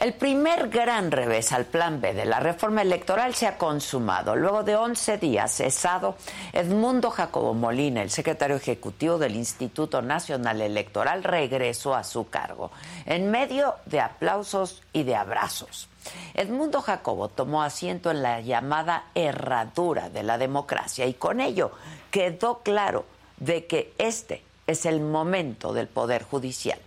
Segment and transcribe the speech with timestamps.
[0.00, 4.34] El primer gran revés al plan B de la reforma electoral se ha consumado.
[4.34, 6.16] Luego de 11 días cesado,
[6.54, 12.70] Edmundo Jacobo Molina, el secretario ejecutivo del Instituto Nacional Electoral, regresó a su cargo,
[13.04, 15.90] en medio de aplausos y de abrazos.
[16.32, 21.72] Edmundo Jacobo tomó asiento en la llamada herradura de la democracia y con ello
[22.10, 23.04] quedó claro
[23.36, 26.78] de que este es el momento del Poder Judicial.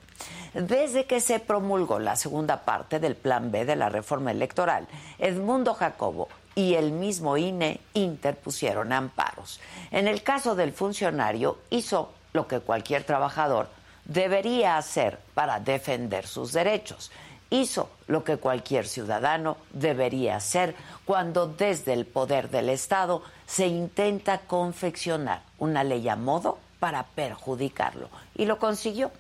[0.54, 5.74] Desde que se promulgó la segunda parte del Plan B de la reforma electoral, Edmundo
[5.74, 9.60] Jacobo y el mismo INE interpusieron amparos.
[9.90, 13.68] En el caso del funcionario, hizo lo que cualquier trabajador
[14.06, 17.12] debería hacer para defender sus derechos.
[17.50, 24.40] Hizo lo que cualquier ciudadano debería hacer cuando desde el poder del Estado se intenta
[24.40, 28.10] confeccionar una ley a modo para perjudicarlo.
[28.36, 29.12] Y lo consiguió.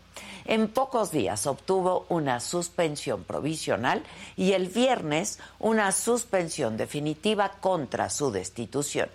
[0.45, 4.03] En pocos días obtuvo una suspensión provisional
[4.35, 9.09] y el viernes una suspensión definitiva contra su destitución.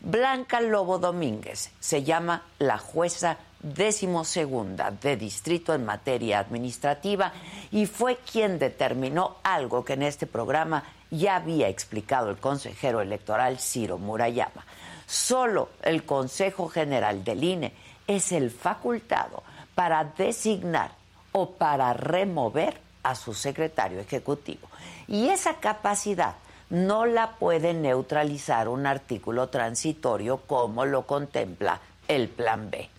[0.00, 7.32] Blanca Lobo Domínguez se llama la jueza decimosegunda de distrito en materia administrativa
[7.72, 13.58] y fue quien determinó algo que en este programa ya había explicado el consejero electoral
[13.58, 14.64] Ciro Murayama.
[15.06, 17.72] Solo el Consejo General del INE
[18.06, 19.42] es el facultado
[19.78, 20.90] para designar
[21.30, 24.66] o para remover a su secretario ejecutivo.
[25.06, 26.34] Y esa capacidad
[26.68, 32.90] no la puede neutralizar un artículo transitorio como lo contempla el Plan B.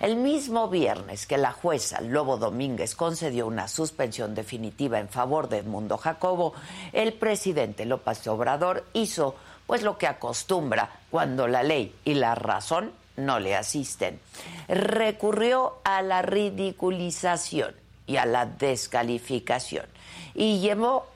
[0.00, 5.58] El mismo viernes que la jueza Lobo Domínguez concedió una suspensión definitiva en favor de
[5.58, 6.54] Edmundo Jacobo,
[6.94, 9.34] el presidente López Obrador hizo
[9.66, 14.20] pues lo que acostumbra cuando la ley y la razón no le asisten.
[14.68, 17.74] Recurrió a la ridiculización
[18.06, 19.86] y a la descalificación
[20.34, 21.06] y llamó,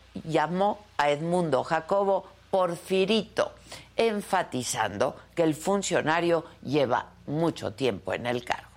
[0.99, 3.53] a Edmundo Jacobo porfirito,
[3.97, 8.71] enfatizando que el funcionario lleva mucho tiempo en el cargo.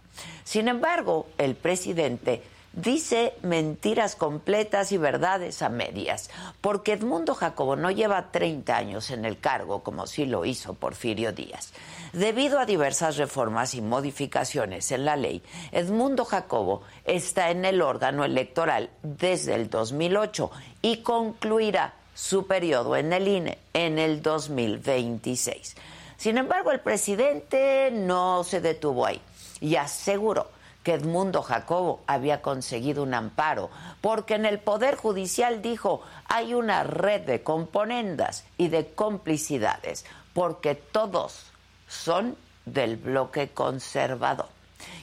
[0.44, 2.44] Sin embargo, el presidente
[2.82, 6.30] dice mentiras completas y verdades a medias,
[6.62, 11.32] porque Edmundo Jacobo no lleva 30 años en el cargo como sí lo hizo Porfirio
[11.32, 11.74] Díaz.
[12.14, 18.24] Debido a diversas reformas y modificaciones en la ley, Edmundo Jacobo está en el órgano
[18.24, 20.52] electoral desde el 2008
[20.82, 25.76] y concluirá su periodo en el INE en el 2026.
[26.18, 29.22] Sin embargo, el presidente no se detuvo ahí
[29.62, 30.59] y aseguró
[30.94, 33.70] Edmundo Jacobo había conseguido un amparo,
[34.02, 40.76] porque en el Poder Judicial dijo hay una red de componendas y de complicidades, porque
[40.76, 41.46] todos
[41.88, 42.36] son
[42.66, 44.48] del bloque conservador.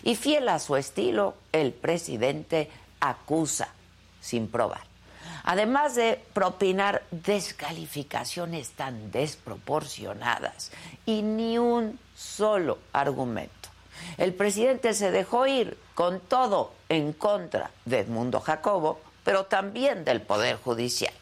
[0.02, 2.70] Y fiel a su estilo, el presidente
[3.00, 3.68] acusa
[4.20, 4.82] sin probar.
[5.44, 10.72] Además de propinar descalificaciones tan desproporcionadas
[11.04, 13.55] y ni un solo argumento
[14.18, 20.22] el presidente se dejó ir con todo en contra de Edmundo Jacobo, pero también del
[20.22, 21.12] Poder Judicial.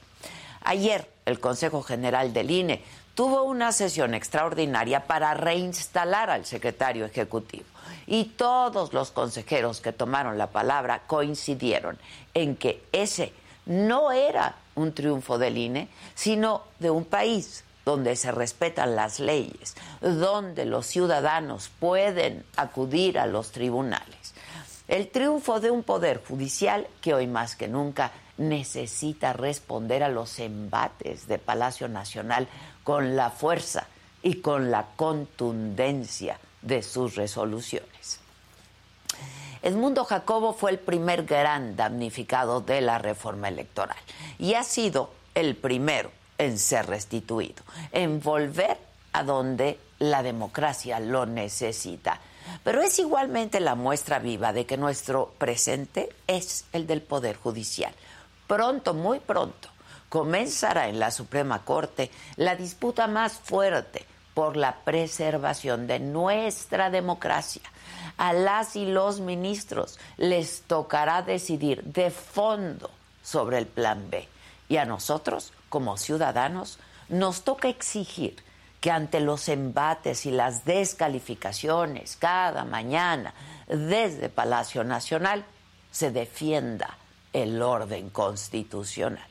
[0.63, 2.83] Ayer, el Consejo General del INE
[3.15, 7.65] tuvo una sesión extraordinaria para reinstalar al secretario ejecutivo.
[8.07, 11.99] Y todos los consejeros que tomaron la palabra coincidieron
[12.35, 13.33] en que ese
[13.67, 19.77] no era un triunfo del INE, sino de un país donde se respetan las leyes,
[20.01, 24.35] donde los ciudadanos pueden acudir a los tribunales.
[24.89, 30.39] El triunfo de un poder judicial que hoy más que nunca necesita responder a los
[30.39, 32.49] embates de Palacio Nacional
[32.83, 33.87] con la fuerza
[34.23, 38.21] y con la contundencia de sus resoluciones.
[39.63, 43.97] Edmundo Jacobo fue el primer gran damnificado de la reforma electoral
[44.39, 47.63] y ha sido el primero en ser restituido,
[47.93, 48.79] en volver
[49.13, 52.21] a donde la democracia lo necesita.
[52.63, 57.95] Pero es igualmente la muestra viva de que nuestro presente es el del Poder Judicial.
[58.47, 59.69] Pronto, muy pronto,
[60.09, 64.05] comenzará en la Suprema Corte la disputa más fuerte
[64.35, 67.63] por la preservación de nuestra democracia.
[68.19, 72.91] A las y los ministros les tocará decidir de fondo
[73.23, 74.29] sobre el plan B
[74.69, 76.79] y a nosotros como ciudadanos,
[77.09, 78.37] nos toca exigir
[78.81, 83.35] que ante los embates y las descalificaciones cada mañana
[83.67, 85.45] desde Palacio Nacional
[85.91, 86.97] se defienda
[87.33, 89.27] el orden constitucional.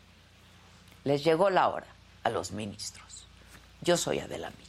[1.05, 1.87] Les llegó la hora
[2.25, 3.25] a los ministros.
[3.79, 4.62] Yo soy Adela Micha.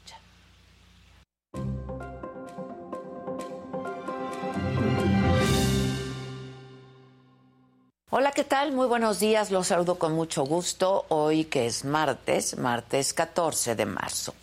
[8.16, 8.70] Hola, ¿qué tal?
[8.70, 9.50] Muy buenos días.
[9.50, 14.36] Los saludo con mucho gusto hoy que es martes, martes 14 de marzo.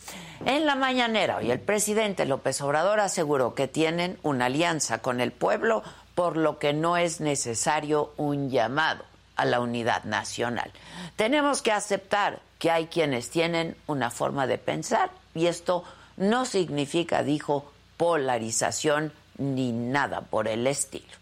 [0.46, 5.32] En la mañanera hoy el presidente López Obrador aseguró que tienen una alianza con el
[5.32, 5.84] pueblo,
[6.16, 9.06] por lo que no es necesario un llamado
[9.38, 10.70] a la unidad nacional.
[11.16, 15.86] Tenemos que aceptar que hay quienes tienen una forma de pensar y esto
[16.18, 21.21] no significa, dijo, polarización ni nada por el estilo.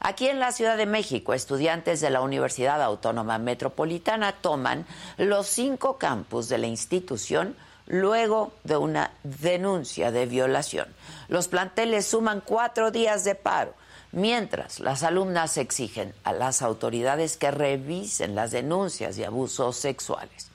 [0.00, 4.86] Aquí en la Ciudad de México, estudiantes de la Universidad Autónoma Metropolitana toman
[5.16, 7.56] los cinco campus de la institución
[7.86, 10.86] luego de una denuncia de violación.
[11.28, 13.74] Los planteles suman cuatro días de paro,
[14.12, 20.50] mientras las alumnas exigen a las autoridades que revisen las denuncias de abusos sexuales.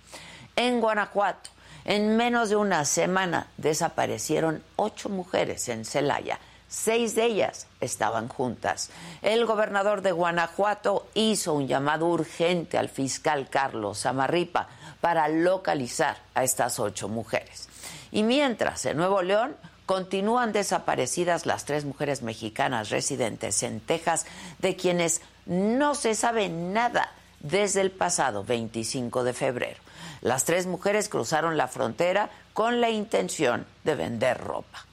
[0.56, 1.50] En Guanajuato,
[1.86, 6.39] en menos de una semana desaparecieron ocho mujeres en Celaya
[6.74, 8.90] Seis de ellas estaban juntas.
[9.22, 14.68] El gobernador de Guanajuato hizo un llamado urgente al fiscal Carlos Amarripa
[15.00, 17.70] para localizar a estas ocho mujeres.
[18.12, 19.56] Y mientras en Nuevo León
[19.86, 24.25] continúan desaparecidas las tres mujeres mexicanas residentes en Texas,
[24.58, 29.80] de quienes no se sabe nada desde el pasado 25 de febrero.
[30.22, 34.88] Las tres mujeres cruzaron la frontera con la intención de vender ropa.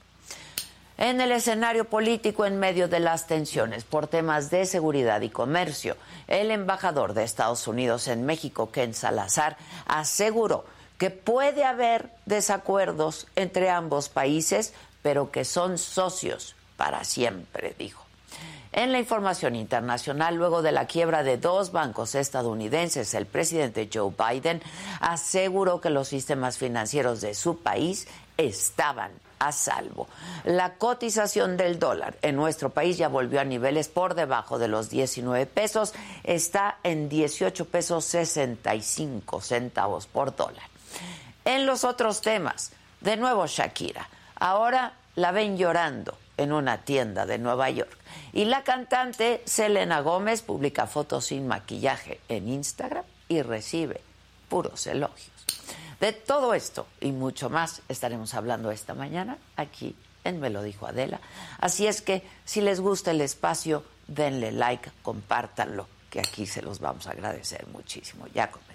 [1.01, 5.97] En el escenario político, en medio de las tensiones por temas de seguridad y comercio,
[6.27, 9.57] el embajador de Estados Unidos en México, Ken Salazar,
[9.87, 10.63] aseguró
[10.99, 18.05] que puede haber desacuerdos entre ambos países, pero que son socios para siempre, dijo.
[18.71, 24.13] En la información internacional, luego de la quiebra de dos bancos estadounidenses, el presidente Joe
[24.15, 24.61] Biden
[24.99, 28.07] aseguró que los sistemas financieros de su país
[28.37, 30.07] estaban a salvo.
[30.43, 34.89] La cotización del dólar en nuestro país ya volvió a niveles por debajo de los
[34.91, 35.93] 19 pesos,
[36.23, 40.63] está en 18 pesos 65 centavos por dólar.
[41.43, 42.71] En los otros temas,
[43.01, 47.97] de nuevo Shakira, ahora la ven llorando en una tienda de Nueva York.
[48.33, 54.01] Y la cantante Selena Gómez publica fotos sin maquillaje en Instagram y recibe
[54.49, 55.30] puros elogios.
[56.01, 60.87] De todo esto y mucho más estaremos hablando esta mañana aquí en Me lo dijo
[60.87, 61.21] Adela.
[61.59, 66.79] Así es que si les gusta el espacio, denle like, compártanlo, que aquí se los
[66.79, 68.25] vamos a agradecer muchísimo.
[68.33, 68.70] Ya comenzamos.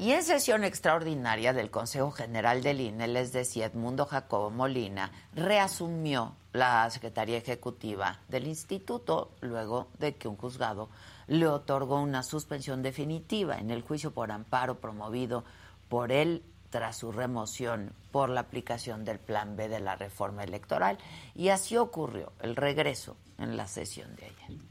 [0.00, 6.36] Y en sesión extraordinaria del Consejo General del INE, les decía Edmundo Jacobo Molina, reasumió
[6.54, 10.88] la Secretaría Ejecutiva del Instituto luego de que un juzgado
[11.26, 15.44] le otorgó una suspensión definitiva en el juicio por amparo promovido
[15.90, 20.96] por él tras su remoción por la aplicación del Plan B de la reforma electoral.
[21.34, 24.69] Y así ocurrió el regreso en la sesión de ayer.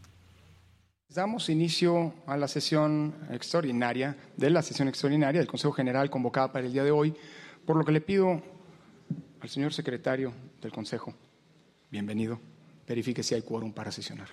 [1.12, 6.68] Damos inicio a la sesión extraordinaria, de la sesión extraordinaria del Consejo General convocada para
[6.68, 7.16] el día de hoy,
[7.66, 8.44] por lo que le pido
[9.42, 11.16] al señor secretario del Consejo,
[11.89, 12.39] bienvenido,
[12.88, 14.28] verifique si hay quórum para sesionar.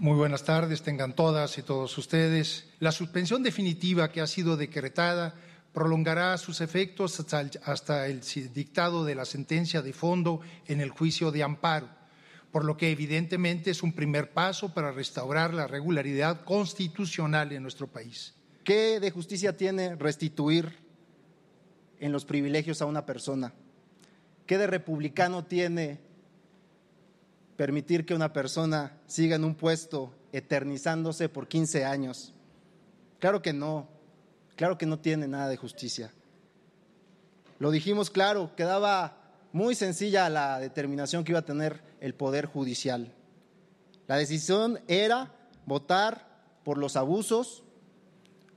[0.00, 2.68] Muy buenas tardes, tengan todas y todos ustedes.
[2.80, 5.36] La suspensión definitiva que ha sido decretada
[5.72, 11.30] prolongará sus efectos hasta hasta el dictado de la sentencia de fondo en el juicio
[11.30, 11.99] de amparo
[12.52, 17.86] por lo que evidentemente es un primer paso para restaurar la regularidad constitucional en nuestro
[17.86, 18.34] país.
[18.64, 20.76] ¿Qué de justicia tiene restituir
[22.00, 23.52] en los privilegios a una persona?
[24.46, 26.00] ¿Qué de republicano tiene
[27.56, 32.34] permitir que una persona siga en un puesto eternizándose por 15 años?
[33.20, 33.88] Claro que no,
[34.56, 36.12] claro que no tiene nada de justicia.
[37.60, 39.18] Lo dijimos claro, quedaba
[39.52, 43.12] muy sencilla la determinación que iba a tener el Poder Judicial.
[44.08, 45.32] La decisión era
[45.66, 46.26] votar
[46.64, 47.62] por los abusos,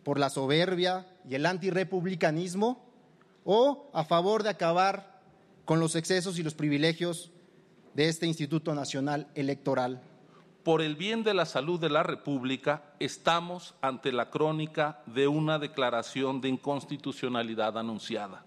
[0.04, 2.84] por la soberbia y el antirepublicanismo
[3.46, 5.22] o a favor de acabar
[5.66, 7.32] con los excesos y los privilegios
[7.94, 10.02] de este Instituto Nacional Electoral.
[10.64, 15.60] Por el bien de la salud de la República, estamos ante la crónica de una
[15.60, 18.46] declaración de inconstitucionalidad anunciada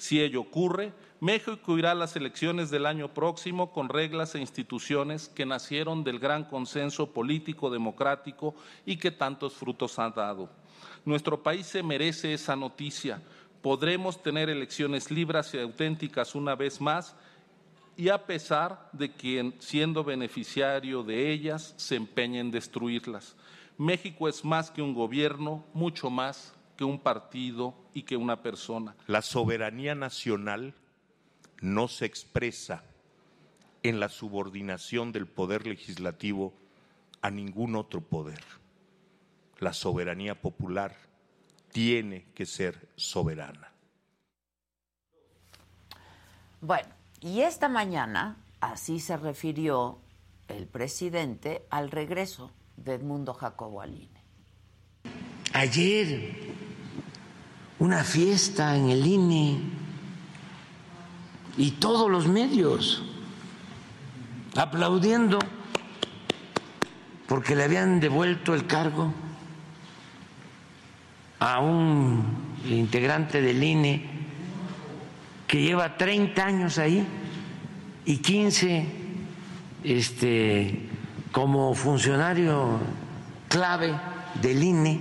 [0.00, 5.28] Si ello ocurre, México irá a las elecciones del año próximo con reglas e instituciones
[5.28, 8.54] que nacieron del gran consenso político democrático
[8.86, 10.48] y que tantos frutos han dado.
[11.04, 13.20] Nuestro país se merece esa noticia.
[13.60, 17.14] Podremos tener elecciones libres y auténticas una vez más
[17.94, 23.36] y a pesar de quien, siendo beneficiario de ellas, se empeña en destruirlas.
[23.76, 28.96] México es más que un gobierno, mucho más que un partido y que una persona.
[29.06, 30.72] La soberanía nacional
[31.60, 32.84] no se expresa
[33.82, 36.54] en la subordinación del poder legislativo
[37.20, 38.42] a ningún otro poder.
[39.58, 40.96] La soberanía popular
[41.70, 43.70] tiene que ser soberana.
[46.62, 46.88] Bueno,
[47.20, 49.98] y esta mañana así se refirió
[50.48, 54.20] el presidente al regreso de Edmundo Jacobo Aline.
[55.52, 56.49] Ayer,
[57.80, 59.58] una fiesta en el INE
[61.56, 63.02] y todos los medios
[64.54, 65.38] aplaudiendo
[67.26, 69.12] porque le habían devuelto el cargo
[71.38, 72.22] a un
[72.68, 74.10] integrante del INE
[75.46, 77.06] que lleva 30 años ahí
[78.04, 78.86] y 15
[79.84, 80.86] este,
[81.32, 82.78] como funcionario
[83.48, 83.98] clave
[84.42, 85.00] del INE.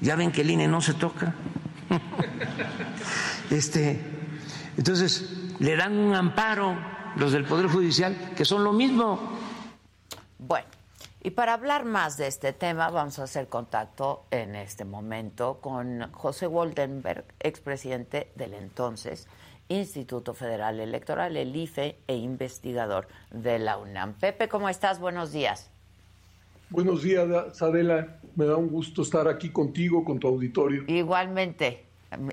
[0.00, 1.34] Ya ven que el INE no se toca.
[3.50, 4.00] este,
[4.76, 6.76] entonces, le dan un amparo
[7.16, 9.20] los del Poder Judicial, que son lo mismo.
[10.38, 10.66] Bueno,
[11.22, 16.12] y para hablar más de este tema, vamos a hacer contacto en este momento con
[16.12, 19.26] José Woldenberg, expresidente del entonces
[19.68, 24.12] Instituto Federal Electoral, el IFE, e investigador de la UNAM.
[24.14, 25.00] Pepe, ¿cómo estás?
[25.00, 25.70] Buenos días.
[26.74, 28.18] Buenos días, Sadela.
[28.34, 30.82] Me da un gusto estar aquí contigo, con tu auditorio.
[30.88, 31.84] Igualmente,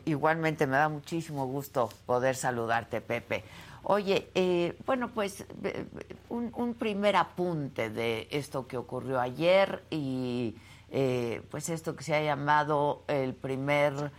[0.05, 3.43] igualmente me da muchísimo gusto poder saludarte, Pepe.
[3.83, 5.85] Oye, eh, bueno, pues eh,
[6.29, 10.55] un, primer apunte de esto que ocurrió ayer y
[10.89, 14.11] eh, pues esto que se ha llamado el primer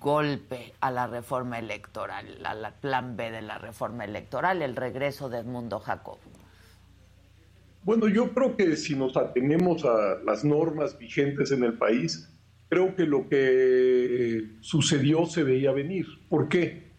[0.00, 5.38] golpe a la reforma electoral, al plan B de la reforma electoral, el regreso de
[5.38, 6.18] Edmundo Jacob.
[7.82, 12.28] Bueno, yo creo que si nos atenemos a las normas vigentes en el país,
[12.68, 16.06] creo que lo que sucedió se veía venir.
[16.28, 16.90] ¿Por qué?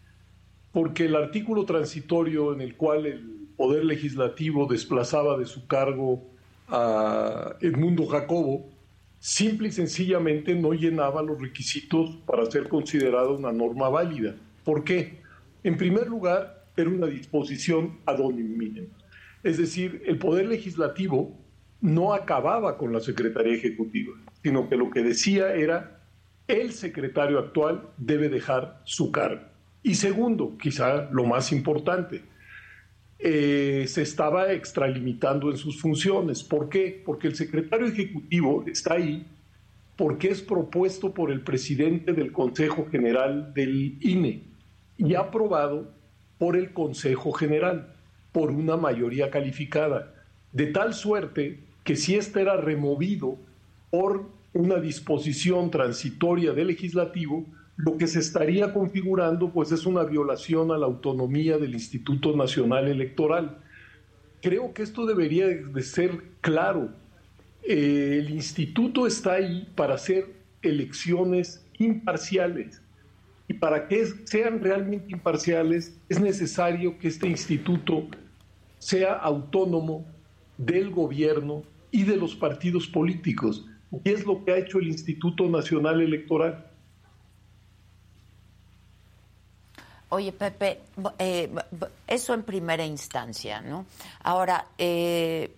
[0.72, 6.24] porque el artículo transitorio en el cual el Poder Legislativo desplazaba de su cargo
[6.68, 8.70] a Edmundo Jacobo,
[9.20, 14.34] simple y sencillamente no llenaba los requisitos para ser considerada una norma válida.
[14.64, 15.20] ¿Por qué?
[15.62, 18.88] En primer lugar, era una disposición ad hominem.
[19.42, 21.36] Es decir, el Poder Legislativo
[21.80, 26.00] no acababa con la Secretaría Ejecutiva, sino que lo que decía era
[26.46, 29.42] el secretario actual debe dejar su cargo.
[29.82, 32.22] Y segundo, quizá lo más importante,
[33.18, 36.42] eh, se estaba extralimitando en sus funciones.
[36.42, 37.02] ¿Por qué?
[37.04, 39.26] Porque el secretario ejecutivo está ahí
[39.96, 44.42] porque es propuesto por el presidente del Consejo General del INE
[44.98, 45.92] y aprobado
[46.38, 47.94] por el Consejo General
[48.32, 50.14] por una mayoría calificada,
[50.52, 53.38] de tal suerte que si éste era removido
[53.90, 57.46] por una disposición transitoria del legislativo,
[57.76, 62.88] lo que se estaría configurando pues es una violación a la autonomía del Instituto Nacional
[62.88, 63.58] Electoral.
[64.40, 66.90] Creo que esto debería de ser claro.
[67.62, 70.26] Eh, el instituto está ahí para hacer
[70.62, 72.82] elecciones imparciales
[73.48, 78.08] y para que sean realmente imparciales es necesario que este instituto
[78.82, 80.04] sea autónomo
[80.58, 81.62] del gobierno
[81.92, 83.64] y de los partidos políticos.
[83.92, 86.66] Y es lo que ha hecho el Instituto Nacional Electoral.
[90.08, 90.80] Oye, Pepe,
[91.20, 91.48] eh,
[92.08, 93.86] eso en primera instancia, ¿no?
[94.24, 95.54] Ahora, eh,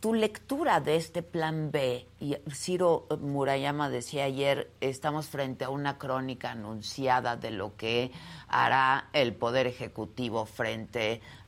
[0.00, 5.98] tu lectura de este plan B, y Ciro Murayama decía ayer, estamos frente a una
[5.98, 8.10] crónica anunciada de lo que
[8.48, 11.39] hará el Poder Ejecutivo frente a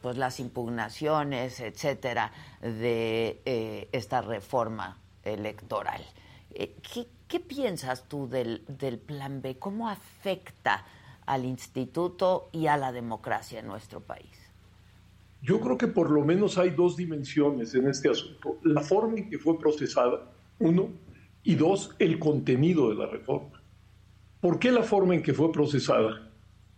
[0.00, 6.02] pues, las impugnaciones, etcétera, de eh, esta reforma electoral.
[6.54, 9.58] ¿qué, ¿qué, piensas tú del, del plan B?
[9.58, 10.84] ¿Cómo afecta
[11.26, 14.46] al instituto y a la democracia en nuestro país?
[15.42, 18.58] Yo creo que por lo menos hay dos dimensiones en este asunto.
[18.62, 20.88] La forma en que fue procesada, uno,
[21.44, 23.62] y dos, el contenido de la reforma.
[24.40, 26.32] ¿Por qué la forma en que fue procesada?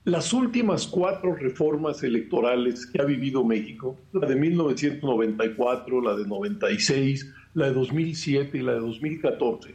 [0.09, 7.31] Las últimas cuatro reformas electorales que ha vivido México, la de 1994, la de 96,
[7.53, 9.75] la de 2007 y la de 2014,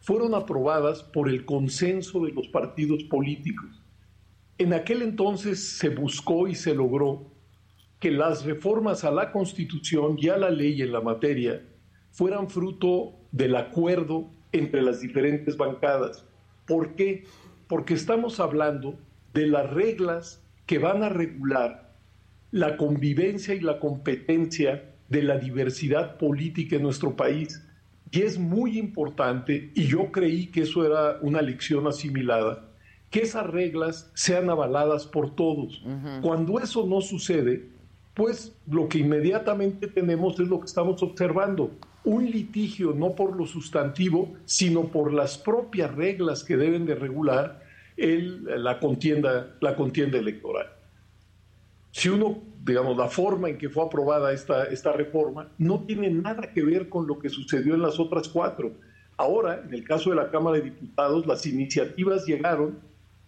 [0.00, 3.68] fueron aprobadas por el consenso de los partidos políticos.
[4.56, 7.30] En aquel entonces se buscó y se logró
[8.00, 11.62] que las reformas a la Constitución y a la ley en la materia
[12.10, 16.24] fueran fruto del acuerdo entre las diferentes bancadas.
[16.66, 17.24] ¿Por qué?
[17.68, 18.98] Porque estamos hablando
[19.34, 21.92] de las reglas que van a regular
[22.50, 27.62] la convivencia y la competencia de la diversidad política en nuestro país.
[28.10, 32.68] Y es muy importante, y yo creí que eso era una lección asimilada,
[33.10, 35.82] que esas reglas sean avaladas por todos.
[36.20, 37.68] Cuando eso no sucede,
[38.14, 41.70] pues lo que inmediatamente tenemos es lo que estamos observando,
[42.04, 47.61] un litigio no por lo sustantivo, sino por las propias reglas que deben de regular
[47.96, 50.66] el, la, contienda, la contienda electoral.
[51.90, 56.52] Si uno, digamos, la forma en que fue aprobada esta, esta reforma no tiene nada
[56.52, 58.72] que ver con lo que sucedió en las otras cuatro.
[59.16, 62.78] Ahora, en el caso de la Cámara de Diputados, las iniciativas llegaron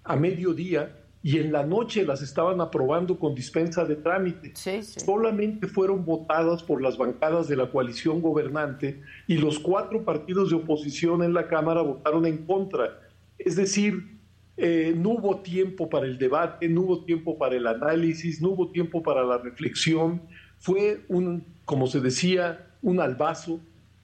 [0.02, 4.52] a mediodía y en la noche las estaban aprobando con dispensa de trámite.
[4.82, 10.56] Solamente fueron votadas por las bancadas de la coalición gobernante y los cuatro partidos de
[10.56, 13.00] oposición en la Cámara votaron en contra.
[13.38, 14.13] Es decir,
[14.56, 18.70] eh, no hubo tiempo para el debate, no hubo tiempo para el análisis, no hubo
[18.70, 20.22] tiempo para la reflexión.
[20.58, 23.60] Fue un, como se decía, un albazo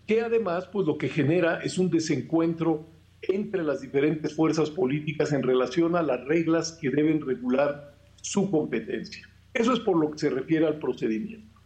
[0.07, 2.88] que además pues lo que genera es un desencuentro
[3.23, 9.28] entre las diferentes fuerzas políticas en relación a las reglas que deben regular su competencia.
[9.54, 11.61] Eso es por lo que se refiere al procedimiento.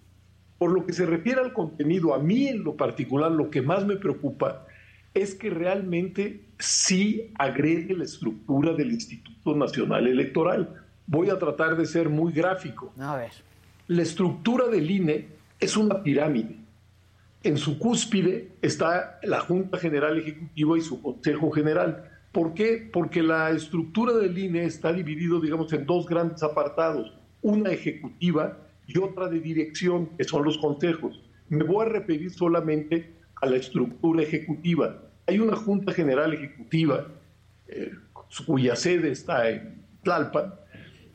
[0.58, 3.86] Por lo que se refiere al contenido, a mí en lo particular lo que más
[3.86, 4.66] me preocupa
[5.14, 10.82] es que realmente sí agrede la estructura del Instituto Nacional Electoral.
[11.06, 12.92] Voy a tratar de ser muy gráfico.
[12.98, 13.32] A ver.
[13.88, 15.28] La estructura del INE
[15.60, 16.64] es una pirámide
[17.44, 22.10] en su cúspide está la Junta General Ejecutiva y su Consejo General.
[22.32, 22.88] ¿Por qué?
[22.90, 28.98] Porque la estructura del INE está dividido, digamos, en dos grandes apartados, una ejecutiva y
[28.98, 31.20] otra de dirección, que son los consejos.
[31.50, 35.02] Me voy a referir solamente a la estructura ejecutiva.
[35.26, 37.06] Hay una Junta General Ejecutiva,
[37.68, 37.92] eh,
[38.46, 40.54] cuya sede está en Tlalpan.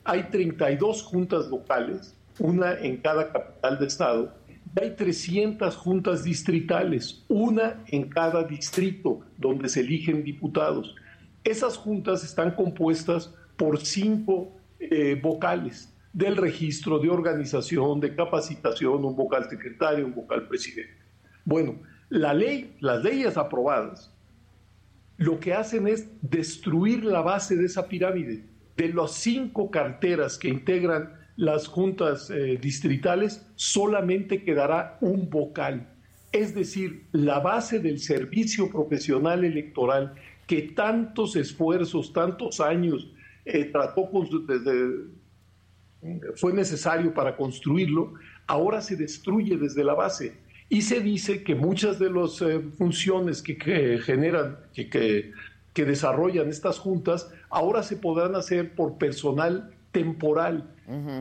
[0.04, 4.40] Hay 32 juntas locales, una en cada capital de estado,
[4.80, 10.96] hay 300 juntas distritales, una en cada distrito donde se eligen diputados.
[11.44, 19.16] Esas juntas están compuestas por cinco eh, vocales del registro, de organización, de capacitación, un
[19.16, 20.98] vocal secretario, un vocal presidente.
[21.46, 24.12] Bueno, la ley, las leyes aprobadas,
[25.18, 28.44] lo que hacen es destruir la base de esa pirámide.
[28.78, 35.90] De las cinco carteras que integran las juntas eh, distritales, solamente quedará un vocal.
[36.32, 40.16] Es decir, la base del servicio profesional electoral
[40.48, 43.12] que tantos esfuerzos, tantos años
[43.46, 44.28] eh, trató con,
[46.36, 48.14] fue necesario para construirlo,
[48.48, 50.38] ahora se destruye desde la base.
[50.70, 55.34] Y se dice que muchas de las eh, funciones que, generan, que,
[55.74, 60.70] que desarrollan estas juntas, ahora se podrán hacer por personal temporal.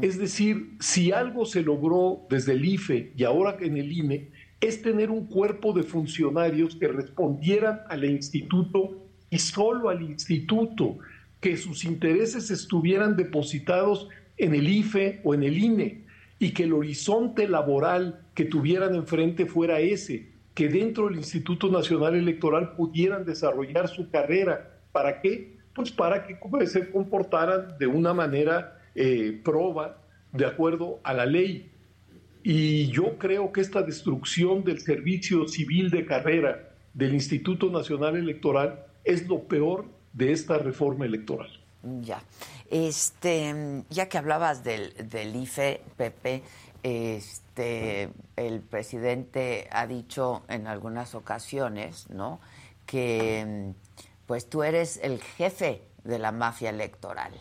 [0.01, 4.31] Es decir, si algo se logró desde el IFE y ahora en el INE,
[4.63, 8.97] es tener un cuerpo de funcionarios que respondieran al instituto
[9.29, 10.97] y solo al instituto,
[11.41, 14.09] que sus intereses estuvieran depositados
[14.39, 16.05] en el IFE o en el INE
[16.39, 22.15] y que el horizonte laboral que tuvieran enfrente fuera ese, que dentro del Instituto Nacional
[22.15, 24.79] Electoral pudieran desarrollar su carrera.
[24.93, 25.59] ¿Para qué?
[25.75, 30.01] Pues para que se comportaran de una manera eh, proba
[30.33, 31.73] de acuerdo a la ley.
[32.45, 38.87] Y yo creo que esta destrucción del servicio civil de carrera del Instituto Nacional Electoral
[39.03, 41.51] es lo peor de esta reforma electoral.
[42.03, 42.23] Ya.
[42.71, 46.43] Este, ya que hablabas del, del IFE, Pepe,
[46.83, 52.41] este, el presidente ha dicho en algunas ocasiones, ¿no?
[52.87, 53.73] Que
[54.27, 57.33] pues tú eres el jefe de la mafia electoral.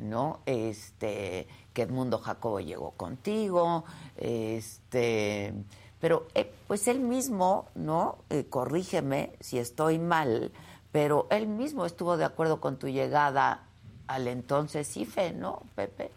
[0.00, 0.40] ¿no?
[0.46, 3.84] Este, que Edmundo Jacobo llegó contigo,
[4.16, 5.52] este,
[6.00, 8.18] pero eh, pues él mismo, ¿no?
[8.30, 10.52] Eh, corrígeme si estoy mal,
[10.92, 13.66] pero él mismo estuvo de acuerdo con tu llegada
[14.06, 16.10] al entonces IFE, ¿no, Pepe?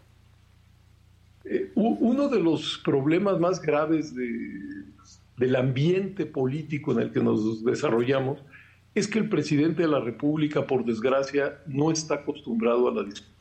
[1.44, 8.40] Eh, uno de los problemas más graves del ambiente político en el que nos desarrollamos
[8.94, 13.34] es que el presidente de la República, por desgracia, no está acostumbrado a la discusión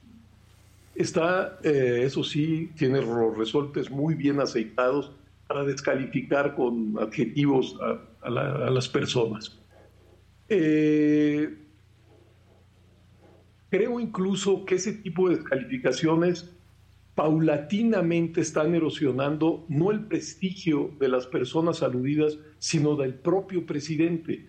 [0.96, 5.12] Está, eh, eso sí, tiene los resortes muy bien aceitados
[5.48, 9.58] para descalificar con adjetivos a, las personas.
[10.50, 11.58] Eh,
[13.70, 16.53] creo incluso que ese tipo de descalificaciones
[17.15, 24.47] paulatinamente están erosionando no el prestigio de las personas aludidas, sino del propio presidente.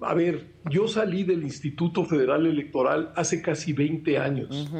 [0.00, 4.70] A ver, yo salí del Instituto Federal Electoral hace casi 20 años.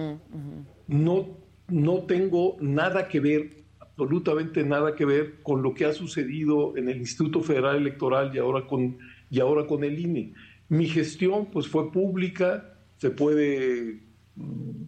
[0.87, 1.29] No,
[1.69, 6.89] no tengo nada que ver, absolutamente nada que ver con lo que ha sucedido en
[6.89, 10.35] el Instituto Federal Electoral y ahora con, y ahora con el INE.
[10.69, 14.10] Mi gestión pues fue pública, se puede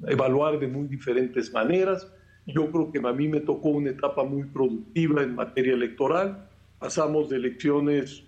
[0.07, 2.09] evaluar de muy diferentes maneras.
[2.47, 6.49] Yo creo que a mí me tocó una etapa muy productiva en materia electoral.
[6.79, 8.25] Pasamos de elecciones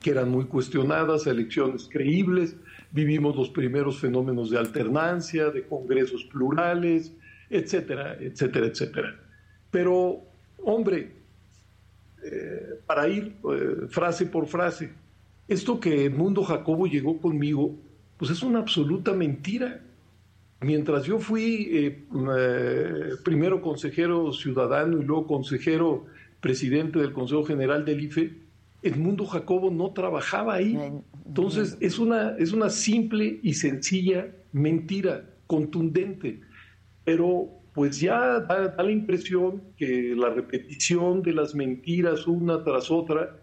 [0.00, 2.56] que eran muy cuestionadas, elecciones creíbles,
[2.90, 7.12] vivimos los primeros fenómenos de alternancia, de congresos plurales,
[7.48, 9.20] etcétera, etcétera, etcétera.
[9.70, 10.20] Pero,
[10.64, 11.12] hombre,
[12.24, 14.92] eh, para ir eh, frase por frase,
[15.48, 17.76] esto que Mundo Jacobo llegó conmigo,
[18.16, 19.82] pues es una absoluta mentira.
[20.62, 22.04] Mientras yo fui eh,
[23.24, 26.06] primero consejero ciudadano y luego consejero
[26.40, 28.42] presidente del Consejo General del IFE,
[28.82, 30.78] Edmundo Jacobo no trabajaba ahí.
[31.26, 36.40] Entonces, es una, es una simple y sencilla mentira, contundente.
[37.04, 43.36] Pero pues ya da, la impresión que la repetición de las mentiras una tras otra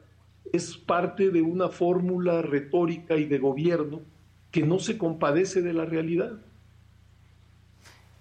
[0.51, 4.01] es parte de una fórmula retórica y de gobierno
[4.51, 6.39] que no se compadece de la realidad.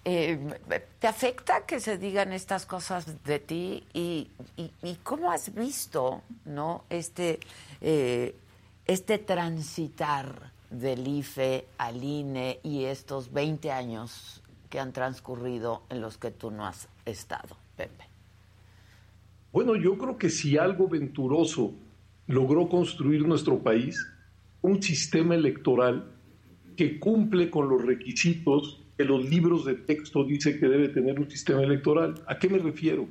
[0.05, 0.39] Eh,
[0.99, 3.83] ¿Te afecta que se digan estas cosas de ti?
[3.93, 4.29] ¿Y,
[5.03, 6.85] cómo has visto ¿no?
[6.89, 7.39] este,
[7.81, 8.35] eh,
[8.85, 16.17] este transitar del IFE al INE y estos 20 años que han transcurrido en los
[16.17, 18.05] que tú no has estado, Pepe?
[19.51, 21.73] Bueno, yo creo que si algo venturoso
[22.27, 24.05] logró construir nuestro país,
[24.61, 26.11] un sistema electoral
[26.77, 31.31] que cumple con los requisitos que los libros de texto dice que debe tener un
[31.31, 32.15] sistema electoral.
[32.27, 33.07] ¿A qué me refiero?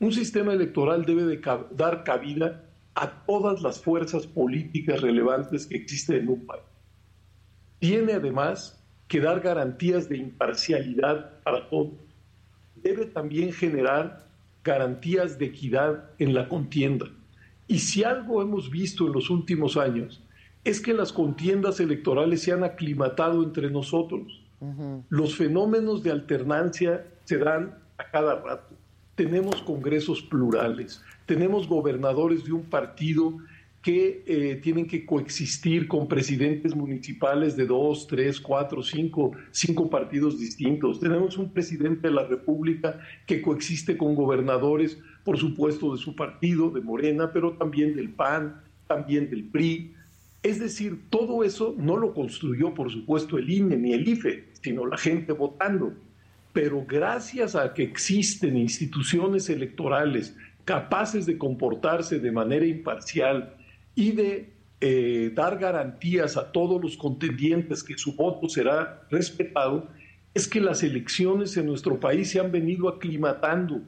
[0.00, 1.40] Un sistema electoral debe de
[1.76, 2.64] dar cabida
[2.96, 6.64] a todas las fuerzas políticas relevantes que existen en un país.
[7.78, 11.92] Tiene además que dar garantías de imparcialidad para todos.
[12.74, 14.26] Debe también generar
[14.64, 17.06] garantías de equidad en la contienda.
[17.68, 20.20] Y si algo hemos visto en los últimos años,
[20.64, 24.39] es que las contiendas electorales se han aclimatado entre nosotros.
[25.08, 28.76] Los fenómenos de alternancia se dan a cada rato.
[29.14, 33.38] Tenemos congresos plurales, tenemos gobernadores de un partido
[33.82, 40.38] que eh, tienen que coexistir con presidentes municipales de dos, tres, cuatro, cinco, cinco partidos
[40.38, 41.00] distintos.
[41.00, 46.70] Tenemos un presidente de la República que coexiste con gobernadores, por supuesto, de su partido,
[46.70, 49.94] de Morena, pero también del PAN, también del PRI.
[50.42, 54.86] Es decir, todo eso no lo construyó, por supuesto, el INE ni el IFE, sino
[54.86, 55.94] la gente votando.
[56.52, 63.54] Pero gracias a que existen instituciones electorales capaces de comportarse de manera imparcial
[63.94, 69.88] y de eh, dar garantías a todos los contendientes que su voto será respetado,
[70.32, 73.82] es que las elecciones en nuestro país se han venido aclimatando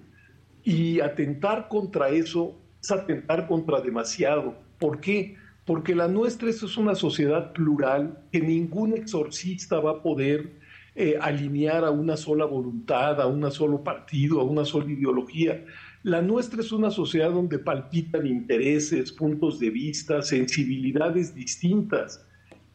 [0.64, 4.56] y atentar contra eso es atentar contra demasiado.
[4.78, 5.36] ¿Por qué?
[5.64, 10.50] Porque la nuestra es una sociedad plural que ningún exorcista va a poder
[10.94, 15.64] eh, alinear a una sola voluntad, a un solo partido, a una sola ideología.
[16.02, 22.24] La nuestra es una sociedad donde palpitan intereses, puntos de vista, sensibilidades distintas.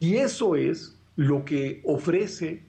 [0.00, 2.62] Y eso es lo que ofrece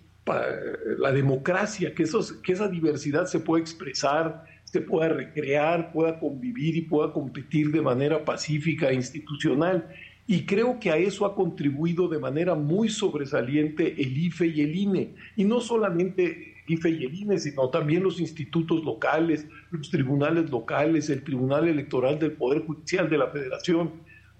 [0.97, 2.05] la democracia, que,
[2.43, 7.81] que esa diversidad se pueda expresar, se pueda recrear, pueda convivir y pueda competir de
[7.81, 9.87] manera pacífica e institucional.
[10.31, 14.75] Y creo que a eso ha contribuido de manera muy sobresaliente el IFE y el
[14.75, 15.15] INE.
[15.35, 20.51] Y no solamente el IFE y el INE, sino también los institutos locales, los tribunales
[20.51, 23.89] locales, el Tribunal Electoral del Poder Judicial de la Federación.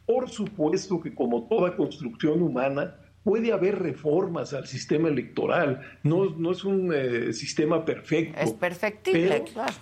[0.05, 5.81] Por supuesto que como toda construcción humana, puede haber reformas al sistema electoral.
[6.03, 8.39] No, no es un eh, sistema perfecto.
[8.39, 9.73] Es perfectible, claro.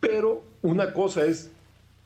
[0.00, 1.52] Pero una cosa es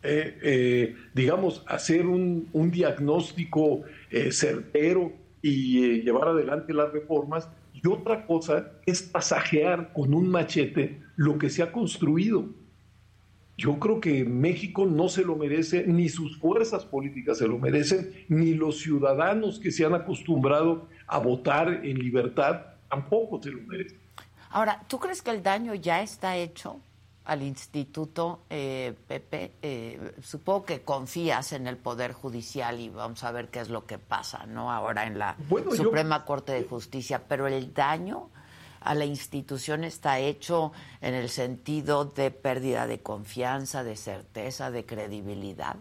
[0.04, 7.48] eh, eh, digamos, hacer un, diagnóstico eh, certero y llevar adelante las reformas.
[7.72, 12.46] Y otra cosa es pasajear con un machete lo que se ha construido.
[13.56, 18.10] Yo creo que México no se lo merece, ni sus fuerzas políticas se lo merecen,
[18.28, 23.98] ni los ciudadanos que se han acostumbrado a votar en libertad tampoco se lo merecen.
[24.50, 26.80] Ahora, ¿tú crees que el daño ya está hecho?
[27.24, 33.32] Al instituto, eh, Pepe, eh, supongo que confías en el Poder Judicial y vamos a
[33.32, 34.70] ver qué es lo que pasa, ¿no?
[34.70, 35.36] Ahora en la
[35.74, 38.28] Suprema Corte de Justicia, pero el daño
[38.80, 44.84] a la institución está hecho en el sentido de pérdida de confianza, de certeza, de
[44.84, 45.76] credibilidad.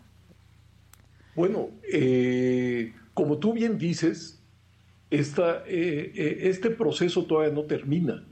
[1.36, 4.42] Bueno, eh, como tú bien dices,
[5.10, 8.26] esta, este proceso todavía no termina.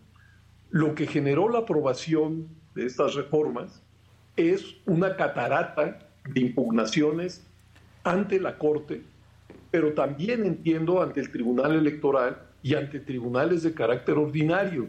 [0.69, 3.82] Lo que generó la aprobación de estas reformas
[4.36, 7.46] es una catarata de impugnaciones
[8.04, 9.04] ante la Corte,
[9.70, 14.88] pero también entiendo ante el Tribunal Electoral y ante tribunales de carácter ordinario.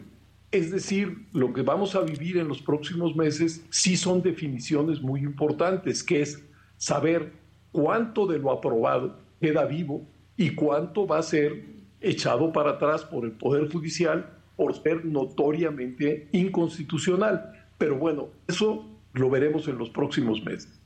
[0.51, 5.21] Es decir, lo que vamos a vivir en los próximos meses sí son definiciones muy
[5.21, 6.43] importantes, que es
[6.77, 7.31] saber
[7.71, 10.05] cuánto de lo aprobado queda vivo
[10.37, 11.65] y cuánto va a ser
[12.01, 17.62] echado para atrás por el Poder Judicial por ser notoriamente inconstitucional.
[17.77, 20.79] Pero bueno, eso lo veremos en los próximos meses.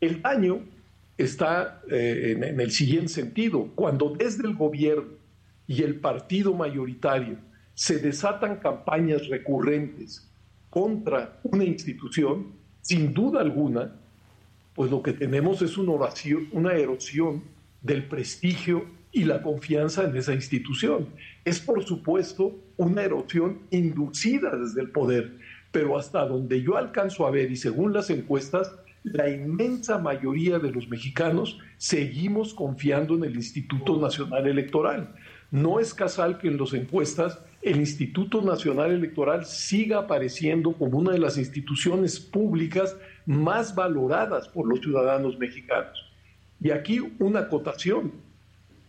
[0.00, 0.60] El daño
[1.16, 3.68] está eh, en, el siguiente sentido.
[3.74, 5.12] Cuando desde el gobierno
[5.66, 7.36] y el partido mayoritario
[7.74, 10.28] se desatan campañas recurrentes
[10.68, 13.92] contra una institución, sin duda alguna,
[14.74, 17.42] pues lo que tenemos es una, erosión
[17.82, 21.08] del prestigio y la confianza en esa institución.
[21.44, 25.38] Es, por supuesto, una erosión inducida desde el poder,
[25.72, 30.70] pero hasta donde yo alcanzo a ver y según las encuestas, la inmensa mayoría de
[30.70, 35.14] los mexicanos seguimos confiando en el Instituto Nacional Electoral.
[35.50, 41.12] No es casual que en las encuestas el Instituto Nacional Electoral siga apareciendo como una
[41.12, 46.12] de las instituciones públicas más valoradas por los ciudadanos mexicanos.
[46.60, 48.12] Y aquí una acotación.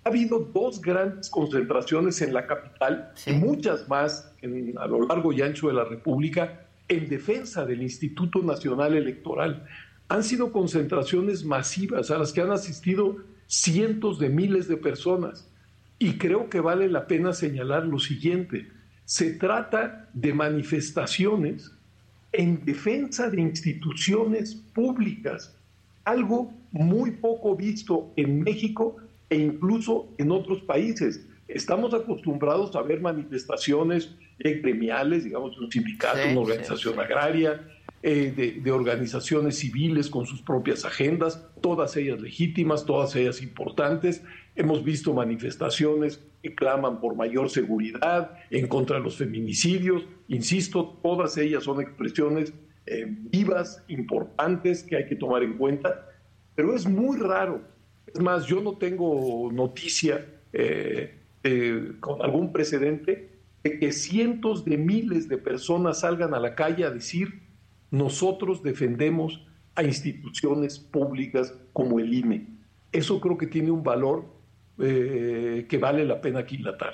[0.04, 4.34] Ha habido dos grandes concentraciones en la capital y muchas más
[4.78, 9.66] a lo largo y ancho de la República en defensa del Instituto Nacional Electoral.
[10.10, 13.18] Han sido concentraciones masivas a las que han asistido
[13.48, 15.48] cientos de miles de personas.
[16.00, 18.68] Y creo que vale la pena señalar lo siguiente.
[19.06, 21.72] Se trata de manifestaciones
[22.32, 25.56] en defensa de instituciones públicas,
[26.04, 28.98] algo muy poco visto en México
[29.30, 31.26] e incluso en otros países.
[31.48, 37.68] Estamos acostumbrados a ver manifestaciones eh, gremiales, digamos, de un sindicato, una organización agraria,
[38.02, 44.24] eh, de, organizaciones civiles con sus propias agendas, todas ellas legítimas, todas ellas importantes.
[44.56, 50.04] Hemos visto manifestaciones que claman por mayor seguridad, en contra de los feminicidios.
[50.28, 52.54] Insisto, todas ellas son expresiones
[52.88, 56.10] eh, vivas, importantes, que hay que tomar en cuenta.
[56.56, 57.62] Pero es muy raro.
[58.08, 60.26] Es más, yo no tengo noticia
[62.00, 63.33] con algún precedente
[63.64, 67.42] de que cientos de miles de personas salgan a la calle a decir
[67.92, 69.46] nosotros defendemos
[69.76, 72.48] a instituciones públicas como el INE.
[72.92, 74.26] Eso creo que tiene un valor
[74.80, 76.94] eh, que vale la pena aquilatar.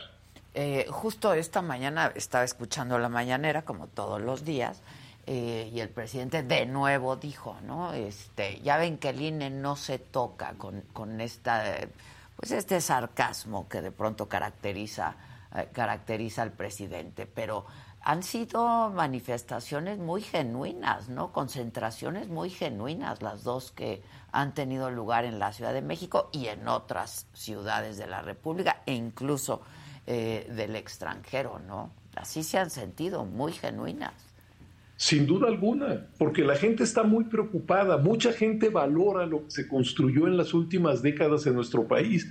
[0.54, 4.82] Eh, justo esta mañana estaba escuchando la mañanera, como todos los días,
[5.26, 7.94] eh, y el presidente de nuevo dijo, ¿no?
[7.94, 11.64] Este, ya ven que el INE no se toca con, con esta,
[12.36, 15.16] pues este sarcasmo que de pronto caracteriza
[15.72, 17.66] caracteriza al presidente, pero
[18.02, 21.32] han sido manifestaciones muy genuinas, ¿no?
[21.32, 26.48] Concentraciones muy genuinas, las dos que han tenido lugar en la Ciudad de México y
[26.48, 29.62] en otras ciudades de la República e incluso
[30.08, 31.92] eh, del extranjero, ¿no?
[32.16, 34.14] Así se han sentido, muy genuinas.
[34.96, 39.68] Sin duda alguna, porque la gente está muy preocupada, mucha gente valora lo que se
[39.68, 42.30] construyó en las últimas décadas en nuestro país.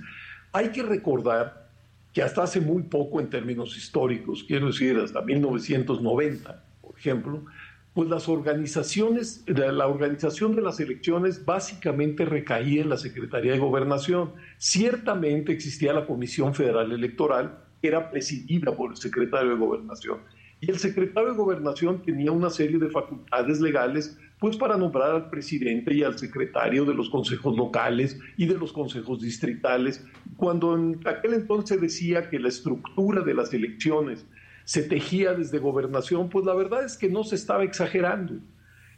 [0.51, 1.68] Hay que recordar
[2.13, 7.45] que hasta hace muy poco en términos históricos, quiero decir hasta 1990, por ejemplo,
[7.93, 14.33] pues las organizaciones, la organización de las elecciones básicamente recaía en la Secretaría de Gobernación.
[14.57, 20.19] Ciertamente existía la Comisión Federal Electoral, que era presidida por el secretario de Gobernación.
[20.61, 25.29] Y el secretario de Gobernación tenía una serie de facultades legales pues para nombrar al
[25.29, 30.05] presidente y al secretario de los consejos locales y de los consejos distritales.
[30.37, 34.25] Cuando en aquel entonces decía que la estructura de las elecciones
[34.63, 38.35] se tejía desde gobernación, pues la verdad es que no se estaba exagerando.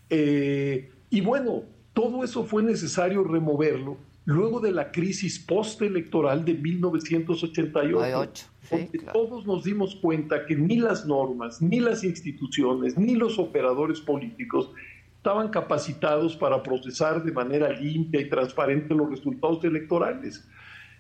[0.10, 8.46] Eh, y bueno, todo eso fue necesario removerlo luego de la crisis postelectoral de 1988,
[8.70, 14.00] porque todos nos dimos cuenta que ni las normas, ni las instituciones, ni los operadores
[14.00, 14.70] políticos
[15.22, 20.50] estaban capacitados para procesar de manera limpia y transparente los resultados electorales.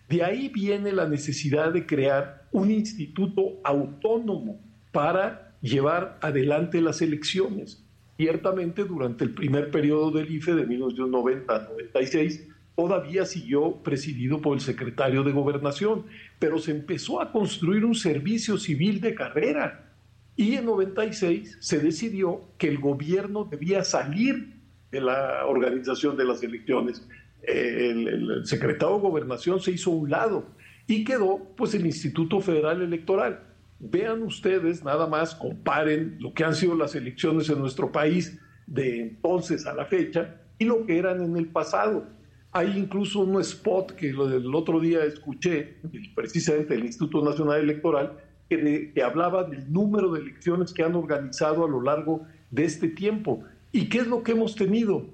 [0.07, 7.83] De ahí viene la necesidad de crear un instituto autónomo para llevar adelante las elecciones.
[8.15, 15.23] ciertamente durante el primer periodo del IFE de 1990-96 todavía siguió presidido por el secretario
[15.23, 16.05] de Gobernación,
[16.37, 19.90] pero se empezó a construir un servicio civil de carrera
[20.35, 26.43] y en 96 se decidió que el gobierno debía salir de la organización de las
[26.43, 27.07] elecciones.
[27.43, 30.45] El, el secretario de Gobernación se hizo a un lado
[30.87, 33.39] y quedó pues el Instituto Federal Electoral.
[33.79, 39.01] Vean ustedes, nada más comparen lo que han sido las elecciones en nuestro país de
[39.01, 42.07] entonces a la fecha y lo que eran en el pasado.
[42.51, 45.77] Hay incluso un spot que el otro día escuché,
[46.13, 48.17] precisamente del Instituto Nacional Electoral,
[48.57, 52.89] que, que, hablaba del número de elecciones que han organizado a lo largo de este
[52.89, 53.43] tiempo.
[53.71, 55.07] ¿Y qué es lo que hemos tenido?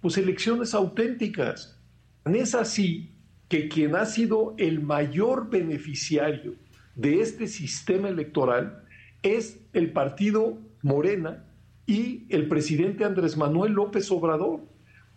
[0.00, 1.78] Pues elecciones auténticas.
[2.24, 3.12] Es así
[3.48, 6.54] que quien ha sido el mayor beneficiario
[6.96, 8.82] de este sistema electoral
[9.22, 11.44] es el partido Morena
[11.86, 14.62] y el presidente Andrés Manuel López Obrador.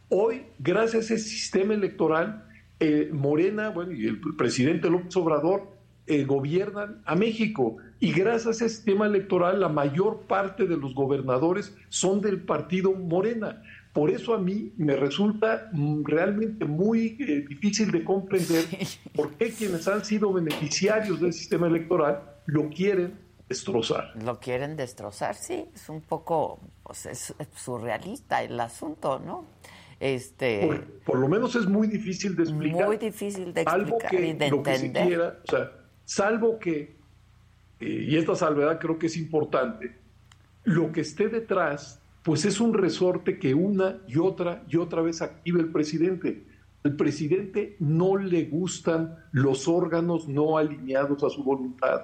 [0.10, 2.46] Hoy, gracias a ese sistema electoral,
[2.80, 5.77] eh, Morena bueno, y el presidente López Obrador
[6.08, 7.78] eh, gobiernan a México.
[8.00, 12.94] Y gracias a ese sistema electoral, la mayor parte de los gobernadores son del partido
[12.94, 13.62] Morena.
[13.94, 18.66] Por eso a mí me resulta mm, realmente muy eh, difícil de comprender
[19.16, 23.18] por qué quienes han sido beneficiarios del sistema electoral lo quieren
[23.50, 24.14] destrozar.
[24.24, 29.46] Lo quieren destrozar, sí, es un poco pues, es, surrealista el asunto, ¿no?
[30.00, 30.70] Este,
[31.06, 32.86] por, lo menos es muy difícil de explicar.
[32.86, 35.72] Muy difícil de explicar y de lo Que se quiera, o sea,
[36.08, 36.96] salvo que,
[37.82, 39.98] eh, y esta salvedad creo que es importante,
[40.64, 45.22] lo que esté detrás pues es un resorte que una y otra y otra vez
[45.22, 46.44] activa el presidente.
[46.84, 52.02] Al presidente no le gustan los órganos no alineados a su voluntad.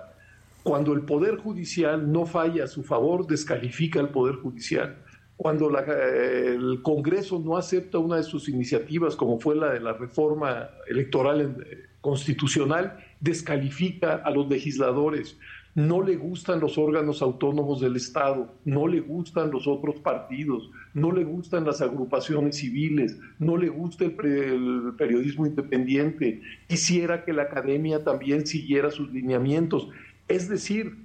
[0.64, 4.98] Cuando el Poder Judicial no falla a su favor, descalifica al Poder Judicial.
[5.36, 10.70] Cuando el Congreso no acepta una de sus iniciativas, como fue la de la reforma
[10.88, 15.40] electoral eh, constitucional, descalifica a los legisladores
[15.76, 21.12] no le gustan los órganos autónomos del Estado, no le gustan los otros partidos, no
[21.12, 24.14] le gustan las agrupaciones civiles, no le gusta el,
[24.98, 29.90] periodismo independiente, quisiera que la academia también siguiera sus lineamientos.
[30.28, 30.96] Es decir,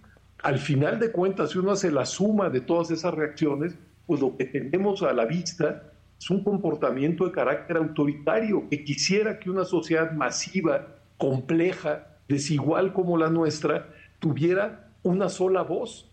[0.43, 3.75] al final de cuentas, si uno hace la suma de todas esas reacciones,
[4.07, 9.39] pues lo que tenemos a la vista es un comportamiento de carácter autoritario que quisiera
[9.39, 16.11] que una sociedad masiva, compleja, desigual como la nuestra, tuviera una sola voz,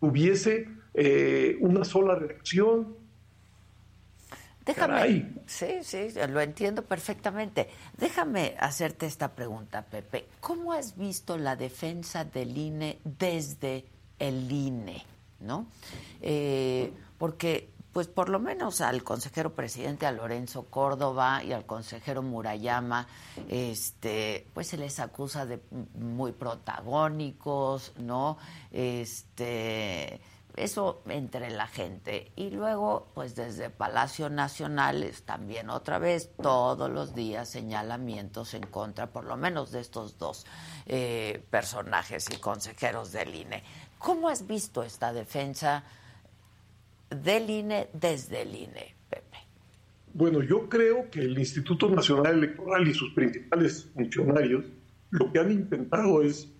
[0.00, 2.96] tuviese eh, una sola reacción.
[4.64, 7.68] Déjame, sí, sí, lo entiendo perfectamente.
[7.96, 10.26] Déjame hacerte esta pregunta, Pepe.
[10.40, 13.86] ¿Cómo has visto la defensa del INE desde
[14.18, 15.04] el INE?
[15.40, 15.66] ¿No?
[16.20, 22.22] Eh, porque pues por lo menos al consejero presidente, a Lorenzo Córdoba y al consejero
[22.22, 23.06] Murayama,
[23.48, 25.60] este, pues se les acusa de
[25.94, 28.38] muy protagónicos, ¿no?
[28.70, 30.20] Este,
[30.58, 32.32] eso entre la gente.
[32.36, 39.06] Y luego, pues desde Palacio Nacional, también otra vez, todos los días señalamientos en contra,
[39.08, 40.46] por lo menos de estos dos
[40.86, 43.62] eh, personajes y consejeros del INE.
[43.98, 45.84] ¿Cómo has visto esta defensa?
[47.10, 49.38] Del INE desde el INE, Pepe?
[50.14, 54.64] Bueno, yo creo que el Instituto Nacional Electoral y sus principales funcionarios
[55.10, 56.52] lo que han intentado es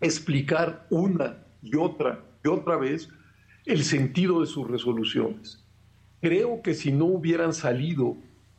[0.00, 3.08] explicar una y otra y otra vez
[3.64, 5.62] el sentido de sus resoluciones.
[6.20, 8.16] Creo que si no hubieran salido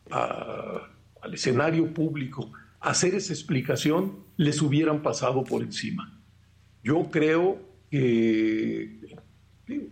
[0.09, 6.21] al escenario público a hacer esa explicación, les hubieran pasado por encima.
[6.83, 9.16] Yo creo que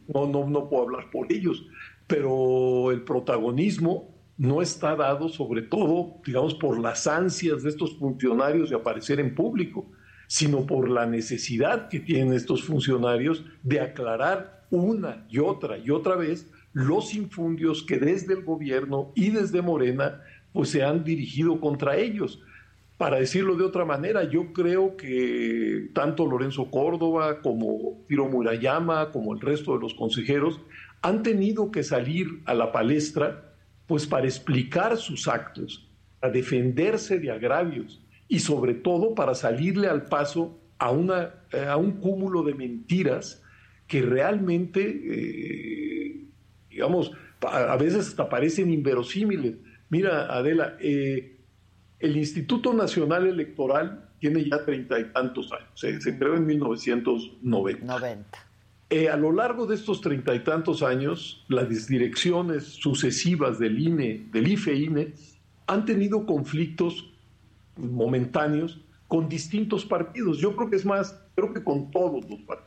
[0.07, 1.65] no, no, puedo hablar por ellos,
[2.07, 8.69] pero el protagonismo no está dado sobre todo, digamos, por las ansias de estos funcionarios
[8.69, 9.85] de aparecer en público,
[10.27, 16.15] sino por la necesidad que tienen estos funcionarios de aclarar una y otra y otra
[16.15, 21.97] vez los infundios que desde el gobierno y desde Morena pues se han dirigido contra
[21.97, 22.41] ellos.
[22.97, 29.33] Para decirlo de otra manera, yo creo que tanto Lorenzo Córdoba como Tiro Murayama, como
[29.33, 30.61] el resto de los consejeros,
[31.01, 33.53] han tenido que salir a la palestra
[33.85, 35.87] pues para explicar sus actos,
[36.21, 41.77] a defenderse de agravios y sobre todo para salirle al paso a, una, eh, a
[41.77, 43.43] un cúmulo de mentiras
[43.87, 46.25] que realmente, eh,
[46.69, 49.55] digamos, a veces hasta parecen inverosímiles.
[49.89, 51.34] Mira, Adela, eh,
[52.05, 57.85] el Instituto Nacional Electoral tiene ya treinta y tantos años, se creó en 1990.
[57.85, 58.37] 90.
[58.91, 64.27] Eh, a lo largo de estos treinta y tantos años, las direcciones sucesivas del INE,
[64.31, 65.13] del IFE-INE,
[65.65, 67.11] han tenido conflictos
[67.75, 70.37] momentáneos con distintos partidos.
[70.37, 72.64] Yo creo que es más, creo que con todos los partidos.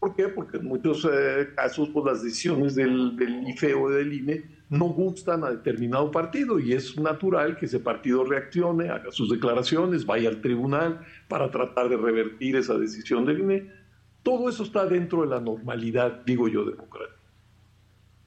[0.00, 0.28] ¿Por qué?
[0.28, 4.86] Porque en muchos eh, casos pues, las decisiones del, del IFE o del INE no
[4.86, 10.30] gustan a determinado partido y es natural que ese partido reaccione, haga sus declaraciones, vaya
[10.30, 13.70] al tribunal para tratar de revertir esa decisión del INE.
[14.22, 17.20] Todo eso está dentro de la normalidad, digo yo, democrática.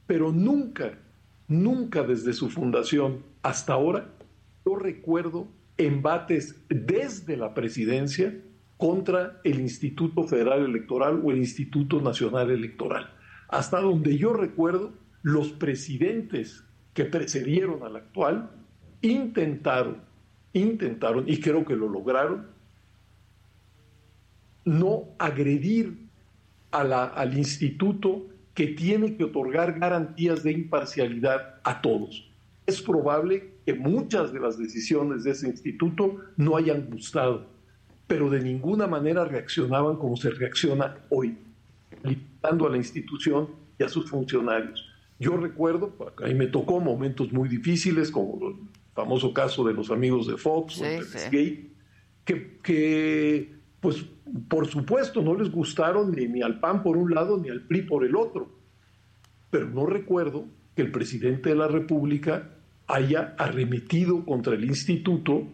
[0.06, 1.00] Pero nunca,
[1.48, 4.10] nunca desde su fundación hasta ahora,
[4.64, 5.48] yo recuerdo
[5.78, 8.36] embates desde la presidencia
[8.84, 13.10] contra el Instituto Federal Electoral o el Instituto Nacional Electoral.
[13.48, 18.52] Hasta donde yo recuerdo, los presidentes que precedieron al actual
[19.02, 20.02] intentaron,
[20.52, 22.48] intentaron, y creo que lo lograron,
[24.66, 26.10] no agredir
[26.72, 32.30] al instituto que tiene que otorgar garantías de imparcialidad a todos.
[32.66, 37.53] Es probable que muchas de las decisiones de ese instituto no hayan gustado,
[38.08, 41.38] pero de ninguna manera reaccionaban como se reacciona hoy,
[42.04, 43.50] limitando a la institución
[43.80, 44.90] y a sus funcionarios.
[45.20, 48.56] Yo recuerdo, a mí me tocó momentos muy difíciles, como el
[48.94, 51.72] famoso caso de los amigos de Fox o de
[52.26, 54.06] que, que, pues,
[54.48, 57.84] por supuesto, no les gustaron ni, ni al PAN por un lado ni al PRI
[57.84, 58.50] por el otro.
[59.50, 60.46] Pero no recuerdo
[60.76, 62.50] que el presidente de la República
[62.88, 65.48] haya arremetido contra el instituto,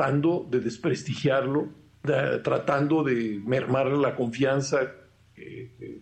[0.00, 1.68] tratando de desprestigiarlo,
[2.42, 4.92] tratando de mermar la confianza
[5.34, 6.00] que,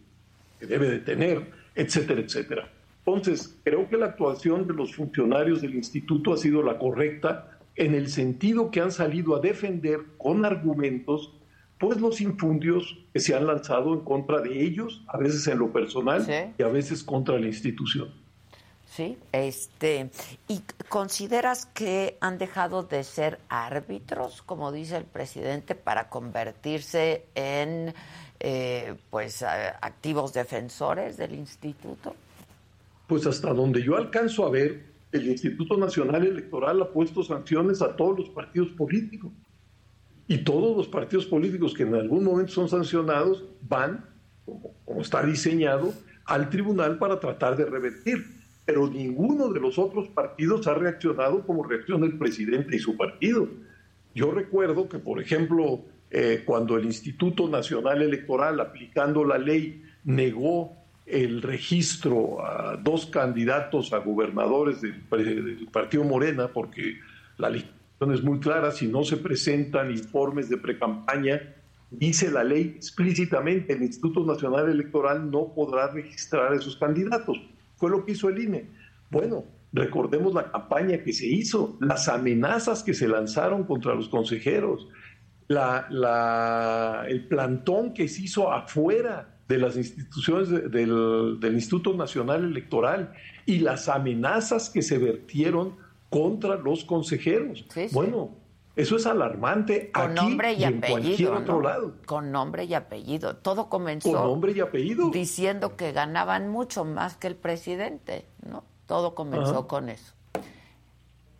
[0.60, 1.42] debe de tener,
[1.74, 2.70] etcétera, etcétera.
[3.04, 7.96] Entonces, creo que la actuación de los funcionarios del instituto ha sido la correcta en
[7.96, 11.34] el sentido que han salido a defender con argumentos
[11.80, 15.72] pues los infundios que se han lanzado en contra de ellos, a veces en lo
[15.72, 16.24] personal
[16.56, 18.12] y a veces contra la institución.
[18.90, 20.10] Sí, este,
[20.48, 27.94] ¿y consideras que han dejado de ser árbitros, como dice el presidente, para convertirse en
[28.40, 32.14] eh, pues activos defensores del instituto?
[33.06, 37.94] Pues hasta donde yo alcanzo a ver, el Instituto Nacional Electoral ha puesto sanciones a
[37.94, 39.30] todos los partidos políticos.
[40.26, 44.04] Y todos los partidos políticos que en algún momento son sancionados van,
[44.44, 48.37] como está diseñado, al tribunal para tratar de revertir
[48.68, 53.48] pero ninguno de los otros partidos ha reaccionado como reacciona el presidente y su partido.
[54.14, 60.76] Yo recuerdo que, por ejemplo, eh, cuando el Instituto Nacional Electoral, aplicando la ley, negó
[61.06, 66.98] el registro a dos candidatos a gobernadores del, del Partido Morena, porque
[67.38, 71.40] la legislación es muy clara, si no se presentan informes de precampaña,
[71.90, 77.40] dice la ley explícitamente, el Instituto Nacional Electoral no podrá registrar a esos candidatos
[77.78, 78.68] fue lo que hizo el INE.
[79.10, 84.88] Bueno, recordemos la campaña que se hizo, las amenazas que se lanzaron contra los consejeros,
[85.48, 93.14] la, el plantón que se hizo afuera de las instituciones del, Instituto Nacional Electoral
[93.46, 95.76] y las amenazas que se vertieron
[96.10, 97.64] contra los consejeros.
[97.92, 98.36] Bueno,
[98.78, 101.94] eso es alarmante Con aquí nombre y, en cualquier otro lado.
[102.06, 103.34] Con nombre y apellido.
[103.34, 105.10] Todo comenzó Con nombre y apellido.
[105.10, 108.62] diciendo que ganaban mucho más que el presidente, ¿no?
[108.86, 110.14] Todo comenzó con eso.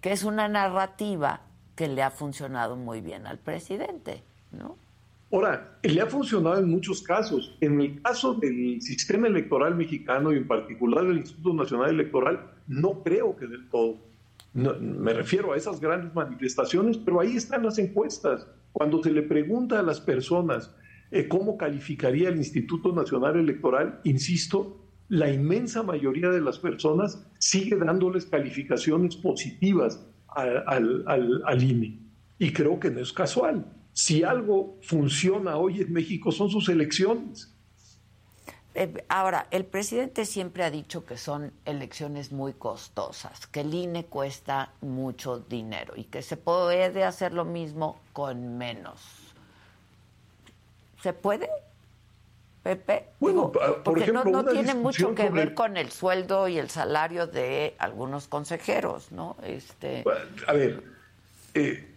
[0.01, 1.43] Que es una narrativa
[1.77, 4.77] que le ha funcionado muy bien al presidente, ¿no?
[5.31, 7.57] Ahora, le ha funcionado en muchos casos.
[7.61, 13.05] En el caso del sistema electoral mexicano y en particular del Instituto Nacional Electoral, no
[13.05, 14.08] creo que del todo
[14.55, 18.47] me refiero a esas grandes manifestaciones, pero ahí están las encuestas.
[18.73, 20.75] Cuando se le pregunta a las personas
[21.11, 27.77] eh, cómo calificaría el Instituto Nacional Electoral, insisto, la inmensa mayoría de las personas sigue
[27.77, 31.99] dándoles calificaciones positivas al INE.
[32.39, 33.73] Y creo que no es casual.
[33.93, 37.58] Si algo funciona hoy en México son sus elecciones.
[38.81, 44.05] Eh, ahora, el presidente siempre ha dicho que son elecciones muy costosas, que el INE
[44.05, 49.01] cuesta mucho dinero y que se puede hacer lo mismo con menos.
[51.03, 51.51] ¿Se puede?
[52.63, 53.51] Pepe, bueno,
[53.83, 59.11] porque no, tiene mucho que ver con el sueldo y el salario de algunos consejeros,
[59.11, 59.37] ¿no?
[59.43, 60.05] Este...
[60.47, 60.85] A ver,
[61.55, 61.97] eh,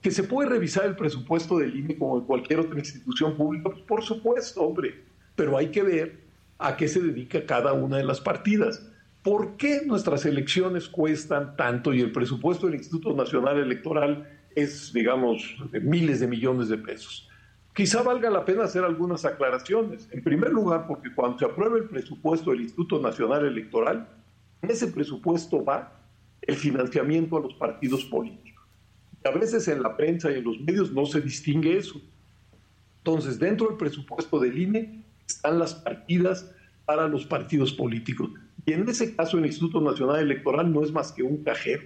[0.00, 3.82] que se puede revisar el presupuesto del INE como de cualquier otra institución pública, pues
[3.82, 6.24] por supuesto, hombre pero hay que ver
[6.58, 8.90] a qué se dedica cada una de las partidas.
[9.22, 15.56] ¿Por qué nuestras elecciones cuestan tanto y el presupuesto del Instituto Nacional Electoral es, digamos,
[15.72, 17.28] de miles de millones de pesos?
[17.74, 20.08] Quizá valga la pena hacer algunas aclaraciones.
[20.12, 24.08] En primer lugar, porque cuando se aprueba el presupuesto del Instituto Nacional Electoral,
[24.62, 26.00] en ese presupuesto va
[26.42, 28.54] el financiamiento a los partidos políticos.
[29.24, 31.98] a veces en la prensa y en los medios no se distingue eso.
[32.98, 36.50] Entonces, dentro del presupuesto del INE están las partidas
[36.84, 38.30] para los partidos políticos.
[38.66, 41.82] Y en ese caso, el Instituto Nacional Electoral no es más que un cajero.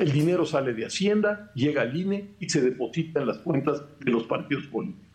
[0.00, 4.10] El dinero sale de Hacienda, llega al INE y se deposita en las cuentas de
[4.10, 5.06] los partidos políticos.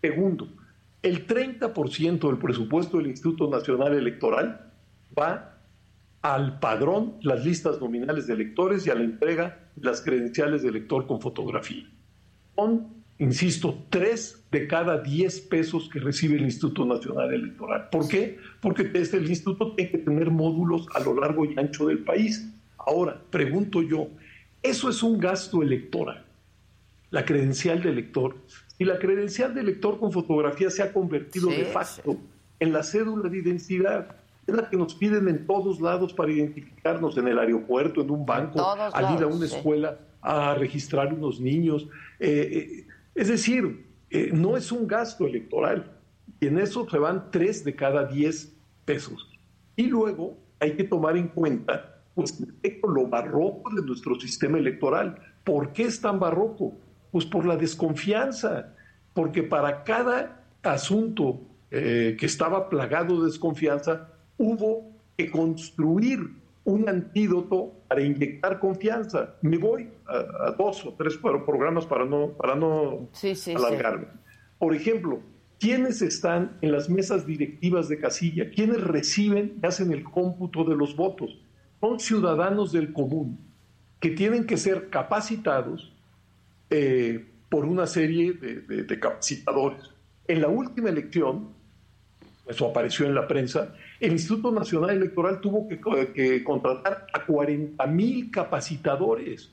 [0.00, 0.48] Segundo,
[1.02, 4.72] el 30% del presupuesto del Instituto Nacional Electoral
[5.18, 5.58] va
[6.22, 10.70] al padrón, las listas nominales de electores y a la entrega de las credenciales de
[10.70, 11.84] elector con fotografía.
[12.56, 17.88] Son, insisto, tres de cada diez pesos que recibe el Instituto Nacional Electoral.
[17.90, 18.38] ¿Por qué?
[18.60, 22.48] Porque desde el instituto tiene que tener módulos a lo largo y ancho del país.
[22.78, 24.08] Ahora, pregunto yo,
[24.62, 26.24] ¿eso es un gasto electoral?
[27.10, 28.36] La credencial de elector.
[28.78, 32.18] Y la credencial de elector con fotografía se ha convertido de facto
[32.58, 37.16] en la cédula de identidad es la que nos piden en todos lados para identificarnos,
[37.16, 38.60] en el aeropuerto, en un banco,
[38.92, 41.86] al ir a una escuela a registrar unos niños.
[42.18, 42.83] Eh, eh,
[43.14, 45.98] es decir, eh, no es un gasto electoral.
[46.40, 48.54] Y en eso se van tres de cada diez
[48.84, 49.28] pesos.
[49.76, 52.42] Y luego hay que tomar en cuenta pues,
[52.82, 55.18] lo barroco de nuestro sistema electoral.
[55.42, 56.74] ¿Por qué es tan barroco?
[57.10, 58.74] Pues por la desconfianza.
[59.12, 61.40] Porque para cada asunto
[61.70, 64.08] que estaba plagado de desconfianza,
[64.38, 66.20] hubo que construir
[66.64, 69.36] un antídoto para inyectar confianza.
[69.42, 73.08] Me voy a, dos o tres programas para no, para no
[73.54, 74.06] alargarme.
[74.58, 75.20] Por ejemplo,
[75.60, 78.50] ¿quiénes están en las mesas directivas de casilla?
[78.50, 81.38] ¿Quiénes reciben y hacen el cómputo de los votos?
[81.80, 83.38] Son ciudadanos del común
[84.00, 85.92] que tienen que ser capacitados
[86.70, 89.90] eh, por una serie de capacitadores.
[90.26, 91.50] En la última elección,
[92.48, 98.30] eso apareció en la prensa, el Instituto Nacional Electoral tuvo que, contratar a 40 mil
[98.30, 99.50] capacitadores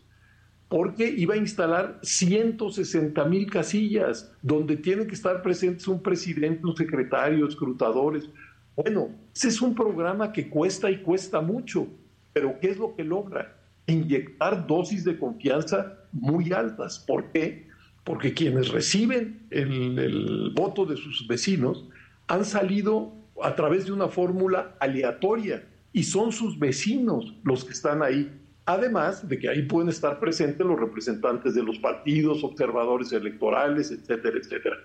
[0.68, 6.78] porque iba a instalar 160 mil casillas donde tienen que estar presentes un presidente, un
[6.78, 8.30] secretario, escrutadores.
[8.78, 11.88] Bueno, ese es un programa que cuesta y cuesta mucho,
[12.32, 13.58] pero ¿qué es lo que logra?
[13.86, 17.00] Inyectar dosis de confianza muy altas.
[17.06, 17.68] ¿Por qué?
[18.06, 21.86] Porque quienes reciben el, el voto de sus vecinos
[22.28, 23.12] han salido
[23.44, 28.32] a través de una fórmula aleatoria y son sus vecinos los que están ahí.
[28.66, 34.38] Además de que ahí pueden estar presentes los representantes de los partidos, observadores electorales, etcétera,
[34.38, 34.78] etcétera.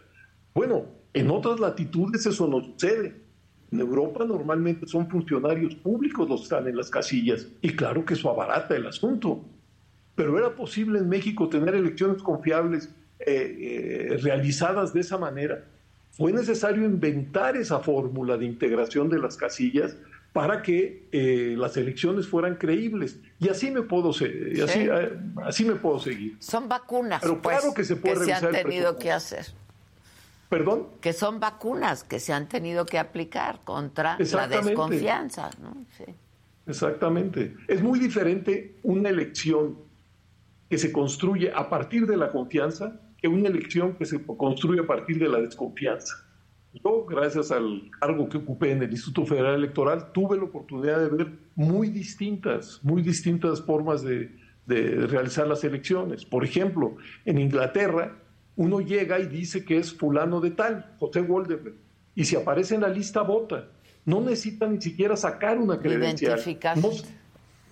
[0.55, 3.15] Bueno, en otras latitudes eso no sucede.
[3.71, 8.15] En Europa normalmente son funcionarios públicos los que están en las casillas y claro que
[8.15, 9.45] eso abarata el asunto.
[10.15, 15.65] Pero era posible en México tener elecciones confiables eh, eh, realizadas de esa manera
[16.17, 19.97] fue necesario inventar esa fórmula de integración de las casillas
[20.33, 23.19] para que eh, las elecciones fueran creíbles.
[23.39, 26.37] Y así me puedo, seguir, así, eh, así, me puedo seguir.
[26.41, 29.47] Son vacunas Pero pues, claro que se, puede se han tenido que hacer.
[30.49, 30.89] ¿Perdón?
[31.01, 35.51] Que son vacunas que se han tenido que aplicar contra la desconfianza.
[35.61, 35.75] ¿no?
[36.67, 37.57] Exactamente.
[37.69, 39.79] Es muy diferente una elección
[40.71, 44.87] que se construye a partir de la confianza que una elección que se construye a
[44.87, 46.15] partir de la desconfianza.
[46.73, 51.09] Yo, gracias al cargo que ocupé en el Instituto Federal Electoral, tuve la oportunidad de
[51.09, 54.31] ver muy distintas, muy distintas formas de,
[54.69, 56.25] realizar las elecciones.
[56.25, 58.17] Por ejemplo, en Inglaterra,
[58.57, 61.77] uno llega y dice que es fulano de tal, José Woldenberg,
[62.15, 63.69] y si aparece en la lista, vota.
[64.05, 66.41] No necesita ni siquiera sacar una credencial.
[66.77, 66.91] No,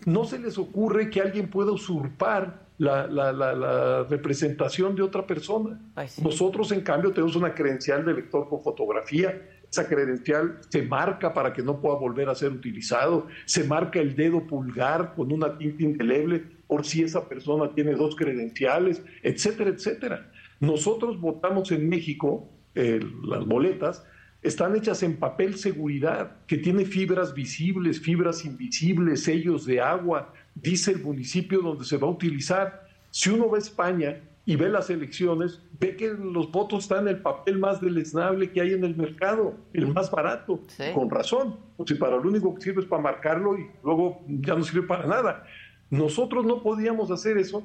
[0.07, 5.81] no se les ocurre que alguien pueda usurpar la, representación de otra persona.
[6.22, 9.51] Nosotros, en cambio, tenemos una credencial de lector con fotografía.
[9.70, 13.27] Esa credencial se marca para que no pueda volver a ser utilizado.
[13.45, 18.16] Se marca el dedo pulgar con una tinta indeleble por si esa persona tiene dos
[18.16, 20.31] credenciales, etcétera, etcétera.
[20.61, 24.05] Nosotros votamos en México, eh, las boletas,
[24.43, 30.92] están hechas en papel seguridad, que tiene fibras visibles, fibras invisibles, sellos de agua, dice
[30.92, 32.88] el municipio donde se va a utilizar.
[33.11, 37.16] Si uno va a España y ve las elecciones, ve que los votos están en
[37.16, 40.61] el papel más deleznable que hay en el mercado, el más barato,
[40.94, 41.57] con razón.
[41.76, 44.86] O si para lo único que sirve es para marcarlo y luego ya no sirve
[44.86, 45.46] para nada.
[45.90, 47.64] Nosotros no podíamos hacer eso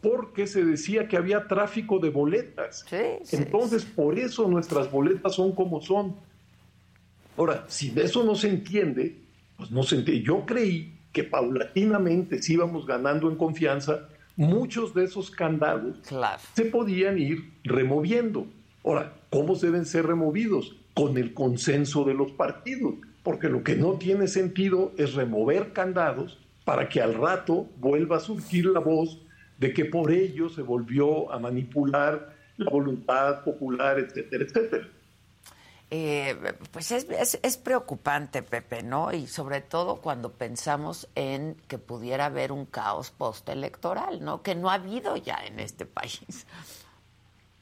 [0.00, 2.84] porque se decía que había tráfico de boletas.
[3.30, 6.16] Entonces, por eso nuestras boletas son como son.
[7.36, 9.16] Ahora, si de eso no se entiende,
[9.56, 10.22] pues no se entiende.
[10.24, 15.96] Yo creí que paulatinamente, si íbamos ganando en confianza, muchos de esos candados
[16.54, 18.46] se podían ir removiendo.
[18.84, 20.76] Ahora, ¿cómo deben ser removidos?
[20.94, 26.38] Con el consenso de los partidos, porque lo que no tiene sentido es remover candados
[26.64, 29.18] para que al rato vuelva a surgir la voz
[29.58, 34.88] de que por ello se volvió a manipular la voluntad popular, etcétera, etcétera.
[35.94, 36.34] Eh,
[36.70, 39.12] pues es, es, preocupante, Pepe, ¿no?
[39.12, 44.42] Y sobre todo cuando pensamos en que pudiera haber un caos postelectoral, ¿no?
[44.42, 46.46] Que no ha habido ya en este país.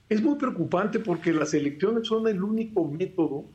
[0.09, 3.47] Es muy preocupante porque las elecciones son el único método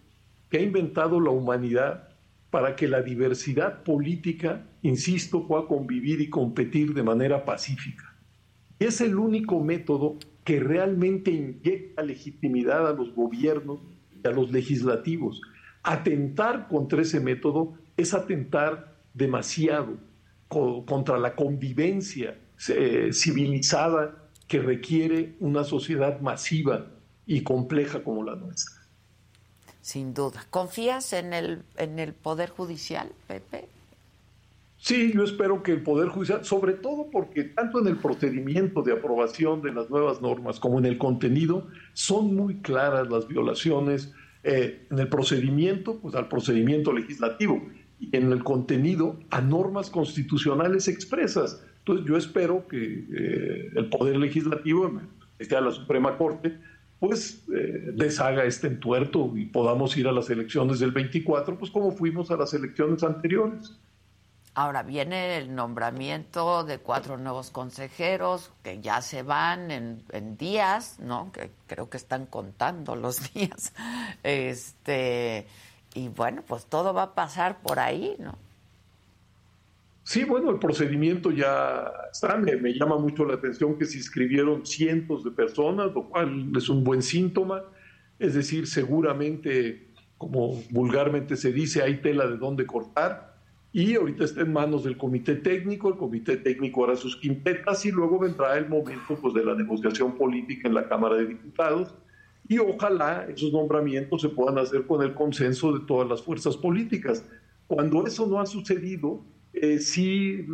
[0.49, 2.09] que ha inventado la humanidad
[2.49, 8.13] para que la diversidad política, insisto, pueda convivir y competir de manera pacífica.
[8.79, 13.79] Es el único método que realmente inyecta legitimidad a los gobiernos
[14.27, 15.41] a los legislativos.
[15.83, 19.97] Atentar contra ese método es atentar demasiado
[20.47, 22.37] contra la convivencia
[22.69, 26.87] eh, civilizada que requiere una sociedad masiva
[27.25, 28.75] y compleja como la nuestra.
[29.81, 30.45] Sin duda.
[30.49, 33.67] ¿Confías en el, en el Poder Judicial, Pepe?
[34.77, 38.93] Sí, yo espero que el Poder Judicial, sobre todo porque tanto en el procedimiento de
[38.93, 44.13] aprobación de las nuevas normas como en el contenido, son muy claras las violaciones
[44.43, 47.67] eh, en el procedimiento, pues al procedimiento legislativo
[47.99, 51.63] y en el contenido a normas constitucionales expresas.
[51.79, 55.01] Entonces yo espero que eh, el Poder Legislativo,
[55.37, 56.57] que a la Suprema Corte,
[56.99, 61.91] pues eh, deshaga este entuerto y podamos ir a las elecciones del 24, pues como
[61.91, 63.77] fuimos a las elecciones anteriores.
[64.57, 71.29] Ahora viene el nombramiento de cuatro nuevos consejeros que ya se van en, días, ¿no?
[71.33, 73.73] Que creo que están contando los días.
[74.23, 75.45] Este,
[75.93, 78.37] y bueno, pues todo va a pasar por ahí, ¿no?
[80.03, 82.37] Sí, bueno, el procedimiento ya está.
[82.37, 86.69] Me, me llama mucho la atención que se inscribieron cientos de personas, lo cual es
[86.69, 87.61] un buen síntoma.
[88.19, 93.34] Es decir, seguramente, como vulgarmente se dice, hay tela de dónde cortar
[93.75, 97.91] y ahorita está en manos del comité técnico, el comité técnico hará sus quintetas y
[97.91, 101.93] luego vendrá el momento pues, de la negociación política en la Cámara de Diputados
[102.47, 107.25] y ojalá esos nombramientos se puedan hacer con el consenso de todas las fuerzas políticas.
[107.67, 110.47] Cuando eso no ha sucedido, eh, sí,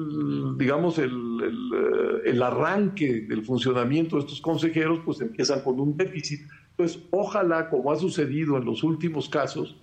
[0.57, 6.41] digamos, el, el, el, arranque del funcionamiento de estos consejeros, pues empiezan con un déficit.
[6.75, 9.79] Pues ojalá, como ha sucedido en los últimos casos,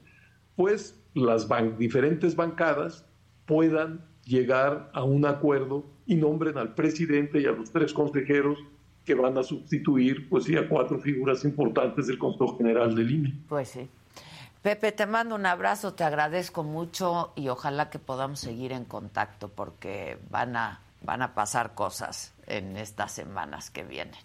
[0.57, 1.47] pues las
[1.79, 3.08] diferentes bancadas
[3.49, 8.59] puedan llegar a un acuerdo y nombren al presidente y a los tres consejeros
[9.05, 13.35] que van a sustituir, pues sí, a cuatro figuras importantes del Consejo General del INE.
[13.49, 13.89] Pues sí.
[14.61, 19.49] Pepe, te mando un abrazo, te agradezco mucho y ojalá que podamos seguir en contacto
[19.49, 24.21] porque van a, van a pasar cosas en estas semanas que vienen.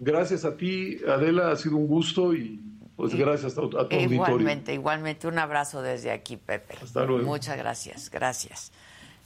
[0.00, 2.60] Gracias a ti, Adela, ha sido un gusto y
[2.96, 5.26] pues gracias a, tu igualmente, Igualmente, igualmente.
[5.28, 6.76] Un abrazo desde aquí, Pepe.
[6.82, 7.24] Hasta luego.
[7.24, 8.72] Muchas gracias, gracias.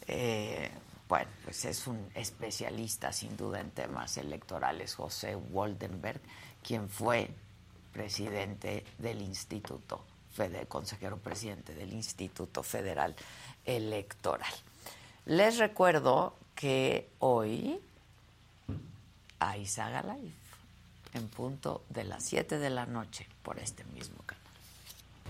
[0.09, 0.71] Eh,
[1.09, 6.21] bueno, pues es un especialista sin duda en temas electorales, José Waldenberg,
[6.63, 7.31] quien fue
[7.93, 10.03] presidente del Instituto
[10.69, 13.15] consejero presidente del Instituto Federal
[13.65, 14.53] Electoral.
[15.25, 17.81] Les recuerdo que hoy
[19.39, 20.46] hay Saga Live
[21.17, 24.47] en punto de las 7 de la noche por este mismo canal.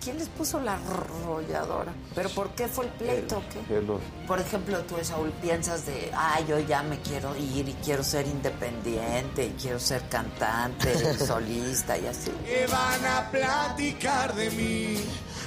[0.03, 1.93] ¿Quién les puso la arrolladora?
[2.15, 3.43] ¿Pero por qué fue el pleito?
[3.51, 3.83] ¿qué?
[4.27, 8.27] Por ejemplo, tú, Saúl, piensas de, ah, yo ya me quiero ir y quiero ser
[8.27, 12.31] independiente y quiero ser cantante y solista y así.
[12.45, 15.05] Que van a platicar de mí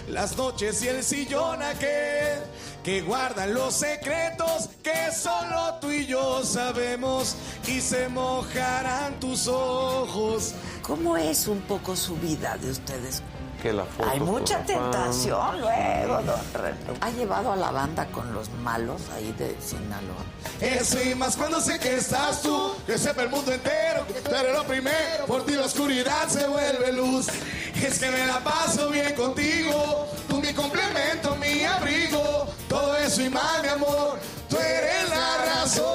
[0.09, 2.39] las noches y el sillón aquel
[2.83, 7.35] que guardan los secretos que solo tú y yo sabemos
[7.67, 10.53] y se mojarán tus ojos.
[10.81, 13.21] ¿Cómo es un poco su vida de ustedes?
[13.61, 16.77] Que la foto Hay mucha tentación luego, don René.
[17.01, 20.23] ¿Ha llevado a la banda con los malos ahí de Sinaloa?
[20.61, 24.55] Eso y más cuando sé que estás tú, que sepa el mundo entero, tú eres
[24.55, 27.27] lo primero, por ti la oscuridad se vuelve luz.
[27.75, 33.29] Es que me la paso bien contigo, tú mi complemento, mi abrigo, todo eso y
[33.29, 35.89] más, mi amor, tú eres la razón.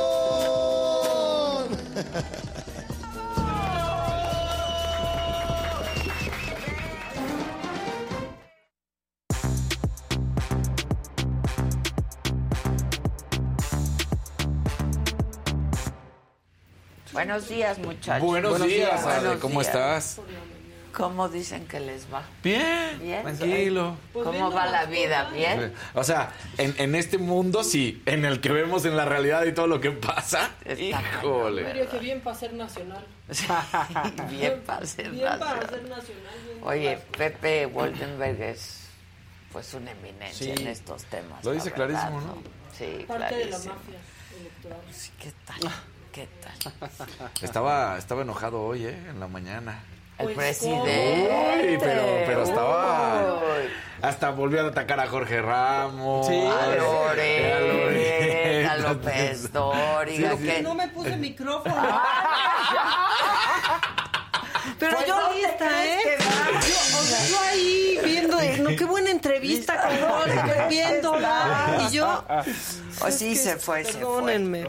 [17.15, 18.27] Buenos días, muchachos.
[18.27, 19.69] Buenos, días, Ale, ¿cómo días.
[19.69, 20.21] estás?
[20.93, 22.23] ¿Cómo dicen que les va?
[22.43, 23.23] Bien, Bien.
[23.23, 23.97] tranquilo.
[24.13, 25.31] Pues ¿Cómo va la vida?
[25.31, 25.73] ¿Bien?
[25.95, 29.53] O sea, en, en este mundo sí, en el que vemos en la realidad y
[29.53, 30.51] todo lo que pasa.
[30.79, 31.63] Híjole.
[31.65, 33.05] Mario, que bien para ser nacional.
[34.31, 35.71] Bien para ser Bien para nacional.
[35.71, 36.35] ser nacional.
[36.45, 38.81] bien Oye, Pepe Woldenberg es
[39.51, 40.63] pues una eminencia Sí.
[40.63, 41.43] en estos temas.
[41.45, 42.35] Lo dice verdad, clarísimo, ¿no?
[42.77, 43.75] Sí, Parte de la clarísimo.
[43.75, 43.99] mafia
[44.41, 44.81] electoral.
[44.93, 45.73] Sí, ¿Qué tal?
[46.15, 46.73] ¿Qué tal?
[47.43, 48.97] Estaba, estaba enojado hoy, ¿eh?
[49.11, 49.83] En la mañana.
[50.19, 51.29] El Pues, presidente.
[51.73, 53.35] Uy, pero, pero estaba.
[53.35, 53.69] Uy.
[54.01, 56.29] Hasta volvió a atacar a Jorge Ramos.
[56.29, 58.77] A A Loret, a.
[58.77, 60.37] López Dóriga.
[60.37, 61.75] que- No me puse micrófono.
[64.85, 65.99] Pero Pues, yo ¿dónde lista, ¿eh?
[66.19, 71.87] Yo, o sea, yo ahí viendo, eh, no, qué buena entrevista con Jorge, viéndola.
[71.89, 72.25] Y yo,
[72.99, 74.01] Pues sí, se fue, se fue.
[74.01, 74.67] perdónenme.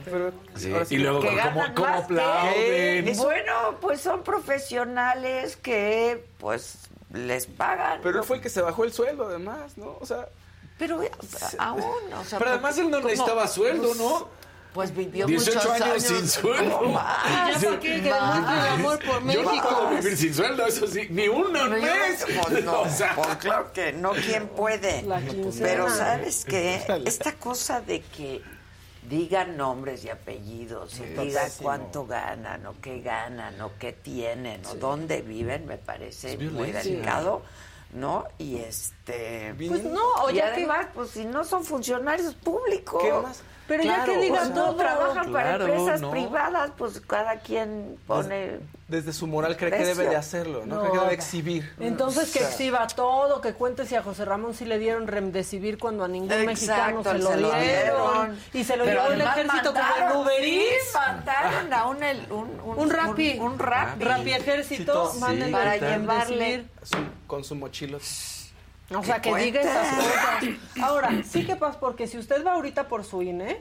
[0.55, 3.17] Sí, Y luego, que ¿cómo, que aplauden?
[3.17, 6.77] Bueno, pues son profesionales que pues
[7.11, 7.99] les pagan.
[8.03, 9.97] Pero él fue el que se bajó el sueldo, además, ¿no?
[9.99, 10.27] O sea,
[10.77, 11.01] Pero
[11.59, 14.27] aún, o sea, Pero además él no necesitaba sueldo, ¿no?
[14.75, 16.81] Pues vivió 18 muchos años años sin sueldo.
[16.81, 19.69] No, más, Ya para qué, que demuestre el amor por Yo no México.
[19.69, 22.25] puedo vivir sin sueldo, eso sí, ni un No, yo- mes.
[22.49, 25.01] pues no, O sea, pues claro que no, ¿quién puede?
[25.03, 25.21] La.
[25.59, 26.81] Pero ¿sabes qué?
[27.05, 28.41] Esta cosa de que
[29.09, 34.75] digan nombres y apellidos y digan cuánto ganan o qué ganan o qué tienen o
[34.75, 37.43] dónde viven me parece Es muy delicado,
[37.95, 38.25] ¿no?
[38.37, 39.55] Y este...
[39.57, 43.01] Pues no, o y ya que- además, pues si no son funcionarios públicos...
[43.01, 43.41] ¿qué más?
[43.67, 44.67] Pero ya que digan todo.
[44.73, 46.11] no trabajan para empresas no.
[46.11, 48.59] privadas, pues cada quien pone...
[48.87, 50.81] Desde su moral cree que debe de hacerlo, ¿no?
[50.81, 51.73] Cree que debe de exhibir.
[51.79, 55.07] Entonces que O sea, exhiba todo, que cuente si a José Ramón sí le dieron
[55.07, 57.61] remdesivir cuando a ningún mexicano se lo, se lo dieron.
[57.63, 58.39] dieron.
[58.53, 60.93] Y se lo Pero llevó el además ejército como mandaron, el Uber sí, Eats.
[60.93, 63.37] mandaron a un, el- un, Un rapi.
[63.39, 64.03] Un, un rapi.
[64.03, 65.19] Rapi ejército, Sí,
[65.51, 66.65] para llevarle.
[66.83, 66.97] su-
[67.27, 67.97] con su mochilo.
[67.97, 70.43] O sea, que diga esas cosas.
[70.83, 73.59] Ahora, sí que pasa, porque si usted va ahorita por su INE,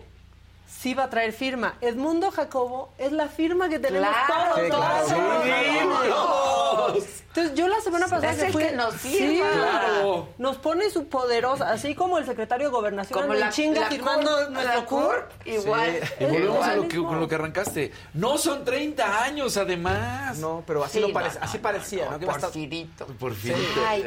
[0.68, 1.76] sí va a traer firma.
[1.80, 5.06] Edmundo Jacobo es la firma que tenemos Claro, todos, sí, claro.
[5.06, 9.40] todos, Sí, Entonces, yo la semana pasada Es que el fui- que nos Sí.
[9.40, 10.28] Claro.
[10.38, 14.50] nos pone su poderosa, así como el secretario de Gobernación Como la chinga la firmando
[14.50, 15.46] nuestro CURP.
[15.46, 16.00] igual.
[16.20, 17.92] Y volvemos a lo que, con lo que arrancaste.
[18.14, 20.38] No son 30 años, además.
[20.38, 22.18] No, pero así Sí, lo no, parece, no, así no, parecía, ¿no?
[22.26, 23.06] Porfirito.
[23.18, 23.54] Por fin.
[23.86, 24.02] Ay,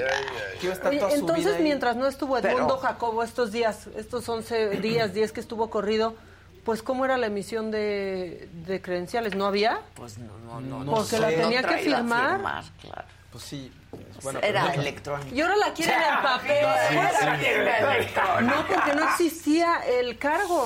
[0.60, 3.52] que iba a estar Oye, toda su entonces, mientras no estuvo Edmundo Pero- Jacobo estos
[3.52, 6.16] días, estos 11 días, 10 que estuvo corrido,
[6.68, 9.34] pues ¿cómo era la emisión de, de credenciales?
[9.36, 9.80] ¿No había?
[9.96, 10.84] Pues no, no, no.
[10.84, 11.20] No Porque sé.
[11.22, 12.32] la tenía No que firmar.
[12.34, 13.08] firmar, claro.
[13.32, 13.72] Pues sí.
[14.24, 15.36] Bueno, Era electrónico.
[15.36, 16.66] Y ahora la quieren en papel.
[18.42, 20.66] No, porque no existía el cargo.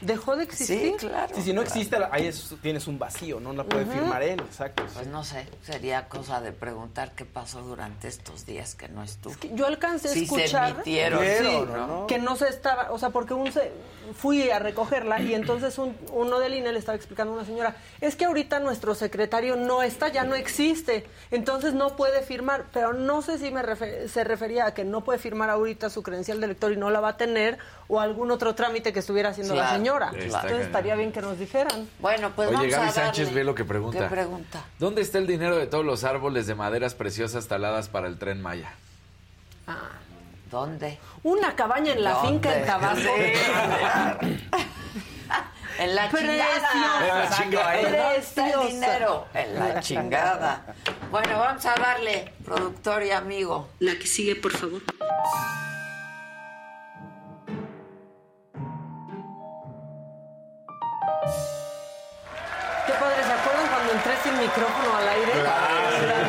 [0.00, 0.92] Dejó de existir.
[0.98, 1.34] Sí, claro.
[1.34, 4.82] Sí, si no existe, ahí es- tienes un vacío, no la puede firmar él, exacto.
[4.94, 9.34] Pues no sé, sería cosa de preguntar qué pasó durante estos días que no estuvo.
[9.52, 12.06] Yo alcancé a Si se escuchar emitieron, sí, ¿no?
[12.06, 13.72] que no se estaba, o sea, porque un se-
[14.16, 17.76] fui a recogerla y entonces un- uno del INE le estaba explicando a una señora,
[18.00, 22.89] es que ahorita nuestro secretario no está, ya no existe, entonces no puede firmar, pero
[22.92, 23.62] no sé si me
[24.08, 27.00] se refería a que no puede firmar ahorita su credencial de elector y no la
[27.00, 30.10] va a tener o algún otro trámite que estuviera haciendo la señora.
[30.10, 30.22] claro.
[30.22, 31.88] Entonces estaría bien que nos dijeran.
[31.98, 33.02] Bueno, pues Oye, vamos Gaby a darle.
[33.02, 33.98] Sánchez ve lo que pregunta.
[34.00, 34.64] ¿Qué pregunta?
[34.78, 38.40] ¿Dónde está el dinero de todos los árboles de maderas preciosas taladas para el tren
[38.42, 38.72] Maya?
[40.50, 40.98] ¿Dónde?
[41.22, 42.28] Una cabaña en la ¿Dónde?
[42.28, 43.10] finca en Tabasco.
[45.80, 47.08] En la chingada.
[47.08, 47.80] En la chingada.
[47.80, 48.68] ¿Dónde está el Preciosa.
[48.68, 49.26] dinero?
[49.32, 50.62] En la chingada.
[51.10, 53.70] Bueno, vamos a darle, productor y amigo.
[53.78, 54.82] La que sigue, por favor.
[62.86, 65.32] Qué padre, ¿se acuerdan cuando entré sin micrófono al aire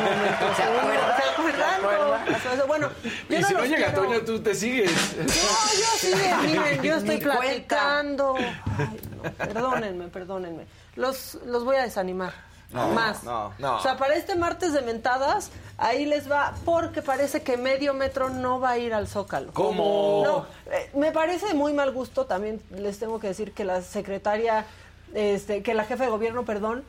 [0.02, 0.54] momento.
[0.56, 1.16] ¿Se acuerdan?
[1.16, 2.26] ¿Se acuerdan?
[2.26, 2.88] ¿Se Eso, eso, Bueno,
[3.28, 4.90] yo Y no si no los llega quiero- Toño, tú te sigues.
[5.18, 6.12] No, yo sí,
[6.46, 8.34] miren, yo estoy platicando.
[8.36, 10.66] Ay, no, perdónenme, perdónenme.
[10.96, 12.32] Los, los voy a desanimar.
[12.72, 13.22] Más.
[13.24, 13.76] no, no.
[13.76, 18.30] O sea, para este martes de mentadas, ahí les va, porque parece que medio metro
[18.30, 19.52] no va a ir al Zócalo.
[19.52, 20.22] ¿Cómo?
[20.24, 24.64] No, eh, me parece muy mal gusto, también les tengo que decir que la secretaria,
[25.12, 26.82] este, que la jefa de gobierno, perdón,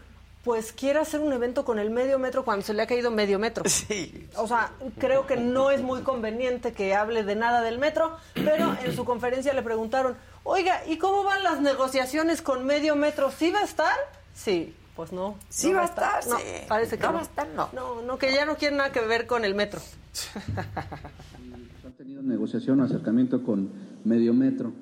[0.44, 3.39] pues quiere hacer un evento con el medio metro cuando se le ha caído medio
[3.39, 3.64] metro.
[3.68, 4.28] Sí.
[4.36, 8.76] O sea, creo que no es muy conveniente que hable de nada del metro, pero
[8.84, 13.32] en su conferencia le preguntaron, oiga, ¿y cómo van las negociaciones con medio metro?
[13.32, 13.96] ¿Sí va a estar?
[14.36, 15.36] Sí, pues no.
[15.50, 16.44] Sí no va a estar, No, sí.
[16.68, 17.14] parece que No no.
[17.16, 17.70] va a estar, no.
[17.74, 19.80] No, no, que ya no quiere nada que ver con el metro.
[21.86, 23.72] ¿Han tenido negociación o acercamiento con
[24.04, 24.74] Medio Metro?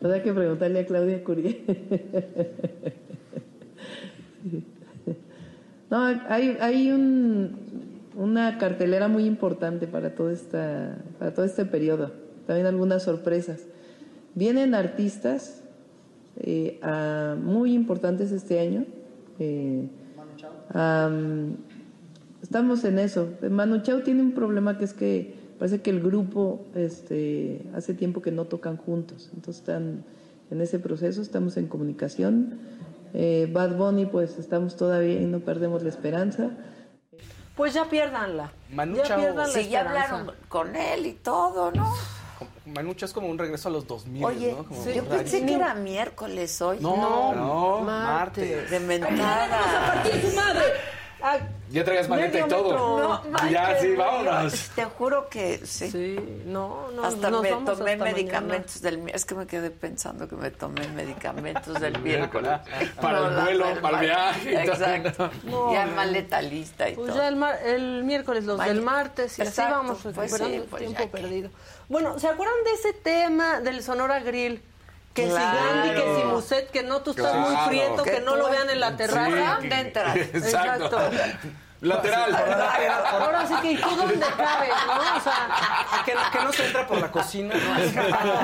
[0.00, 1.64] Que preguntarle a Claudia Curie.
[5.88, 7.56] No, hay, hay un,
[8.16, 12.10] una cartelera muy importante para, todo esta, para todo este periodo.
[12.46, 13.60] También algunas sorpresas.
[14.34, 15.62] Vienen artistas
[16.38, 16.80] eh,
[17.40, 18.84] muy importantes este año.
[19.38, 19.88] Eh,
[20.74, 21.56] am,
[22.42, 23.28] estamos en eso.
[23.48, 28.22] Manu Chao tiene un problema que es que parece que el grupo este, hace tiempo
[28.22, 29.30] que no tocan juntos.
[29.34, 30.04] Entonces están
[30.50, 32.58] en ese proceso, estamos en comunicación.
[33.14, 36.50] Eh, Bad Bunny, pues estamos todavía y no perdemos la esperanza.
[37.56, 38.52] Pues ya piérdanla.
[38.72, 39.18] Manu ya Chao.
[39.18, 41.94] pierdan la Sí, ya hablaron con él y todo, ¿no?
[42.66, 44.64] Manucha es como un regreso a los 2000, Oye, ¿no?
[44.64, 46.78] Como yo pensé que era miércoles hoy.
[46.80, 48.70] No, no, martes.
[48.70, 50.02] De mentada.
[50.20, 50.62] su madre!
[51.22, 51.38] Ah,
[51.70, 52.76] Ya traigas maleta y todo.
[52.76, 54.70] No, ya, sí, no, vámonos.
[54.76, 55.90] Te juro que sí.
[55.90, 57.04] Sí, no, no.
[57.04, 60.36] hasta nos me vamos tomé hasta medicamentos del mi- Es que me quedé pensando que
[60.36, 62.60] me tomé medicamentos del miércoles.
[63.00, 64.74] Para el vuelo, para el viaje y todo.
[64.74, 65.30] Exacto.
[65.44, 65.96] No, ya no.
[65.96, 67.16] maleta lista y Pues todo.
[67.16, 70.62] ya el, mar- el miércoles, los del martes, y así vamos pues recuperando sí, el
[70.64, 71.50] pues tiempo perdido.
[71.88, 74.62] Bueno, ¿se acuerdan de ese tema del Sonora Grill?
[75.16, 75.58] Que Claro.
[75.58, 78.50] si Gandhi, que si Muset, que no, tú estás muy prieto, que, Que no lo
[78.50, 79.56] vean en la terraza.
[79.58, 80.16] ¿Dónde entras?
[80.34, 80.98] Exacto.
[81.80, 82.34] Lateral.
[83.12, 85.16] Ahora sí que, ¿y tú dónde cabes, no?
[85.16, 85.48] O sea,
[86.04, 87.54] Que, que no se entra por la cocina.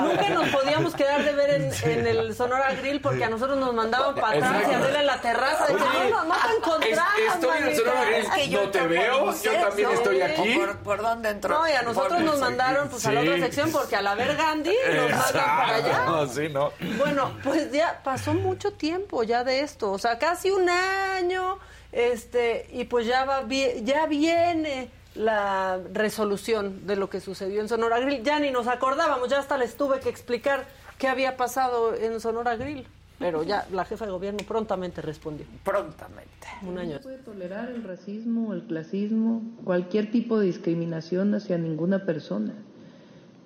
[0.01, 3.73] nunca nos podíamos quedar de ver en, en el Sonora Grill porque a nosotros nos
[3.73, 4.75] mandaban para atrás y Exacto.
[4.75, 5.65] a verla en la terraza.
[5.67, 7.75] De que Oye, no, no, no te encontramos, es- estoy en el.
[7.77, 8.15] Sonora Grill.
[8.25, 10.55] Es que yo No te veo, yo también estoy aquí.
[10.57, 11.57] ¿O ¿Por, por dónde entró?
[11.59, 14.75] No, y a nosotros nos mandaron pues a la otra sección porque al haber Gandhi
[14.95, 16.05] nos mandan para allá.
[16.05, 16.71] No, sí, no.
[16.97, 21.57] Bueno, pues ya pasó mucho tiempo ya de esto, o sea, casi un año,
[21.93, 23.47] este, y pues ya va
[23.83, 28.23] ya viene la resolución de lo que sucedió en Sonora Grill.
[28.23, 30.65] Ya ni nos acordábamos, ya hasta les tuve que explicar
[30.97, 32.85] qué había pasado en Sonora Grill.
[33.19, 35.45] Pero ya la jefa de gobierno prontamente respondió.
[35.63, 36.47] Prontamente.
[36.67, 36.95] Un año.
[36.95, 42.53] No puede tolerar el racismo, el clasismo, cualquier tipo de discriminación hacia ninguna persona.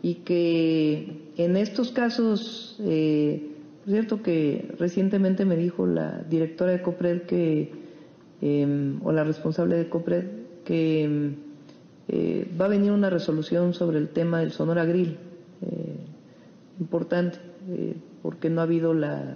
[0.01, 3.51] Y que en estos casos, eh,
[3.85, 7.86] es cierto que recientemente me dijo la directora de COPRED que,
[8.41, 10.25] eh, o la responsable de COPRED,
[10.65, 11.35] que
[12.07, 15.17] eh, va a venir una resolución sobre el tema del Sonora Grill,
[15.61, 15.97] eh,
[16.79, 19.35] importante, eh, porque no ha habido la,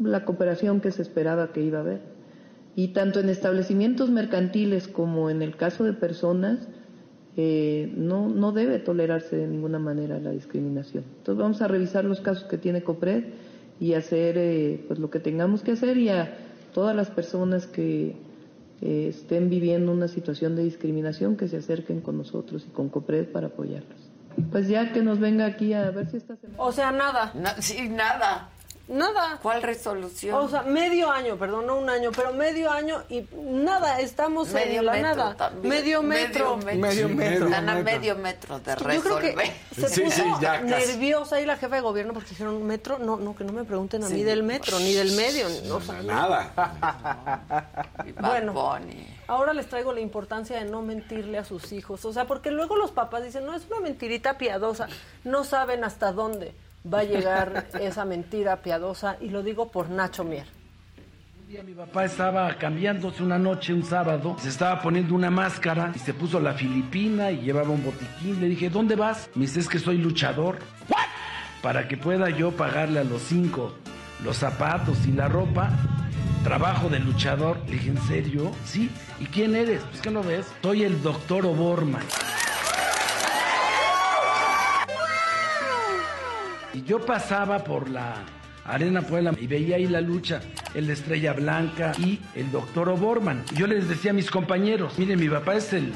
[0.00, 2.00] la cooperación que se esperaba que iba a haber.
[2.76, 6.68] Y tanto en establecimientos mercantiles como en el caso de personas,
[7.36, 11.04] eh, no, no debe tolerarse de ninguna manera la discriminación.
[11.18, 13.24] Entonces vamos a revisar los casos que tiene COPRED
[13.80, 16.32] y hacer eh, pues lo que tengamos que hacer y a
[16.74, 18.14] todas las personas que
[18.82, 23.28] eh, estén viviendo una situación de discriminación que se acerquen con nosotros y con COPRED
[23.32, 24.10] para apoyarlos.
[24.50, 26.62] Pues ya que nos venga aquí a ver si esta semana...
[26.62, 27.32] O sea, nada.
[27.34, 28.50] Na- sí, nada.
[28.86, 29.38] Nada.
[29.42, 30.34] ¿Cuál resolución?
[30.34, 34.80] O sea, medio año, perdón, no un año, pero medio año y nada, estamos medio
[34.80, 35.34] en la metro nada.
[35.36, 35.68] también.
[35.68, 36.56] Medio metro.
[36.58, 37.46] Medio metro.
[37.46, 39.34] Están a medio metro de Yo creo resolver.
[39.34, 40.64] que se Sí, puso sí, ya casi.
[40.92, 44.04] nerviosa ahí la jefa de gobierno porque dijeron metro, no, no, que no me pregunten
[44.04, 46.52] a mí del metro, ni del medio, ni- o sea, Nada.
[48.20, 48.52] Bad Bueno.
[49.26, 52.04] Ahora les traigo la importancia de no mentirle a sus hijos.
[52.04, 54.88] O sea, porque luego los papás dicen, no, es una mentirita piadosa.
[55.24, 56.54] No saben hasta dónde
[56.92, 59.16] va a llegar esa mentira piadosa.
[59.20, 60.46] Y lo digo por Nacho Mier.
[61.40, 65.92] Un día mi papá estaba cambiándose una noche, un sábado, se estaba poniendo una máscara
[65.94, 68.40] y se puso la filipina y llevaba un botiquín.
[68.40, 69.28] Le dije, ¿dónde vas?
[69.34, 70.58] Me dice, es que soy luchador.
[71.62, 73.74] Para que pueda yo pagarle a los cinco
[74.22, 75.70] los zapatos y la ropa,
[76.42, 77.58] trabajo de luchador.
[77.66, 78.52] Le dije, ¿en serio?
[78.64, 78.90] Sí.
[79.20, 79.82] ¿Y quién eres?
[79.90, 80.46] Pues que no ves.
[80.62, 82.02] Soy el doctor Oborman.
[86.74, 88.16] Y yo pasaba por la
[88.64, 90.40] Arena Puebla y veía ahí la lucha,
[90.74, 93.44] el Estrella Blanca y el doctor Oborman.
[93.54, 95.92] Yo les decía a mis compañeros, miren, mi papá es el,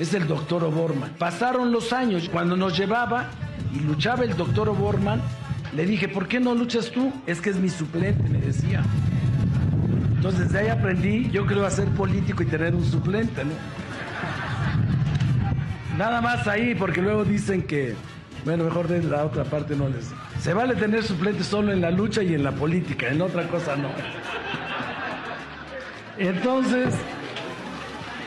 [0.00, 1.10] es el doctor Oborman.
[1.18, 3.30] Pasaron los años, cuando nos llevaba
[3.72, 5.22] y luchaba el doctor Oborman,
[5.72, 7.12] le dije, ¿por qué no luchas tú?
[7.26, 8.82] Es que es mi suplente, me decía.
[10.16, 13.52] Entonces de ahí aprendí, yo creo, a ser político y tener un suplente, ¿no?
[15.96, 17.94] Nada más ahí, porque luego dicen que,
[18.44, 20.10] bueno, mejor de la otra parte no les...
[20.40, 23.76] Se vale tener suplentes solo en la lucha y en la política, en otra cosa
[23.76, 23.90] no.
[26.18, 26.94] Entonces,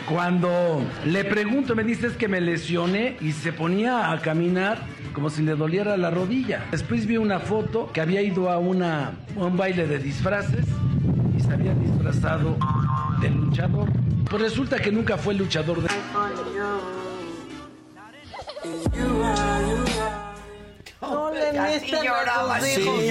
[0.09, 4.79] cuando le pregunto, me dice es que me lesioné y se ponía a caminar
[5.13, 6.65] como si le doliera la rodilla.
[6.71, 10.65] Después vi una foto que había ido a, una, un baile de disfraces
[11.35, 12.57] y se había disfrazado
[13.21, 13.89] de luchador.
[14.29, 15.89] Pues resulta que nunca fue luchador de...
[21.11, 23.01] No le meten a el hijos.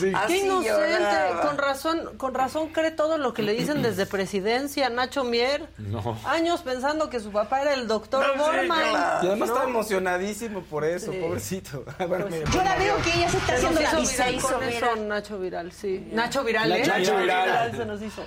[0.00, 0.68] Qué Así inocente.
[0.68, 1.40] lloraba.
[1.42, 5.68] Con razón, con razón cree todo lo que le dicen desde presidencia, Nacho Mier.
[5.78, 6.18] No.
[6.24, 8.90] Años pensando que su papá era el doctor No, sí, Borman.
[8.90, 9.24] claro.
[9.24, 9.54] Y además ¿no?
[9.56, 11.84] está emocionadísimo por eso, pobrecito.
[12.10, 14.96] Bueno, mira, Yo la veo que ella se está Se haciendo la viral con eso,
[14.96, 16.08] Nacho Viral, sí.
[16.12, 16.84] Nacho Viral, ¿eh?
[16.86, 17.16] Nacho.
[17.16, 18.22] Viral se nos hizo.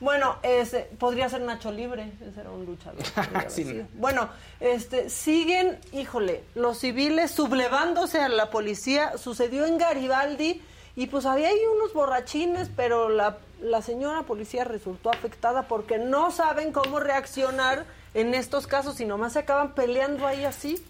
[0.00, 3.02] Bueno, ese, podría ser Nacho Libre, ese era un luchador.
[3.48, 3.82] Sí.
[3.94, 4.28] Bueno,
[4.60, 9.16] este, siguen, híjole, los civiles sublevándose a la policía.
[9.18, 10.62] Sucedió en Garibaldi
[10.96, 16.30] y pues había ahí unos borrachines, pero la, la señora policía resultó afectada porque no
[16.30, 17.84] saben cómo reaccionar
[18.14, 20.82] en estos casos y nomás se acaban peleando ahí así.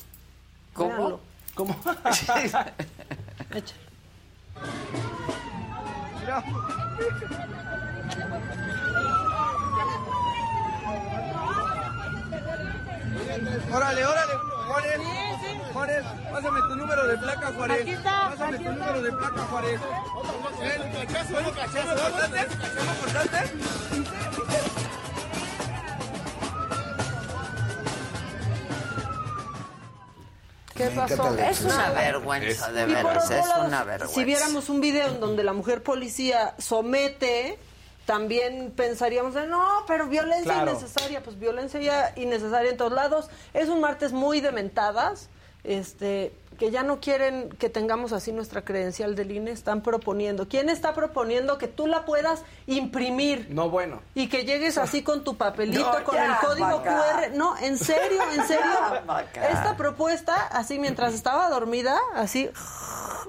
[0.74, 0.88] ¿Cómo?
[0.90, 1.20] Véanlo.
[1.54, 1.76] ¿Cómo?
[3.54, 3.86] Échale.
[13.72, 14.32] Órale, órale,
[14.66, 15.00] Juárez.
[15.72, 17.80] Juárez, pásame tu número de placa, Juárez.
[17.82, 18.86] Aquí está, Pásame aquí tu está.
[18.86, 19.80] número de placa, Juárez.
[20.62, 21.06] ¿Eh?
[21.34, 21.80] ¿Cómo cortaste?
[22.76, 23.50] ¿Cómo cortaste?
[30.74, 31.34] ¿Qué pasó?
[31.38, 34.14] Es una vergüenza, de veras, otro es una vergüenza.
[34.14, 37.58] Si viéramos un video en donde la mujer policía somete,
[38.06, 40.70] también pensaríamos, de, no, pero violencia Claro.
[40.70, 43.28] innecesaria, pues violencia ya innecesaria en todos lados.
[43.52, 45.28] Es un martes muy de mentadas,
[45.64, 50.48] este, que ya no quieren que tengamos así nuestra credencial del INE, están proponiendo.
[50.48, 53.48] ¿Quién está proponiendo que tú la puedas imprimir?
[53.50, 54.00] No, bueno.
[54.14, 56.82] Y que llegues así con tu papelito, No, con ya, el código.
[56.82, 57.34] QR.
[57.34, 58.62] No, en serio, en serio.
[59.50, 62.48] Esta propuesta, así mientras estaba dormida, así,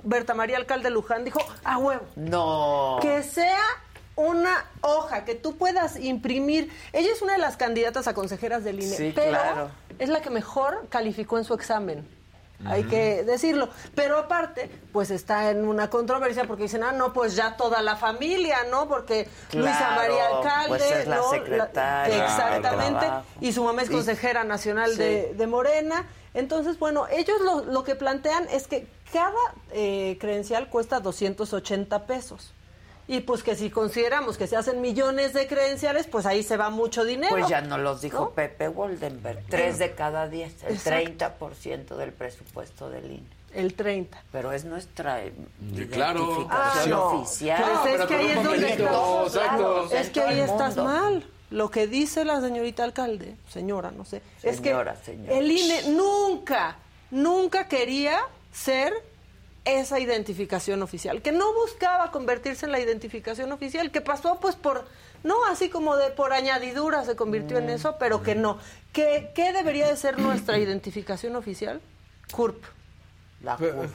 [0.03, 2.03] Berta María Alcalde Luján dijo, a huevo.
[2.15, 2.99] No.
[3.01, 3.57] Que sea
[4.18, 6.70] una hoja que tú puedas imprimir.
[6.91, 9.70] Ella es una de las candidatas a consejeras del INE, Sí, pero claro.
[9.99, 12.05] es la que mejor calificó en su examen.
[12.65, 13.70] Hay que decirlo.
[13.93, 17.95] Pero aparte, pues está en una controversia porque dicen, ah, no, pues ya toda la
[17.97, 18.88] familia, ¿no?
[18.88, 21.30] Porque Luisa María Alcalde, pues es la ¿no?
[21.30, 23.05] secretaria exactamente.
[23.41, 24.97] Y su mamá es Y- consejera nacional Sí.
[24.97, 26.07] de, de Morena.
[26.34, 29.32] Entonces, bueno, ellos lo, lo que plantean es que cada
[29.72, 32.55] eh, credencial cuesta 280 pesos.
[33.10, 36.70] Y pues que si consideramos que se hacen millones de credenciales, pues ahí se va
[36.70, 37.30] mucho dinero.
[37.34, 38.30] Pues ya nos los dijo ¿no?
[38.32, 39.43] Pepe Goldenberg.
[39.49, 41.26] Tres de cada diez, el Exacto.
[41.39, 43.38] 30% del presupuesto del INE.
[43.53, 44.22] El 30.
[44.32, 45.22] Pero es nuestra
[45.89, 46.20] claro.
[46.20, 47.03] identificación Ah, no.
[47.22, 47.64] oficial.
[47.82, 49.32] Pues es que ahí es donde estás.
[49.32, 51.26] claro, Es que ahí estás mal.
[51.49, 55.34] Lo que dice la señorita alcalde, señora, no sé, es que Señora, señora.
[55.34, 56.76] el INE nunca,
[57.10, 58.20] nunca quería
[58.51, 58.91] ser
[59.68, 64.86] esa identificación oficial, que no buscaba convertirse en la identificación oficial, que pasó pues por,
[65.24, 67.63] no así como de por añadidura se convirtió Mm.
[67.63, 68.57] en eso, pero que no.
[68.93, 71.82] ¿Qué, qué debería de ser nuestra identificación oficial?
[72.32, 72.63] CURP.
[73.43, 73.89] La CURP.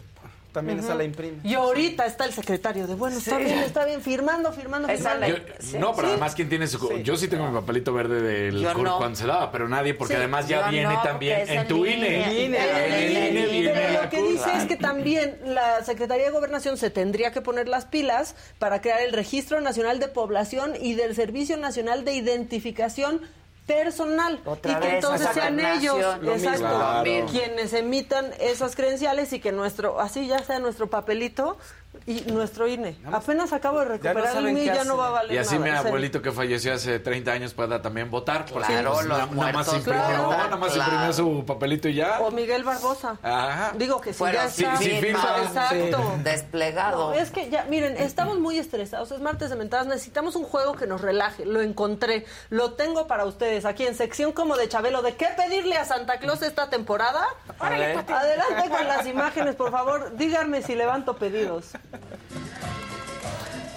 [0.52, 0.98] También esa Ujú.
[0.98, 1.38] la imprime.
[1.44, 3.44] Y ahorita está el secretario de, bueno, está Sí.
[3.44, 5.38] bien, está bien, firmando, firmando, Esa firmando.
[5.38, 6.98] Yo- no, pero además, ¿quién tiene su.?
[6.98, 8.98] Yo sí tengo mi papelito verde del no.
[8.98, 11.68] cuando se daba, pero nadie, porque Sí, además ya yo viene no, también en en
[11.68, 11.86] tu.
[11.86, 12.44] INE.
[12.44, 16.26] INE, En el en INE viene Pero lo que dice es que también la Secretaría
[16.26, 20.74] de Gobernación se tendría que poner las pilas para crear el Registro Nacional de Población
[20.78, 23.22] y del Servicio Nacional de Identificación
[23.66, 24.40] Personal.
[24.44, 27.26] Otra y que vez, entonces sean ellos, exacto, Claro.
[27.30, 31.58] quienes emitan esas credenciales y que nuestro, así ya sea nuestro papelito
[32.06, 32.96] y nuestro INE.
[33.12, 35.82] Apenas acabo de recuperar el mío y ya no va a valer Y así nada,
[35.82, 38.46] mi abuelito que falleció hace 30 años pueda también votar.
[38.46, 40.92] Porque Claro, pues, los na- nada más muertos imprimió, nada más claro.
[40.92, 42.20] imprimió su papelito y ya.
[42.20, 43.18] O Miguel Barbosa.
[43.22, 43.72] Ajá.
[43.76, 44.76] Digo que si Fuera ya sin está.
[44.78, 45.36] sin firma.
[45.44, 46.12] Exacto.
[46.24, 47.10] Desplegado.
[47.10, 50.74] No, es que ya, miren, estamos muy estresados, es martes de mentadas, necesitamos un juego
[50.74, 55.02] que nos relaje, lo encontré, lo tengo para ustedes aquí en sección como de Chabelo,
[55.02, 57.24] ¿de qué pedirle a Santa Claus esta temporada?
[57.60, 57.92] Órale.
[57.96, 61.72] Adelante con las imágenes, por favor, díganme si levanto pedidos.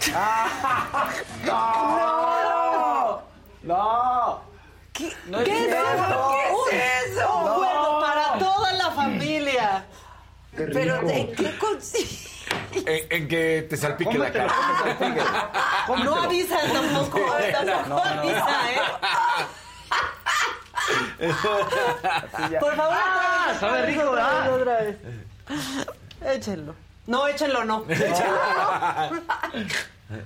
[1.45, 3.21] ¡No!
[3.63, 4.41] ¡No!
[4.93, 6.31] ¿Qué, No ¿qué es es eso?
[6.69, 7.37] ¿Qué es eso?
[7.37, 7.53] un No.
[7.55, 9.85] juego para toda la familia.
[10.55, 12.29] Pero ¿de qué consiste?
[12.85, 14.53] En, en que te salpique la cara.
[16.03, 17.19] No avisa tampoco,
[17.65, 18.79] tampoco avisa, ¿eh?
[22.59, 24.53] Por favor, otra vez, sabe rico, ¿verdad?
[24.53, 24.97] otra vez.
[26.25, 26.75] Échenlo.
[27.07, 27.85] No, échenlo, no.
[27.89, 28.39] Échenlo.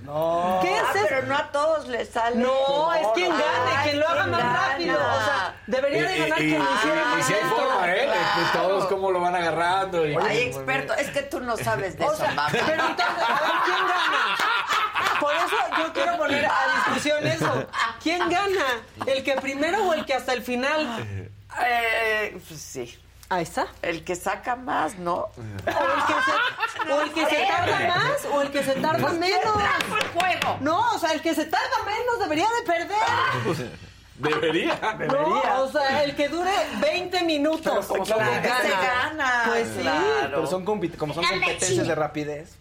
[0.04, 0.60] No.
[0.62, 1.06] ¿Qué es Ah, eso?
[1.08, 2.36] pero no a todos les sale.
[2.36, 3.44] No, es quien gane,
[3.78, 4.68] Ay, quien lo haga más gana.
[4.70, 4.96] rápido.
[4.98, 7.56] O sea, debería de ganar y- quien lo hiciera y más si hay lento.
[7.56, 8.06] forma, ¿eh?
[8.36, 8.68] Pues Claro.
[8.68, 10.06] todos cómo lo van agarrando.
[10.06, 10.94] Y, Hay experto.
[10.96, 12.50] Es que tú no sabes de O eso, sea, mamá.
[12.52, 15.20] pero entonces, a ver, ¿quién gana?
[15.20, 17.68] Por eso yo quiero poner a discusión eso.
[18.04, 18.66] ¿Quién gana?
[19.06, 21.30] ¿El que primero o el que hasta el final?
[21.66, 23.00] Eh, pues sí.
[23.30, 23.68] Ahí está.
[23.84, 25.16] El que saca más, ¿no?
[25.18, 25.64] O el
[26.08, 29.40] que se, o el que se tarda más o el que se tarda menos.
[29.54, 30.58] trajo el juego.
[30.62, 33.70] No, o sea, el que se tarda menos debería de perder.
[34.20, 34.78] Debería.
[35.08, 36.52] No, o sea, el que dure
[36.82, 37.62] 20 minutos.
[37.64, 39.44] Pero como son Claro, competencias- gana.
[39.48, 39.90] Pues sí.
[40.24, 42.56] Pero son como son competencias de rapidez.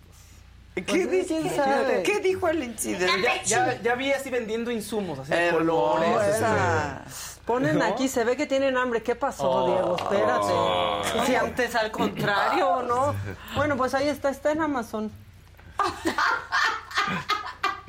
[0.76, 2.04] ¿Qué, Pues, sabe?
[2.04, 3.20] ¿Qué dijo el incidente?
[3.20, 5.98] Ya, ya, ya vi así vendiendo insumos, así de Hermosa.
[5.98, 7.27] colores.
[7.48, 7.84] Ponen ¿No?
[7.86, 9.02] aquí, se ve que tienen hambre.
[9.02, 9.66] ¿Qué pasó, Oh.
[9.68, 9.96] Diego?
[9.96, 11.26] Espérate.
[11.26, 13.14] Si antes al contrario, ¿no?
[13.56, 15.10] Bueno, pues ahí está, está en Amazon.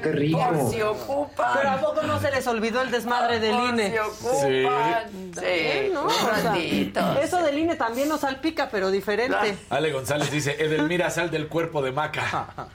[0.01, 0.39] Qué rico.
[0.39, 1.51] Por si ocupan.
[1.57, 3.91] Pero ¿a poco no se les olvidó el desmadre del Por INE?
[3.91, 5.11] si ocupan.
[5.37, 6.05] Sí, ¿no?
[6.05, 9.57] O sea, eso del INE también nos salpica, pero diferente.
[9.69, 12.47] Ale González dice, Edelmira, sal del cuerpo de Maca.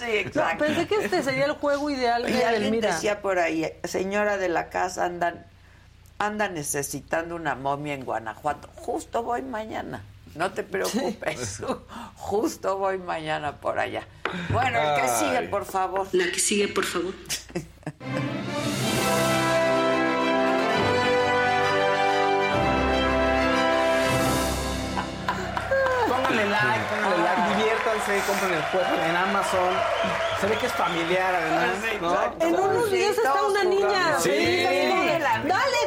[0.00, 0.64] Sí, No, exacto.
[0.64, 2.94] pensé que este sería el juego ideal Y de alguien Edelmira.
[2.94, 5.46] decía por ahí, señora de la casa, andan,
[6.18, 8.68] anda necesitando una momia en Guanajuato.
[8.76, 10.02] Justo voy mañana.
[10.34, 11.62] No te preocupes.
[12.16, 14.06] Justo voy mañana por allá.
[14.50, 15.18] Bueno, el que Ay.
[15.18, 16.08] sigue, por favor.
[16.12, 17.14] La que sigue, por favor.
[26.08, 29.74] Pónganle like, pónganle like, diviértanse, compren el juego en Amazon.
[30.40, 32.46] Se ve que es familiar además, ¿no?
[32.46, 34.18] En unos videos está una niña.
[34.20, 34.62] Sí.
[34.64, 35.78] Dale, dale,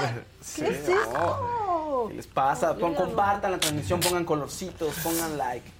[0.42, 0.94] Sí, ¿Qué es no.
[1.02, 2.06] eso?
[2.08, 2.74] ¿Qué les pasa?
[2.76, 5.70] Pon- compartan la transmisión, pongan colorcitos, pongan like.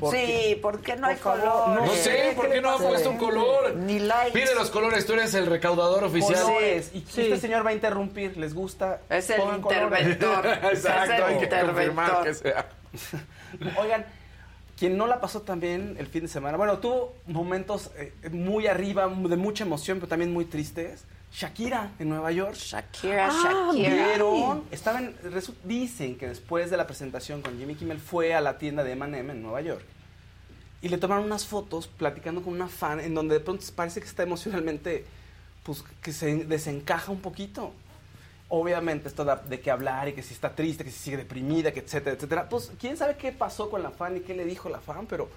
[0.00, 1.68] Porque- Sí, ¿por qué no hay Por favor, color?
[1.80, 3.76] no No sé, ¿por qué no ha puesto un color?
[3.76, 4.32] Ni likes.
[4.32, 6.42] Pide los colores, tú eres el recaudador oficial.
[6.42, 6.90] colores.
[6.92, 7.22] Y Sí.
[7.22, 9.00] este señor va a interrumpir, ¿les gusta?
[9.08, 10.46] Es el Pongan interventor.
[10.46, 12.24] Exacto, es el hay que confirmar interventor.
[12.24, 12.68] que sea.
[13.80, 14.04] Oigan,
[14.76, 19.06] quien no la pasó también el fin de semana, bueno, tuvo momentos eh, muy arriba,
[19.08, 21.04] de mucha emoción, pero también muy tristes.
[21.36, 22.54] Shakira en Nueva York.
[22.54, 23.90] Shakira, Ah, Shakira.
[24.08, 25.14] Vieron, estaban,
[25.64, 29.32] dicen que después de la presentación con Jimmy Kimmel fue a la tienda de M&M
[29.32, 29.84] en Nueva York
[30.80, 34.06] y le tomaron unas fotos platicando con una fan en donde de pronto parece que
[34.06, 35.04] está emocionalmente,
[35.62, 37.74] pues que se desencaja un poquito.
[38.48, 41.70] Obviamente esto da de qué hablar y que si está triste, que si sigue deprimida,
[41.72, 42.48] que etcétera, etcétera.
[42.48, 45.28] Pues quién sabe qué pasó con la fan y qué le dijo la fan, pero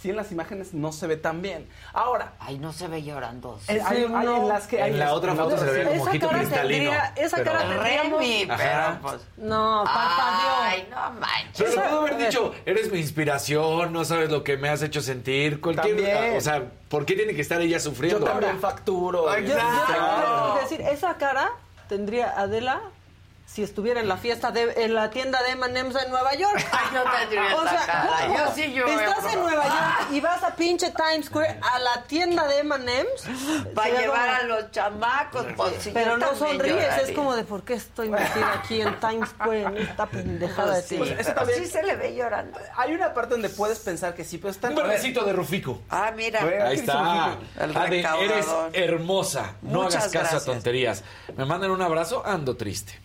[0.00, 1.66] sí en las imágenes no se ve tan bien.
[1.92, 3.58] Ahora, Ay, no se ve llorando.
[3.68, 4.36] eh, hay, Sí, hay no.
[4.42, 4.76] en las que...
[4.78, 5.84] En hay la las- otra en foto se ve sí.
[5.88, 6.90] como Esa ojito cara cristalino.
[6.90, 9.14] tendría- esa pero- cara Remy, pero pues...
[9.38, 10.54] No, parpadeó.
[10.62, 11.52] Ay, no manches.
[11.56, 15.00] Pero Esa- pudo haber dicho, eres mi inspiración, no sabes lo que me has hecho
[15.00, 15.60] sentir.
[15.60, 16.36] Cualquier, También.
[16.36, 18.24] o sea, ¿por qué tiene que estar ella Yo sufriendo?
[18.26, 19.26] también facturo.
[19.38, 20.58] Yo- yo- Claro.
[20.60, 21.50] Decir, esa cara
[21.88, 22.80] tendría Adela
[23.54, 26.56] si estuviera en la fiesta de en la tienda de M&M's en Nueva York.
[26.72, 28.10] Ay, yo tendría O sea, cara.
[28.26, 28.36] ¿cómo?
[28.38, 28.90] Yo sí lloro.
[29.00, 33.68] Estás en Nueva York y vas a pinche Times Square a la tienda de M&M's
[33.74, 35.46] Para llevar como- a los chamacos.
[35.56, 39.28] Pues, Pero yo no sonríes, es como de por qué estoy metida aquí en Times
[39.28, 41.14] Square en esta pendejada de Sí, ti.
[41.16, 42.58] ese también- sí se le ve llorando.
[42.76, 45.80] Hay una parte donde puedes pensar que sí, pero está Un verdecito de Rufico.
[45.90, 46.40] Ah, mira.
[46.66, 47.36] Ahí está.
[47.60, 49.54] El Ade, eres hermosa.
[49.62, 50.42] No Muchas hagas caso gracias.
[50.42, 51.04] a tonterías.
[51.36, 53.00] Me mandan un abrazo, ando triste.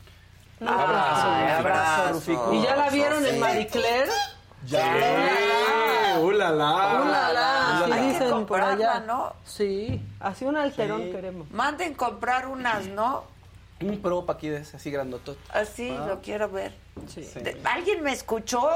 [0.62, 2.54] Ay, abrazo, Rufico.
[2.54, 3.30] ¿Y ya la vieron sí.
[3.30, 4.12] en Marie Claire?
[4.72, 6.18] ¡Eh!
[6.22, 7.02] ¡Ulala!
[7.02, 7.78] ¡Ulala!
[7.80, 9.00] Hay Sí que dicen por allá.
[9.00, 9.34] ¿no?
[9.46, 11.12] Sí, así un alterón Sí.
[11.12, 11.50] queremos.
[11.52, 13.24] Manden comprar unas, ¿no?
[13.82, 15.40] Un prop aquí de ese, así grandotote.
[15.54, 16.06] Así Ah.
[16.08, 16.76] lo quiero ver.
[17.08, 17.22] Sí.
[17.36, 18.70] De- ¿Alguien me escuchó?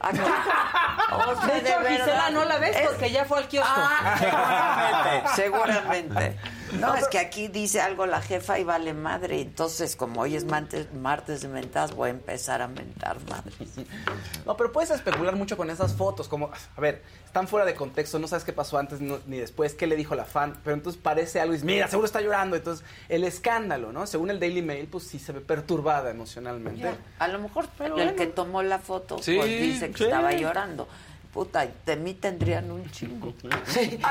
[0.00, 0.24] Acá.
[1.08, 1.78] O sea, De hecho.
[1.88, 3.70] Gisela no la ves Es- porque ya fue al kiosco.
[3.76, 6.38] Ah, seguramente, seguramente.
[6.80, 9.40] No, es que aquí dice algo la jefa y vale madre.
[9.40, 13.52] Entonces, como hoy es martes, martes de mentadas, voy a empezar a mentar madre.
[14.44, 18.18] No, pero puedes especular mucho con esas fotos, como, a ver, están fuera de contexto,
[18.18, 21.00] no sabes qué pasó antes no- ni después, qué le dijo la fan, pero entonces
[21.02, 22.56] parece algo y dices, mira, seguro está llorando.
[22.56, 24.06] Entonces, el escándalo, ¿no?
[24.06, 26.94] Según el Daily Mail, pues sí se ve perturbada emocionalmente.
[27.18, 28.16] A lo mejor Pero el bueno.
[28.16, 30.04] que tomó la foto Sí, pues dice que sí.
[30.04, 30.88] estaba llorando.
[31.36, 33.34] Puta, de mí tendrían un chingo.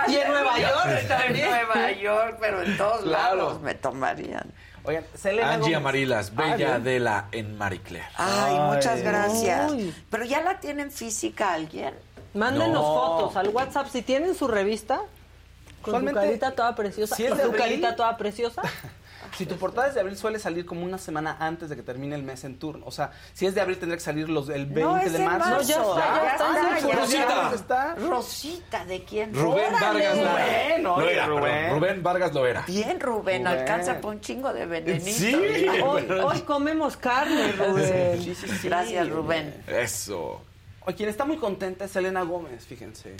[0.08, 1.50] Y en Nueva York En también.
[1.50, 3.36] Nueva York, pero en todos Claro.
[3.38, 4.54] lados me tomarían.
[4.84, 6.70] Oigan, Selena Angie Gómez- Amarilas, Ah, Bella bien.
[6.70, 8.08] Adela en Marie Claire.
[8.16, 9.72] Ay, muchas gracias.
[10.12, 11.96] Pero ya la tienen física alguien.
[12.36, 12.84] Mándenos No.
[12.84, 15.02] fotos al WhatsApp si tienen su revista.
[15.82, 17.16] Con su carita toda preciosa.
[17.16, 18.62] si es con de su carita toda preciosa.
[19.38, 22.16] Si tu portada es de abril, suele salir como una semana antes de que termine
[22.16, 22.86] el mes en turno.
[22.86, 25.20] O sea, si es de abril, tendría que salir los, el 20 No, es de
[25.20, 25.50] marzo.
[25.50, 27.50] No, ya está, ya está, ya sí, está.
[27.50, 27.56] Rosita.
[27.56, 27.96] está.
[27.96, 29.34] Rosita, ¿de quién?
[29.34, 30.08] Rubén Órale.
[30.08, 31.72] Vargas Rubén, oye, era, Rubén.
[31.72, 32.62] Rubén Vargas lo era.
[32.68, 33.48] Bien, Rubén, Rubén.
[33.48, 35.18] alcanza por un chingo de venenito.
[35.18, 35.68] Sí.
[35.84, 38.22] Hoy, hoy comemos carne, Rubén.
[38.22, 38.68] Sí, sí, sí.
[38.68, 39.64] Gracias, Rubén.
[39.68, 40.42] Eso.
[40.88, 43.16] O quien está muy contenta es Selena Gómez, fíjense.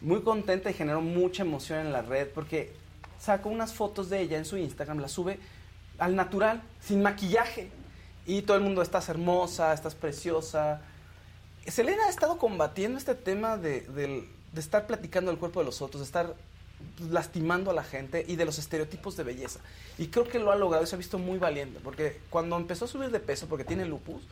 [0.00, 2.72] Muy contenta y generó mucha emoción en la red porque
[3.20, 5.38] sacó unas fotos de ella en su Instagram, las sube
[5.98, 7.70] al natural, sin maquillaje.
[8.26, 10.82] y todo el mundo estás hermosa, estás preciosa.
[11.66, 16.00] Selena ha estado combatiendo este tema de, de estar platicando del cuerpo de los otros,
[16.00, 16.34] de estar
[17.10, 19.60] lastimando a la gente y de los estereotipos de belleza.
[19.98, 22.84] Y creo que lo ha logrado y se ha visto muy valiente, porque cuando empezó
[22.84, 24.22] a subir de peso, porque tiene lupus,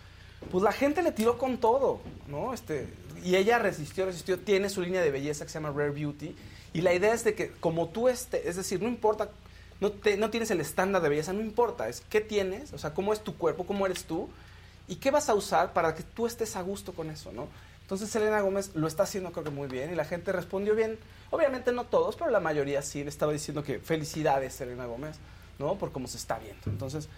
[0.50, 2.52] pues la gente le tiró con todo, ¿no?
[2.52, 2.88] Este,
[3.24, 6.36] y ella resistió, resistió, tiene su línea de belleza que se llama Rare Beauty,
[6.78, 9.28] y la idea es de que como tú estés, es decir, no importa,
[9.81, 12.94] no, te- no tienes el estándar de belleza, no importa, es qué tienes, o sea,
[12.94, 14.28] cómo es tu cuerpo, cómo eres tú,
[14.89, 17.48] y qué vas a usar para que tú estés a gusto con eso, ¿no?
[17.82, 20.98] Entonces Selena Gómez lo está haciendo creo que muy bien y la gente respondió bien.
[21.31, 25.16] Obviamente no todos, pero la mayoría sí le estaba diciendo que felicidades Selena Gómez,
[25.61, 25.74] ¿no?
[25.77, 26.62] Por cómo se está viendo.
[26.66, 27.09] Entonces,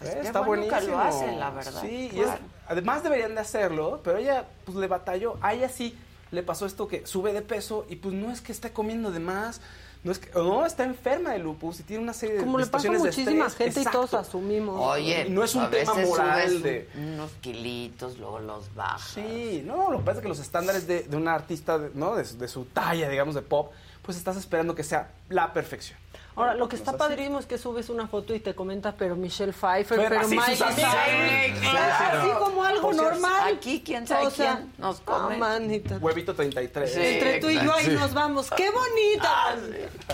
[0.00, 0.96] Pues eh, está bueno que buenísimo.
[0.96, 1.80] lo hacen, la verdad.
[1.82, 2.40] Sí, y es- Claro.
[2.66, 5.36] además deberían de hacerlo, pero ella pues le batalló.
[5.40, 5.96] A ella sí
[6.32, 9.20] le pasó esto que sube de peso y pues no es que esté comiendo de
[9.20, 9.60] más,
[10.02, 12.66] no es que no está enferma de lupus y tiene una serie de Como le
[12.66, 13.74] pasa a muchísima estrés.
[13.74, 14.80] gente y todos asumimos.
[14.80, 19.12] Oye, Y no es un a tema veces moral de- unos kilitos, luego los bajas.
[19.14, 22.16] Sí, no, lo que pasa es que los estándares de, de un artista, de- ¿no?
[22.16, 23.70] De, su- de su talla, digamos, de pop,
[24.02, 25.98] pues estás esperando que sea la perfección.
[26.34, 27.08] Ahora, lo que está No es así.
[27.10, 30.30] padrísimo es que subes una foto y te comenta, pero Michelle Pfeiffer, Pero pero, así
[30.30, 30.84] Miley sus Cyrus.
[30.84, 31.58] amigas.
[31.60, 32.20] Sí, Claro.
[32.22, 33.54] Así como algo Por normal.
[33.54, 35.36] Aquí, quién sabe O sea, quién nos ah, come.
[35.36, 35.98] manita.
[35.98, 36.90] Huevito 33.
[36.94, 38.50] Sí, Entre tú y yo ahí nos vamos.
[38.50, 39.56] ¡Qué bonita!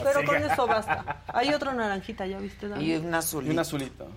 [0.02, 0.26] Pero Sí.
[0.26, 1.22] con eso basta.
[1.28, 2.68] Hay otra naranjita, ¿ya viste?
[2.68, 2.84] Dani?
[2.84, 3.50] Y un azulito.
[3.52, 4.08] Y un azulito.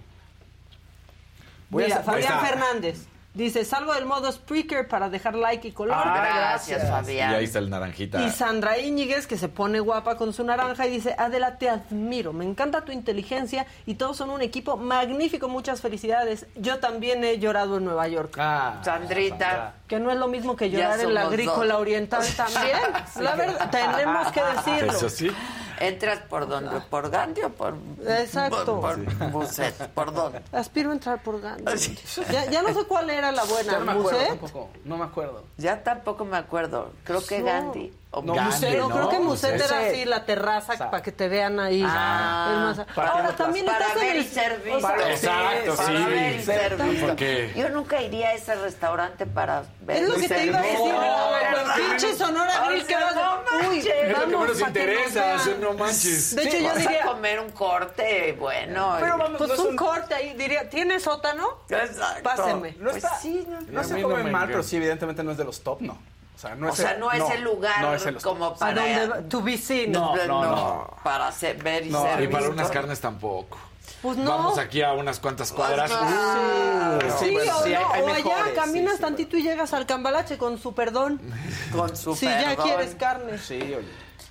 [1.70, 2.46] Voy a Mira, hacer- Fabián está.
[2.48, 3.06] Fernández.
[3.34, 5.96] Dice, salgo del modo Spreaker para dejar like y color.
[5.98, 7.34] Ah, gracias, Y Fabián.
[7.36, 8.22] ahí está el naranjita.
[8.24, 12.34] Y Sandra Íñiguez, que se pone guapa con su naranja y dice, Adela, te admiro,
[12.34, 16.46] me encanta tu inteligencia y todos son un equipo magnífico, muchas felicidades.
[16.56, 18.36] Yo también he llorado en Nueva York.
[18.38, 19.76] Ah, Sandrita.
[19.88, 21.82] Que no es lo mismo que llorar en la agrícola dos.
[21.82, 22.78] oriental también.
[23.20, 24.92] La verdad, tenemos que decirlo.
[24.92, 25.32] Eso sí.
[25.80, 26.80] ¿Entras por dónde?
[26.92, 27.76] ¿Por Gandhi o por...?
[28.08, 28.80] Exacto.
[28.80, 29.76] Por, por Bucet.
[29.90, 30.42] ¿Por dónde?
[30.52, 31.64] Aspiro a entrar por Gandhi.
[32.32, 34.28] Ya, ya no sé cuál era la buena, Ya no me acuerdo Muset.
[34.30, 34.70] tampoco.
[34.86, 35.44] No me acuerdo.
[35.58, 36.92] Ya tampoco me acuerdo.
[37.04, 37.46] Creo que No.
[37.46, 37.94] Gandhi.
[38.14, 38.76] No, Gandhi.
[38.76, 38.90] ¿no?
[38.90, 41.82] creo que Muset era así, la terraza, para que te vean ahí.
[41.88, 44.22] Ah, Es más- para- Ahora también para estás en ver el...
[44.22, 44.74] y servir.
[44.74, 46.04] o sea, Para- Exacto, Para sí.
[46.46, 46.98] ver y.
[46.98, 50.62] Porque Yo nunca iría a ese restaurante para ver Es lo que te iba a
[50.62, 50.94] decir.
[50.94, 51.74] No.
[51.76, 53.42] Pinche Sonora Grill que vas a...
[53.70, 53.86] Uy, es
[54.18, 56.36] lo que menos interesa, no manches.
[56.36, 57.04] De hecho, Sí, yo diría...
[57.04, 58.98] a comer un corte bueno.
[59.00, 61.60] Pero vamos, pues no es un corte ahí, diría, ¿tiene sótano?
[61.70, 62.24] Exacto.
[62.24, 62.76] Pásenme.
[62.78, 63.62] No Pues está, no.
[63.62, 65.98] no se come no me mal, pero sí, evidentemente no es de los top, no.
[66.42, 68.46] O sea, no O es sea, el, no es el lugar no es el- como
[68.46, 68.82] ¿A para...
[68.82, 69.22] dónde va?
[69.30, 70.16] Tu vecino.
[70.16, 70.98] No, no, no.
[71.04, 73.60] Para hacer, ver y No, y para unas carnes tampoco.
[74.02, 74.30] Pues no.
[74.32, 75.92] Vamos aquí a unas cuantas cuadras.
[75.92, 77.00] claro.
[77.20, 79.44] Sí, Sí, bueno, o, sí, no, hay- hay o allá caminas sí, sí, tantito y
[79.44, 81.22] llegas al cambalache con su perdón.
[81.72, 83.38] Con su Si ya quieres carne.
[83.38, 83.86] Sí, oye.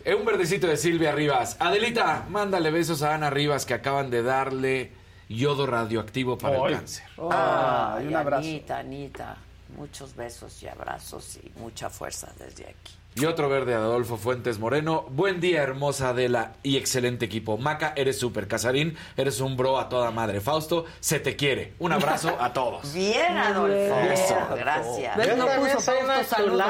[0.05, 1.57] Eh, un verdecito de Silvia Rivas.
[1.61, 4.93] Adelita, mándale besos a Ana Rivas que acaban de darle
[5.29, 7.05] yodo radioactivo para el cáncer.
[7.31, 8.43] Ah, Ay, un abrazo.
[8.49, 9.37] Anita, Anita.
[9.77, 12.95] Muchos besos y abrazos y mucha fuerza desde aquí.
[13.17, 15.05] Y otro verde de Adolfo Fuentes Moreno.
[15.11, 17.59] Buen día, hermosa Adela y excelente equipo.
[17.59, 18.47] Maca, eres súper.
[18.47, 20.41] Casarín, eres un bro a toda madre.
[20.41, 21.73] Fausto, se te quiere.
[21.81, 22.93] Un abrazo a todos.
[22.95, 23.99] Bien, Adolfo.
[24.01, 24.37] Eso.
[24.57, 25.17] Gracias.
[25.17, 25.37] ¿Ves?
[25.37, 26.59] No puso Fausto saludos.
[26.59, 26.67] No,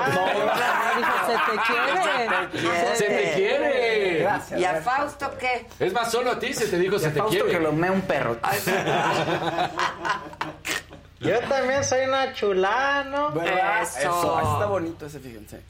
[0.96, 2.96] dijo, se te quiere.
[2.96, 4.18] Se te quiere.
[4.20, 4.60] Gracias.
[4.60, 5.66] ¿Y a Fausto qué?
[5.78, 7.50] Es más, solo a ti se te dijo se te quiere.
[7.50, 8.38] que lo mea un perro.
[11.20, 13.30] Yo también soy una chulada, ¿no?
[13.32, 13.82] ¿Verdad?
[13.82, 13.98] Eso.
[13.98, 14.40] Eso.
[14.54, 15.60] Está bonito ese, fíjense.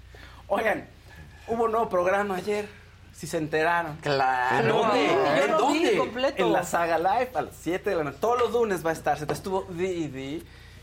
[0.47, 0.86] Oigan,
[1.48, 2.68] hubo un nuevo programa ayer.
[3.12, 3.97] Si se enteraron.
[3.97, 4.60] Claro.
[4.60, 5.06] ¿En dónde?
[5.06, 5.98] Yo ¿En lo vi dónde?
[5.98, 6.47] completo.
[6.47, 8.16] En la saga live a las 7 de la noche.
[8.18, 9.18] Todos los lunes va a estar.
[9.18, 10.43] Se estuvo D&D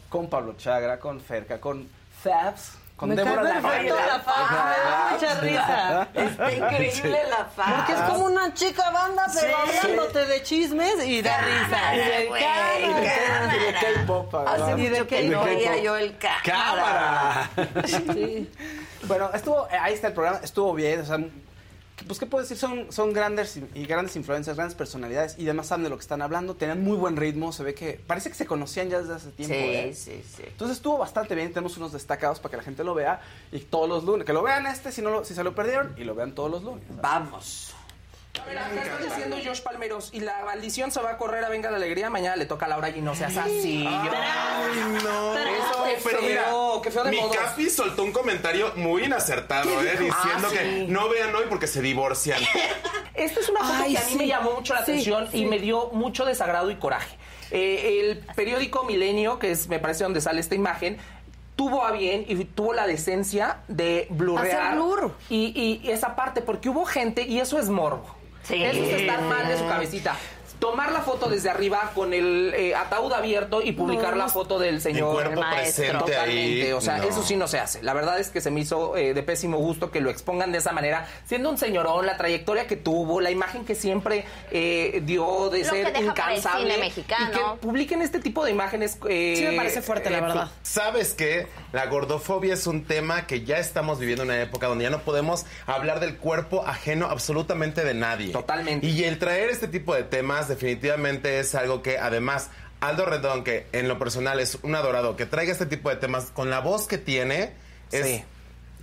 [0.10, 1.90] con Pablo Chagra, con Ferca, con
[2.22, 4.14] Fabs, con Me cae Débora perfecto Lavarga.
[4.18, 6.08] la fama, me da mucha risa.
[6.14, 7.76] Está increíble la fama.
[7.78, 9.78] Porque es como una chica banda, pero Sí.
[9.78, 11.96] hablándote de chismes y da risa.
[11.96, 13.56] Y de cámara.
[13.56, 14.36] Y de K-pop.
[14.80, 16.42] ¿Y de que no oía yo el cámara.
[16.44, 17.50] ¡Cámara!
[17.86, 18.52] Sí.
[19.04, 21.20] Bueno, estuvo, eh, ahí está el programa, estuvo bien, o sea,
[22.08, 25.84] pues qué puedo decir, son, son grandes y grandes influencias, grandes personalidades y además saben
[25.84, 28.46] de lo que están hablando, tenían muy buen ritmo, se ve que parece que se
[28.46, 29.56] conocían ya desde hace tiempo.
[29.56, 29.94] Sí, ¿eh?
[29.94, 30.44] sí, sí.
[30.46, 33.22] Entonces estuvo bastante bien, tenemos unos destacados para que la gente lo vea
[33.52, 35.94] y todos los lunes, que lo vean este si no lo, si se lo perdieron
[35.98, 36.84] y lo vean todos los lunes.
[37.02, 37.74] Vamos.
[38.42, 41.50] A ver, acá está diciendo Josh Palmeros y la maldición se va a correr a
[41.50, 42.10] Venga la Alegría.
[42.10, 43.86] Mañana le toca a Laura y no seas así.
[43.88, 45.38] Ay, no.
[45.38, 47.36] Eso, qué Pero mira, feo, qué feo de mi modos.
[47.38, 49.92] Capi soltó un comentario muy inacertado, ¿Qué ¿eh?
[49.92, 52.42] Diciendo Ah, que no vean hoy porque se divorcian.
[53.14, 54.18] Esta es una foto Ay, que a mí sí.
[54.18, 55.40] me llamó mucho la Sí, atención sí.
[55.40, 57.18] y me dio mucho desagrado y coraje.
[57.52, 60.98] Eh, el periódico Milenio, que es me parece donde sale esta imagen,
[61.56, 65.14] tuvo a bien y tuvo la decencia de blurrear blur.
[65.30, 68.16] y, y esa parte, porque hubo gente, y eso es morbo.
[68.48, 68.64] Sí.
[68.64, 70.16] Eso es estar mal de su cabecita.
[70.60, 74.60] Tomar la foto desde arriba con el eh, ataúd abierto y publicar No, la foto
[74.60, 75.84] del señor El cuerpo maestro.
[75.86, 77.04] presente Totalmente, ahí, o sea, no.
[77.04, 77.84] eso sí no se hace.
[77.84, 80.58] La verdad es que se me hizo eh, de pésimo gusto que lo expongan de
[80.60, 85.50] esa manera, siendo un señorón, la trayectoria que tuvo, la imagen que siempre eh, dio
[85.50, 87.30] de Lo ser que deja para el incansable cine mexicano.
[87.32, 88.98] y que publiquen este tipo de imágenes.
[89.10, 91.48] eh, eh, ¿Sabes qué?
[91.72, 95.00] La gordofobia es un tema que ya estamos viviendo en una época donde ya no
[95.00, 98.32] podemos hablar del cuerpo ajeno absolutamente de nadie.
[98.32, 98.86] Totalmente.
[98.88, 102.50] Y el traer este tipo de temas definitivamente es algo que además
[102.80, 106.32] Aldo Redón, que en lo personal es un adorado, que traiga este tipo de temas
[106.32, 107.54] con la voz que tiene,
[107.92, 108.24] es Sí.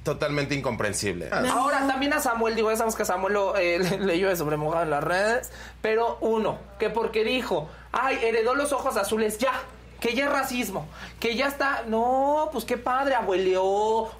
[0.02, 1.30] totalmente incomprensible.
[1.50, 4.82] Ahora, también a Samuel, digo, ya sabemos que Samuel lo, eh, le- leyó de sobremojado
[4.82, 5.50] en las redes,
[5.80, 9.52] pero uno, que porque dijo, ay, heredó los ojos azules, ya,
[10.00, 10.86] que ya es racismo,
[11.20, 13.62] que ya está, no, pues qué padre, abueleó,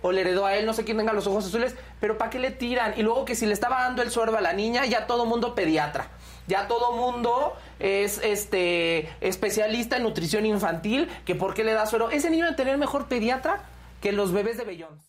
[0.00, 2.38] o le heredó a él, no sé quién tenga los ojos azules, pero ¿para qué
[2.38, 2.94] le tiran?
[2.96, 5.54] Y luego que si le estaba dando el suero a la niña, ya todo mundo
[5.54, 6.06] pediatra.
[6.46, 12.10] Ya todo mundo es este especialista en nutrición infantil, que por qué le da suero.
[12.10, 13.62] Ese niño debe tener mejor pediatra
[14.00, 15.00] que los bebés de Bellón.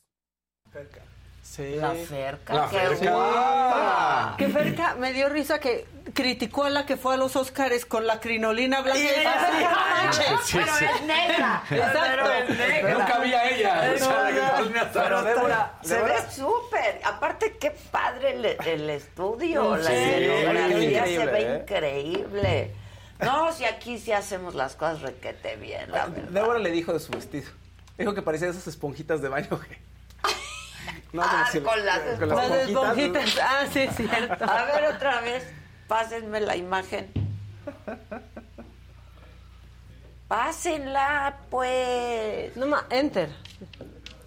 [1.56, 1.76] Sí.
[1.76, 3.12] La Ferca, La qué Ferca.
[3.12, 4.36] guapa.
[4.38, 8.06] Que Ferca me dio risa que criticó a la que fue a los Oscars con
[8.06, 9.00] la crinolina blanca.
[9.00, 11.64] Sí, Y sí, Pero es negra.
[11.72, 12.00] Exacto.
[12.04, 12.94] Pero es negra.
[12.98, 13.88] Nunca vi a ella.
[13.88, 15.24] No, o sea, la no, Carolina pero.
[15.24, 16.14] Débora, se Débora.
[16.14, 17.00] ve súper.
[17.06, 21.60] Aparte, qué padre el, el estudio, la escenografía se ve ¿eh?
[21.62, 22.72] increíble.
[23.20, 26.30] No, si aquí sí hacemos las cosas requete bien, la verdad.
[26.32, 27.50] Débora le dijo de su vestido.
[27.98, 29.48] Dijo que parecía esas esponjitas de baño.
[31.14, 33.38] No, Ah, si- con las con Las esponjitas.
[33.42, 34.46] Ah, sí, es cierto.
[34.46, 35.48] A ver otra vez,
[35.88, 37.12] pásenme la imagen.
[40.28, 42.56] Pásenla, pues.
[42.58, 43.30] No más, enter.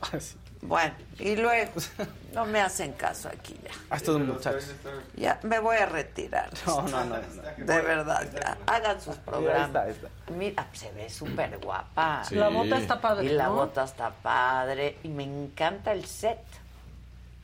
[0.00, 0.36] Ah, sí.
[0.60, 1.70] Bueno, y luego,
[2.34, 3.70] no me hacen caso aquí ya.
[3.90, 4.74] Ah, estos muchachos.
[5.16, 6.50] Ya me voy a retirar.
[6.66, 7.16] No, no, no.
[7.16, 7.64] no.
[7.64, 8.58] De verdad, ya.
[8.66, 9.68] hagan sus programas.
[9.68, 10.08] está, ahí está.
[10.36, 12.24] Mira, se ve súper guapa.
[12.24, 12.34] Sí.
[12.34, 13.26] La bota está padre.
[13.26, 13.54] Y la ¿no?
[13.54, 14.98] bota está padre.
[15.04, 16.38] Y me encanta el set.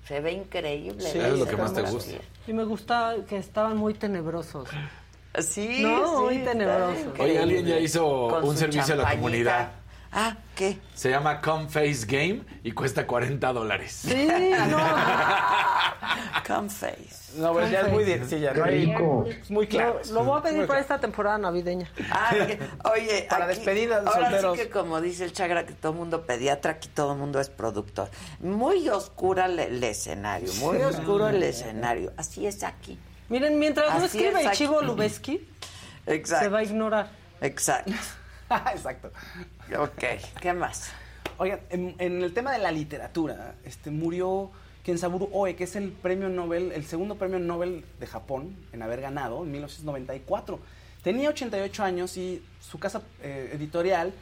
[0.09, 1.09] Se ve increíble.
[1.09, 2.21] Sí, es lo que más te escenografía.
[2.47, 4.69] Y me gusta que estaban muy tenebrosos.
[5.39, 7.01] Sí, No, sí, muy está tenebroso.
[7.01, 7.23] increíble.
[7.25, 9.71] Oye, alguien ya hizo Con un servicio a la comunidad.
[10.17, 10.79] Ah, ¿qué?
[10.95, 14.03] Se llama Come Face Game y cuesta 40 dólares.
[14.07, 14.29] Sí,
[14.71, 14.79] no.
[16.47, 17.33] Come face.
[17.37, 18.95] No, pero ya es muy ya no hay-
[19.43, 20.01] Es muy claro.
[20.09, 20.95] Lo, lo voy a pedir Muy para claro.
[20.95, 21.91] esta temporada navideña.
[22.13, 22.33] Ah,
[22.95, 24.57] oye, Para aquí- despedidas de ahora solteros.
[24.57, 27.41] sí que como dice el Chagra, que todo el mundo pediatra, aquí todo el mundo
[27.41, 28.09] es productor.
[28.41, 32.13] Muy oscura el, el escenario, muy oscuro el escenario.
[32.17, 32.99] Así es aquí.
[33.31, 34.59] Miren, mientras no Así escribe es el aquí.
[34.59, 35.49] Chivo Lubeski,
[36.25, 37.09] se va a ignorar.
[37.41, 37.93] Exacto.
[38.73, 39.11] Exacto.
[39.79, 40.05] Ok,
[40.41, 40.93] ¿qué más?
[41.39, 44.51] Oigan, en, en el tema de la literatura, este murió
[44.85, 49.01] Kensaburo Oe, que es el premio Nobel, el segundo premio Nobel de Japón en haber
[49.01, 50.61] ganado en 1994.
[51.03, 54.13] Tenía 88 años y su casa eh, editorial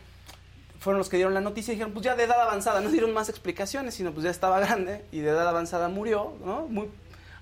[0.78, 3.12] fueron los que dieron la noticia y dijeron, pues ya de edad avanzada, no dieron
[3.12, 6.66] más explicaciones, sino pues ya estaba grande y de edad avanzada murió, ¿no?
[6.66, 6.88] Muy,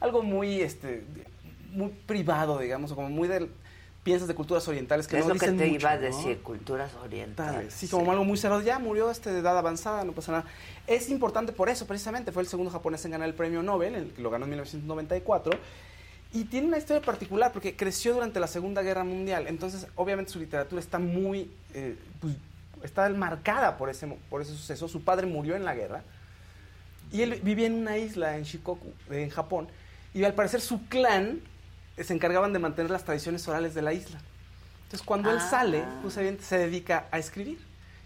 [0.01, 1.05] algo muy, este,
[1.73, 3.51] muy privado, digamos, o como muy del...
[4.03, 6.01] Piensas de culturas orientales que es no lo que dicen te mucho, iba a ¿no?
[6.01, 7.75] decir, culturas orientales.
[7.75, 8.63] Sí, como algo muy cerrado.
[8.63, 10.45] Ya murió este de edad avanzada, no pasa nada.
[10.87, 12.33] Es importante por eso, precisamente.
[12.33, 15.53] Fue el segundo japonés en ganar el premio Nobel, el que lo ganó en 1994.
[16.33, 19.47] Y tiene una historia particular porque creció durante la Segunda Guerra Mundial.
[19.49, 21.51] Entonces, obviamente, su literatura está muy.
[21.75, 22.37] eh, pues,
[22.83, 24.89] está marcada por ese, por ese suceso.
[24.89, 26.03] Su padre murió en la guerra.
[27.13, 29.69] Y él vivía en una isla en Shikoku, en Japón.
[30.15, 31.41] Y al parecer, su clan
[32.05, 34.21] se encargaban de mantener las tradiciones orales de la isla.
[34.85, 35.49] Entonces, cuando él Ah.
[35.51, 37.59] sale, justamente se dedica a escribir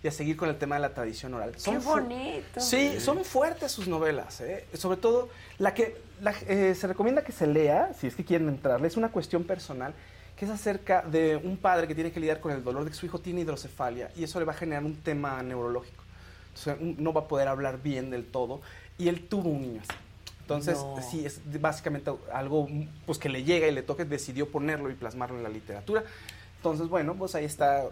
[0.03, 1.53] y a seguir con el tema de la tradición oral.
[1.53, 2.61] Qué fu- bonito.
[2.61, 4.41] Sí, son fuertes sus novelas.
[4.43, 4.67] ¿eh?
[4.75, 8.49] Sobre todo, la que la- eh, se recomienda que se lea, si es que quieren
[8.49, 9.95] entrarle, es una cuestión personal
[10.37, 12.97] que es acerca de un padre que tiene que lidiar con el dolor de que
[12.97, 16.03] su hijo tiene hidrocefalia y eso le va a generar un tema neurológico.
[16.49, 18.61] Entonces, un- no va a poder hablar bien del todo
[18.99, 19.97] y él tuvo un niño así.
[20.45, 21.01] Entonces, No.
[21.03, 22.69] sí, es básicamente algo
[23.07, 26.05] pues, que le llega y le toca, decidió ponerlo y plasmarlo en la literatura.
[26.59, 27.85] Entonces, bueno, pues ahí está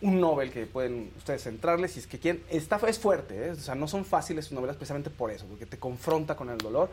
[0.00, 2.44] un Nobel que pueden ustedes entrarle si es que quieren.
[2.48, 3.50] Está, es fuerte, ¿eh?
[3.50, 6.58] o sea, no son fáciles sus novelas precisamente por eso, porque te confronta con el
[6.58, 6.90] dolor.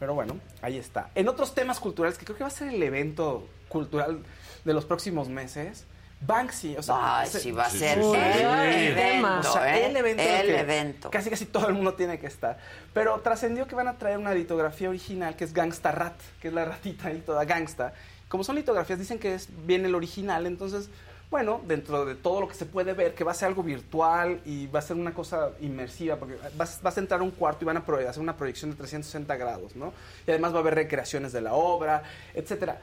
[0.00, 1.10] Pero bueno, ahí está.
[1.14, 4.18] En otros temas culturales, que creo que va a ser el evento cultural
[4.64, 5.84] de los próximos meses,
[6.20, 8.86] Banksy, o sea, Ay, se- sí, va a sí, ser sí, el sí.
[9.00, 9.86] evento, O sea, ¿eh?
[9.86, 10.22] el evento.
[10.22, 11.10] en El evento.
[11.10, 12.58] Casi casi todo el mundo tiene que estar.
[12.94, 16.54] Pero trascendió que van a traer una litografía original que es Gangsta Rat, que es
[16.54, 17.92] la ratita ahí toda gangsta.
[18.28, 20.88] Como son litografías, dicen que es bien el original, entonces,
[21.30, 24.40] bueno, dentro de todo lo que se puede ver, que va a ser algo virtual
[24.44, 27.64] y va a ser una cosa inmersiva, porque vas, vas a entrar a un cuarto
[27.64, 29.92] y van a hacer una proyección de 360 grados, ¿no?
[30.26, 32.02] Y además va a haber recreaciones de la obra,
[32.34, 32.80] etcétera.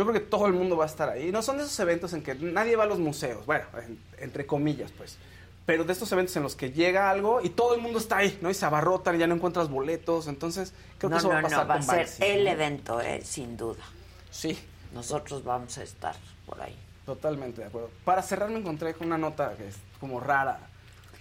[0.00, 1.30] Yo creo que todo el mundo va a estar ahí.
[1.30, 4.46] No son de esos eventos en que nadie va a los museos, bueno, en- entre
[4.46, 5.18] comillas, pues.
[5.66, 8.38] Pero de estos eventos en los que llega algo y todo el mundo está ahí,
[8.40, 8.48] ¿no?
[8.48, 10.26] Y se abarrotan, ya no encuentras boletos.
[10.26, 12.22] Entonces, creo que no, eso no, va a pasar no, va a ser Banksy.
[12.24, 13.82] el evento, eh, sin duda.
[14.30, 14.58] Sí.
[14.94, 16.16] Nosotros vamos a estar
[16.46, 16.74] por ahí.
[17.04, 17.90] Totalmente de acuerdo.
[18.06, 20.60] Para cerrar me encontré con una nota que es como rara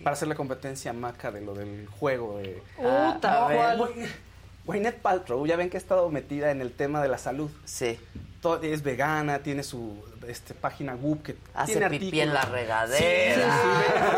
[0.03, 2.37] para hacer la competencia maca de lo del juego.
[2.37, 3.79] De, Puta, a ver, ¿cuál?
[3.79, 4.07] Gwy-
[4.65, 7.51] Gwyneth Paltrow, ya ven que ha estado metida en el tema de la salud.
[7.65, 7.99] Sí.
[8.41, 12.33] Todo- es vegana, tiene su este, página web que Hace tiene pipí en artículos.
[12.33, 12.97] la regadera.
[12.97, 13.47] Sí, sí,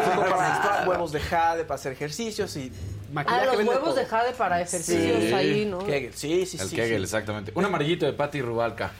[0.03, 2.71] sí, para huevos de jade, para hacer ejercicios y
[3.11, 3.41] maquillaje.
[3.41, 3.93] Ah, los huevos todo.
[3.95, 5.33] de jade para ejercicios Sí.
[5.33, 5.79] ahí, ¿no?
[5.79, 6.75] Kegel, sí, sí, El sí.
[6.75, 7.03] Kegel, sí.
[7.03, 7.51] exactamente.
[7.55, 8.91] Un amarillito de Patti Rubalca.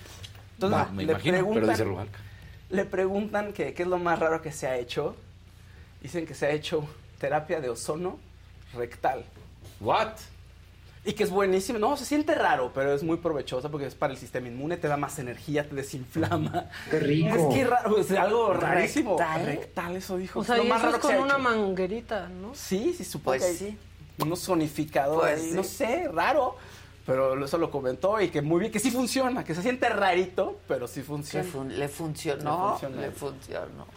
[0.56, 2.19] Entonces, Va, me le imagino, pero preguntan- dice Rubalca.
[2.69, 5.15] Le preguntan que qué es lo más raro que se ha hecho.
[6.02, 6.84] Dicen que se ha hecho
[7.19, 8.18] terapia de ozono
[8.73, 9.23] rectal.
[9.81, 10.14] ¿What?
[11.03, 11.80] Y que es buenísimo.
[11.80, 14.88] No, se siente raro, pero es muy provechosa porque es para el sistema inmune, te
[14.88, 16.69] da más energía, te desinflama.
[16.91, 17.36] Qué rico.
[17.36, 19.18] Es que raro, es algo rarísimo.
[19.18, 19.45] ¿Rectal?
[19.45, 20.41] Rectal, eso dijo.
[20.41, 21.44] O sea, lo y más eso es raro se con una hecho.
[21.44, 22.53] manguerita, ¿no?
[22.53, 23.76] Sí, sí, supongo Pues sí.
[24.19, 25.56] unos sonificadores, Pues sí.
[25.56, 26.56] no sé, raro.
[27.03, 30.60] Pero eso lo comentó y que muy bien, que sí funciona, que se siente rarito,
[30.68, 31.49] pero sí funciona.
[31.49, 33.88] fun- le funcionó, Le funcionó.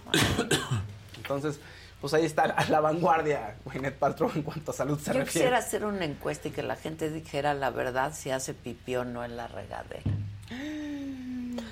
[1.18, 1.60] Entonces,
[2.04, 5.24] pues ahí está a la vanguardia Gwyneth Paltrow en cuanto a salud se Yo refiere.
[5.32, 9.06] quisiera hacer una encuesta y que la gente dijera la verdad si hace pipí o
[9.06, 10.02] no en la regadera.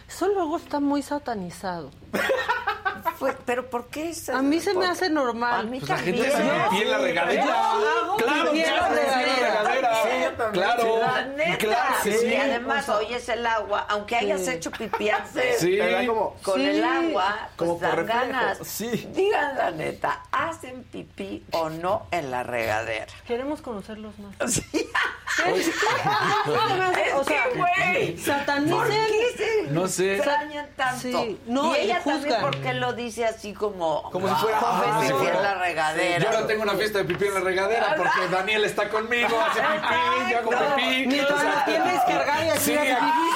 [0.09, 1.91] Eso luego está muy satanizado.
[3.19, 5.61] Fue- pero ¿por qué es A mí se me hace normal.
[5.61, 6.51] A mí Pues la gente también.
[6.51, 7.45] hace pipí en la regadera.
[7.45, 9.63] Yo hago Claro, pipí en la regadera.
[9.63, 10.03] regadera.
[10.03, 10.53] Sí, yo también.
[10.65, 11.59] Claro, La neta.
[11.59, 12.11] claro sí.
[12.27, 14.51] Y además oyes el agua, aunque hayas Sí.
[14.51, 15.79] hecho pipí antes, Sí.
[16.07, 16.69] Como- con Sí.
[16.69, 18.59] el agua, Como pues dan ganas.
[18.67, 19.09] Sí.
[19.15, 23.07] Digan la neta, ¿hacen pipí o no en la regadera?
[23.27, 24.53] Queremos conocerlos más.
[24.53, 24.89] Sí.
[25.47, 25.75] Es Es
[27.27, 29.07] que, güey, ¿por satanicen.
[29.07, 30.17] qué se No sé.
[30.17, 31.01] extrañan tanto?
[31.23, 31.41] Sí.
[31.47, 32.41] No, y ella y también, juzgan.
[32.87, 34.03] ¿Por qué lo dice así como...
[34.11, 35.27] Como si fuera- "Joven, Ah, pipí sí.
[35.37, 36.19] en la regadera?
[36.19, 39.61] Yo ahora tengo una fiesta de pipí en la regadera porque Daniel está conmigo, hace
[39.61, 41.07] pipí, yo hago pipí.
[41.07, 42.77] Mientras la tienes cargada y aquí Sí,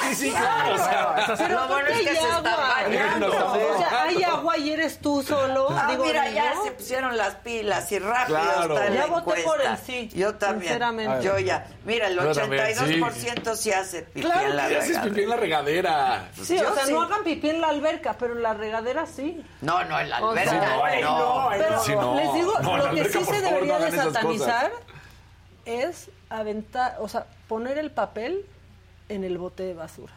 [0.09, 0.75] sí, sí, claro.
[0.75, 3.27] o sea, Pero Lo bueno es que se está bañando.
[3.27, 4.23] O sea, hay
[4.57, 5.67] y eres tú solo.
[5.71, 8.73] Ah, Digo, mira, ¿y ya se pusieron las pilas y rápido Claro.
[8.75, 9.49] está en Ya voté encuesta.
[9.49, 10.61] por el sí, Yo también.
[10.73, 11.25] sinceramente.
[11.25, 11.67] Yo ya.
[11.85, 13.71] Mira, el Yo también, 82% sí.
[13.71, 15.09] hace pipí Claro en la ¿qué haces regadera.
[15.13, 16.29] pipí en la regadera?
[16.43, 16.93] Sí, Yo o sea, sí.
[16.93, 19.43] no hagan pipí en la alberca, pero en la regadera sí.
[19.61, 20.49] No, no, en la O alberca.
[20.51, 22.15] sea, no, Pero Sí, no.
[22.15, 24.71] les digo, No, lo que alberca, sí se debería no de satanizar
[25.65, 28.45] es aventar, o sea, poner el papel
[29.09, 30.13] en el bote de basura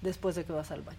[0.00, 0.98] después de que vas al baño.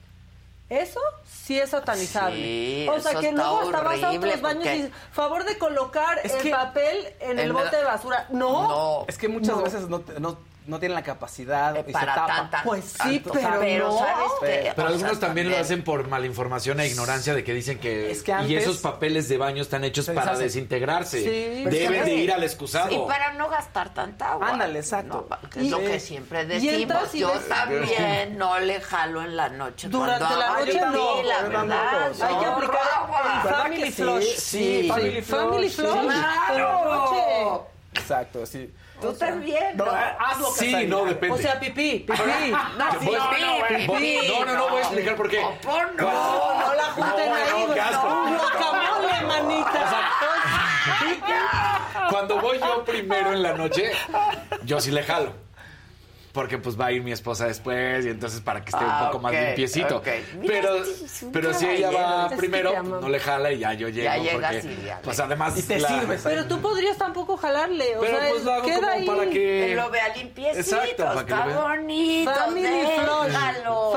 [0.69, 2.35] Eso sí es satanizable.
[2.37, 5.43] Sí, o sea, eso que luego hasta vas a otros baños porque- y dices, favor
[5.43, 8.27] de colocar Es el que- papel en el bote de basura.
[8.31, 8.67] No.
[8.67, 9.05] No.
[9.07, 9.61] Es que muchas No.
[9.63, 10.37] veces no, te- no,
[10.67, 12.35] no tienen la capacidad Eh, y para se tapa.
[12.35, 13.97] tanta- Pues sí, Tanto, pero, Pero, no.
[13.99, 14.47] ¿sabes qué?
[14.47, 18.11] Pero O sea, algunos también lo hacen por malinformación e ignorancia de que dicen que,
[18.11, 20.43] Es que y antes- esos papeles de baño están hechos para deshacen.
[20.43, 21.19] desintegrarse.
[21.19, 21.65] Sí.
[21.69, 23.07] Deben de ir al Y excusado.
[23.07, 24.49] para no gastar tanta agua.
[24.49, 25.27] Ándale, exacto.
[25.29, 27.13] No, que es Y- lo que siempre y decimos.
[27.15, 29.89] y Yo ves- también no le jalo en la noche.
[29.89, 31.23] Durante cuando la noche pipí, no.
[31.23, 32.07] la verdad.
[32.07, 34.23] Hay que no, aplicar el ¿Verdad family flush.
[34.37, 35.87] Sí, family family flush.
[36.47, 36.73] Pero.
[36.73, 37.67] ¡Claro!
[37.93, 38.73] Exacto, sí.
[39.01, 39.75] Tú también.
[39.75, 39.91] No, ¿no?
[39.91, 41.35] hazlo, Sí, no, depende.
[41.35, 42.13] O sea, pipí, pipí.
[42.51, 44.27] No, Voy- pipí, voy- pipí.
[44.29, 45.41] no, no, no, voy a explicar por qué.
[45.41, 45.51] No.
[45.97, 48.07] No, no la junten No, ahí, no, qué asco.
[48.07, 50.09] Un guacamole, manita.
[52.09, 53.91] Cuando voy yo primero en la noche,
[54.63, 55.33] yo sí le jalo.
[56.33, 59.05] Porque pues va a ir mi esposa después y entonces para que esté Ah, un
[59.07, 60.01] poco más limpiecito.
[60.39, 63.87] Mira, Pero, este pero si ella va primero, pues, no le jala y ya yo
[63.87, 64.05] llego.
[64.05, 65.55] Ya llegas porque, y ya Pues además.
[65.59, 66.21] Y te la- sirves.
[66.23, 67.97] Pero tú podrías tampoco jalarle.
[67.97, 69.05] O Pero sea, pues lo hago queda como ahí.
[69.05, 69.33] para que.
[69.67, 71.57] Que lo vea limpiecito, Exacto, para que lo está vea.
[71.61, 72.31] bonito.
[72.33, 72.63] Family.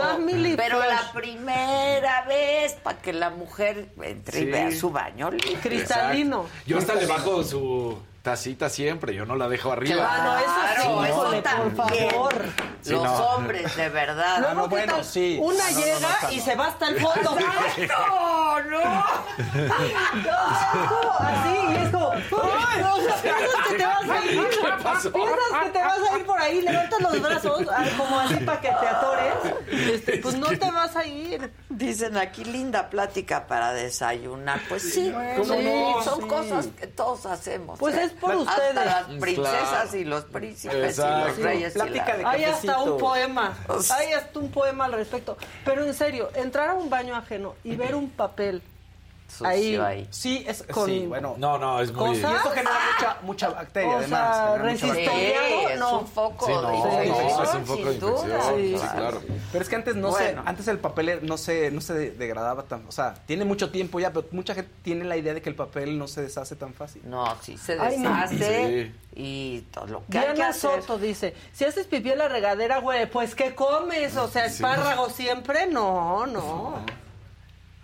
[0.03, 0.89] Family Pero flush.
[0.89, 5.31] la primera vez, para que la mujer entre y vea su baño.
[5.63, 6.41] Cristalino.
[6.43, 6.67] Exacto.
[6.67, 10.05] Yo hasta le bajo su tacita siempre, yo no la dejo arriba.
[10.11, 11.43] Ah, no, eso sí, Claro, eso híjole, por
[11.77, 12.11] también.
[12.11, 12.35] favor.
[12.83, 13.15] Sí, Los no.
[13.15, 14.39] hombres, de verdad.
[14.41, 15.05] Luego, no, ¿qué bueno, tal?
[15.05, 15.39] sí.
[15.41, 16.45] Una No, no, no, llega no, y no.
[16.45, 17.37] se va hasta el fondo.
[17.77, 17.95] ¡Exacto!
[18.71, 19.05] ¡No!
[20.17, 22.81] No, así, y es como, ¡ay!
[22.81, 24.49] No, o sea, piensas que te vas a ir.
[24.49, 25.13] ¿Qué pasó?
[25.13, 28.61] Piensas que te vas a ir por ahí, levantas los brazos, ah, como así para
[28.61, 29.35] que te atores.
[29.71, 31.53] Este, pues no te vas a ir.
[31.69, 34.61] Dicen aquí, linda plática para desayunar.
[34.69, 36.03] Pues sí, ¿Cómo sí, no?
[36.03, 36.29] son Sí.
[36.29, 37.79] cosas que todos hacemos.
[37.79, 38.05] Pues ¿eh?
[38.05, 38.75] es por Hasta ustedes.
[38.75, 39.97] las princesas claro.
[39.97, 41.73] y los príncipes y los reyes.
[41.75, 43.55] y Plática la- de Hay hasta un poema.
[43.99, 45.37] Hay hasta un poema al respecto.
[45.65, 48.63] Pero en serio, entrar a un baño ajeno y ver un papel
[49.29, 49.77] sucio Ahí.
[49.77, 50.07] ahí.
[50.11, 51.35] Sí, es Con- sí, bueno.
[51.39, 52.17] No, no, es muy...
[52.17, 54.37] Y esto genera mucha, mucha bacteria, O además.
[54.37, 55.13] sea, genera mucha bacteria.
[55.49, 55.99] Sí, es no.
[56.01, 59.23] un foco Sí, no, de no, infección, es un foco de infección, sí, claro.
[59.53, 60.43] Pero es que antes no Bueno.
[60.43, 63.71] se, antes el papel no se, no se de- degradaba tan, o sea, tiene mucho
[63.71, 66.57] tiempo ya, pero mucha gente tiene la idea de que el papel no se deshace
[66.57, 67.03] tan fácil.
[67.05, 68.11] No, sí se Ay, no.
[68.11, 70.81] deshace y todo lo que hay que Diana hacer.
[70.83, 74.17] Soto dice, si haces pipí en la regadera, güey, pues ¿qué comes?
[74.17, 76.75] O sea, espárrago siempre, no, no.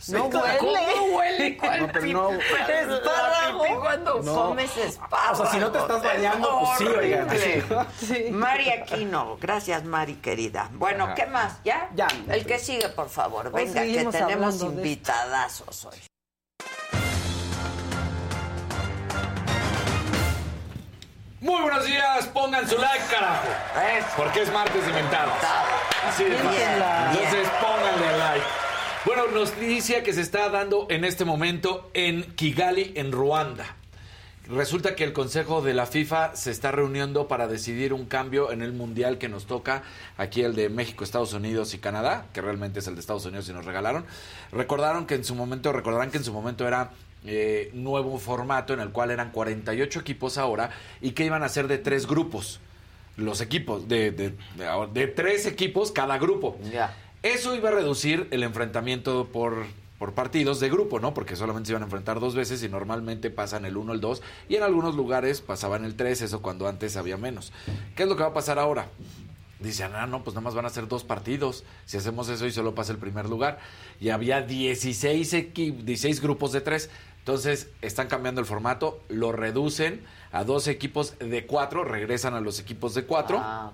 [0.09, 0.59] No huele.
[0.59, 1.57] ¿Cómo huele?
[1.59, 3.81] ¿Cuál No, pero no- Espárrago.
[3.81, 4.35] cuando No.
[4.35, 5.33] comes espárrago.
[5.33, 7.29] O sea, si no te estás bañando, pues sí, oigan.
[7.29, 8.31] Horrible.
[8.31, 10.69] Mari Aquino, gracias Mari querida.
[10.73, 11.15] Bueno, Ajá.
[11.15, 11.62] ¿qué más?
[11.65, 11.89] ¿Ya?
[11.95, 12.09] Ya.
[12.29, 13.51] El que sigue, por favor.
[13.53, 15.99] Venga, que tenemos invitadazos hoy.
[21.41, 23.49] Muy buenos días, pongan su like, carajo.
[23.99, 24.07] Eso.
[24.16, 25.35] Porque es martes de mentadas.
[26.07, 26.61] Así de fácil.
[26.62, 28.47] Entonces pónganle like.
[29.05, 33.77] Bueno, noticia que se está dando en este momento en Kigali, en Ruanda.
[34.49, 38.61] Resulta que el Consejo de la FIFA se está reuniendo para decidir un cambio en
[38.62, 39.83] el mundial que nos toca,
[40.19, 43.49] aquí el de México, Estados Unidos y Canadá, que realmente es el de Estados Unidos
[43.49, 44.05] y nos regalaron.
[44.53, 46.91] Recordaron que en su momento, recordarán que en su momento era
[47.24, 50.70] eh, nuevo formato en el cual eran 48 equipos ahora
[51.01, 52.61] y que iban a ser de tres grupos.
[53.16, 54.35] Los equipos, de, de,
[54.93, 56.59] de- tres equipos cada grupo.
[56.73, 56.97] Ya.
[57.23, 59.65] Eso iba a reducir el enfrentamiento por,
[59.99, 61.15] por partidos de grupo, ¿no?
[61.15, 64.23] Porque solamente se iban a enfrentar dos veces y normalmente pasan el 1, el 2
[64.49, 67.53] y en algunos lugares pasaban el 3, eso cuando antes había menos.
[67.94, 68.89] ¿Qué es lo que va a pasar ahora?
[69.61, 71.62] Dicen, ah, no, pues nada más van a ser dos partidos.
[71.85, 73.61] Si hacemos eso y solo pasa el primer lugar.
[74.01, 76.90] Y había 16, equi- 16 grupos de tres.
[77.23, 82.59] Entonces, están cambiando el formato, lo reducen a dos equipos de cuatro, regresan a los
[82.59, 83.39] equipos de cuatro.
[83.40, 83.70] Ah.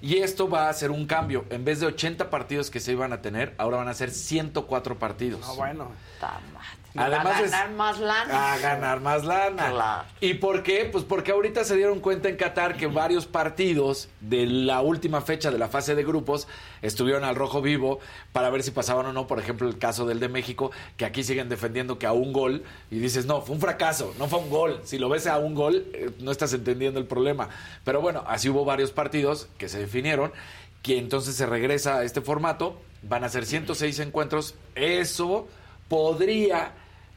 [0.00, 1.44] Y esto va a ser un cambio.
[1.50, 4.98] En vez de 80 partidos que se iban a tener, ahora van a ser 104
[4.98, 5.42] partidos.
[5.44, 5.92] Ah, bueno.
[6.18, 6.77] Ta madre.
[6.96, 8.52] Además a es- ganar más lana.
[8.54, 9.70] A ganar más lana.
[9.70, 10.08] Claro.
[10.20, 10.88] ¿Y por qué?
[10.90, 15.50] Pues porque ahorita se dieron cuenta en Qatar que varios partidos de la última fecha
[15.50, 16.48] de la fase de grupos
[16.82, 18.00] estuvieron al rojo vivo
[18.32, 19.26] para ver si pasaban o no.
[19.26, 22.64] Por ejemplo, el caso del de México, que aquí siguen defendiendo que a un gol
[22.90, 24.80] y dices, no, fue un fracaso, no fue un gol.
[24.84, 27.48] Si lo ves a un gol, eh, no estás entendiendo el problema.
[27.84, 30.32] Pero bueno, así hubo varios partidos que se definieron
[30.82, 32.80] que entonces se regresa a este formato.
[33.02, 34.54] Van a ser 106 encuentros.
[34.74, 35.46] Eso
[35.88, 36.72] podría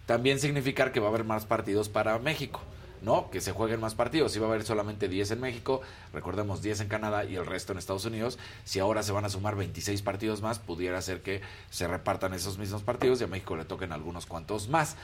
[0.06, 2.62] también significar que va a haber más partidos para México,
[3.02, 3.30] ¿no?
[3.30, 4.32] Que se jueguen más partidos.
[4.32, 5.82] Si va a haber solamente 10 en México,
[6.14, 8.38] recordemos 10 en Canadá y el resto en Estados Unidos.
[8.64, 12.58] Si ahora se van a sumar 26 partidos más, pudiera ser que se repartan esos
[12.58, 14.96] mismos partidos y a México le toquen algunos cuantos más.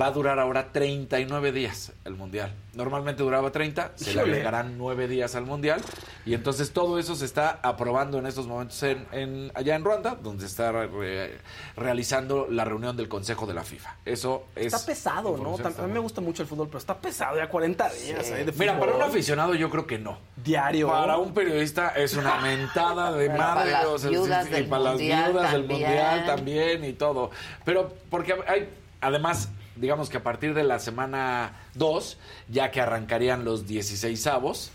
[0.00, 2.50] Va a durar ahora 39 días el Mundial.
[2.72, 5.82] Normalmente duraba 30, se le agregarán 9 días al Mundial.
[6.24, 10.14] Y entonces todo eso se está aprobando en estos momentos en, en- allá en Ruanda,
[10.14, 11.38] donde está re-
[11.76, 13.96] realizando la reunión del Consejo de la FIFA.
[14.06, 14.72] Eso es...
[14.72, 15.56] Está pesado, ¿no?
[15.56, 18.30] A mí me gusta mucho el fútbol, pero está pesado ya 40 días.
[18.30, 18.44] ¿eh?
[18.46, 20.18] de Mira, para un aficionado yo creo que no.
[20.42, 20.88] Diario.
[20.88, 23.72] Para un periodista es una mentada de madre.
[23.72, 26.82] para las o sea, viudas sí, sí, del y para las viudas del mundial también
[26.82, 27.30] y todo.
[27.66, 28.70] Pero porque hay,
[29.02, 32.18] además, digamos que a partir de la semana 2,
[32.48, 34.70] ya que arrancarían los 16 avos,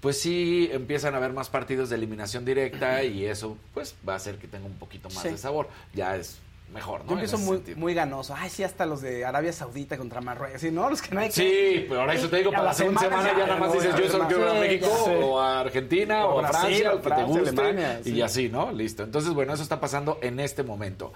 [0.00, 4.16] pues sí empiezan a haber más partidos de eliminación directa y eso pues va a
[4.16, 5.30] hacer que tenga un poquito más Sí.
[5.30, 5.68] de sabor.
[5.92, 6.38] Ya es
[6.72, 7.06] mejor, ¿no?
[7.08, 7.78] Yo empiezo muy, sentido.
[7.78, 8.34] muy ganoso.
[8.36, 10.60] Ay, sí, hasta los de Arabia Saudita contra Marruecos.
[10.60, 10.88] Sí, ¿no?
[10.90, 11.34] Los que no hay que-
[11.80, 14.08] Sí, pero ahora eso te digo, para la segunda semana ya nada más dices, yo
[14.08, 17.08] solo quiero a México o a Argentina o, O a Brasil, Francia, o que te
[17.08, 18.10] Francia, guste, Alemania, sí.
[18.12, 18.70] y así, ¿no?
[18.70, 19.02] Listo.
[19.02, 21.12] Entonces, bueno, eso está pasando en este momento.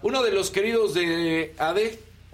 [0.00, 1.78] Uno de los queridos de AD,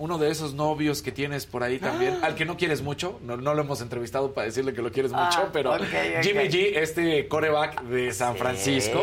[0.00, 3.36] uno de esos novios que tienes por ahí también, al que no quieres mucho, no,
[3.36, 5.76] no lo hemos entrevistado para decirle que lo quieres Ah, mucho, pero.
[6.22, 8.38] Jimmy G, este coreback de San Sí.
[8.38, 9.02] Francisco,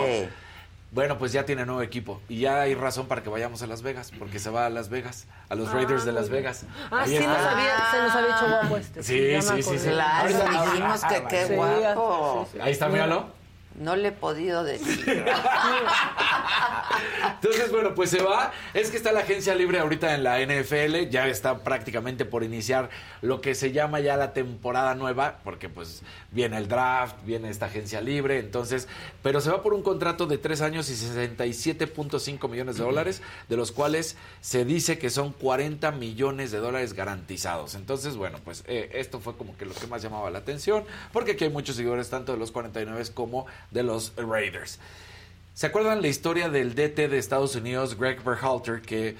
[0.89, 3.81] bueno, pues ya tiene nuevo equipo y ya hay razón para que vayamos a Las
[3.83, 6.63] Vegas, porque se va a Las Vegas, a los Raiders de Las Vegas.
[6.89, 7.27] Ah, Ahí sí, está.
[7.37, 9.03] nos había, se nos había hecho guapo este.
[9.03, 9.89] Sí, sí, sí, sí.
[9.89, 12.47] Claro, dijimos que qué guapo.
[12.51, 12.59] sí, sí.
[12.63, 13.36] Ahí está, míralo.
[13.77, 15.25] No le he podido decir.
[17.35, 18.51] Entonces, bueno, pues se va.
[18.73, 22.89] Es que está la agencia libre ahorita en la NFL, ya está prácticamente por iniciar
[23.21, 26.01] lo que se llama ya la temporada nueva, porque pues
[26.31, 28.87] viene el draft, viene esta agencia libre, entonces,
[29.21, 33.57] pero se va por un contrato de tres años y 67.5 millones de dólares, de
[33.57, 37.75] los cuales se dice que son 40 millones de dólares garantizados.
[37.75, 40.83] Entonces, bueno, pues eh, esto fue como que lo que más llamaba la atención,
[41.13, 44.79] porque aquí hay muchos seguidores tanto de los 49 como de los Raiders.
[45.53, 49.15] ¿Se acuerdan la historia del DT de Estados Unidos, Greg Berhalter, que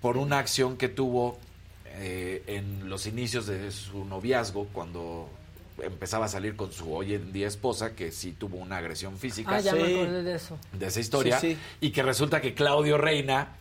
[0.00, 1.38] por una acción que tuvo
[1.86, 5.28] eh, en los inicios de su noviazgo, cuando
[5.82, 9.56] empezaba a salir con su hoy en día esposa, que sí tuvo una agresión física?
[9.56, 10.58] Ah, ya me acordé de eso.
[10.72, 11.58] de esa historia Sí, sí.
[11.80, 13.56] y que resulta que Claudio Reina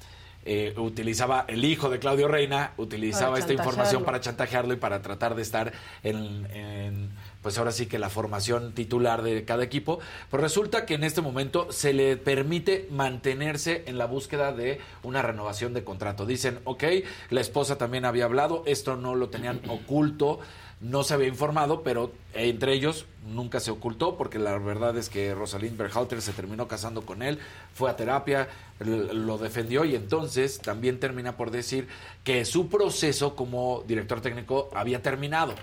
[0.45, 5.36] eh, utilizaba el hijo de Claudio Reina, utilizaba esta información para chantajearlo y para tratar
[5.36, 7.10] de estar en, en,
[7.41, 9.99] pues ahora sí que la formación titular de cada equipo.
[10.30, 15.22] Pues resulta que en este momento se le permite mantenerse en la búsqueda de una
[15.22, 16.26] renovación de contrato.
[16.26, 16.84] Dicen, ok,
[17.30, 20.40] la esposa también había hablado, esto no lo tenían oculto
[20.82, 25.36] no se había informado, pero entre ellos nunca se ocultó, porque la verdad es que
[25.36, 27.40] Rosalind Berhalter se terminó casando con él,
[27.74, 28.48] fue a terapia,
[28.80, 31.88] lo defendió y entonces también termina por decir
[32.24, 35.53] que su proceso como director técnico había terminado.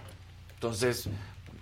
[0.54, 1.08] Entonces,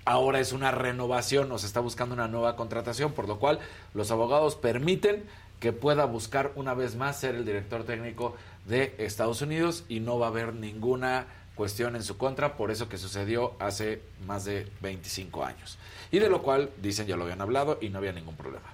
[0.05, 3.59] ahora es una renovación, se está buscando una nueva contratación, por lo cual
[3.95, 5.25] los abogados permiten
[5.61, 8.37] que pueda buscar una vez más ser el director técnico
[8.67, 12.89] de Estados Unidos y no va a haber ninguna cuestión en su contra por eso
[12.89, 15.79] que sucedió hace más de 25 años.
[16.11, 18.67] Y de lo cual, dicen, ya lo habían hablado y no había ningún problema.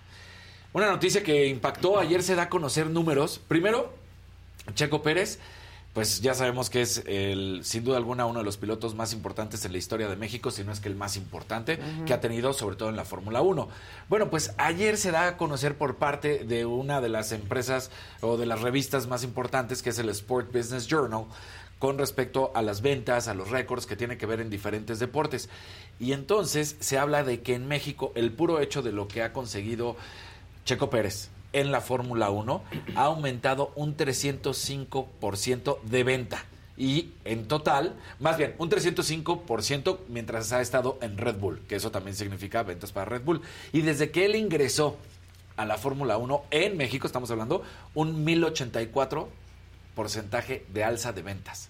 [0.73, 3.41] Una noticia que impactó, ayer se da a conocer números.
[3.49, 3.93] Primero,
[4.75, 5.39] Checo Pérez,
[5.93, 9.65] pues ya sabemos que es el, sin duda alguna uno de los pilotos más importantes
[9.65, 12.53] en la historia de México, si no es que el más importante que ha tenido,
[12.53, 13.69] sobre todo en la Fórmula 1.
[14.09, 17.91] Bueno, pues ayer se da a conocer por parte de una de las empresas
[18.21, 21.25] o de las revistas más importantes, que es el Sport Business Journal,
[21.81, 25.49] con respecto a las ventas, a los récords que tiene que ver en diferentes deportes.
[25.99, 29.33] Y entonces se habla de que en México el puro hecho de lo que ha
[29.33, 29.97] conseguido
[30.65, 32.63] Checo Pérez en la Fórmula 1
[32.97, 36.45] ha aumentado un 305% de venta.
[36.77, 41.91] Y en total, más bien, un 305% mientras ha estado en Red Bull, que eso
[41.91, 43.43] también significa ventas para Red Bull.
[43.73, 44.97] Y desde que él ingresó
[45.57, 47.63] a la Fórmula 1 en México, estamos hablando,
[47.95, 49.29] un 1084
[49.95, 51.69] porcentaje de alza de ventas.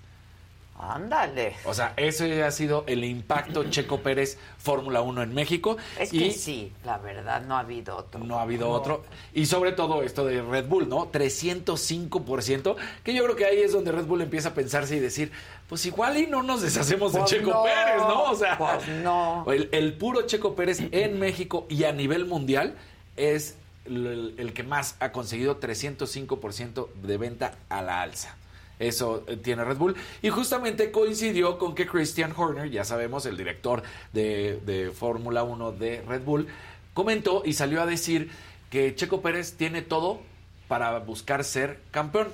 [0.83, 1.57] Ándale.
[1.65, 5.77] O sea, ese ha sido el impacto Checo Pérez Fórmula 1 en México.
[5.99, 8.21] Es y que sí, la verdad, no ha habido otro.
[8.25, 9.03] no ha habido otro.
[9.35, 11.11] Y sobre todo esto de Red Bull, ¿no?
[11.13, 15.33] 305%, que yo creo que ahí es donde Red Bull empieza a pensarse y decir,
[15.69, 18.23] pues igual y no nos deshacemos de Pues Checo no, Pérez, ¿no?
[18.25, 19.45] O sea, pues no.
[19.51, 22.75] El, el puro Checo Pérez en México y a nivel mundial
[23.17, 28.37] es el, el que más ha conseguido 305% de venta a la alza.
[28.81, 29.95] Eso eh, tiene Red Bull.
[30.23, 35.73] Y justamente coincidió con que Christian Horner, ya sabemos, el director de, de Fórmula 1
[35.73, 36.49] de Red Bull,
[36.95, 38.31] comentó y salió a decir
[38.71, 40.21] que Checo Pérez tiene todo
[40.67, 42.29] para buscar ser campeón,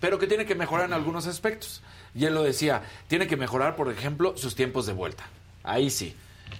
[0.00, 1.80] pero que tiene que mejorar en algunos aspectos.
[2.14, 5.24] Y él lo decía, tiene que mejorar, por ejemplo, sus tiempos de vuelta.
[5.62, 6.14] Ahí sí.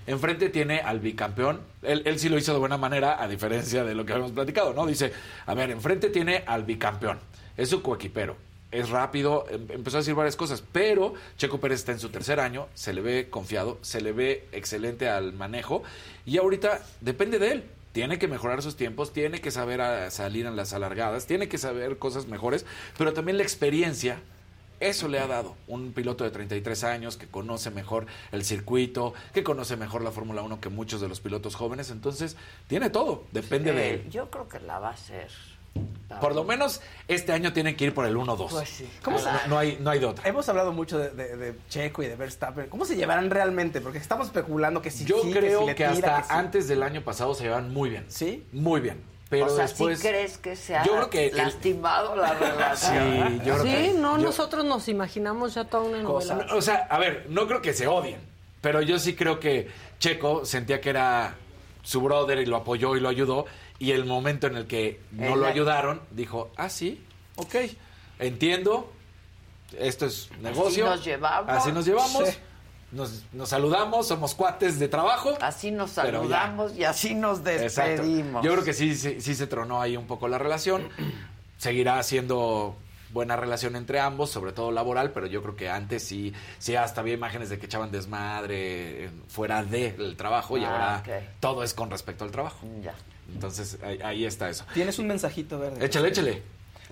[0.07, 1.61] Enfrente tiene al bicampeón.
[1.83, 4.75] Él, él sí lo hizo de buena manera, a diferencia de lo que habíamos platicado,
[4.75, 4.87] ¿no?
[4.87, 5.13] Dice,
[5.47, 7.19] a ver, enfrente tiene al bicampeón.
[7.57, 8.37] Es su coequipero.
[8.75, 12.41] Es rápido, em- empezó a decir varias cosas, pero Checo Pérez está en su tercer
[12.41, 15.83] año, se le ve confiado, se le ve excelente al manejo
[16.27, 17.65] y ahorita depende de él.
[17.93, 21.59] Tiene que mejorar sus tiempos, tiene que saber a- salir en las alargadas, tiene que
[21.59, 22.67] saber cosas mejores,
[22.99, 24.21] pero también la experiencia
[24.81, 29.45] eso le ha dado un piloto de 33 años que conoce mejor el circuito, que
[29.45, 31.91] conoce mejor la Fórmula 1 que muchos de los pilotos jóvenes.
[31.91, 32.37] Entonces,
[32.67, 34.11] tiene todo, depende de Eh, él.
[34.11, 35.31] Yo creo que la va a hacer.
[36.21, 38.49] Por lo menos este año tiene que ir por el 1-2.
[38.51, 38.89] Pues sí.
[39.03, 40.29] ¿Cómo se- no, no hay, no hay de otra.
[40.29, 42.69] Hemos hablado mucho de, de- de Checo y de Verstappen.
[42.69, 43.81] ¿Cómo se llevarán realmente?
[43.81, 46.29] Porque estamos especulando que si Yo sí, creo si que, tira, hasta sí.
[46.31, 48.05] antes del año pasado se llevan muy bien.
[48.09, 48.47] ¿Sí?
[48.53, 49.03] Muy bien.
[49.29, 49.99] Pero o sea, después...
[49.99, 53.29] ¿sí crees que se ha Yo creo que el- lastimado la relación?
[53.41, 56.47] Sí, yo creo Sí, que- no, yo- nosotros nos imaginamos ya toda una novela.
[56.55, 58.21] O sea, a ver, no creo que se odien,
[58.61, 59.69] pero yo sí creo que
[59.99, 61.35] Checo sentía que era
[61.83, 63.45] su brother y lo apoyó y lo ayudó,
[63.85, 67.05] y el momento en el que no lo ayudaron, dijo, ah, sí,
[67.37, 67.55] ok,
[68.19, 68.91] entiendo,
[69.79, 70.87] esto es negocio.
[70.87, 71.51] nos llevamos.
[71.51, 72.29] Así nos llevamos.
[72.29, 72.37] Sí.
[72.93, 75.37] Nos, nos saludamos, somos cuates de trabajo.
[75.41, 76.03] Así nos ya.
[76.05, 77.91] saludamos y así nos Exacto.
[78.03, 78.45] despedimos.
[78.45, 80.89] Yo creo que sí, sí, sí se tronó ahí un poco la relación.
[81.59, 82.77] Seguirá siendo
[83.11, 87.01] buena relación entre ambos, sobre todo laboral, pero yo creo que antes sí, sí hasta
[87.01, 90.71] había imágenes de que echaban desmadre eh, fuera del trabajo y Ah,
[91.03, 91.03] ahora
[91.41, 92.67] todo es con respecto al trabajo.
[93.35, 94.65] Entonces ahí, ahí está eso.
[94.73, 95.85] Tienes un mensajito verde.
[95.85, 96.43] Échale, échale.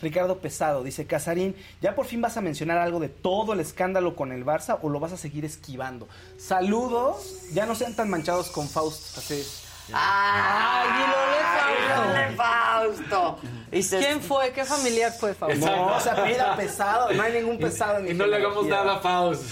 [0.02, 4.16] Ricardo Pesado dice, Casarín, ¿ya por fin vas a mencionar algo de todo el escándalo
[4.16, 6.08] con el Barça o lo vas a seguir esquivando?
[6.36, 9.18] Saludos, ya no sean tan manchados con Faust.
[9.18, 9.44] Así.
[9.92, 10.86] ¡Ay,
[12.36, 13.38] Fausto!
[13.70, 14.52] ¿Quién fue?
[14.52, 15.64] ¿Qué familiar fue, Fausto?
[15.64, 18.84] No, se apellida pesado, no hay ningún pesado en mi Y no le hagamos genealogía.
[18.94, 19.44] nada a Faust.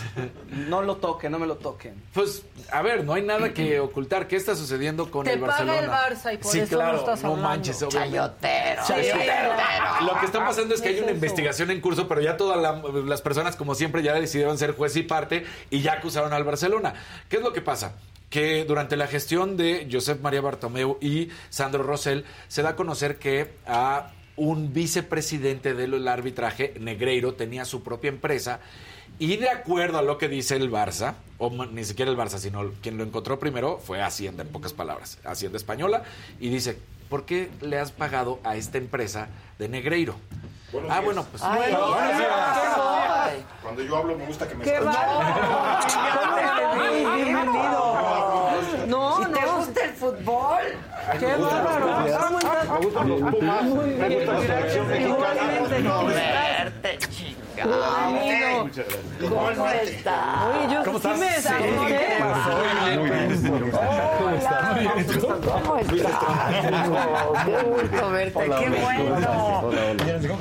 [0.50, 1.94] No lo toquen, no me lo toquen.
[2.12, 4.28] Pues, a ver, no hay nada que ocultar.
[4.28, 5.78] ¿Qué está sucediendo con Te el paga Barcelona?
[5.80, 7.48] el Barça y por sí, eso claro, no estás hablando.
[7.48, 8.16] manches, obviamente.
[8.18, 8.82] Chayotero.
[8.86, 9.50] Chayotero.
[10.06, 12.58] Lo que está pasando es que hay ¿Qué una investigación en curso, pero ya todas
[12.60, 12.72] la-
[13.04, 16.94] las personas, como siempre, ya decidieron ser juez y parte y ya acusaron al Barcelona.
[17.28, 17.92] ¿Qué es lo que pasa?
[18.30, 23.18] Que durante la gestión de Josep María Bartomeu y Sandro Rosell se da a conocer
[23.18, 28.60] que a un vicepresidente del arbitraje, Negreiro, tenía su propia empresa
[29.18, 32.70] y de acuerdo a lo que dice el Barça, o ni siquiera el Barça, sino
[32.80, 36.04] quien lo encontró primero fue Hacienda, en pocas palabras, Hacienda Española,
[36.40, 36.78] y dice,
[37.10, 39.28] ¿por qué le has pagado a esta empresa
[39.58, 40.14] de Negreiro?
[40.88, 41.42] ah, bueno, pues...
[41.42, 42.30] Ay, bueno, ay, buenos días.
[42.32, 43.44] ay.
[43.62, 44.94] Cuando yo hablo me gusta que me ¡Qué escuchen.
[47.24, 47.89] Bienvenido.
[48.90, 49.56] No, ¿Y te no.
[49.58, 50.58] gusta el fútbol?
[51.20, 51.86] ¡Qué bárbaro!
[51.86, 52.68] ¿Cómo estás?
[52.70, 55.90] Me gustan los Pumas, me gusta la selección Igualmente, mexicana.
[55.94, 56.80] ¿cómo estás?
[58.10, 58.64] Bienvenido.
[58.64, 58.86] Gracias.
[59.30, 60.42] ¿Cómo estás?
[60.44, 61.18] Oye, yo ¿Cómo sí estás?
[61.18, 61.70] me desamoré.
[61.70, 63.28] Muy bien.
[64.18, 64.78] ¿Cómo estás?
[67.44, 69.70] Qué gusto verte, qué bueno.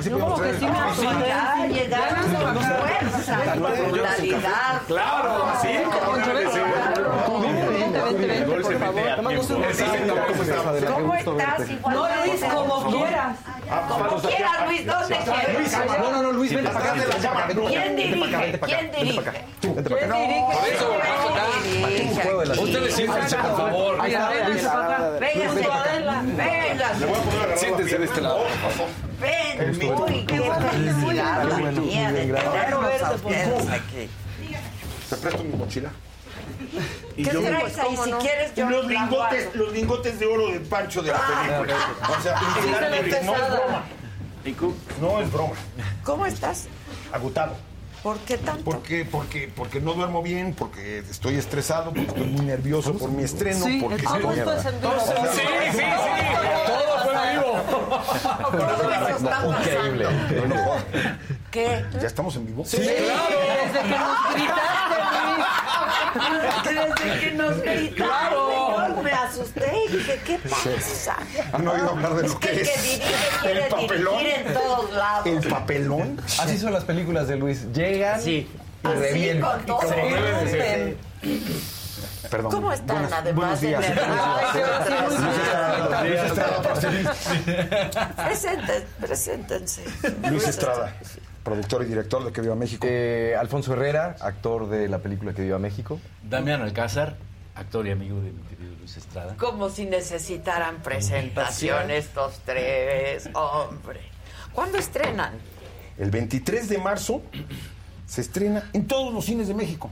[0.02, 1.26] Yo como que sí me asomé.
[1.28, 4.82] Ya llegaron con fuerza, con vitalidad.
[4.88, 5.68] Claro, sí.
[8.10, 9.16] Vente, vente, por favor.
[10.86, 11.60] ¿Cómo estás?
[11.80, 13.36] No, Luis, como quieras.
[13.88, 15.72] Como quieras, Luis, ¿dónde quieres?
[15.72, 17.04] No, no, no, Luis, vente para acá.
[17.68, 18.60] ¿Quién dirige?
[18.60, 19.30] ¿Quién dirige?
[19.60, 20.02] ¿Quién dirige?
[20.50, 20.86] Por eso,
[21.62, 22.60] dirige?
[22.60, 24.02] Ustedes siéntense, por favor.
[26.36, 27.06] Véngase.
[27.56, 28.44] Siéntense de este lado.
[29.20, 30.38] Ven, uy, qué
[30.70, 34.08] felicidad la mía de tenerlos a ustedes aquí.
[35.10, 35.90] Te presto mi mochila.
[37.16, 37.96] ¿Qué traes ahí?
[37.96, 39.64] Si quieres, yo los lingotes, guardo.
[39.64, 41.76] los lingotes de oro de Pancho de la película.
[42.18, 42.40] O sea,
[43.22, 43.84] no es broma.
[45.00, 45.54] No es broma.
[46.02, 46.66] ¿Cómo estás?
[47.12, 47.54] Agotado.
[48.02, 48.64] ¿Por qué tanto?
[48.64, 49.04] ¿Por qué?
[49.04, 53.66] Porque, porque no duermo bien, porque estoy estresado, porque estoy muy nervioso por mi estreno.
[53.66, 54.50] Sí, porque es en vivo.
[54.54, 55.82] Sí, sí, sí.
[56.66, 57.62] Todo fue vivo.
[59.58, 60.06] Increíble.
[61.50, 61.84] ¿Qué?
[62.00, 62.64] ¿Ya estamos en vivo?
[62.64, 64.99] Sí, desde que nos gritaste,
[66.14, 71.16] Desde que nos gritaron, señor, me asusté y dije, ¿qué pasa?
[71.52, 74.18] ¿Han oído hablar de Es lo que que el que es dirige quiere el papelón?
[74.18, 75.26] dirigir en todos lados.
[75.26, 76.20] ¿El papelón?
[76.40, 77.72] Así son las películas de Luis.
[77.72, 78.48] Llegan y Así,
[78.82, 79.50] revientan.
[79.58, 79.80] con todo.
[82.30, 82.52] Perdón.
[82.52, 83.80] ¿Cómo están, Buenas- además buenos días.
[83.80, 85.20] nerviosos?
[86.02, 86.62] Luis Estrada,
[89.00, 89.84] Preséntense.
[90.30, 90.94] Luis Estrada,
[91.42, 92.86] productor y director de Que Viva México.
[92.88, 96.00] Eh, Alfonso Herrera, actor de la película Que Viva México.
[96.22, 97.16] Damián Alcázar,
[97.54, 99.36] actor y amigo de mi querido Luis Estrada.
[99.36, 104.00] Como si necesitaran presentación estos tres, hombre.
[104.52, 105.34] ¿Cuándo estrenan?
[105.98, 107.22] El 23 de marzo
[108.06, 109.90] se estrena en todos los cines de México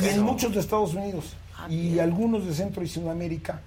[0.00, 1.36] y en muchos de Estados Unidos
[1.68, 3.60] y algunos de Centro y Sudamérica,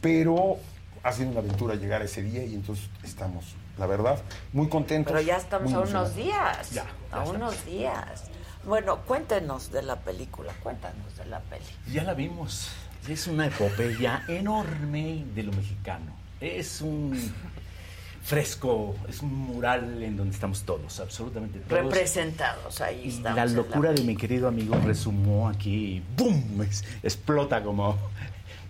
[0.00, 0.58] pero
[1.02, 3.44] ha sido una aventura llegar a ese día y entonces estamos,
[3.78, 4.20] la verdad,
[4.52, 5.12] muy contentos.
[5.12, 6.70] Pero ya estamos a unos días.
[6.72, 8.24] Ya, a unos días.
[8.64, 11.64] Bueno, cuéntenos de la película, cuéntanos de la peli.
[11.92, 12.70] Ya la vimos.
[13.08, 16.12] Es una epopeya enorme de lo mexicano.
[16.40, 17.18] Es un
[18.22, 21.82] fresco, es un mural en donde estamos todos, absolutamente todos.
[21.82, 23.36] Representados, ahí estamos.
[23.36, 26.60] la locura de mi querido amigo resumó aquí, ¡bum!
[26.62, 27.96] Es- explota como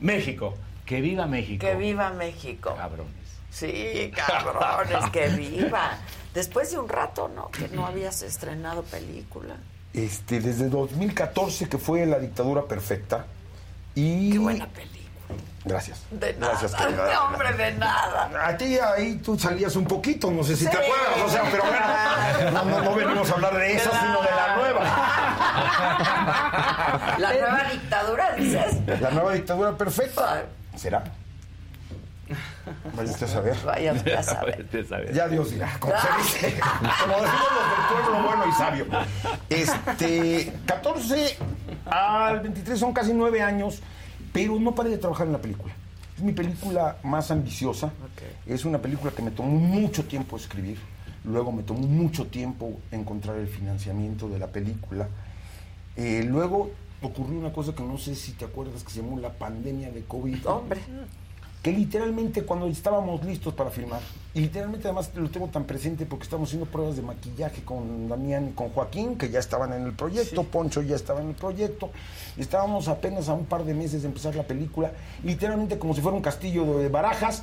[0.01, 0.55] México.
[0.87, 1.67] Que viva México.
[1.67, 2.75] Que viva México.
[2.77, 3.15] Cabrones.
[3.51, 5.93] Sí, cabrones, que viva.
[6.35, 7.49] Después de un rato, ¿no?
[7.51, 9.57] Que no habías estrenado película.
[9.93, 13.27] Este, desde 2014 que fue La dictadura perfecta
[13.97, 15.01] y Qué buena película.
[15.65, 16.03] Gracias.
[16.11, 16.53] De nada.
[16.61, 16.73] Gracias.
[16.93, 18.31] No, hombre, de nada.
[18.47, 20.71] A ti ahí tú salías un poquito, no sé si Sí.
[20.71, 24.23] te acuerdas, o sea, pero bueno, no, no, no venimos a hablar de esa, sino
[24.23, 24.81] de la nueva.
[27.19, 28.77] La nueva dictadura, dices.
[29.01, 30.45] La nueva dictadura perfecta.
[30.77, 31.03] ¿Será?
[32.97, 33.57] Vaya usted a saber.
[33.65, 35.15] Vaya usted a saber.
[35.15, 36.61] Ya Dios dirá, como se dice.
[36.61, 38.87] Como decimos los del pueblo bueno y sabio.
[39.49, 41.37] Este, 14
[41.87, 43.81] al 23 son casi nueve años,
[44.33, 45.73] pero no paré de trabajar en la película.
[46.17, 47.91] Es mi película más ambiciosa.
[48.47, 50.79] Es una película que me tomó mucho tiempo escribir.
[51.25, 55.09] Luego me tomó mucho tiempo encontrar el financiamiento de la película.
[55.97, 56.71] Eh, luego
[57.03, 60.03] ocurrió una cosa que no sé si te acuerdas, que se llamó la pandemia de
[60.03, 60.47] COVID.
[60.47, 60.81] Hombre.
[61.63, 64.01] Que literalmente cuando estábamos listos para filmar,
[64.33, 68.49] y literalmente además lo tengo tan presente porque estamos haciendo pruebas de maquillaje con Damián
[68.49, 71.91] y con Joaquín, que ya estaban en el proyecto, Poncho ya estaba en el proyecto,
[72.39, 74.93] y estábamos apenas a un par de meses de empezar la película,
[75.23, 77.43] literalmente como si fuera un castillo de barajas,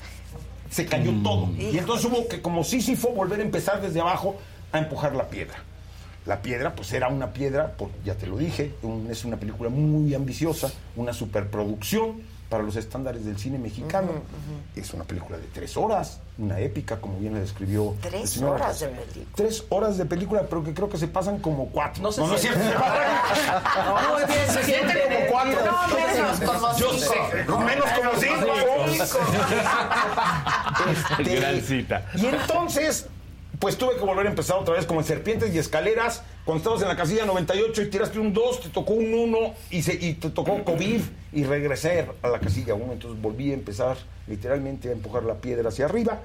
[0.71, 1.49] se cayó todo.
[1.55, 4.35] Y entonces hubo que como Sísifo volver a empezar desde abajo
[4.71, 5.57] a empujar la piedra.
[6.25, 9.69] La piedra, pues era una piedra, por- ya te lo dije, un- es una película
[9.69, 14.09] muy ambiciosa, una superproducción para los estándares del cine mexicano.
[14.75, 17.91] Es una película de tres horas, una épica, como bien la describió.
[17.93, 19.25] el Tres señor horas de película.
[19.35, 22.01] Tres horas de película, pero que creo que se pasan como cuatro.
[22.03, 22.59] No, se no, es siente.
[22.63, 22.79] cierto.
[22.79, 25.59] No, se se siente como cuatro.
[25.65, 27.13] No, menos como Yo cinco.
[27.13, 29.17] sé, menos como cinco.
[31.19, 32.05] Este, Gran cita.
[32.15, 33.07] Y entonces,
[33.59, 36.21] pues tuve que volver a empezar otra vez como en Serpientes y Escaleras.
[36.45, 39.37] Cuando estabas en la casilla 98 y tiraste un 2, te tocó un 1
[39.71, 41.01] y, se- y te tocó COVID
[41.33, 42.93] y regresé a la casilla 1.
[42.93, 43.97] Entonces volví a empezar
[44.27, 46.21] literalmente a empujar la piedra hacia arriba.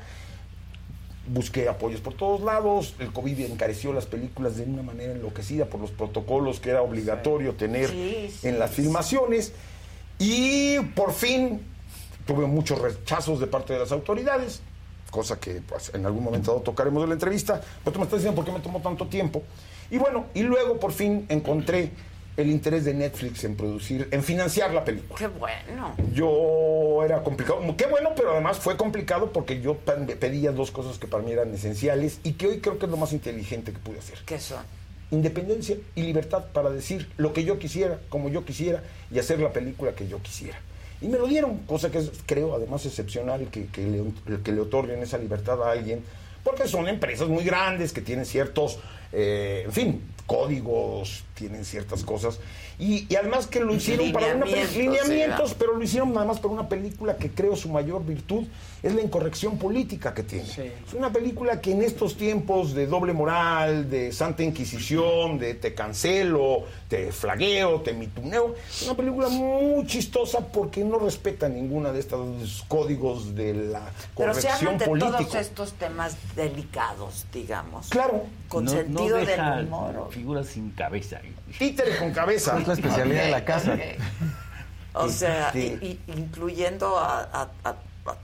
[1.26, 2.94] Busqué apoyos por todos lados.
[2.98, 7.54] El COVID encareció las películas de una manera enloquecida por los protocolos que era obligatorio
[7.54, 9.52] tener Sí, sí, en las filmaciones.
[10.18, 11.62] Y por fin
[12.26, 14.62] tuve muchos rechazos de parte de las autoridades,
[15.12, 17.60] cosa que pues, en algún momento tocaremos en la entrevista.
[17.84, 19.44] Pero tú me estás diciendo por qué me tomó tanto tiempo.
[19.92, 21.90] Y bueno, y luego por fin encontré
[22.34, 25.18] el interés de Netflix en producir, en financiar la película.
[25.18, 25.94] Qué bueno.
[26.14, 30.96] Yo era complicado, qué bueno, pero además fue complicado porque yo pe- pedía dos cosas
[30.98, 33.78] que para mí eran esenciales y que hoy creo que es lo más inteligente que
[33.78, 34.18] pude hacer.
[34.24, 34.64] ¿Qué son?
[35.10, 39.52] Independencia y libertad para decir lo que yo quisiera, como yo quisiera y hacer la
[39.52, 40.58] película que yo quisiera.
[41.02, 44.60] Y me lo dieron, cosa que es, creo además excepcional que, que le, que le
[44.60, 46.02] otorguen esa libertad a alguien,
[46.44, 48.78] porque son empresas muy grandes que tienen ciertos,
[49.12, 52.38] eh, en fin, códigos, tienen ciertas cosas.
[52.78, 56.54] Y, y además que lo hicieron para una Lineamientos, pero lo hicieron nada más para
[56.54, 58.44] una película que creo su mayor virtud
[58.82, 60.44] es la incorrección política que tiene.
[60.44, 65.72] Es una película que en estos tiempos de doble moral, de santa inquisición, de te
[65.74, 72.00] cancelo, te flagueo, te mituneo, es una película muy chistosa porque no respeta ninguna de
[72.00, 73.80] estos códigos de la
[74.16, 75.18] Pero se corrección hablan de política.
[75.18, 77.88] todos estos temas delicados, digamos.
[77.88, 78.24] Claro.
[78.48, 80.08] Con No- sentido no deja del humor.
[80.10, 81.20] Figuras sin cabeza.
[81.58, 82.58] Títere con cabeza.
[82.58, 83.78] Es la especialidad de la casa.
[84.94, 87.74] O sea, Este- y- y- incluyendo a, a- a- a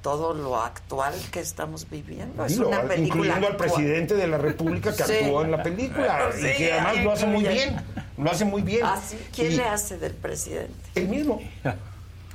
[0.03, 2.45] todo lo actual que estamos viviendo.
[2.45, 5.13] Es una película incluyendo al presidente de la República que Sí.
[5.23, 7.77] actuó en la película Sí, y que además lo hace muy bien,
[8.17, 8.81] lo hace muy bien.
[8.85, 9.19] Ah, sí.
[9.35, 10.75] ¿Quién Y- le hace del presidente?
[10.95, 11.41] El mismo.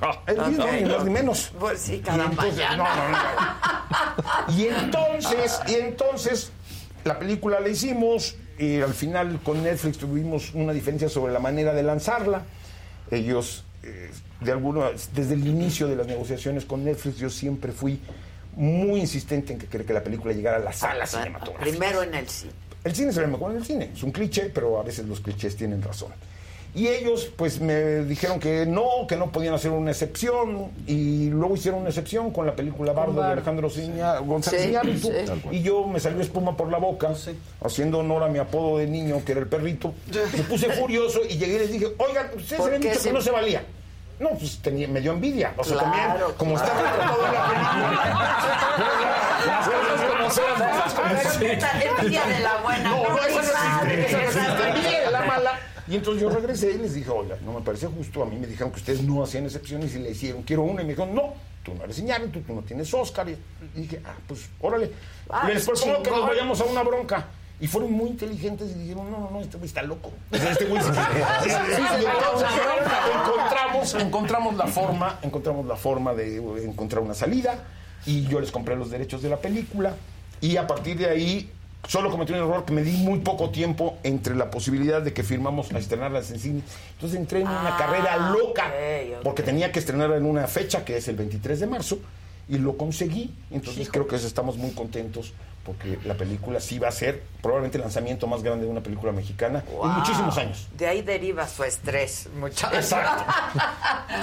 [0.00, 1.52] Ah, el mismo, ni más ni menos.
[1.58, 2.76] Pues sí, Y cada entonces, mañana.
[2.76, 4.58] no, no, no.
[4.58, 6.50] Y entonces, y entonces,
[7.04, 11.72] la película la hicimos y al final con Netflix tuvimos una diferencia sobre la manera
[11.74, 12.42] de lanzarla.
[13.10, 14.10] Ellos, eh,
[14.44, 17.98] de alguna, desde el inicio de las negociaciones con Netflix, yo siempre fui
[18.56, 21.70] muy insistente en que quería que la película llegara a la sala cinematográfica.
[21.70, 22.52] Primero en el cine.
[22.84, 23.90] El cine se ve mejor en el cine.
[23.94, 26.12] Es un cliché, pero a veces los clichés tienen razón.
[26.76, 30.70] Y ellos, pues, me dijeron que no, que no podían hacer una excepción.
[30.88, 33.28] Y luego hicieron una excepción con la película Bardo de.
[33.28, 35.48] Alejandro Ciña- González Sí, sí.
[35.52, 37.10] Y yo me salió espuma por la boca,
[37.62, 39.94] haciendo honor a mi apodo de niño, que era el perrito.
[40.36, 43.12] Me puse furioso y llegué y les dije, oigan, ustedes ¿Por habían dicho se- que
[43.14, 43.64] no se valía.
[44.18, 45.52] No, pues tenía, me dio envidia.
[45.56, 48.74] O sea, Claro, también, como está retratado en la película.
[49.46, 50.44] Las cosas como son,
[51.98, 52.90] envidia de la buena.
[52.90, 54.04] No, no, eso no existe.
[54.06, 54.24] Eso no existe.
[54.40, 55.58] Esa- Envidia de la mala.
[55.86, 58.22] Y entonces yo regresé y les dije, oiga, no me parece justo.
[58.22, 60.80] A mí me dijeron que ustedes no hacían excepciones y le hicieron, quiero una.
[60.80, 63.28] Y me dijeron, no, tú no eres Iñárritu, tú no tienes Oscar.
[63.28, 63.36] Y
[63.74, 64.90] dije, ah, pues, órale.
[65.28, 67.26] Ah, les propongo que nos vayamos a una bronca.
[67.60, 70.10] Y fueron muy inteligentes y dijeron, no, no, no, este güey está loco.
[70.32, 70.80] Este güey
[73.22, 77.58] encontramos, encontramos la forma, encontramos la forma de encontrar una salida
[78.06, 79.94] y yo les compré los derechos de la película
[80.40, 81.50] y a partir de ahí
[81.86, 85.22] solo cometí un error que me di muy poco tiempo entre la posibilidad de que
[85.22, 86.62] firmamos a estrenarlas en cine.
[86.94, 89.22] Entonces entré en una Ah, carrera loca ok, ok.
[89.22, 91.98] porque tenía que estrenarla en una fecha que es el 23 de marzo
[92.48, 93.34] y lo conseguí.
[93.50, 95.32] Entonces creo que estamos muy contentos
[95.64, 99.12] porque la película sí va a ser probablemente el lanzamiento más grande de una película
[99.12, 100.68] mexicana en muchísimos años.
[100.76, 102.78] De ahí deriva su estrés, muchachos.
[102.78, 103.24] Exacto.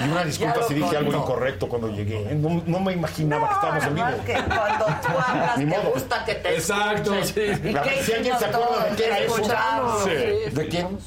[0.04, 2.30] Y una disculpa si dije algo incorrecto cuando llegué.
[2.30, 2.34] ¿eh?
[2.34, 4.24] No, no me imaginaba que estábamos en vivo.
[4.24, 5.90] Que cuando tú hablas Ni te modo.
[5.92, 7.56] gusta que te Exacto, escuchen.
[7.62, 7.68] sí.
[7.68, 10.04] ¿Y La- qué si alguien se acuerda de qué era eso.
[10.04, 10.54] Sí.
[10.54, 10.98] ¿De quién?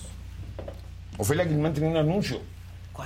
[1.17, 2.39] Ofelia Guilmán tenía un anuncio.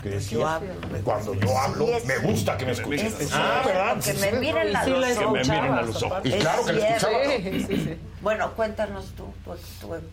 [0.03, 3.07] Decía, yo hablo, me cuando yo hablo, me gusta que me escuchen.
[3.07, 4.03] Es ah, ¿verdad?
[4.03, 5.17] Que me miren a los la ojos.
[5.17, 6.19] Que me miren a los ojos.
[6.23, 7.07] Y claro que cierto.
[7.09, 7.95] escuchaba.
[8.21, 9.33] Bueno, cuéntanos tú,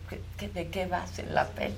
[0.09, 1.73] ¿qué- qué- ¿de qué vas en la peli?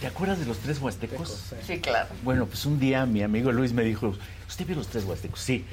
[0.00, 1.52] ¿Te acuerdas de los tres huastecos?
[1.66, 2.08] Sí, claro.
[2.22, 4.14] Bueno, pues un día mi amigo Luis me dijo,
[4.48, 5.40] ¿usted vio los tres huastecos?
[5.40, 5.64] Sí.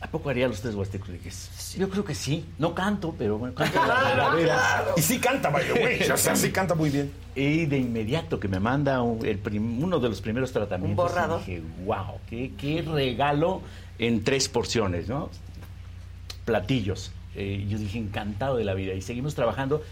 [0.00, 1.08] ¿A poco haría los tres huastecos?
[1.08, 1.30] Le dije,
[1.76, 2.44] "Sí, yo creo que sí.
[2.58, 4.84] No canto, pero bueno, canto la verdadera.
[4.96, 6.00] Y sí canta, by the way.
[6.12, 7.12] O sea, sí canta muy bien.
[7.34, 10.90] Y de inmediato que me manda un- el prim- uno de los primeros tratamientos.
[10.90, 11.40] Un borrador.
[11.44, 13.60] Dije, wow, qué, qué regalo
[13.98, 15.30] en tres porciones, ¿no?
[16.44, 17.12] Platillos.
[17.34, 18.94] Eh, yo dije, encantado de la vida.
[18.94, 19.82] Y seguimos trabajando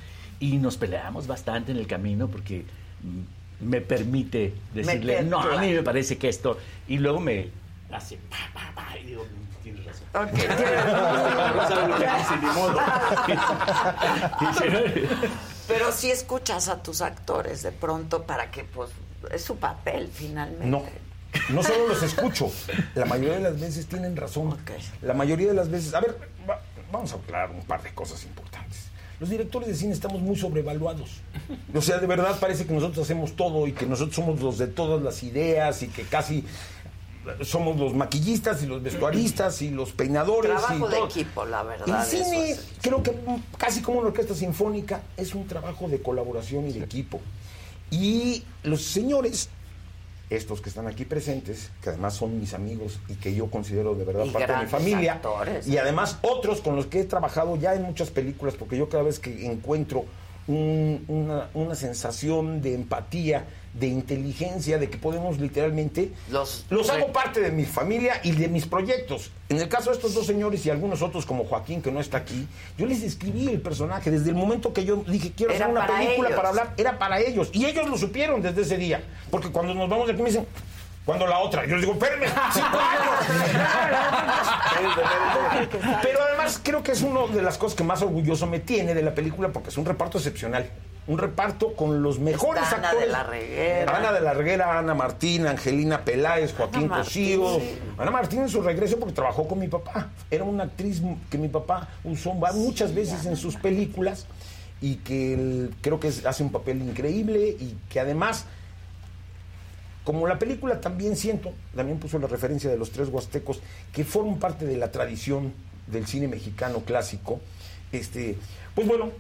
[0.41, 2.65] y nos peleamos bastante en el camino porque
[3.03, 6.59] mm, me permite decirle, no, a mí me parece que esto.
[6.89, 7.49] Y luego me
[7.95, 9.25] hace, pa, pa, pa, y digo,
[9.63, 10.07] tienes razón.
[10.15, 10.33] Ok,
[11.55, 12.79] No sabe lo que dice, ni modo.
[15.69, 18.91] Pero sí escuchas a tus actores de pronto para que, pues,
[19.33, 20.67] es su papel finalmente.
[20.67, 20.83] No.
[21.51, 22.51] no solo los escucho,
[22.95, 24.57] la mayoría de las veces tienen razón.
[25.03, 26.17] La mayoría de las veces, a ver,
[26.49, 26.61] va-
[26.93, 28.89] vamos a hablar un par de cosas importantes.
[29.21, 31.23] Los directores de cine estamos muy sobrevaluados.
[31.75, 34.67] O sea, de verdad parece que nosotros hacemos todo y que nosotros somos los de
[34.67, 36.45] todas las ideas y que casi
[37.43, 42.01] somos los maquillistas y los vestuaristas y los peinadores Trabajo y de equipo, la verdad.
[42.01, 43.13] El cine, es- creo que
[43.59, 47.21] casi como una orquesta sinfónica, es un trabajo de colaboración y de equipo.
[47.91, 49.49] Y los señores,
[50.31, 54.05] estos que están aquí presentes, que además son mis amigos y que yo considero de
[54.05, 55.69] verdad Y parte de mi familia, actores.
[55.69, 59.03] y además otros con los que he trabajado ya en muchas películas, porque yo cada
[59.05, 60.05] vez que encuentro
[60.47, 66.13] un- una, una sensación de empatía, de inteligencia, de que podemos literalmente...
[66.31, 69.33] Los, hago parte de mi familia y de mis proyectos.
[69.49, 72.19] En el caso de estos dos señores y algunos otros como Joaquín, que no está
[72.19, 72.47] aquí,
[72.79, 74.11] yo les escribí el personaje.
[74.11, 76.37] Desde el momento que yo dije, quiero Era hacer una película ellos.
[76.37, 77.51] para hablar, era para ellos.
[77.53, 79.03] Y ellos lo supieron desde ese día.
[79.31, 80.47] Porque cuando nos vamos de aquí me dicen,
[81.05, 81.67] ¿cuándo la otra?
[81.67, 83.15] Yo les digo, espérenme, cinco años.
[86.03, 89.03] Pero además creo que es una de las cosas que más orgulloso me tiene de
[89.03, 90.71] la película porque es un reparto excepcional.
[91.07, 93.07] Un reparto con los mejores Está Ana actores.
[93.09, 93.97] de la Reguera.
[93.97, 97.61] Ana de la Reguera, Ana Martín, Angelina Peláez, Joaquín Ana Martín, Cosío.
[97.61, 97.79] sí.
[97.99, 100.09] Ana Martín en su regreso porque trabajó con mi papá.
[100.31, 104.27] Era una actriz que mi papá usó muchas veces en sus películas
[104.81, 108.47] y que él creo que hace un papel increíble y que además
[110.05, 113.61] como la película también siento, también puso la referencia de los tres huastecos,
[113.93, 115.55] que forman parte de la tradición
[115.87, 117.41] del cine mexicano clásico,
[117.91, 118.37] este,
[118.75, 119.11] pues bueno,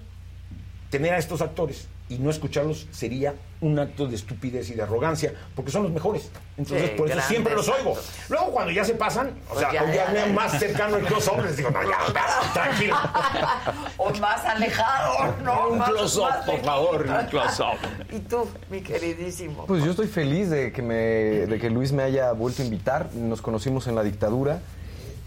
[0.95, 5.35] tener a estos actores y no escucharlos sería un acto de estupidez y de arrogancia,
[5.57, 6.31] porque son los mejores.
[6.57, 7.97] Entonces, Sí, por eso siempre los oigo.
[8.29, 10.33] Luego, cuando ya se pasan, o Pues sea, ya, o ya, ya, ya.
[10.33, 12.95] más cercano el close-up, les digo, no, ya, ya, tranquilo.
[13.97, 15.69] o más alejado, ¿no?
[15.71, 17.79] Un close-up, por favor, un close-up.
[18.13, 19.67] Y tú, mi queridísimo.
[19.67, 23.13] Pues yo estoy feliz de que, me, de que Luis me haya vuelto a invitar.
[23.15, 24.61] Nos conocimos en la dictadura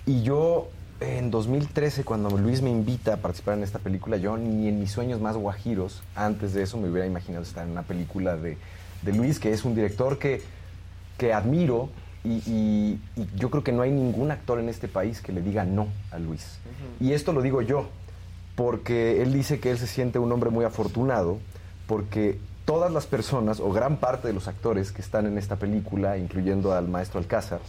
[0.05, 4.67] y yo en 2013 cuando Luis me invita a participar en esta película, yo ni
[4.67, 8.35] en mis sueños más guajiros, antes de eso me hubiera imaginado estar en una película
[8.35, 8.57] de,
[9.03, 10.41] de Luis, que es un director que,
[11.17, 11.89] que admiro
[12.23, 15.41] y, y- y yo creo que no hay ningún actor en este país que le
[15.41, 16.59] diga no a Luis.
[16.99, 17.87] Y esto lo digo yo,
[18.55, 21.37] porque él dice que él se siente un hombre muy afortunado,
[21.85, 26.17] porque todas las personas, o gran parte de los actores que están en esta película,
[26.17, 27.59] incluyendo al maestro Alcázar,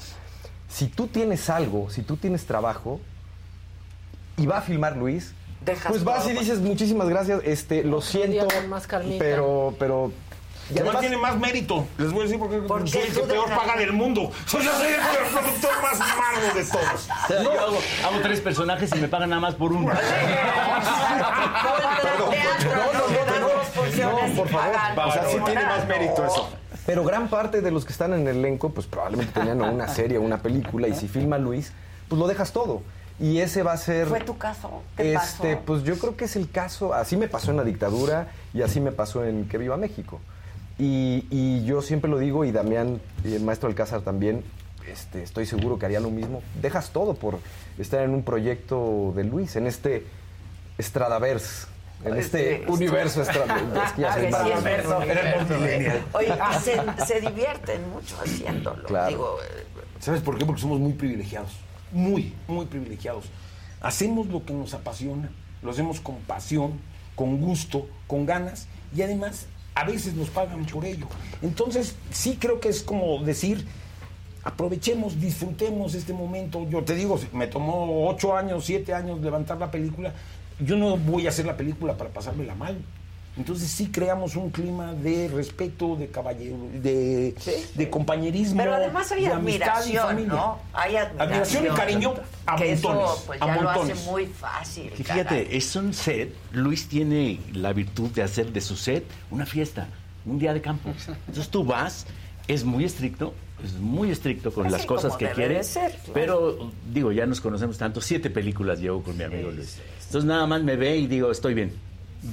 [0.68, 3.00] si tú tienes algo, si tú tienes trabajo,
[4.38, 6.46] y va a filmar Luis, Dejas pues vas todo, y pues.
[6.46, 8.46] dices muchísimas gracias, este, lo siento,
[9.18, 10.12] pero, pero...
[10.72, 11.84] y además tiene más mérito.
[11.98, 14.30] Les voy a decir porque, Porque soy el que peor paga del mundo.
[14.46, 17.08] Soy, yo soy el peor productor más malo de todos.
[17.24, 19.92] O sea, yo hago, hago tres personajes y me pagan nada más por uno.
[23.98, 24.76] No, por favor.
[25.06, 25.86] O sea, sí no, tiene más no.
[25.88, 26.50] mérito eso.
[26.86, 30.16] Pero gran parte de los que están en el elenco, pues probablemente tenían una serie
[30.16, 31.72] o una película, y si filma Luis,
[32.08, 32.82] pues lo dejas todo.
[33.20, 34.06] Y ese va a ser.
[34.06, 34.82] ¿Fue tu caso?
[34.96, 35.62] ¿Qué Este, pasó?
[35.66, 36.94] pues yo creo que es el caso.
[36.94, 40.20] Así me pasó en la dictadura y así me pasó en Que Viva México.
[40.78, 44.44] Y, y yo siempre lo digo, y Damián y el maestro Alcázar también,
[44.86, 46.40] este, estoy seguro que haría lo mismo.
[46.62, 47.40] Dejas todo por
[47.78, 50.06] estar en un proyecto de Luis, en este
[50.80, 51.66] Stradaverse.
[52.04, 53.80] En este Sí, universo Stradaverse.
[53.84, 56.04] Es que ya Ah, sí.
[56.12, 58.82] Oye, y se, se divierten mucho haciéndolo.
[58.84, 59.08] Claro.
[59.08, 59.64] Digo, eh,
[59.98, 60.46] ¿Sabes por qué?
[60.46, 61.50] Porque somos muy privilegiados.
[61.92, 63.26] Muy, muy privilegiados.
[63.80, 65.30] Hacemos lo que nos apasiona,
[65.62, 66.72] lo hacemos con pasión,
[67.14, 71.06] con gusto, con ganas y además a veces nos pagan por ello.
[71.42, 73.64] Entonces, sí creo que es como decir,
[74.42, 76.68] aprovechemos, disfrutemos este momento.
[76.68, 80.12] Yo te digo, me tomó ocho años, siete años levantar la película.
[80.58, 82.78] Yo no voy a hacer la película para pasármela mal.
[83.38, 87.34] Entonces sí creamos un clima de respeto, de caballero, de,
[87.74, 90.32] de compañerismo, Pero además hay de amistad y admiración, familia.
[90.32, 90.58] ¿no?
[90.72, 91.20] Hay admiración.
[91.20, 92.14] Admiración y cariño
[92.46, 93.10] a que montones.
[93.10, 94.86] Eso, pues a ya lo hace muy fácil.
[94.98, 95.22] Y caray.
[95.22, 96.34] fíjate, es un set.
[96.52, 99.86] Luis tiene la virtud de hacer de su set una fiesta,
[100.26, 100.90] un día de campo.
[101.06, 102.06] Entonces tú vas,
[102.48, 103.34] es muy estricto,
[103.64, 105.58] es muy estricto con Así las cosas que quiere.
[105.58, 106.12] de ser, claro.
[106.12, 108.00] Pero digo, ya nos conocemos tanto.
[108.00, 109.78] Siete películas llevo con mi amigo Luis.
[110.06, 111.72] Entonces nada más me ve y digo, estoy bien,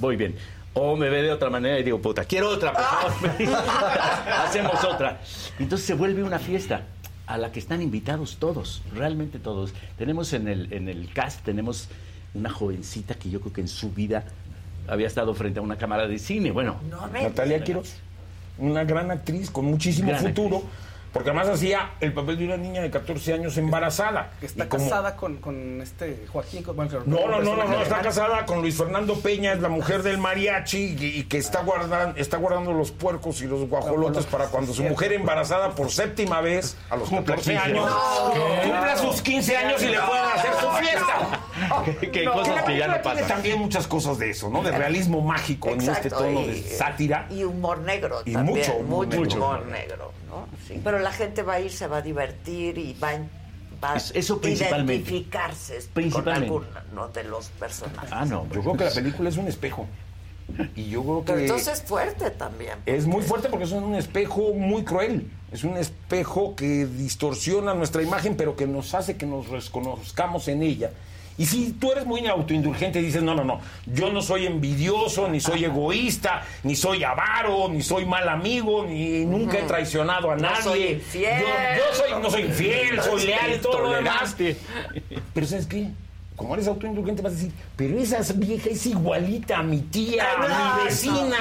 [0.00, 0.34] voy bien.
[0.78, 3.12] O me ve de otra manera y digo, puta, quiero otra, por favor.
[4.44, 5.20] Hacemos otra.
[5.58, 6.82] Entonces se vuelve una fiesta
[7.26, 9.72] a la que están invitados todos, realmente todos.
[9.96, 11.88] Tenemos en el, en el cast, tenemos
[12.34, 14.24] una jovencita que yo creo que en su vida
[14.86, 16.50] había estado frente a una cámara de cine.
[16.50, 17.64] Bueno, No Natalia.
[17.64, 17.94] Quiroz,
[18.58, 20.62] una gran actriz con muchísimo Gran futuro.
[21.16, 24.32] Porque además hacía el papel de una niña de 14 años embarazada.
[24.38, 26.62] Que está como- casada con, con este Joaquín.
[26.62, 29.70] con- bueno, No, no, no, no, no, está casada con Luis Fernando Peña, es la
[29.70, 34.26] mujer del mariachi y, y que está guardando, está guardando los puercos y los guajolotes
[34.26, 37.90] para cuando su mujer embarazada por séptima vez a los 14 años
[38.62, 41.40] cumpla sus 15 años y le puedan hacer su fiesta.
[42.00, 43.28] Qué- qué cosas que ya no película tiene pasan.
[43.28, 44.62] también muchas cosas de eso, ¿no?
[44.62, 47.26] De realismo mágico en este Exacto, tono y- de sátira.
[47.30, 48.58] Y humor negro Y también.
[48.58, 50.46] mucho, mucho, mucho humor humor negro, ¿no?
[50.66, 53.20] Sí, Pero la gente va a ir, se va a divertir y va, a-
[53.82, 54.94] va a Es- eso principalmente.
[54.94, 56.48] identificarse Principalmente.
[56.48, 58.10] con alguno de los personajes.
[58.12, 58.46] Ah, no.
[58.52, 59.86] Yo creo que la película es un espejo.
[60.76, 62.78] Y yo creo que Pero entonces es fuerte también.
[62.86, 65.28] Es muy fuerte porque es un espejo muy cruel.
[65.50, 70.62] Es un espejo que distorsiona nuestra imagen, pero que nos hace que nos reconozcamos en
[70.62, 70.90] ella.
[71.38, 75.28] Y si tú eres muy autoindulgente y dices, no, no, no, yo no soy envidioso,
[75.28, 80.36] ni soy egoísta, ni soy avaro, ni soy mal amigo, ni nunca he traicionado a
[80.36, 80.62] No nadie.
[80.62, 81.40] soy infiel.
[81.40, 84.34] Yo, yo soy, no soy infiel, soy leal y todo lo demás.
[85.34, 85.88] Pero ¿sabes qué?
[86.36, 90.78] Como eres autoindulgente vas a decir, pero esa vieja es igualita a mi tía, a
[90.78, 91.36] mi vecina,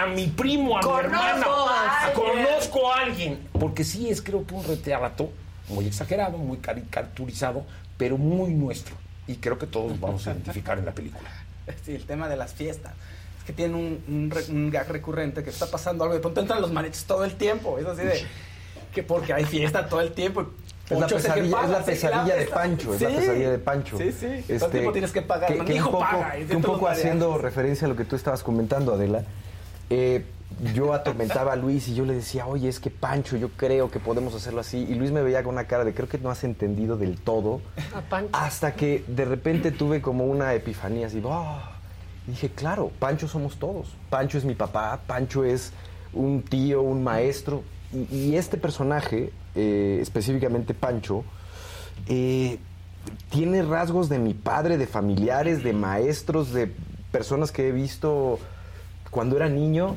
[0.00, 1.46] a mi primo, a mi hermana.
[1.46, 2.12] a.
[2.12, 3.38] Conozco a alguien.
[3.58, 5.30] Porque sí es creo que un retrato
[5.68, 7.64] muy exagerado, muy caricaturizado,
[7.98, 8.96] pero muy nuestro.
[9.26, 11.28] Y creo que todos vamos a identificar en la película.
[11.84, 12.92] Sí, el tema de las fiestas.
[13.38, 16.14] Es que tiene un, un, re- un gag recurrente que está pasando algo.
[16.14, 17.78] De pronto entran los mariachis todo el tiempo.
[17.78, 18.20] Es así de.
[18.92, 20.42] Que porque hay fiesta todo el tiempo.
[20.90, 22.46] y Es la que pesadilla, paga, es la sí, pesadilla de.
[22.46, 23.14] Pancho, es la Sí.
[23.16, 23.96] pesadilla de Pancho.
[23.98, 24.26] Sí, sí.
[24.58, 25.50] Todo el tiempo tienes que pagar.
[25.56, 28.04] No, mi un hijo poco, paga, y que un poco haciendo referencia a lo que
[28.04, 29.22] tú estabas comentando, Adela,
[29.88, 30.24] eh,
[30.74, 33.98] yo atormentaba a Luis y yo le decía, oye, es que Pancho, yo creo que
[33.98, 34.78] podemos hacerlo así.
[34.88, 37.60] Y Luis me veía con una cara de, creo que no has entendido del todo.
[37.94, 38.30] A Pancho.
[38.32, 41.18] Hasta que de repente tuve como una epifanía así.
[41.18, 43.88] Y dije, claro, Pancho somos todos.
[44.10, 45.72] Pancho es mi papá, Pancho es
[46.12, 47.62] un tío, un maestro.
[47.92, 51.24] Y, y este personaje, eh, específicamente Pancho,
[52.08, 52.58] eh,
[53.30, 56.72] tiene rasgos de mi padre, de familiares, de maestros, de
[57.10, 58.38] personas que he visto
[59.10, 59.96] cuando era niño.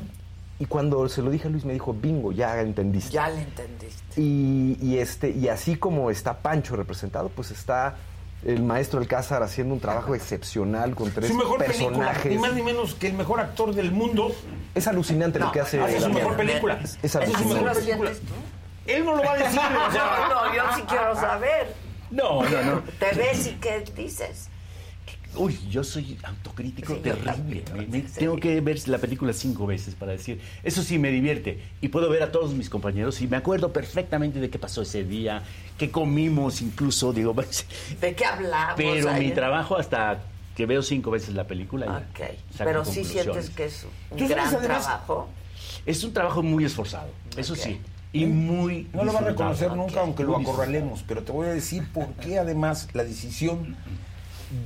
[0.58, 3.12] Y cuando se lo dije a Luis me dijo, bingo, ya entendiste.
[3.12, 4.20] Ya le entendiste.
[4.20, 7.96] Y, y este, y así como está Pancho representado, pues está
[8.44, 12.32] el maestro Alcázar haciendo un trabajo excepcional con tres Su mejor película, personajes.
[12.32, 14.32] ni más ni menos que el mejor actor del mundo.
[14.74, 15.82] Es alucinante lo que hace.
[15.94, 16.80] Es su mejor película.
[16.82, 17.18] Es es su
[17.48, 18.12] mejor película.
[18.86, 19.60] Él no lo va a decir.
[19.60, 19.88] No,
[20.48, 21.74] no, yo sí quiero saber.
[22.10, 22.82] No, no, no.
[22.98, 24.48] Te ves y qué dices.
[25.36, 27.62] Uy, yo soy autocrítico Sí, terrible.
[27.74, 28.00] Me- me-.
[28.02, 31.60] Tengo que ver la película cinco veces para decir, eso sí me divierte.
[31.80, 35.04] Y puedo ver a todos mis compañeros y me acuerdo perfectamente de qué pasó ese
[35.04, 35.42] día,
[35.78, 37.66] qué comimos incluso, digo, pues,
[38.00, 38.74] ¿De qué hablamos?
[38.76, 40.22] pero mi trabajo hasta
[40.56, 41.86] que veo cinco veces la película.
[41.86, 42.30] ya Ok.
[42.52, 45.28] saco Pero sí sientes que es un sabes, gran trabajo.
[45.84, 47.78] Es un trabajo muy esforzado, eso sí.
[48.12, 48.88] Y muy...
[48.94, 51.04] No lo va a reconocer nunca, aunque lo acorralemos.
[51.06, 53.76] Pero te voy a decir por qué, además, la decisión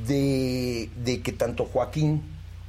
[0.06, 2.22] de, de que tanto Joaquín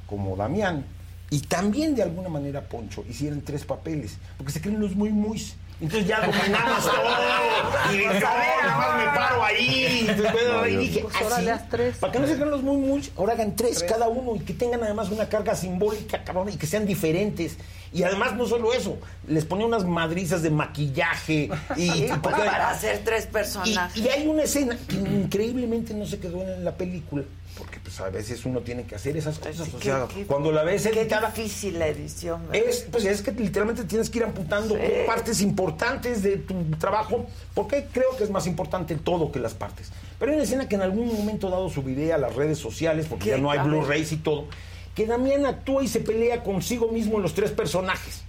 [0.06, 0.84] como Damián,
[1.32, 4.18] y también de alguna manera Poncho, hicieran tres papeles.
[4.36, 5.42] Porque se creen los muy muy.
[5.80, 7.92] Entonces ya dominamos todo.
[7.92, 10.04] Y dije, no, nomás me paro ahí.
[10.04, 11.98] Y dije, Pues ahora así.
[11.98, 14.52] Para que no se crean los muy muy, ahora hagan tres, cada uno y que
[14.52, 17.56] tengan además una carga simbólica, cabrón, y que sean diferentes.
[17.94, 18.96] Y además no solo eso,
[19.28, 24.02] les ponía unas madrizas de maquillaje y, Sí, y pues, porque- para hacer tres personajes.
[24.02, 27.22] y hay una escena que increíblemente no se quedó en la película,
[27.58, 29.68] porque pues a veces uno tiene que hacer esas cosas.
[29.74, 32.46] O Qué- sea, qué- cuando la ves Qué editada, difícil la edición.
[32.50, 32.68] ¿verdad?
[32.68, 34.82] es, pues es que literalmente tienes que ir amputando Sí.
[35.06, 39.52] partes importantes de tu trabajo, porque creo que es más importante el todo que las
[39.52, 39.90] partes.
[40.18, 43.24] Pero hay una escena que en algún momento dado subiré a las redes sociales, porque
[43.26, 43.30] ¿Qué?
[43.32, 43.58] ya no hay.
[43.58, 44.46] Blu-rays y todo,
[44.94, 48.22] que Damián actúa y se pelea consigo mismo en los tres personajes.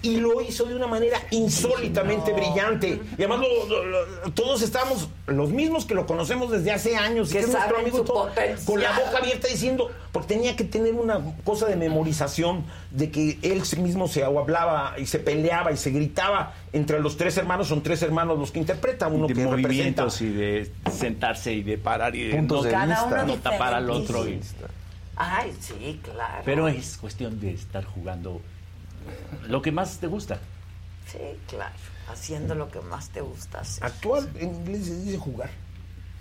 [0.00, 3.00] Y lo hizo de una manera insólitamente brillante.
[3.18, 7.30] Y además lo- lo- lo- todos estamos, los mismos que lo conocemos desde hace años,
[7.30, 8.30] y Que es nuestro amigo todo,
[8.64, 13.38] con la boca abierta diciendo, porque tenía que tener una cosa de memorización, de que
[13.42, 17.66] él sí mismo se hablaba y se peleaba y se gritaba entre los tres hermanos,
[17.66, 20.04] son tres hermanos los que interpreta, uno de que representa.
[20.04, 23.04] movimientos y de sentarse y de parar y de Puntos no, de Cada vista.
[23.06, 24.28] uno no tapar al otro.
[24.28, 24.40] y-.
[25.20, 26.42] Ay, sí, claro.
[26.44, 28.40] pero es cuestión de estar jugando
[29.48, 30.38] lo que más te gusta.
[31.10, 31.18] Sí,
[31.48, 31.74] claro.
[32.08, 33.84] Haciendo lo que más te gusta hacer.
[33.84, 35.50] Actuar en inglés se dice jugar.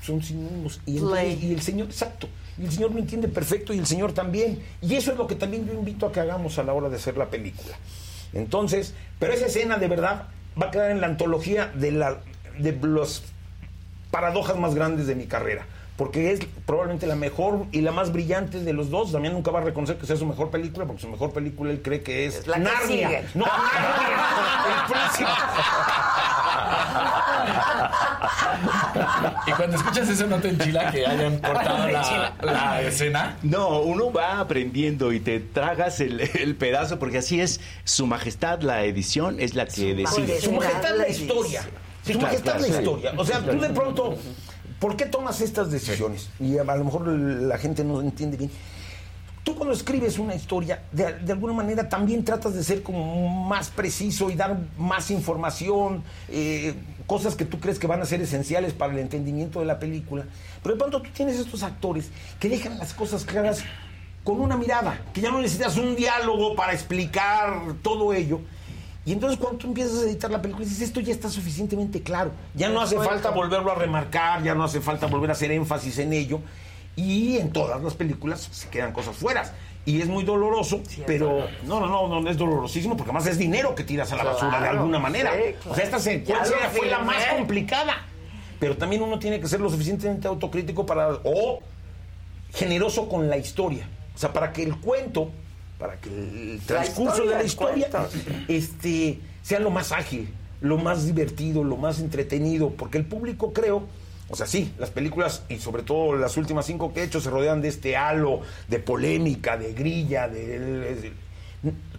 [0.02, 0.82] Son sinónimos.
[0.86, 2.28] Y, y el Señor, exacto.
[2.57, 4.64] Y el Señor lo entiende perfecto y el Señor también.
[4.82, 6.95] Y eso es lo que también yo invito a que hagamos a la hora de
[6.95, 7.78] hacer la película.
[8.34, 10.28] Entonces, pero esa escena de verdad
[10.61, 12.18] va a quedar en la antología de, la,
[12.57, 13.24] de las
[14.11, 15.65] paradojas más grandes de mi carrera.
[15.98, 19.11] Porque es probablemente la mejor y la más brillante de los dos.
[19.11, 21.82] Damián nunca va a reconocer que sea su mejor película, porque su mejor película él
[21.82, 22.86] cree que es, Es la que Narnia.
[22.88, 23.24] sigue.
[23.34, 24.26] No, Narnia,
[24.68, 25.30] el príncipe.
[29.48, 33.38] y cuando escuchas eso, ¿no te enchila que hayan cortado la, la escena?
[33.44, 38.61] No, uno va aprendiendo y te tragas el, el pedazo porque así es su majestad,
[38.61, 40.40] la edición es la que decide.
[40.41, 41.61] Su majestad la historia.
[42.06, 43.14] Su majestad la historia.
[43.18, 44.18] O sea, tú de pronto,
[44.80, 46.30] ¿por qué tomas estas decisiones?
[46.40, 48.52] Y a lo mejor la gente no entiende bien.
[49.44, 53.70] Tú cuando escribes una historia, de, de alguna manera también tratas de ser como más
[53.70, 56.74] preciso y dar más información, eh,
[57.06, 60.26] cosas que tú crees que van a ser esenciales para el entendimiento de la película.
[60.62, 62.10] Pero de pronto tú tienes estos actores
[62.41, 63.64] que dejan las cosas claras
[64.26, 68.41] con una mirada, que ya no necesitas un diálogo para explicar todo ello.
[69.08, 72.32] Y entonces cuando tú empiezas a editar la película, dices, esto ya está suficientemente claro.
[72.56, 76.00] Ya no hace falta volverlo a remarcar, ya no hace falta volver a hacer énfasis
[76.00, 76.42] en ello.
[76.98, 79.50] Y en todas las películas se quedan cosas fuera.
[79.86, 83.74] Y es muy doloroso, pero no, no, no, no es dolorosísimo porque además es dinero
[83.76, 85.32] que tiras a la basura de alguna manera.
[85.32, 85.72] sí, claro.
[85.72, 88.06] O sea, esta secuencia fue la más complicada.
[88.60, 91.62] Pero también uno tiene que ser lo suficientemente autocrítico para, o
[92.54, 93.88] generoso con la historia.
[94.14, 95.32] O sea, para que el cuento,
[95.78, 97.88] para que el La transcurso historia, de la historia
[98.48, 100.30] este, sea lo más ágil,
[100.62, 103.84] lo más divertido, lo más entretenido, porque el público creo,
[104.30, 107.30] o sea, sí, las películas y sobre todo las últimas cinco que he hecho se
[107.30, 110.60] rodean de este halo de polémica, de grilla, de...
[110.60, 111.28] de-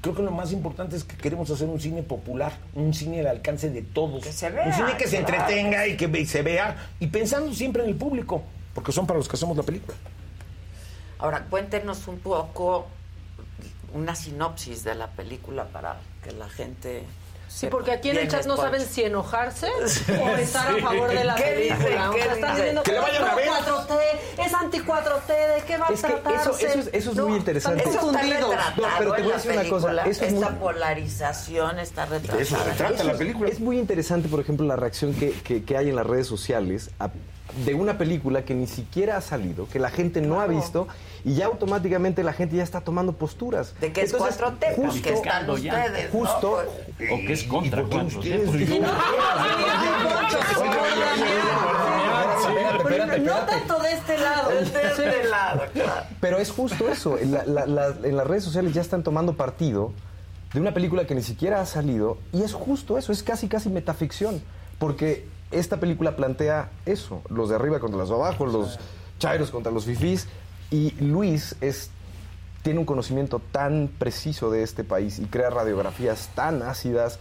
[0.00, 3.26] Creo que lo más importante es que queremos hacer un cine popular, un cine al
[3.26, 4.24] alcance de todos.
[4.24, 5.34] se vea, un cine que se claro.
[5.42, 9.28] entretenga y que se vea, y pensando siempre en el público, porque son para los
[9.28, 9.96] que hacemos la película.
[11.18, 12.86] Ahora, cuéntenos un poco
[13.94, 17.04] una sinopsis de la película para que la gente.
[17.48, 20.02] Sí, porque aquí en el chat no saben si enojarse o Sí.
[20.38, 22.10] estar a favor de la ¿Qué película.
[22.12, 22.54] ¿Qué están dicen?
[22.56, 23.48] diciendo Que que, la vayan a ver.
[23.48, 23.98] 4T,
[24.46, 26.66] es anti 4T, ¿de qué va a Es que eso, tratarse?
[26.66, 27.82] eso, es- eso es No, muy interesante.
[27.88, 30.02] Eso está retratado No, pero te en voy a la decir una cosa, película.
[30.02, 32.42] eso es Esta muy- polarización está retratada.
[32.42, 32.56] Eso
[33.46, 36.26] es- Es muy interesante, por ejemplo, la reacción que, que- que hay en las redes
[36.26, 37.08] sociales a-
[37.64, 40.86] de una película que ni siquiera ha salido, que la gente no ha visto,
[41.24, 43.74] y ya automáticamente la gente ya está tomando posturas.
[43.80, 46.20] De que es 4T, pues, que están ustedes, ¿no?
[46.20, 46.52] Justo.
[46.52, 48.46] O que es contra ¿Y por qué 4T, ustedes?
[48.50, 48.88] porque- Y no-
[53.18, 54.50] No tanto de este lado.
[54.50, 56.06] De este lado, claro.
[56.20, 57.18] Pero es justo eso.
[57.18, 59.92] En, la- la- la- en las redes sociales ya están tomando partido
[60.52, 62.18] de una película que ni siquiera ha salido.
[62.32, 64.40] Y es justo eso, es casi, casi metaficción.
[64.78, 68.78] Porque esta película plantea eso: los de arriba contra los de abajo, los
[69.18, 70.26] chairos contra los fifís.
[70.70, 71.90] Y Luis es,
[72.62, 77.18] tiene un conocimiento tan preciso de este país y crea radiografías tan ácidas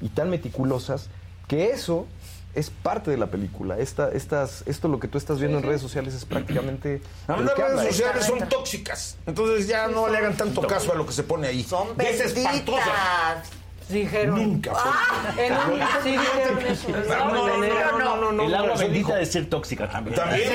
[0.00, 1.08] y tan meticulosas
[1.46, 2.06] que eso
[2.54, 3.78] es parte de la película.
[3.78, 7.00] Esta, estas, esto lo que tú estás viendo en redes sociales es prácticamente...
[7.28, 7.84] las redes habla.
[7.84, 11.46] sociales son tóxicas, entonces ya no le hagan tanto caso a lo que se pone
[11.46, 11.62] ahí.
[11.62, 13.48] Son benditas.
[13.88, 14.34] Dijeron.
[14.36, 14.90] Nunca fue.
[14.92, 16.88] Ah, en un, sí, dijeron eso.
[16.88, 19.14] No, no, no, no, no, no, El agua bendita dijo.
[19.14, 20.16] de ser tóxica también.
[20.16, 20.48] También.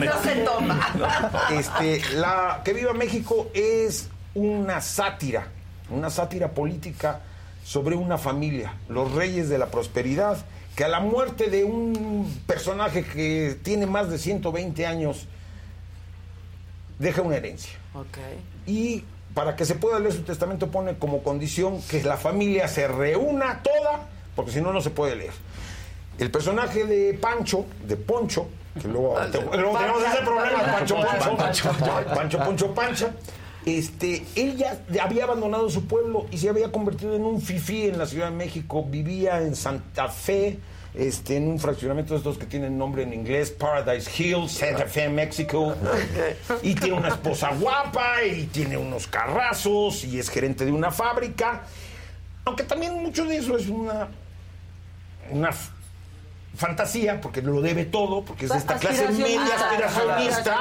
[0.00, 0.92] No se toma.
[1.50, 5.48] Este, la Que Viva México es una sátira,
[5.90, 7.20] una sátira política
[7.64, 10.44] sobre una familia, los reyes de la prosperidad,
[10.76, 15.26] que a la muerte de un personaje que tiene más de 120 años,
[16.98, 17.72] deja una herencia.
[17.94, 18.18] Ok.
[18.66, 19.04] Y
[19.34, 23.62] para que se pueda leer su testamento pone como condición que la familia se reúna
[23.62, 25.32] toda, porque si no, no se puede leer.
[26.18, 28.46] El personaje de Pancho, de Poncho,
[28.80, 33.10] que luego, te- luego tenemos ese problema, Pancho Poncho, Pancho Poncho Pancha,
[33.66, 37.98] este, él ya había abandonado su pueblo y se había convertido en un fifí en
[37.98, 40.58] la Ciudad de México, vivía en Santa Fe,
[40.94, 45.08] este, en un fraccionamiento de estos que tienen nombre en inglés, Paradise Hills, Santa Fe,
[45.08, 45.74] México.
[46.62, 51.62] Y tiene una esposa guapa y tiene unos carrazos y es gerente de una fábrica.
[52.44, 54.08] Aunque también mucho de eso es una,
[55.30, 55.50] una
[56.56, 60.60] fantasía, porque lo debe todo, porque es de esta clase media aspiracionista.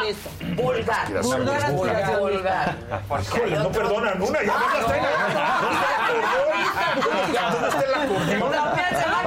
[0.55, 1.21] Vulgar.
[1.21, 2.19] Vulgar.
[2.19, 2.77] Vulgar.
[3.21, 5.03] Híjole, no perdonan una, ya no está en
[7.51, 8.51] ¿Dónde está el acordeón?
[8.51, 9.23] La mía se va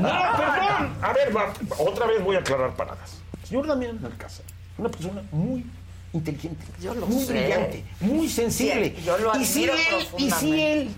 [0.00, 0.94] No, perdón.
[1.02, 3.18] A ver, va, otra vez voy a aclarar paradas.
[3.44, 4.44] Señor Damián Alcázar,
[4.78, 5.64] una persona muy
[6.12, 7.32] inteligente, Yo lo muy sé.
[7.32, 8.94] brillante, muy sensible.
[8.96, 10.72] Sí, yo lo y si él, y si profundamente.
[10.72, 10.88] él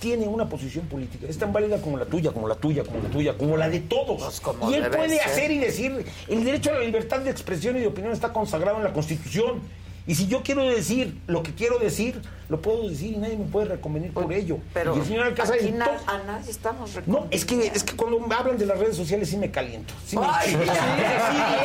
[0.00, 3.08] tiene una posición política, es tan válida como la tuya, como la tuya, como la
[3.08, 4.22] tuya, como la de todos.
[4.22, 5.26] Pues como y él puede ser.
[5.26, 8.78] hacer y decir, el derecho a la libertad de expresión y de opinión está consagrado
[8.78, 9.60] en la Constitución.
[10.06, 13.44] Y si yo quiero decir lo que quiero decir, lo puedo decir y nadie me
[13.44, 14.58] puede reconvenir por ello.
[14.74, 17.66] Pero y el señor Alcázar aquí en na- to- a nadie estamos no, es que,
[17.68, 19.94] es que cuando me hablan de las redes sociales sí me caliento.
[20.06, 20.76] Sí me- Ay, sí, sí, sí, sí,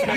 [0.05, 0.11] sí,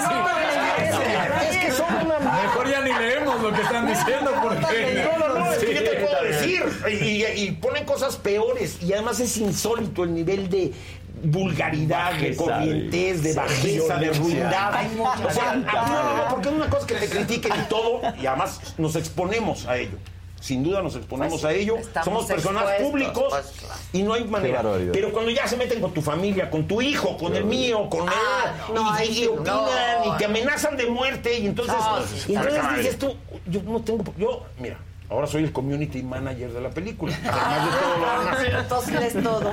[0.00, 0.90] sí.
[0.92, 1.48] sí.
[1.50, 5.04] Es que son una Mejor ya ni leemos lo que están diciendo porque...
[5.04, 6.62] No, no, no, es que yo te puedo decir.
[7.02, 8.82] Y, y ponen cosas peores.
[8.82, 10.72] Y además es insólito el nivel de
[11.22, 14.74] vulgaridad, de Bajeza, corrientez, de de bajeza, de ruindad.
[15.24, 18.26] O sea, no, no, no, porque es una cosa que te critiquen y todo, y
[18.26, 19.96] además nos exponemos a ello.
[20.40, 21.76] Sin duda nos exponemos Pues, a ello.
[22.02, 23.74] Somos personas públicos pues, claro.
[23.92, 24.62] y no hay manera.
[24.90, 28.08] Pero cuando ya se meten con tu familia, con tu hijo, con el mío, con
[28.08, 29.56] Ah, él, no, y, y opinan
[30.06, 30.14] no.
[30.14, 31.74] y te amenazan de muerte, y entonces,
[32.26, 33.14] entonces dices tú,
[33.46, 34.78] yo no tengo, yo, mira,
[35.10, 37.14] ahora soy el community manager de la película.
[37.24, 38.62] Además de todo lo demás.
[38.62, 39.52] Entonces lees todo.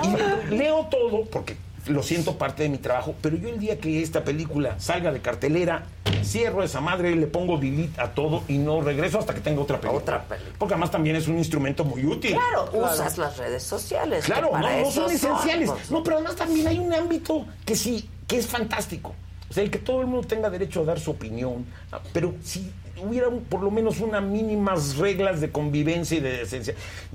[0.52, 1.58] Y leo todo porque
[1.88, 5.22] lo siento parte de mi trabajo, pero yo el día que esta película salga de
[5.22, 5.86] cartelera,
[6.24, 9.80] cierro esa madre, le pongo delete a todo y no regreso hasta que tenga otra
[9.80, 10.02] película.
[10.02, 10.56] Otra película.
[10.58, 12.34] Porque además también es un instrumento muy útil.
[12.34, 14.26] Claro, usas las redes sociales.
[14.26, 15.70] Claro, no, para no eso son esenciales.
[15.70, 15.92] pues.
[15.92, 19.16] No, pero además también hay un ámbito que sí, que es fantástico.
[19.50, 21.66] O sea, el que todo el mundo tenga derecho a dar su opinión.
[22.12, 22.70] Pero si
[23.02, 26.74] hubiera un- por lo menos unas mínimas reglas de convivencia y de decencia.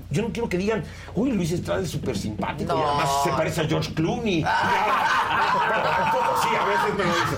[0.09, 0.83] Yo no quiero que digan,
[1.15, 4.45] uy, Luis Estrada es súper simpático y además se parece a George Clooney.
[6.43, 7.37] Sí, a veces me lo dicen.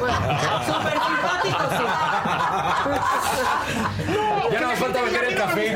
[0.65, 1.57] Súper simpático,
[4.11, 5.75] No, Ya no nos falta vender el café.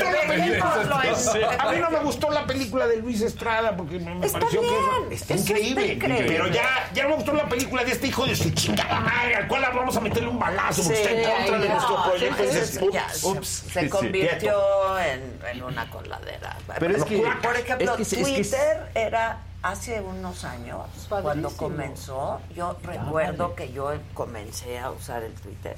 [1.16, 1.40] Sí.
[1.60, 4.62] A mí no me gustó la película de Luis Estrada porque me, me Está pareció
[4.62, 4.74] bien,
[5.10, 6.28] que está increíble, está increíble.
[6.28, 9.36] Pero ya, ya no me gustó la película de este hijo de su chingada madre,
[9.36, 12.44] al cual vamos a meterle un balazo porque está en contra de no, nuestro proyecto.
[12.92, 13.48] Ya, ups, se- ups.
[13.48, 16.58] se Sí, convirtió en, en una coladera.
[16.80, 21.50] Pero es que- por ejemplo, es que- es que- Twitter era hace unos años, cuando
[21.52, 25.76] comenzó, yo recuerdo que yo comencé a usar el Twitter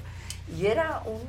[0.58, 1.20] y era un,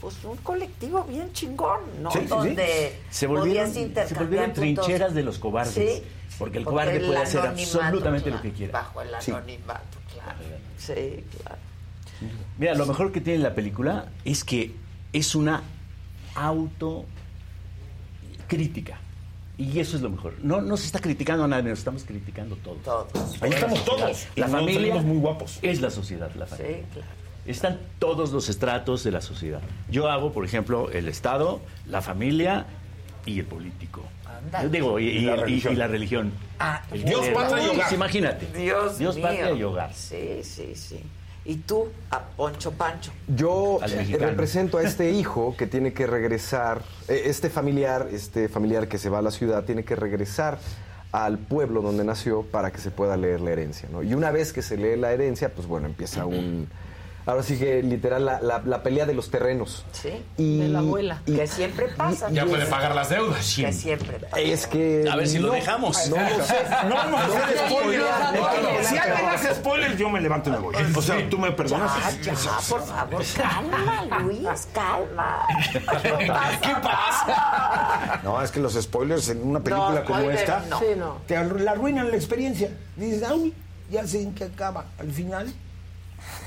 [0.00, 2.10] pues, un colectivo bien chingón, ¿no?
[2.10, 2.28] Sí, sí, sí.
[2.30, 3.88] Donde Se volvieron, se
[4.54, 5.74] trincheras de los cobardes.
[5.74, 6.02] Sí,
[6.38, 8.72] porque el porque cobarde el puede hacer absolutamente lo que quiera.
[8.72, 9.30] Bajo el Sí.
[9.32, 10.38] anonimato, claro.
[10.78, 11.58] Sí, claro.
[12.58, 14.74] Mira, lo mejor que tiene la película es que
[15.12, 15.62] es una
[16.34, 17.06] autocrítica.
[19.56, 20.34] Y eso es lo mejor.
[20.42, 22.80] No, no se está criticando a nadie, nos estamos criticando todos.
[22.82, 23.42] Todos.
[23.42, 24.26] Ahí estamos todos.
[24.36, 25.58] La Y nos familia salimos muy guapos.
[25.62, 26.76] es la sociedad, la familia.
[26.76, 27.08] Sí, claro.
[27.44, 29.60] Están todos los estratos de la sociedad.
[29.90, 32.66] Yo hago, por ejemplo, el Estado, la familia
[33.26, 34.02] y el político.
[34.62, 35.72] Yo digo, y, Y la y- y- religión.
[35.72, 36.32] y la religión.
[36.60, 37.34] Ah, El Dios, clero.
[37.34, 37.92] patria y hogar.
[37.92, 38.46] Imagínate.
[38.56, 39.10] Dios, mío.
[39.20, 39.92] patria y hogar.
[39.92, 41.00] Sí, sí, sí.
[41.48, 43.10] Y tú, a Poncho Pancho.
[43.26, 48.86] Yo eh, represento a este hijo que tiene que regresar, eh, este familiar, este familiar
[48.86, 50.58] que se va a la ciudad, tiene que regresar
[51.10, 53.88] al pueblo donde nació para que se pueda leer la herencia.
[53.90, 54.02] ¿no?
[54.02, 56.68] Y una vez que se lee la herencia, pues bueno, empieza un...
[57.28, 59.84] Ahora sí que literal la, la- la pelea de los terrenos.
[59.92, 60.24] Sí.
[60.38, 61.20] Y, De la abuela.
[61.26, 62.30] y- Que siempre pasa.
[62.30, 63.52] Ya puede pagar las deudas.
[63.54, 64.40] Que siempre pasa.
[64.40, 65.04] es que...
[65.12, 66.08] A ver si lo no- dejamos.
[66.08, 66.22] No lo.
[66.22, 67.68] No, no, no, sé.
[67.68, 68.00] spoiler.
[68.00, 70.74] no, Si alguien hace spoilers, yo me levanto y me voy.
[70.96, 71.90] O sea, tú me perdonas.
[72.22, 75.46] Ya, ya, por favor, calma, Luis, calma.
[76.62, 78.20] ¿Qué pasa?
[78.24, 80.62] No, es que los spoilers en una película No, como spoiler, esta.
[80.78, 81.18] Sí, no.
[81.26, 82.70] te la arruinan la experiencia.
[82.96, 83.52] Dices, ay,
[83.90, 84.86] ya sé en qué acaba.
[84.98, 85.52] Al final,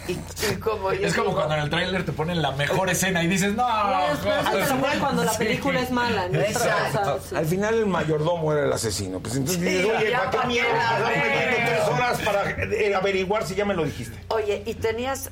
[0.07, 2.89] Y, y como yo Es como digo, cuando en el tráiler te ponen la mejor
[2.89, 3.67] escena y dices, no.
[3.67, 6.27] No, cuando la película es mala.
[6.27, 6.39] ¿no?
[6.39, 7.19] Exacto.
[7.29, 7.35] Sí.
[7.35, 9.19] al final el mayordomo era el asesino.
[9.19, 11.11] Pues entonces dices, oye, ¿para qué mierda?
[11.65, 14.17] tres horas para eh, averiguar si ya me lo dijiste.
[14.29, 15.29] Oye, ¿y tenías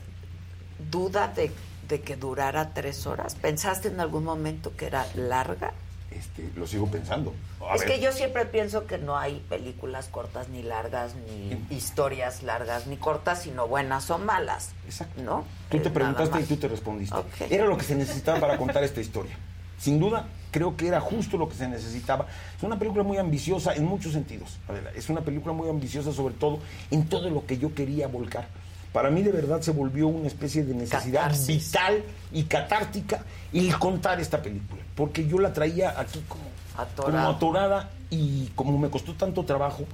[0.92, 1.52] duda de,
[1.88, 3.36] de que durara tres horas?
[3.36, 5.74] ¿Pensaste en algún momento que era larga?
[6.12, 7.34] Este, lo sigo pensando.
[7.62, 11.76] A es ver, que yo siempre pienso que no hay películas cortas ni largas, ni
[11.76, 14.72] historias largas ni cortas, sino buenas o malas.
[14.86, 15.22] Exacto.
[15.22, 15.46] ¿No?
[15.70, 17.16] Tú Eh, te preguntaste y tú te respondiste.
[17.50, 19.38] Era lo que se necesitaba para contar esta historia.
[19.78, 22.26] Sin duda, creo que era justo lo que se necesitaba.
[22.58, 24.58] Es una película muy ambiciosa en muchos sentidos.
[24.96, 26.60] Es una película muy ambiciosa sobre todo
[26.92, 28.48] en todo lo que yo quería volcar.
[28.94, 31.72] Para mí de verdad se volvió una especie de necesidad Catarsis.
[31.72, 34.82] vital y catártica el contar esta película.
[34.96, 36.44] Porque yo la traía aquí como
[36.76, 37.24] Atorada.
[37.24, 39.86] como atorada y como me costó tanto trabajo,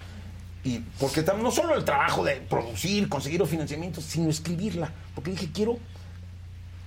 [0.64, 5.50] y porque no solo el trabajo de producir, conseguir los financiamientos, sino escribirla, porque dije,
[5.54, 5.78] quiero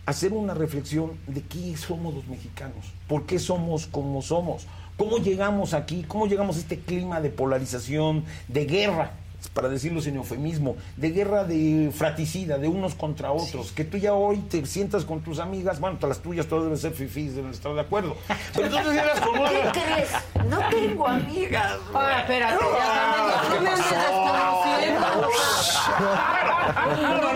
[0.05, 4.67] hacer una reflexión de qué somos los mexicanos, por qué somos como somos,
[4.97, 9.13] cómo llegamos aquí, cómo llegamos a este clima de polarización, de guerra,
[9.55, 14.13] para decirlo sin eufemismo, de guerra de fratricida, de unos contra otros, que tú ya
[14.15, 17.53] hoy te sientas con tus amigas, bueno, todas las tuyas todas deben ser fifís, deben
[17.53, 18.17] estar de acuerdo,
[18.55, 19.49] pero tú te sientas con una...
[19.51, 20.11] ¿Qué crees?
[20.49, 21.77] No tengo amigas.
[21.93, 22.05] güey.
[22.05, 25.01] Ah, espérate, ya no me andes desconociendo.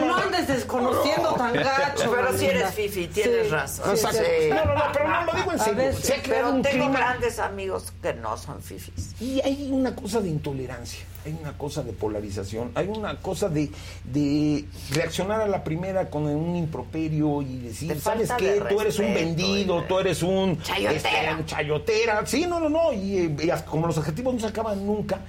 [0.07, 2.13] No, andes desconociendo tan gacho.
[2.15, 3.97] Pero si eres fifi, tienes Sí, razón.
[3.97, 4.17] sí, Sí.
[4.19, 4.49] sí.
[4.51, 6.21] No, no, no, pero no lo digo en serio.
[6.27, 9.15] Pero tengo clima grandes amigos que no son fifis.
[9.21, 11.05] Y hay una cosa de intolerancia.
[11.25, 13.71] Hay una cosa de polarización, hay una cosa de,
[14.05, 18.55] de reaccionar a la primera con un improperio y decir, De ¿sabes qué?
[18.55, 20.61] de Tú eres un vendido, tú eres un...
[20.63, 20.93] Chayotera.
[20.93, 22.27] este, un chayotera.
[22.27, 22.93] Sí, no, no, no.
[22.93, 25.21] Y, eh, y como los adjetivos no se acaban nunca,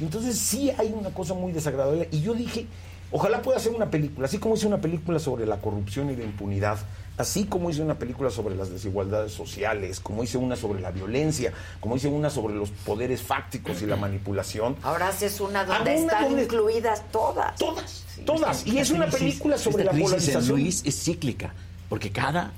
[0.00, 2.08] entonces sí hay una cosa muy desagradable.
[2.12, 2.66] Y yo dije,
[3.10, 6.24] ojalá pueda hacer una película, así como hice una película sobre la corrupción y la
[6.24, 6.78] impunidad,
[7.16, 11.52] así como hice una película sobre las desigualdades sociales, como hice una sobre la violencia,
[11.80, 14.76] como hice una sobre los poderes fácticos y la manipulación.
[14.82, 17.56] Ahora haces una donde una están donde- incluidas todas.
[17.58, 18.66] Todas, todas.
[18.66, 20.48] Y es una crisis- película sobre la polarización.
[20.48, 21.52] Luis es cíclica,
[21.90, 22.52] porque cada,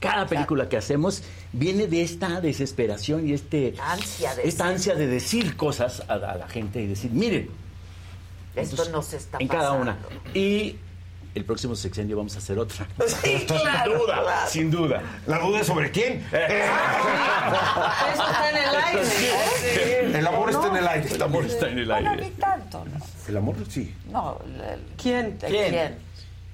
[0.00, 1.22] cada película que hacemos
[1.52, 6.36] viene de esta desesperación y este, Ansia de esta ansia de decir cosas a, a
[6.36, 7.50] la gente y decir, miren,
[8.56, 9.98] Esto Entonces, no se está en cada una.
[10.34, 10.76] Y
[11.34, 12.86] el próximo sexenio vamos a hacer otra.
[13.22, 14.50] Sí, claro, sin duda, claro.
[14.50, 15.02] sin duda.
[15.26, 16.24] ¿La duda es sobre quién?
[16.32, 19.02] Eso está en el aire.
[19.64, 20.12] ¿eh?
[20.18, 21.14] El amor está en el aire.
[21.14, 22.24] El amor está en el Bueno, aire.
[22.24, 23.00] ni tanto, ¿no?
[23.28, 23.94] El amor sí.
[24.10, 25.38] No, el- ¿Quién?
[25.38, 25.70] ¿de ¿Quién?
[25.70, 25.98] quién?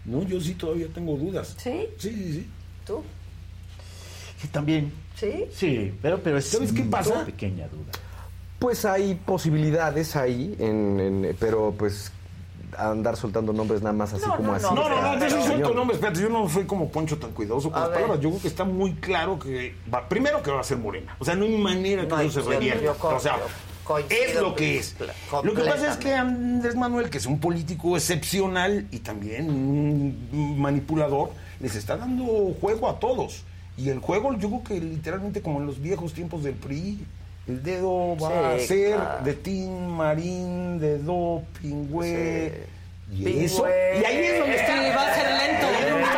[0.04, 1.54] No, yo sí todavía tengo dudas.
[1.58, 1.86] ¿Sí?
[1.98, 2.50] Sí, sí, sí.
[2.86, 3.02] ¿Tú?
[4.40, 4.92] Sí, también.
[5.16, 5.46] ¿Sí?
[5.54, 7.24] Sí, pero, pero es ¿Sabes qué una pasa?
[7.24, 7.92] pequeña duda.
[8.58, 12.10] Pues hay posibilidades ahí, en, en- pero pues
[12.78, 14.64] andar soltando nombres nada más así No, como no, así.
[14.66, 17.32] no, No, no, no, yo sí suelto nombres, espérate, yo no soy como Poncho tan
[17.32, 18.00] cuidadoso con A las ver.
[18.00, 18.20] palabras.
[18.20, 21.16] Yo creo que está muy claro que va, primero que va a ser Morena.
[21.18, 22.92] O sea, no hay manera que No eso se revierta.
[23.02, 23.36] o sea,
[24.08, 24.96] es lo que es.
[25.42, 26.14] Lo que pasa es que.
[26.14, 31.30] Andrés Manuel, que es un político excepcional y también un manipulador,
[31.60, 32.24] les está dando
[32.60, 33.42] juego a todos.
[33.76, 37.04] Y el juego, yo creo que literalmente como en los viejos tiempos del PRI,
[37.46, 39.24] el dedo va Sí, a ser claro.
[39.24, 42.74] de Tin Marín, de doping, güey.
[43.12, 43.44] Y Pingüe.
[43.44, 43.66] eso.
[43.68, 44.72] Y ahí es donde está.
[44.82, 45.66] Sí, va a ser lento.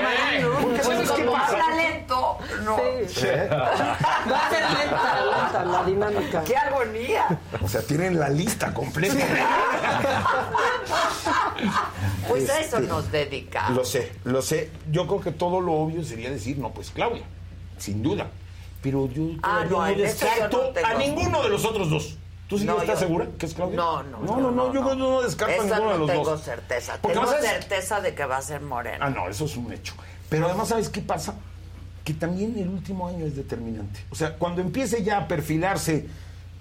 [0.02, 0.50] Marín, ¿no?
[0.60, 1.52] Porque Pues ¿sabes qué como pasa?
[1.52, 2.76] habla lento, no.
[3.08, 3.26] Sí.
[3.50, 6.44] Va a ser lenta, lenta la dinámica.
[6.44, 7.38] ¡Qué agonía!
[7.62, 9.14] O sea, tienen la lista completa.
[12.28, 13.76] Pues a eso Este, nos dedicamos.
[13.76, 14.70] Lo sé, lo sé.
[14.90, 17.22] Yo creo que todo lo obvio sería decir, no, pues Claudia,
[17.78, 18.26] sin duda.
[18.86, 22.16] Pero yo Ah, no, yo descarto no tengo- a ninguno de los otros dos.
[22.46, 23.74] ¿Tú sí No, estás yo- segura que es Claudia?
[23.76, 26.40] No, no, no, no, no, yo no descarto a ninguno no de los tengo dos.
[26.42, 26.98] certeza.
[27.02, 27.50] Porque tengo ¿sabes?
[27.50, 29.04] certeza de que va a ser moreno.
[29.04, 29.94] Ah, no, eso es un hecho.
[30.28, 31.34] Pero además, ¿sabes qué pasa?
[32.04, 33.98] Que también el último año es determinante.
[34.10, 36.06] O sea, cuando empiece ya a perfilarse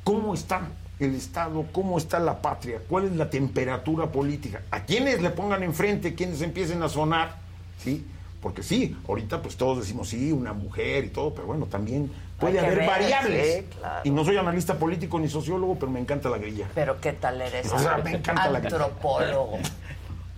[0.04, 0.62] cómo está
[1.00, 5.62] el Estado, cómo está la patria, cuál es la temperatura política, a quienes le pongan
[5.62, 7.36] enfrente, quienes empiecen a sonar,
[7.84, 8.04] ¿sí?
[8.46, 12.60] Porque sí, ahorita pues todos decimos sí, una mujer y todo, pero bueno, también puede
[12.60, 13.56] haber ver, variables.
[13.56, 14.02] sí, claro.
[14.04, 16.68] Y no soy analista político ni sociólogo, pero me encanta la grilla.
[16.76, 17.66] Pero ¿qué tal eres?
[17.74, 19.58] O sea, me encanta la- antropólogo.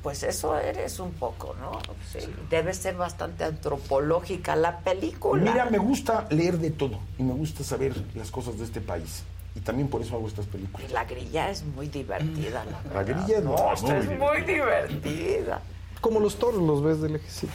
[0.01, 1.81] Pues eso eres un poco, ¿no?
[2.09, 2.19] Sí.
[2.49, 5.51] Debe ser bastante antropológica la película.
[5.51, 9.23] Mira, me gusta leer de todo y me gusta saber las cosas de este país.
[9.53, 10.89] Y también por eso hago estas películas.
[10.89, 13.83] Y la grilla es muy divertida, la La grilla no, No, es
[14.17, 15.59] muy divertida.
[16.01, 17.51] Como los toros los ves del ejército.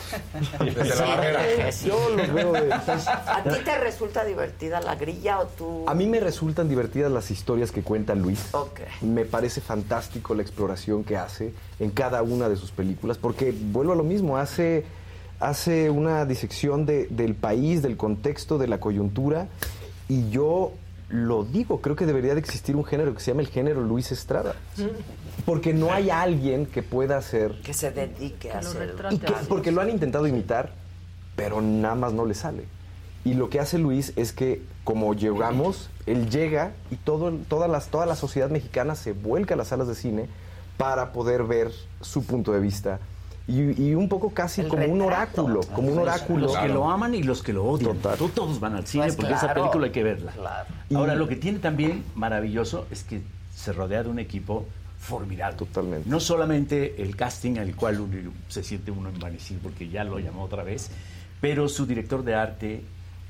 [0.58, 1.70] Desde la barrera.
[1.70, 2.72] Yo los veo de...
[2.72, 5.84] ¿A ti te resulta divertida la grilla o tú?
[5.86, 8.48] A mí me resultan divertidas las historias que cuenta Luis.
[8.52, 8.80] Ok.
[9.02, 13.92] Me parece fantástico la exploración que hace en cada una de sus películas, porque vuelvo
[13.92, 14.84] a lo mismo, hace,
[15.40, 19.46] hace una disección de- del país, del contexto, de la coyuntura,
[20.08, 20.72] y yo
[21.12, 24.10] lo digo, creo que debería de existir un género que se llama el género Luis
[24.12, 24.54] Estrada,
[25.44, 27.60] porque no hay alguien que pueda hacer...
[27.62, 28.94] Que se dedique a hacer.
[29.10, 30.72] Y que- porque lo han intentado imitar,
[31.36, 32.64] pero nada más no le sale.
[33.24, 37.88] Y lo que hace Luis es que, como llegamos, él llega y todo, toda, las,
[37.88, 40.28] toda la sociedad mexicana se vuelca a las salas de cine
[40.78, 41.70] para poder ver
[42.00, 42.98] su punto de vista.
[43.48, 45.44] Y, y un poco casi El como un retrato.
[45.44, 46.46] oráculo, como un oráculo.
[46.46, 47.96] Los que lo aman y los que lo odian.
[47.98, 50.32] To- Todos van al cine Pues porque esa claro, película hay que verla.
[50.32, 50.66] claro.
[50.94, 53.22] Ahora, lo que tiene también maravilloso es que
[53.54, 54.64] se rodea de un equipo
[54.98, 55.56] formidable.
[55.58, 56.08] Totalmente.
[56.08, 60.44] No solamente el casting al cual uno- se siente uno envanecido porque ya lo llamó
[60.44, 60.90] otra vez,
[61.40, 62.82] pero su director de arte,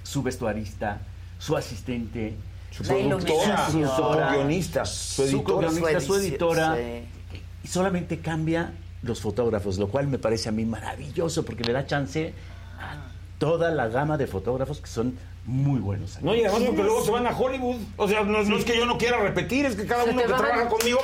[0.02, 1.00] su vestuarista,
[1.38, 2.34] su asistente,
[2.70, 5.70] Su productora, su guionista, su editora.
[6.00, 7.38] su editora, sí.
[7.64, 8.72] y solamente cambia
[9.02, 12.32] los fotógrafos, lo cual me parece a mí maravilloso porque le da chance
[12.78, 16.22] a toda la gama de fotógrafos que son muy buenos.
[16.22, 17.80] No, y además ¿Quién porque luego se van a Hollywood.
[17.96, 20.22] O sea, no, no es que yo no quiera repetir, es que cada Se uno
[20.22, 21.00] que trabaja conmigo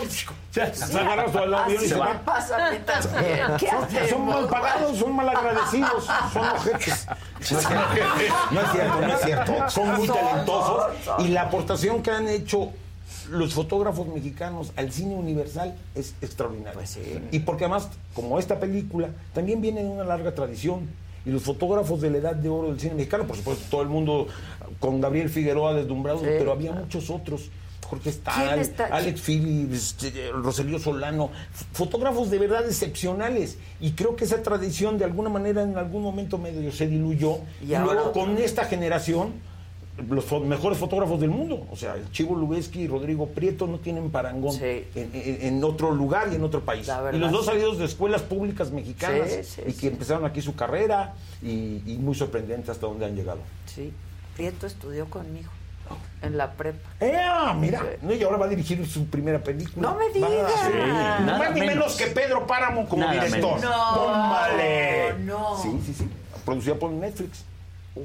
[0.52, 2.22] se, agarra su avión y se va.
[2.24, 2.70] pasa.
[3.58, 7.06] ¿Qué Son, mal pagados, son mal agradecidos, son ojetes.
[7.50, 8.20] No es cierto,
[8.52, 9.70] no es cierto, no es cierto.
[9.70, 10.84] Son muy talentosos
[11.18, 12.72] y la aportación que han hecho
[13.30, 16.74] los fotógrafos mexicanos al cine universal es extraordinaria.
[16.74, 17.00] Pues sí.
[17.30, 20.88] Y porque además, como esta película, también viene de una larga tradición.
[21.26, 23.88] Y los fotógrafos de la edad de oro del cine mexicano, por supuesto, todo el
[23.88, 24.28] mundo
[24.80, 27.50] con Gabriel Figueroa deslumbrado, Sí, pero había muchos otros.
[27.88, 28.84] Jorge ¿Quién Stahl, está?
[28.86, 31.30] Alex Phillips, eh, Roselio Solano,
[31.72, 33.56] fotógrafos de verdad excepcionales.
[33.80, 37.38] Y creo que esa tradición de alguna manera en algún momento medio se diluyó.
[37.62, 39.32] Y Y, ahora luego con esta generación,
[40.08, 43.78] los fo- mejores fotógrafos del mundo, o sea, el Chivo Lubeski y Rodrigo Prieto no
[43.78, 46.86] tienen parangón en, en- en otro lugar y en otro país.
[46.86, 47.50] verdad, Y los dos sí.
[47.50, 51.98] salidos de escuelas públicas mexicanas Sí, sí, y que empezaron aquí su carrera y, y
[52.00, 53.40] muy sorprendente hasta dónde han llegado.
[53.66, 53.92] Sí,
[54.36, 55.50] Prieto estudió conmigo
[56.22, 56.86] en la prepa.
[57.00, 57.16] ¡Eh!
[57.58, 59.88] Mira, no, y ahora va a dirigir su primera película.
[59.90, 60.52] No me digas.
[60.66, 60.72] Sí,
[61.24, 61.74] no más ni menos.
[61.76, 63.56] menos que Pedro Páramo como Nada director.
[63.58, 63.62] menos.
[63.62, 65.14] No, ¡Tómale!
[65.24, 65.56] no.
[65.62, 66.08] Sí, sí, sí.
[66.44, 67.44] Producida por Netflix.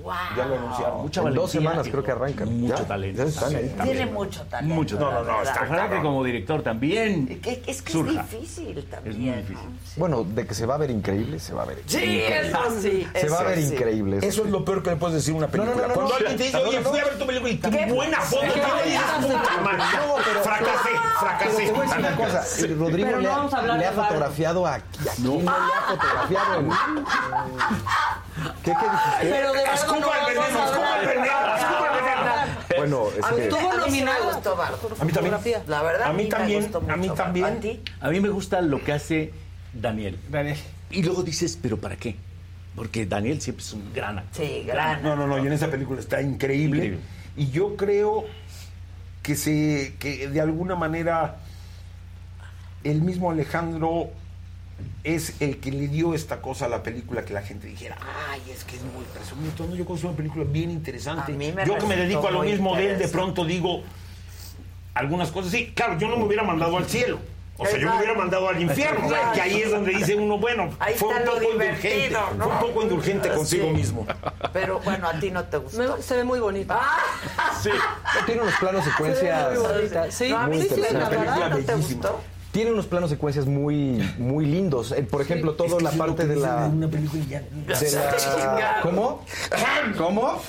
[0.02, 0.14] Wow.
[0.36, 1.02] Ya lo anunciaron.
[1.02, 2.60] Mucha en dos semanas creo que arrancan.
[2.60, 2.84] Mucho ¿Ya?
[2.88, 3.24] talento.
[3.24, 3.76] Ya están ahí.
[3.84, 4.76] Tiene mucho talento.
[4.76, 5.26] Mucho la talento.
[5.36, 5.58] verdad.
[5.66, 7.40] Ojalá que como director también.
[7.42, 8.22] Que- Es que surja.
[8.22, 9.16] es difícil también.
[9.16, 9.70] Es muy difícil.
[9.98, 11.82] Bueno, de que se va a ver increíble, se va a ver.
[11.86, 12.48] Sí, increíble.
[12.48, 13.08] eso sí.
[13.14, 13.74] Se va a eso ver sí.
[13.74, 14.18] increíble.
[14.22, 15.76] Eso es lo peor que le puedes decir a una película.
[15.76, 16.38] No, no, no, Cuando no, alguien no.
[16.38, 17.08] te dice, No, oye, no, fui a no.
[17.10, 18.52] ver tu película y qué buena foto ¿Qué?
[18.52, 19.28] tiene", y dices, ¿Qué?
[19.28, 19.78] puta madre.
[19.78, 20.90] No, fracasé,
[21.20, 21.66] fracasé.
[21.66, 22.44] Te voy a decir una cosa,
[22.80, 26.70] Rodrigo le, no ha- fotografiado a, a quién no le ha fotografiado en...
[28.64, 29.20] ¿Qué, qué dijiste?
[29.22, 31.16] Pero de verdad Escupa el veneno, escupa el hablar.
[31.16, 32.14] veneno, escupa el veneno.
[32.78, 33.44] Bueno, es A mí, que...
[33.44, 34.32] Estuvo nominado.
[35.00, 35.36] A mí también.
[35.68, 37.82] La verdad, A mí también, a mí también.
[38.02, 39.32] A mí me gusta lo que hace
[39.74, 40.20] Daniel.
[40.30, 40.58] Daniel.
[40.90, 42.16] Y luego dices, ¿pero para qué?
[42.76, 44.46] Porque Daniel siempre es un gran actor.
[44.46, 45.04] Sí, gran.
[45.04, 46.78] No, no, no, y en esa película está increíble.
[46.78, 47.00] Increíble.
[47.36, 48.26] Y yo creo
[49.22, 51.38] que se que de alguna manera
[52.84, 54.10] el mismo Alejandro
[55.04, 57.98] es el que le dio esta cosa a la película que la gente dijera,
[58.32, 59.52] ay, es que es muy presumido.
[59.68, 61.32] No, yo es una película bien interesante.
[61.34, 63.84] A mí me yo que me dedico a lo mismo de él, de pronto digo
[64.94, 65.52] algunas cosas.
[65.52, 67.20] Sí, claro, yo no me hubiera mandado al cielo.
[67.56, 69.34] O sea, yo me hubiera mandado al infierno, Exacto.
[69.36, 72.46] que ahí es donde dice uno, bueno, Ahí fue un poco indulgente, ¿no?
[72.46, 73.74] fue un poco indulgente consigo Sí.
[73.74, 74.08] mismo.
[74.52, 75.78] Pero bueno, a ti no te gustó.
[75.98, 76.82] Me- se ve muy bonita.
[77.62, 77.70] Sí.
[78.26, 79.52] Tiene unos planos secuencias...
[79.60, 80.12] Muy bonita.
[80.12, 81.76] Sí, No, a mí sí, la verdad, Película ¿no te bellísima.
[82.10, 82.22] gustó?
[82.54, 84.92] Tiene unos planos secuencias muy, muy lindos.
[84.94, 86.68] Eh, Por ejemplo, toda la parte de la...
[86.72, 89.26] Una película y ya- de la- ¿Cómo?
[89.98, 90.40] ¿Cómo?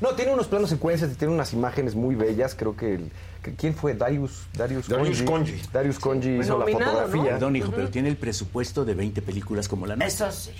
[0.00, 2.56] No, tiene unos planos secuencias y tiene unas imágenes muy bellas.
[2.56, 3.12] Creo que, el,
[3.44, 3.94] que- ¿quién fue?
[3.94, 5.62] Darius, Darius, Darius Conji.
[5.72, 6.98] Darius Conji hizo la Nominado, ¿no?
[7.06, 7.30] fotografía.
[7.34, 10.28] Perdón, hijo, pero tiene el presupuesto de 20 películas como la nuestra.
[10.30, 10.50] Eso sí.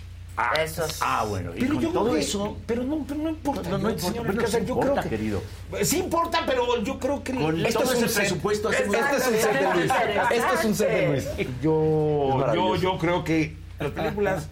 [0.58, 0.94] Eso sí.
[1.00, 1.50] Ah, bueno.
[1.54, 2.56] Y Pero con yo todo creo que- eso...
[2.66, 3.68] pero no, pero no importa.
[3.68, 5.42] No, no yo, importa, señor pero Alcázar, sí yo importa, creo que- querido.
[5.82, 9.26] Sí importa, pero yo creo que Con esto todo es un presupuesto Este Este es
[9.26, 9.92] un set de Luis.
[10.30, 11.24] Este es un set de Luis.
[11.36, 14.48] Es Yo, yo creo que las películas,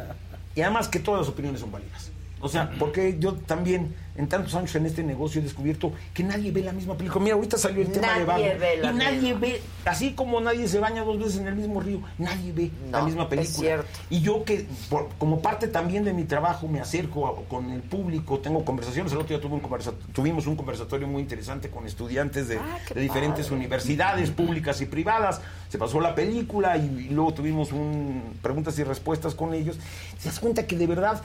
[0.54, 2.10] y además que todas las opiniones son válidas.
[2.42, 6.52] O sea, porque yo también, en tantos años en este negocio, he descubierto que nadie
[6.52, 7.24] ve la misma película.
[7.24, 8.58] Mira, ahorita salió el tema Nadie de Barbie.
[8.58, 9.40] ve la y nadie misma.
[9.40, 13.02] ve, así como nadie se baña dos veces en el mismo río, nadie ve la
[13.02, 13.58] misma es película.
[13.58, 13.86] cierto.
[14.10, 17.82] Y yo que, por- como parte también de mi trabajo, me acerco a- con el
[17.82, 19.10] público, tengo conversaciones.
[19.12, 22.78] El otro día tuve un conversa- tuvimos un conversatorio muy interesante con estudiantes de, Ah,
[22.94, 23.56] de diferentes padre.
[23.58, 25.40] universidades públicas y privadas.
[25.68, 29.78] Se pasó la película y, y luego tuvimos un, preguntas y respuestas con ellos.
[30.20, 31.22] Te das cuenta que de verdad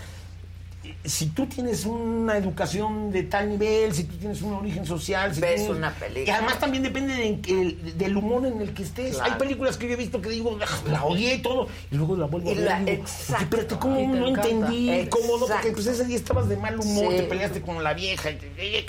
[1.06, 5.42] si tú tienes una educación de tal nivel, si tú tienes un origen social, si
[5.42, 6.26] Ves tienes- una película.
[6.26, 9.16] Y además también depende de- el- del humor en el que estés.
[9.16, 9.32] Claro.
[9.34, 12.16] Hay películas que yo he visto que digo, "Ah, la odié y todo, y luego
[12.18, 12.64] la vuelvo Y a ver.
[12.66, 13.34] la- y digo, exacto.
[13.36, 14.50] "Oye, espérate, ¿cómo Y te no encanta.
[14.50, 15.08] entendí?
[15.10, 15.40] ¿Cómo no?
[15.40, 15.74] Porque Exacto.
[15.74, 17.18] pues ese día estabas de mal humor, Sí.
[17.18, 18.86] te peleaste con la vieja, y, y-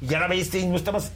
[0.00, 1.12] y ya la viste y no estabas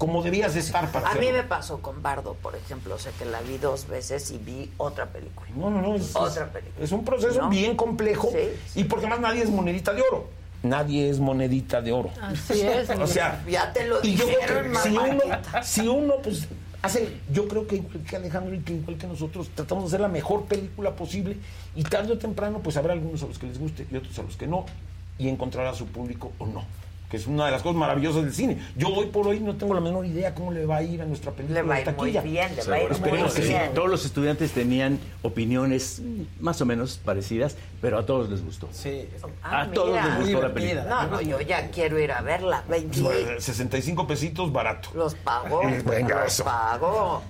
[0.00, 1.42] como debías de estar para A mí hacerlo.
[1.42, 2.94] me pasó con Bardo, por ejemplo.
[2.94, 5.46] O sea, que la vi dos veces y vi otra película.
[5.54, 5.94] No, no, no.
[5.96, 6.82] Es, Otra es- película.
[6.86, 7.50] es un proceso ¿No?
[7.50, 10.26] bien complejo Sí, y porque más nadie es monedita de oro.
[10.62, 12.10] Nadie es monedita de oro.
[12.22, 12.88] Así es.
[12.88, 15.20] O sea, Ya te lo y yo creo que si uno,
[15.62, 16.48] si uno, pues,
[16.80, 20.00] hace, yo creo que igual que Alejandro y que igual que nosotros, tratamos de hacer
[20.00, 21.36] la mejor película posible
[21.76, 24.22] y tarde o temprano, pues habrá algunos a los que les guste y otros a
[24.22, 24.64] los que no,
[25.18, 26.64] y encontrar a su público o no.
[27.10, 28.58] Que es una de las cosas maravillosas del cine.
[28.76, 31.04] Yo hoy por hoy no tengo la menor idea cómo le va a ir a
[31.06, 31.60] nuestra película.
[31.62, 32.20] Le va a ir muy taquilla.
[32.22, 33.48] bien, le va a ir muy Esperemos que sí.
[33.48, 33.74] bien.
[33.74, 36.02] Todos los estudiantes tenían opiniones
[36.38, 38.68] más o menos parecidas, pero a todos les gustó.
[38.70, 39.08] Sí.
[39.42, 40.84] Ah, a todos les gustó la película.
[40.84, 42.62] No, no, yo ya quiero ir a verla.
[42.68, 44.90] Ven, sí, Bueno, 65 pesitos barato.
[44.94, 45.62] los pago.
[45.84, 46.44] Venga, los eso.
[46.44, 47.22] pago.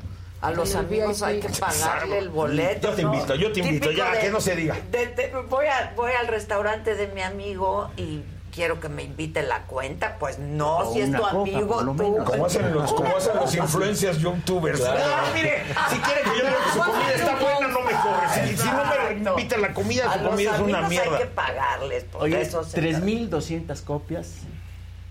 [0.42, 2.88] A los amigos hay que pagarle el boleto.
[2.90, 3.14] Yo te ¿no?
[3.14, 4.76] invito, yo te invito, Típico ya, que no se diga.
[4.90, 8.20] de- de- voy, a, voy al restaurante de mi amigo y
[8.52, 10.16] quiero que me invite la cuenta.
[10.18, 11.94] Pues no, O si es tu copa, amigo, tú.
[11.94, 12.24] menos.
[12.30, 14.80] Como hacen los, como hacen los influencers youtubers.
[14.84, 18.46] Ah, mire, si quiere que yo diga que su comida está buena, no me corre.
[18.48, 21.16] Si, si no me invita la comida, su comida es una mierda.
[21.16, 22.04] hay que pagarles.
[22.04, 22.98] Por Oye, eso se trata.
[23.06, 24.28] 3.200 copias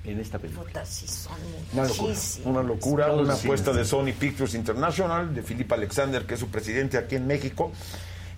[0.06, 0.66] en esta película.
[0.68, 1.34] Puta, sí son
[1.74, 2.46] Una locura, muchísimas.
[2.48, 3.86] una locura, una apuesta de.
[3.86, 7.72] Sony Pictures International, de Philip Alexander, que es su presidente aquí en México,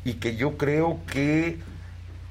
[0.04, 1.60] y que yo creo que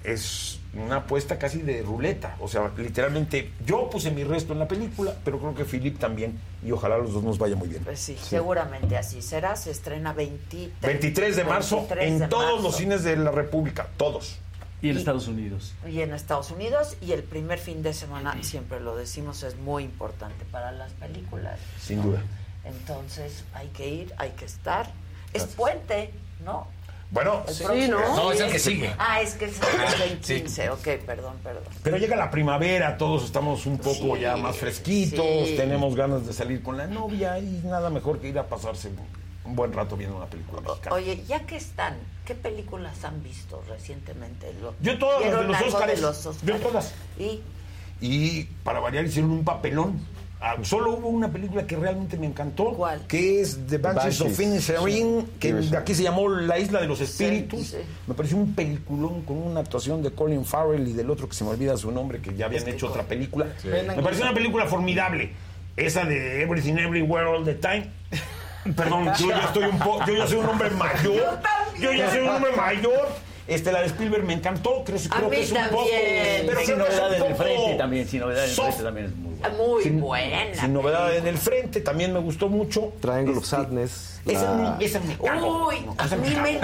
[0.05, 2.37] es una apuesta casi de ruleta.
[2.41, 6.39] O sea, literalmente yo puse mi resto en la película, pero creo que Philip también.
[6.65, 7.83] Y ojalá los dos nos vaya muy bien.
[7.83, 9.57] Pues sí, seguramente así será.
[9.57, 12.63] Se estrena 23, 23 de marzo 23 en de todos marzo.
[12.63, 14.39] los cines de la República, todos.
[14.83, 15.75] Y en Estados Unidos.
[15.87, 16.97] Y en Estados Unidos.
[17.03, 21.59] Y el primer fin de semana, siempre lo decimos, es muy importante para las películas.
[21.79, 22.23] Sin duda.
[22.65, 24.91] Entonces hay que ir, hay que estar.
[25.33, 26.13] Es puente,
[26.45, 26.67] ¿no?
[27.11, 28.95] Bueno, sí, próximo- no, es el que sigue.
[28.99, 29.55] Ah, es que es
[30.05, 30.35] el Sí.
[30.43, 30.71] 15.
[30.71, 31.65] Ok, perdón, perdón.
[31.83, 35.55] Pero llega la primavera, todos estamos un poco Sí, ya más fresquitos, sí.
[35.57, 38.91] tenemos ganas de salir con la novia y nada mejor que ir a pasarse
[39.45, 40.95] un buen rato viendo una película mexicana.
[40.95, 44.53] Oye, ya que están, ¿qué películas han visto recientemente?
[44.63, 45.97] Lo- Yo todas las de ¿Vieron los algo Óscares.
[45.97, 46.61] de los Óscares?
[46.63, 46.95] Yo todas.
[47.19, 47.41] ¿Y?
[48.03, 50.01] Y para variar hicieron un papelón.
[50.43, 54.41] Ah, solo hubo una película que realmente me encantó, que es The Banshees, of.
[54.41, 55.27] Inisherin, Sí.
[55.39, 55.77] que Sí.
[55.77, 57.67] aquí se llamó La Isla de los Espíritus.
[57.69, 57.77] sí.
[58.07, 61.45] Me pareció un peliculón con una actuación de Colin Farrell y del otro que se
[61.45, 63.49] me olvida su nombre, que ya habían hecho otra película.
[63.61, 63.69] Sí.
[63.69, 65.33] Me pareció una película formidable.
[65.77, 67.91] Esa de Everything Everywhere All the Time.
[68.77, 71.39] Perdón, yo ya estoy un poco, yo ya soy un hombre mayor.
[71.81, 73.09] Yo ya soy un hombre mayor.
[73.47, 75.85] Este, la de Spielberg me encantó, creo, creo que es un poco.
[75.85, 76.47] también.
[76.47, 78.51] Pero sin creo que es novedad un en el poco frente también, sin novedad en
[78.51, 78.67] el soft.
[78.67, 79.57] frente también es muy bueno.
[79.57, 80.55] Muy Sin- buena.
[80.61, 82.93] Sin novedad en el frente, también me gustó mucho.
[83.01, 84.21] Triangle of Este, Sadness.
[84.27, 85.69] Esa, me cagó.
[85.69, 86.61] Uy, a mí me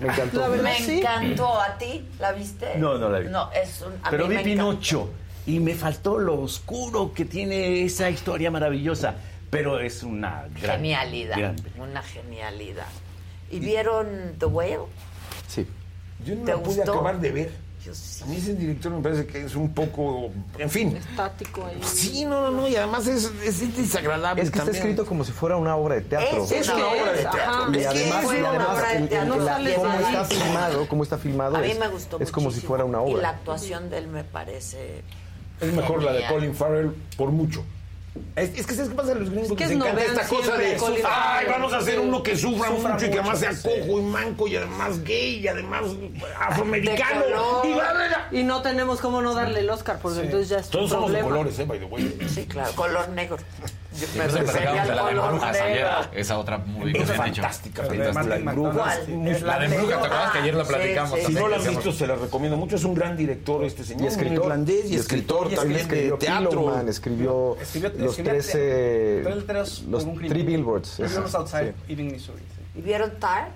[0.00, 0.48] Me encantó.
[0.62, 1.60] Me encantó.
[1.60, 2.04] ¿A ti?
[2.18, 2.76] ¿La viste?
[2.76, 3.28] No, no la vi.
[3.28, 3.92] No, es un.
[4.10, 4.38] Pero vi.
[4.38, 5.08] Pinocho
[5.46, 9.14] y me faltó lo oscuro que tiene esa historia maravillosa.
[9.56, 11.36] Pero es una gran, Genialidad.
[11.38, 12.86] gran- Una genialidad.
[13.50, 14.78] ¿Y vieron The Whale?
[15.48, 15.66] Sí.
[16.24, 17.66] Yo no ¿Te la pude acabar de ver.
[17.84, 18.24] Yo sí.
[18.24, 20.30] A mí ese director me parece que es un poco.
[20.58, 20.96] En fin.
[20.96, 21.78] Estático ahí.
[21.84, 22.66] Sí, no, no, no.
[22.68, 24.42] Y además es, es desagradable.
[24.42, 24.82] Es que está también.
[24.82, 26.42] escrito como si fuera una obra de teatro.
[26.42, 27.40] Es Es una obra de teatro.
[27.40, 27.70] Ajá.
[27.72, 30.88] Y Es además, y una además obra de el- el- No la- cómo está filmado,
[30.88, 33.16] cómo está filmado A mí es, me gustó es como si fuera una Y la
[33.18, 33.28] obra.
[33.30, 35.02] actuación de él me parece.
[35.60, 36.34] Es mejor la de Genial.
[36.34, 37.64] Colin Farrell por mucho.
[38.36, 39.50] Es, es que ¿sabes qué pasa a los gringos?
[39.50, 40.76] Es que les es encanta esta cosa de,
[41.08, 44.02] ay, vamos a hacer uno que sufra, Sufra mucho y que además sea cojo y
[44.02, 45.82] manco y además gay y además
[46.38, 47.62] afroamericano.
[48.32, 48.40] Y.
[48.40, 51.20] Y no tenemos cómo no darle el Oscar, porque entonces ya es Todos somos de
[51.20, 52.18] colores, eh, by the way.
[52.28, 53.38] Sí, claro, color negro.
[54.00, 55.66] Yo me refería al de la de color brujas negro.
[55.66, 56.08] ayer.
[56.12, 57.82] Esa otra muy Es bien fantástica.
[57.84, 58.22] Fantástica.
[58.22, 58.98] La de Brujas.
[59.42, 61.18] La de Brujas, ¿te acuerdas que ayer Sí, platicamos?
[61.20, 61.26] sí.
[61.26, 62.76] Si no la han visto, se la recomiendo mucho.
[62.76, 64.04] Es un gran director este señor.
[64.04, 64.36] Y escritor.
[64.38, 66.80] un irlandés y, escritor, también escribió de teatro.
[66.88, 71.00] Escribió Escribió- los escribió tres, tre- eh, tres letreros los three billboards.
[71.34, 71.92] Outside sí.
[71.92, 72.42] Ebbing, Missouri.
[72.74, 73.48] ¿Y vieron Tar?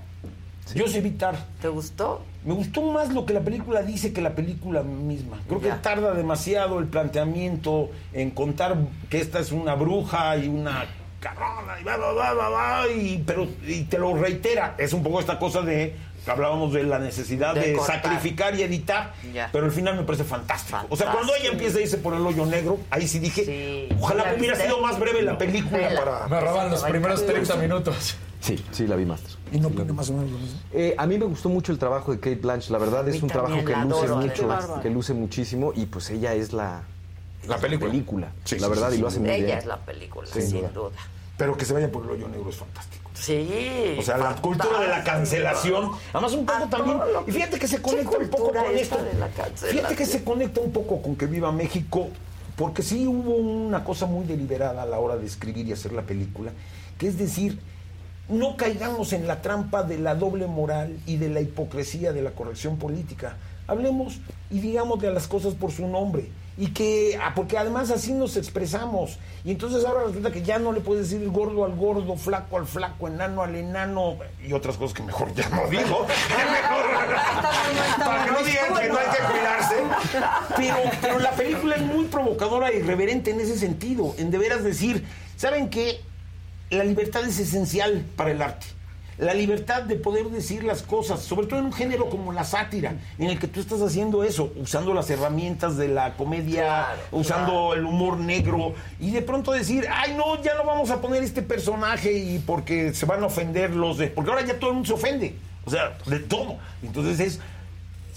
[0.75, 1.37] Yo sé evitar.
[1.61, 2.23] ¿Te gustó?
[2.45, 5.39] Me gustó más lo que la película dice que la película misma.
[5.49, 5.77] Creo Ya.
[5.77, 8.77] que tarda demasiado el planteamiento en contar
[9.09, 10.87] que esta es una bruja y una
[11.21, 14.75] cabrona y bla, bla, bla, bla, bla, y, pero, y te lo reitera.
[14.79, 15.95] Es un poco esta cosa de
[16.27, 19.49] hablábamos de la necesidad De sacrificar y editar, Ya.
[19.53, 20.79] pero al final me parece fantástico.
[20.89, 23.45] O sea, cuando ella empieza a irse por el hoyo negro, ahí sí dije,
[23.91, 23.97] Sí.
[24.01, 26.05] ojalá ¿La hubiera sido más breve la película Vela.
[26.05, 26.29] para...
[26.29, 27.45] Me roban los primeros encantar.
[27.45, 28.17] 30 minutos.
[28.41, 29.33] Sí, sí, la vi, Master.
[29.53, 30.59] Y no opina más o menos lo mismo.
[30.73, 32.73] Eh, a mí me gustó mucho el trabajo de Kate Blanche.
[32.73, 36.33] La verdad es un trabajo que luce adoro, mucho, que luce muchísimo y pues ella
[36.35, 36.83] es la,
[37.47, 38.33] La película.
[38.45, 39.17] Sí, la verdad sí, y lo sí.
[39.17, 39.59] hace muy Ella bien.
[39.59, 40.69] es la película, Sin sin, duda.
[40.71, 40.91] duda.
[41.37, 43.00] Pero que se vaya por el hoyo negro es fantástico.
[43.21, 43.97] Sí.
[43.99, 45.91] O sea, la cultura de la cancelación.
[46.13, 46.99] Además, un poco también.
[47.27, 48.97] Y fíjate que se ¿Qué conecta un poco con esto.
[49.03, 49.71] de la cancelación?
[49.71, 52.09] Fíjate que se conecta un poco con que viva México,
[52.57, 56.03] porque sí hubo una cosa muy deliberada a la hora de escribir y hacer la
[56.03, 56.53] película,
[56.99, 57.59] que es decir,
[58.29, 62.31] no caigamos en la trampa de la doble moral y de la hipocresía de la
[62.31, 63.37] corrección política.
[63.67, 64.19] Hablemos
[64.51, 66.29] y digamos de las cosas por su nombre.
[66.57, 69.19] Y que, ah, porque además así nos expresamos.
[69.45, 72.67] Y entonces ahora resulta que ya no le puedes decir gordo al gordo, flaco al
[72.67, 76.07] flaco, enano al enano y otras cosas que mejor ya no digo.
[78.05, 79.77] Para que no digan que no hay que cuidarse.
[80.57, 84.15] Pero, pero la película es muy provocadora e irreverente en ese sentido.
[84.19, 85.07] En de veras decir,
[85.37, 86.01] ¿saben qué?
[86.69, 88.67] La libertad es esencial para el arte.
[89.21, 92.95] La libertad de poder decir las cosas, sobre todo en un género como la sátira,
[93.19, 97.47] en el que tú estás haciendo eso, usando las herramientas de la comedia, Claro, usando
[97.53, 97.75] claro.
[97.75, 101.43] el humor negro, y de pronto decir, ay no, ya no vamos a poner este
[101.43, 104.09] personaje y porque se van a ofender los de.
[104.09, 105.37] Porque ahora ya todo el mundo se ofende.
[105.67, 106.57] O sea, de todo.
[106.83, 107.41] Entonces es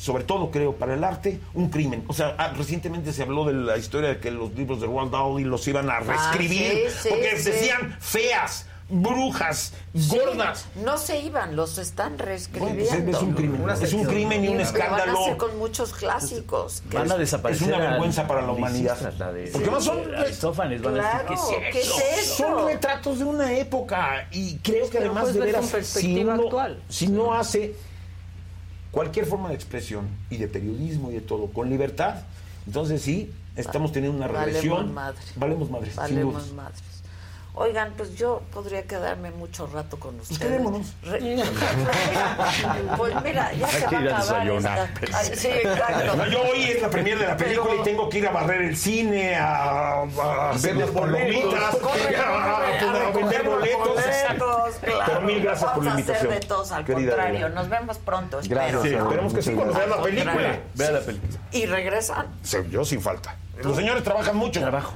[0.03, 2.03] sobre todo creo para el arte, un crimen.
[2.07, 5.11] O sea, ah, recientemente se habló de la historia de que los libros de Roald
[5.11, 7.51] Dahl los iban a reescribir sí, sí, porque sí.
[7.51, 8.65] decían feas.
[8.89, 10.65] Brujas, gordas.
[10.83, 12.85] No se iban, los están Bueno, reescribiendo.
[12.85, 13.69] pues es un crimen.
[13.81, 15.13] Es un crimen y un lo escándalo.
[15.13, 16.83] Van a hacer con muchos clásicos.
[16.89, 17.69] que Van a es- desaparecer.
[17.69, 18.97] es una vergüenza para la humanidad.
[19.33, 20.81] De- Porque más son- de Aristófanes.
[20.81, 21.95] Van a decir, ¿qué es eso?
[21.97, 22.35] ¿qué es eso?
[22.35, 26.81] Son retratos de una época y creo que además de ver veras, si uno, actual.
[26.89, 27.75] si no hace
[28.91, 32.15] cualquier forma de expresión y de periodismo y de todo con libertad,
[32.67, 34.93] entonces sí, estamos teniendo una Valemos regresión.
[34.93, 35.23] madres.
[35.35, 35.89] Valemos madres.
[35.93, 36.51] sin Valemos dudas.
[36.53, 36.81] madres.
[37.55, 40.39] Oigan, pues yo podría quedarme mucho rato con ustedes.
[40.39, 40.91] Quedémonos.
[41.03, 41.19] Re-
[42.97, 44.89] pues mira, ya Hay se que va ir a acabar desayunar.
[45.01, 46.15] esta- Ay, sí, exacto.
[46.15, 48.31] No, yo hoy es la premier de la película Pero- y tengo que ir a
[48.31, 51.53] barrer el cine, a, a hacer las palomitas,
[52.25, 53.87] a, vender boletos.
[53.87, 55.03] Boletos, claro.
[55.05, 56.33] Pero mil gracias por la Vamos a hacer invitación.
[56.33, 57.49] de todos, al querida contrario.
[57.49, 58.61] Nos vemos pronto, espero.
[58.61, 58.81] Gracias.
[58.81, 60.33] Sí, esperemos que sí cuando vean la película.
[60.33, 60.59] contrario.
[60.73, 61.33] Vea la película.
[61.51, 62.25] Y regresan.
[62.71, 63.35] Yo sin falta.
[63.61, 64.59] Los señores trabajan mucho.
[64.59, 64.93] Trabajo.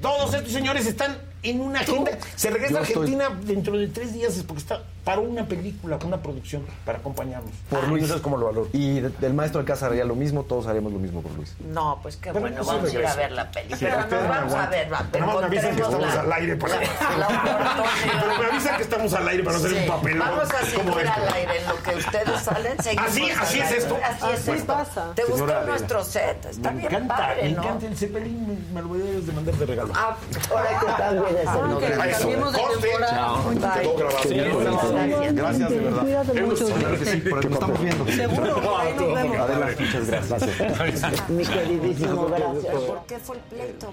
[0.00, 2.12] Todos estos señores están en una agenda.
[2.36, 5.98] Se regresa a estoy- Argentina dentro de tres días es porque está para una película,
[6.04, 7.50] una producción, para acompañarnos.
[7.70, 8.02] Por Luis.
[8.02, 8.68] No sabes cómo lo valoro.
[8.74, 11.54] Y de- el maestro de casa haría lo mismo, todos haríamos lo mismo por Luis.
[11.60, 13.76] No, pues qué Pero bueno, no vamos a ir a ver la película.
[13.78, 16.20] Sí, Pero nos vamos a ver, va, Pero nada más me avisan que estamos la-
[16.20, 16.56] al aire.
[16.56, 16.74] Para...
[16.78, 16.88] Pero
[18.38, 19.82] me avisan que estamos al aire para no hacer Sí.
[19.82, 20.18] un papel.
[20.18, 21.20] Vamos a como seguir esto.
[21.22, 22.82] al aire en lo que ustedes salen.
[22.82, 23.96] seguimos Así- así es esto.
[24.04, 24.72] Así es Así esto.
[24.74, 25.12] pasa.
[25.14, 26.44] ¿Te gustó nuestro set?
[26.44, 27.62] Está Me bien encanta, padre, me ¿no?
[27.62, 29.92] encanta el Zeppelin, me, me lo voy a de mandar de regalo.
[29.96, 30.16] Ah,
[30.50, 31.28] ahora que novio.
[31.38, 32.18] eso.
[32.18, 32.78] Cambiemos de Corte.
[32.82, 33.14] temporada.
[33.14, 33.42] Chao.
[33.48, 33.82] Bye.
[34.22, 34.97] Quedó grabado.
[35.06, 35.34] Gracias.
[35.34, 36.02] Gracias, de verdad.
[36.02, 36.66] Cuídate mucho.
[36.66, 38.06] Claro que sí, por estamos viendo.
[38.06, 39.38] Seguro, ahí nos vemos.
[39.38, 41.28] Adelante, muchas gracias.
[41.28, 42.74] Mi queridísimo, gracias.
[42.74, 43.92] ¿Por qué fue el pleito?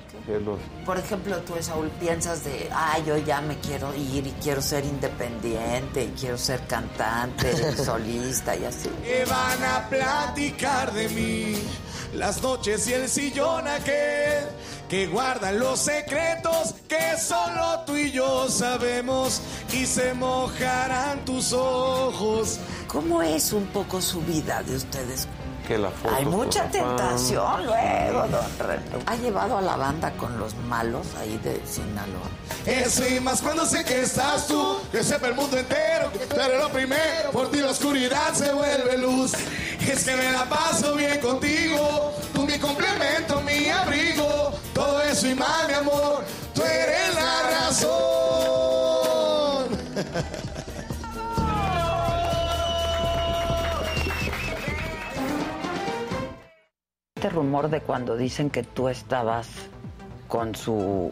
[0.86, 4.86] Por ejemplo, tú, Saúl, piensas de, ah, yo ya me quiero ir y quiero ser
[4.86, 8.90] independiente y quiero ser cantante, solista y así.
[9.04, 11.56] que van a platicar de mí.
[12.16, 14.46] Las noches y el sillón aquel
[14.88, 19.42] que guardan los secretos que solo tú y yo sabemos
[19.74, 22.60] y se mojarán tus ojos.
[22.88, 25.28] ¿Cómo es un poco su vida de ustedes?
[25.68, 28.84] Que la foto, Hay mucha tentación luego, don René.
[29.08, 32.30] ¿Ha llevado a la banda con los malos ahí de Sinaloa?
[32.68, 36.36] Eso y más cuando sé que estás tú, que sepa el mundo entero, que tú
[36.40, 39.34] eres lo primero, por ti la oscuridad se vuelve luz.
[39.80, 45.34] Es que me la paso bien contigo, tú mi complemento, mi abrigo, todo eso y
[45.34, 48.06] más mi amor, tú eres la razón.
[57.36, 59.48] rumor de cuando dicen que tú estabas
[60.28, 61.12] con su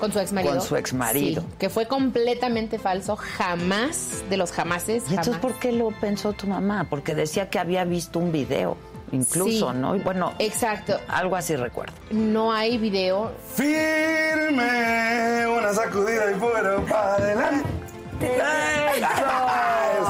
[0.00, 0.52] Con su ex marido.
[0.54, 1.42] Con su exmarido.
[1.42, 3.16] Sí, que fue completamente falso.
[3.16, 5.04] Jamás, de los jamases.
[5.08, 5.52] ¿Y entonces jamás.
[5.52, 6.86] por qué lo pensó tu mamá?
[6.88, 8.78] Porque decía que había visto un video,
[9.12, 9.76] incluso, Sí.
[9.78, 9.94] ¿no?
[9.96, 10.98] Y bueno, Exacto.
[11.08, 11.92] algo así recuerdo.
[12.10, 13.32] No hay video.
[13.54, 17.68] Firme, una sacudida y fuera para adelante.
[18.20, 20.03] ¿No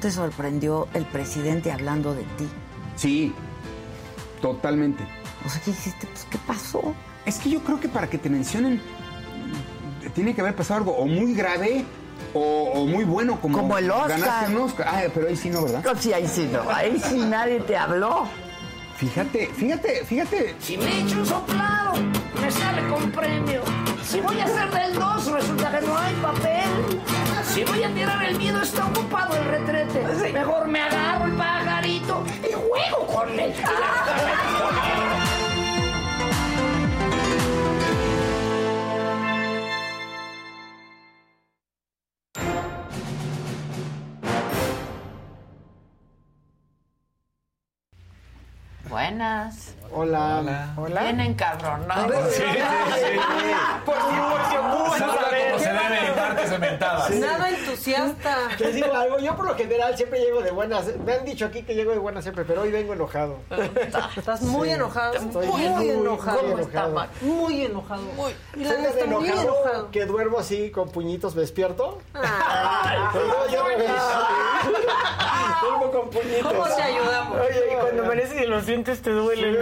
[0.00, 2.48] te sorprendió el presidente hablando de ti?
[2.96, 3.32] Sí,
[4.40, 5.04] totalmente.
[5.44, 6.06] O sea, ¿qué hiciste?
[6.06, 6.94] Pues, ¿qué pasó?
[7.24, 8.80] Es que yo creo que para que te mencionen
[10.14, 11.84] tiene que haber pasado algo o muy grave
[12.34, 14.08] o, o muy bueno como, Como el Oscar.
[14.20, 14.86] ganaste un Oscar.
[14.90, 15.84] Ah, pero ahí sí no, ¿verdad?
[15.98, 16.68] Sí, ahí sí no.
[16.70, 18.26] Ahí sí nadie te habló.
[18.96, 20.54] Fíjate, fíjate, fíjate.
[20.60, 21.92] Si me echo un soplado,
[22.40, 23.62] me sale con premio.
[24.04, 27.00] Si voy a hacer del 2, resulta que no hay papel.
[27.60, 30.32] Si voy a tirar el miedo, está ocupado el retrete.
[30.32, 33.54] Mejor me agarro el pajarito y juego con él.
[48.88, 49.74] Buenas.
[49.92, 50.72] Hola.
[50.76, 51.02] Hola.
[51.02, 52.32] Vienen cabronados.
[52.32, 53.20] Sí, sí, sí.
[53.84, 55.50] Por si, por si ocupan saber.
[55.50, 57.10] como se debe en partes cementadas.
[57.10, 58.36] Nada entusiasta.
[58.58, 60.86] Les digo algo, yo por lo general siempre llego de buenas.
[61.04, 63.38] Me han dicho aquí que llego de buenas siempre, pero hoy vengo enojado.
[64.16, 65.14] Estás muy Sí, enojado.
[65.14, 66.42] estoy muy, muy, enojado.
[66.42, 67.06] muy enojado.
[67.22, 68.02] Muy enojado.
[68.16, 68.32] Muy.
[68.64, 69.90] Tan está muy enojado, enojado.
[69.90, 71.98] que duermo así con puñitos despierto.
[72.14, 73.62] Ay, Pero yo, yo
[75.62, 76.52] duermo con puñitos.
[76.52, 77.38] ¿Cómo te ayudamos?
[77.40, 79.56] Oye, y cuando amaneces y los dientes te duelen.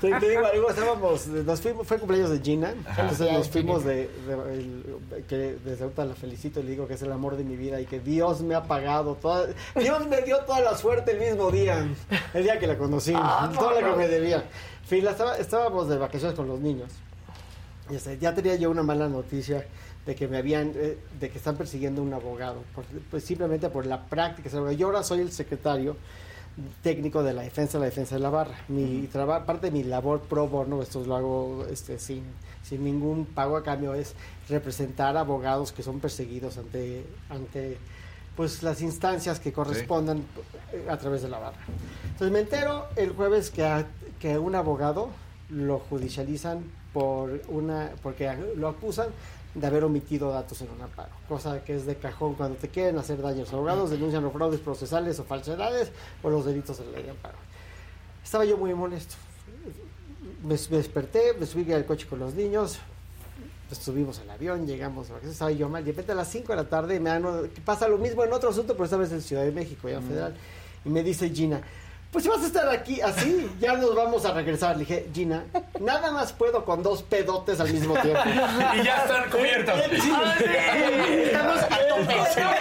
[0.00, 3.94] Te, te digo algo, estábamos, nos fuimos, fue cumpleaños de Gina, entonces nos fuimos de,
[4.26, 6.14] de- el- que desde ahorita la
[6.48, 8.62] y le digo que es el amor de mi vida y que Dios me ha
[8.64, 9.46] pagado toda,
[9.76, 11.86] Dios me dio toda la suerte el mismo día,
[12.34, 13.92] el día que la conocí, Ah, toda la no.
[13.92, 14.44] que me debía.
[14.86, 16.90] Fin, la estaba- estábamos de vacaciones con los niños.
[17.90, 19.66] Y este, ya tenía yo una mala noticia
[20.06, 23.86] de que me habían, eh, de que están persiguiendo un abogado, por- pues simplemente por
[23.86, 24.50] la práctica.
[24.72, 25.96] Yo ahora soy el secretario
[26.82, 28.54] técnico de la defensa, la defensa de la barra.
[28.68, 32.22] Mi traba- parte de mi labor pro bono, esto lo hago este, sin,
[32.62, 34.14] sin ningún pago a cambio, es
[34.48, 37.78] representar abogados que son perseguidos ante, ante
[38.36, 40.24] pues las instancias que correspondan
[40.72, 41.58] eh, a través de la barra.
[42.04, 43.86] Entonces me entero el jueves que a,
[44.20, 45.08] que un abogado
[45.50, 49.08] lo judicializan por una porque a- lo acusan
[49.54, 52.96] de haber omitido datos en un amparo, cosa que es de cajón cuando te quieren
[52.96, 53.40] hacer daños.
[53.48, 55.92] Los abogados denuncian los fraudes procesales o falsedades
[56.22, 57.36] o los delitos de la ley de amparo.
[58.24, 59.16] Estaba yo muy molesto.
[60.42, 62.78] Me, me desperté, me subí al coche con los niños,
[63.68, 65.84] pues subimos al avión, llegamos, a estaba yo mal.
[65.84, 67.24] De repente a las 5 de la tarde me dan,
[67.64, 70.34] pasa lo mismo en otro asunto, pero esta vez en Ciudad de México, ya federal.
[70.84, 71.62] Y me dice Gina,
[72.12, 74.76] pues si vas a estar aquí así, ya nos vamos a regresar.
[74.76, 75.44] Le dije, Gina,
[75.80, 78.20] nada más puedo con dos pedotes al mismo tiempo.
[78.74, 79.74] Y ya están cubiertos.
[79.98, 80.12] Sí.
[80.14, 80.44] Ah, sí.
[80.44, 82.14] Estamos a tope.
[82.36, 82.52] No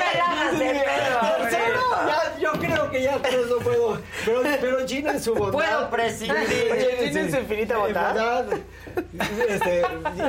[1.74, 4.00] no, ya, yo creo que ya con eso puedo.
[4.26, 5.52] Pero, pero Gina en su bondad.
[5.52, 6.72] Puedo prescindir.
[6.72, 8.14] Oye, Gina en su infinita bondad.
[8.14, 8.60] verdad,
[9.50, 9.84] este,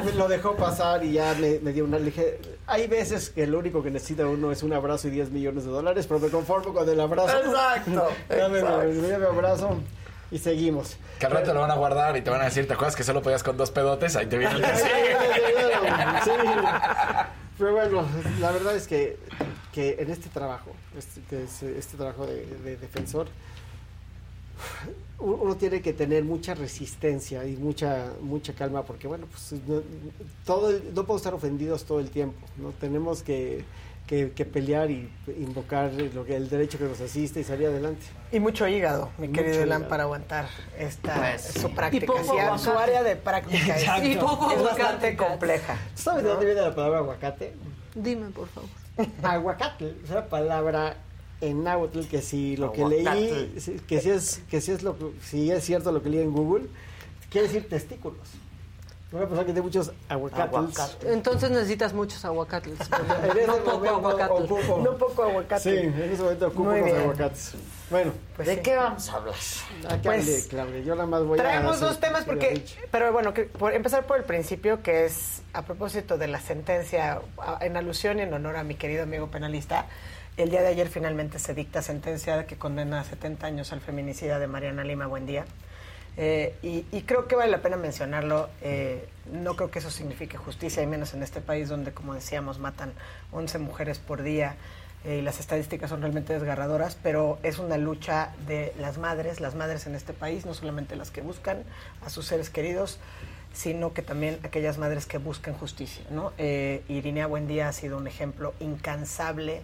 [0.04, 1.98] me lo dejó pasar y ya me, me dio una.
[1.98, 5.30] Le dije, hay veces que lo único que necesita uno es un abrazo y 10
[5.30, 7.36] millones de dólares, pero me conformo con el abrazo.
[7.38, 9.78] Exacto, Dame, mi abrazo
[10.30, 10.96] y seguimos.
[11.18, 13.04] Que al rato lo van a guardar y te van a decir, ¿te acuerdas que
[13.04, 14.16] solo podías con dos pedotes?
[14.16, 14.70] Ahí te viene el Sí,
[16.24, 16.30] sí.
[17.58, 18.06] Pero bueno,
[18.40, 19.18] la verdad es que,
[19.72, 23.28] que en este trabajo, este, que es, eh, este trabajo de, de defensor,
[25.18, 29.80] uno tiene que tener mucha resistencia y mucha mucha calma porque bueno pues no,
[30.44, 33.64] todo el- no podemos estar ofendidos todo el tiempo no tenemos que,
[34.08, 35.08] que, que pelear y
[35.38, 39.28] invocar lo que el derecho que nos asiste y salir adelante Y mucho hígado, mi
[39.28, 41.68] Mucho querido Elan, para aguantar esta Pues, su sí.
[41.68, 42.04] práctica.
[42.04, 44.02] Y poco su área de práctica es, Exacto.
[44.08, 45.16] es Y poco bastante aguacate.
[45.16, 45.76] compleja.
[45.94, 47.52] ¿sabes de dónde viene la palabra aguacate?
[47.94, 48.68] Dime, por favor.
[49.22, 50.96] aguacate es una palabra
[51.42, 53.04] en náhuatl que si lo que leí
[53.86, 56.32] que si es que si es lo que- si es cierto lo que leí en
[56.32, 56.66] Google
[57.30, 58.20] quiere decir testículos.
[59.10, 60.96] Una persona que tiene muchos aguacates.
[61.04, 62.78] Entonces necesitas muchos aguacates.
[63.30, 64.32] En ese no poco momento aguacate.
[64.32, 65.62] ocupo- No poco aguacate.
[65.62, 67.52] sí en ese momento ocupo los aguacates.
[67.90, 68.12] Bueno.
[68.38, 69.34] ¿De qué vamos a hablar?
[69.86, 73.42] Acá Pues, Claudia, yo nada más voy a Traemos dos temas porque, pero bueno, que
[73.44, 77.20] por empezar por el principio, que es a propósito de la sentencia,
[77.60, 79.88] en alusión y en honor a mi querido amigo penalista,
[80.36, 84.38] el día de ayer finalmente se dicta sentencia que condena a 70 años al feminicida
[84.38, 85.44] de Mariana Lima Buendía.
[86.16, 88.50] Eh, y, creo que vale la pena mencionarlo.
[88.60, 92.58] eh, no creo que eso signifique justicia, y menos en este país donde, como decíamos,
[92.58, 92.92] matan
[93.30, 94.56] 11 mujeres por día
[95.04, 99.54] eh, y las estadísticas son realmente desgarradoras, pero es una lucha de las madres, las
[99.54, 101.64] madres en este país, no solamente las que buscan
[102.04, 102.98] a sus seres queridos,
[103.52, 106.04] sino que también aquellas madres que buscan justicia.
[106.10, 106.32] ¿no?
[106.38, 109.62] Eh, Irinea Buendía ha sido un ejemplo incansable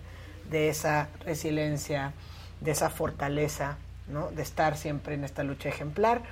[0.51, 2.13] de esa resiliencia,
[2.61, 3.77] de esa fortaleza,
[4.09, 4.31] ¿no?
[4.31, 6.23] de estar siempre en esta lucha ejemplar.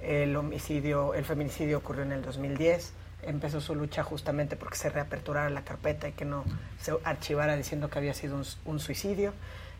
[0.00, 2.92] El homicidio, el feminicidio ocurrió en el 2010.
[3.22, 6.44] Empezó su lucha justamente porque se reaperturara la carpeta y que no
[6.78, 9.32] se archivara diciendo que había sido un, un suicidio.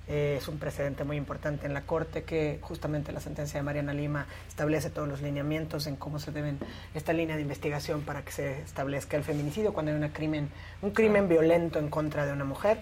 [0.06, 3.94] Eh, es un precedente muy importante en la Corte que justamente la sentencia de Mariana
[3.94, 6.58] Lima establece todos los lineamientos en cómo se deben,
[6.94, 10.50] esta línea de investigación para que se establezca el feminicidio cuando hay una crimen,
[10.82, 12.80] un crimen violento en contra de una mujer.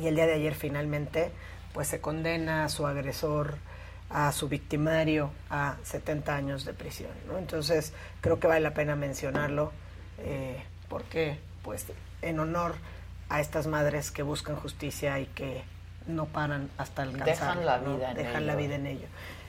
[0.00, 1.30] Y el día de ayer finalmente
[1.72, 3.56] pues se condena a su agresor,
[4.10, 7.10] a su victimario a 70 años de prisión.
[7.26, 7.38] ¿no?
[7.38, 9.72] Entonces creo que vale la pena mencionarlo
[10.18, 11.86] eh, porque pues
[12.22, 12.74] en honor
[13.28, 15.62] a estas madres que buscan justicia y que
[16.06, 17.26] no paran hasta alcanzar.
[17.26, 17.96] Dejan la ¿no?
[17.96, 18.46] vida en Dejan ello.
[18.46, 19.06] la vida en ello.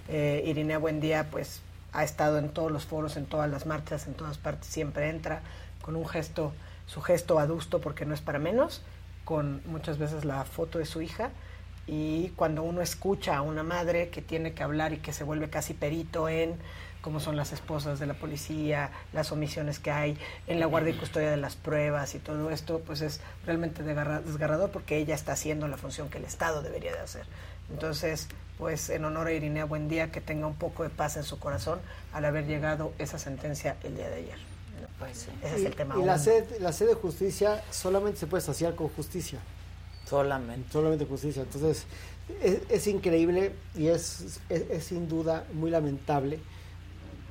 [0.10, 1.62] Eh, Irinea Buendía pues
[1.94, 5.42] ha estado en todos los foros, en todas las marchas, en todas partes, siempre entra
[5.82, 6.54] con un gesto,
[6.86, 8.84] su gesto adusto porque no es para menos,
[9.30, 11.30] con muchas veces la foto de su hija
[11.86, 15.52] y cuando uno escucha a una madre que tiene que hablar y que se vuelve
[15.52, 16.56] casi perito en
[17.04, 20.18] cómo son las esposas de la policía, las omisiones que hay
[20.48, 24.22] en la guardia y custodia de las pruebas y todo esto, pues es realmente desgarra-
[24.22, 27.28] desgarrador porque ella está haciendo la función que el Estado debería de hacer.
[27.70, 31.38] Entonces, pues en honor a Irinea Buendía, que tenga un poco de paz en su
[31.38, 31.80] corazón
[32.14, 34.49] al haber llegado esa sentencia el día de ayer.
[35.00, 35.28] Pues sí.
[35.42, 38.76] Ese es el tema y la sed la sed de justicia solamente se puede saciar
[38.76, 39.40] con justicia
[40.06, 40.72] Solamente.
[40.72, 41.44] solamente justicia.
[41.44, 41.86] Entonces,
[42.44, 46.40] es, es increíble y es, es, es sin duda muy lamentable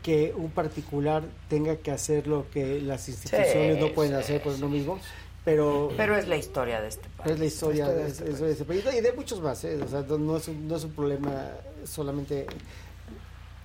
[0.02, 4.42] que un particular tenga que hacer lo que las instituciones Sí, no pueden sí, hacer
[4.42, 4.98] por uno mismo,
[5.44, 5.90] pero...
[5.96, 7.32] Pero es la historia de este país.
[7.32, 8.84] es la historia, La historia de es- este es de este país.
[8.96, 9.78] y de muchos más, ¿eh?
[9.82, 11.48] o sea, no es, un, no es un problema
[11.84, 12.46] solamente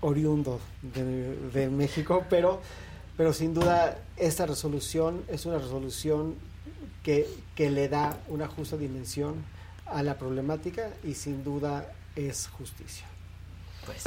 [0.01, 2.61] oriundo de, de México, pero,
[3.17, 6.35] pero sin duda esta resolución es una resolución
[7.03, 9.43] que, que le da una justa dimensión
[9.85, 13.05] a la problemática y sin duda es justicia.
[13.85, 14.03] Pues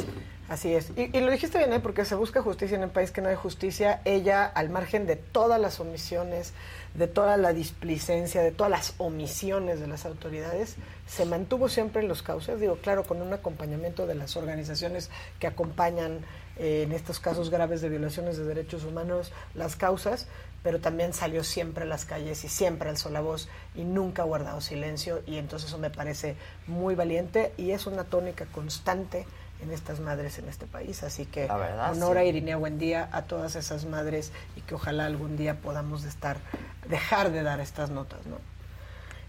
[0.48, 0.92] Así es.
[0.96, 1.80] Y, lo dijiste bien, ¿eh?
[1.80, 4.00] porque se busca justicia en un país que no hay justicia.
[4.04, 6.52] Ella, al margen de todas las omisiones,
[6.94, 10.76] de toda la displicencia, de todas las omisiones de las autoridades,
[11.08, 12.60] se mantuvo siempre en los cauces.
[12.60, 15.10] Digo, claro, con un acompañamiento de las organizaciones
[15.40, 16.20] que acompañan
[16.58, 20.26] eh, en estos casos graves de violaciones de derechos humanos las causas,
[20.62, 24.24] pero también salió siempre a las calles y siempre alzó la voz y nunca ha
[24.24, 25.22] guardado silencio.
[25.26, 26.36] Y entonces eso me parece
[26.66, 29.26] muy valiente y es una tónica constante
[29.62, 31.02] en estas madres en este país.
[31.02, 32.18] Así que verdad, honor sí.
[32.18, 36.38] a Irinea buen día a todas esas madres y que ojalá algún día podamos estar,
[36.88, 38.38] dejar de dar estas notas, ¿no?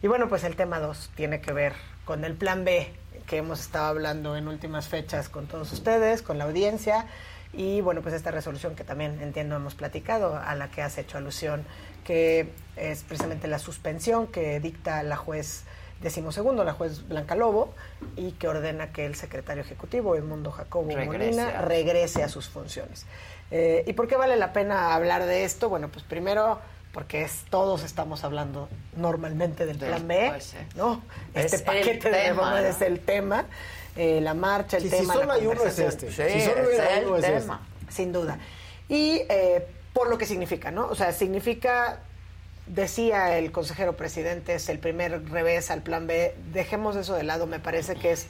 [0.02, 1.74] Y bueno, pues el tema 2 tiene que ver
[2.06, 2.94] con el plan B
[3.28, 7.06] que hemos estado hablando en últimas fechas con todos ustedes, con la audiencia.
[7.54, 11.18] Y bueno, pues esta resolución que también entiendo hemos platicado, a la que has hecho
[11.18, 11.66] alusión,
[12.04, 15.64] que es precisamente la suspensión que dicta la juez
[16.02, 17.74] decimosegundo, la juez Blanca Lobo,
[18.16, 23.06] y que ordena que el secretario ejecutivo, Edmundo Jacobo Regrese Molina, regrese a sus funciones.
[23.50, 25.70] Eh, ¿Y por qué vale la pena hablar de esto?
[25.70, 26.60] Bueno, pues primero
[26.98, 30.56] porque es, todos estamos hablando normalmente del plan B, pues.
[30.76, 31.04] ¿no?
[31.36, 32.68] Es Este paquete de tema, reformas ¿no?
[32.70, 33.46] es el tema,
[33.96, 36.10] eh, la marcha, el Sí, si tema, solo la hay uno, es este.
[36.10, 37.40] Si solo hubiera es el uno, es este.
[37.40, 37.62] tema.
[37.88, 38.40] Sin duda.
[38.90, 40.88] Y eh, por lo que significa, ¿no?
[40.88, 42.00] O sea, significa,
[42.66, 46.34] decía el consejero presidente, es el primer revés al plan B.
[46.52, 48.26] Dejemos eso de lado, me parece que es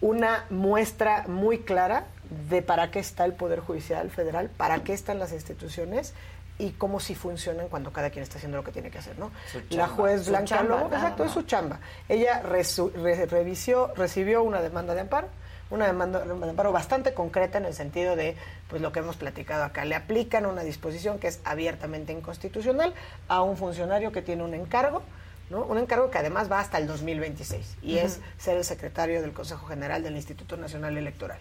[0.00, 2.06] una muestra muy clara
[2.48, 6.14] de para qué está el Poder Judicial Federal, para qué están las instituciones
[6.58, 9.30] y cómo sí funcionan cuando cada quien está haciendo lo que tiene que hacer, ¿no?
[9.70, 11.80] La juez Blanca Lobo, exacto, es su chamba.
[12.08, 15.28] Ella resu- re- revisió, recibió una demanda de amparo,
[15.70, 18.36] una demanda de amparo bastante concreta en el sentido de,
[18.68, 22.94] pues lo que hemos platicado acá, le aplican una disposición que es abiertamente inconstitucional
[23.26, 25.02] a un funcionario que tiene un encargo,
[25.50, 25.62] ¿no?
[25.64, 28.06] Un encargo que además va hasta el 2026 y Ujú.
[28.06, 31.38] es ser el secretario del Consejo General del Instituto Nacional Electoral.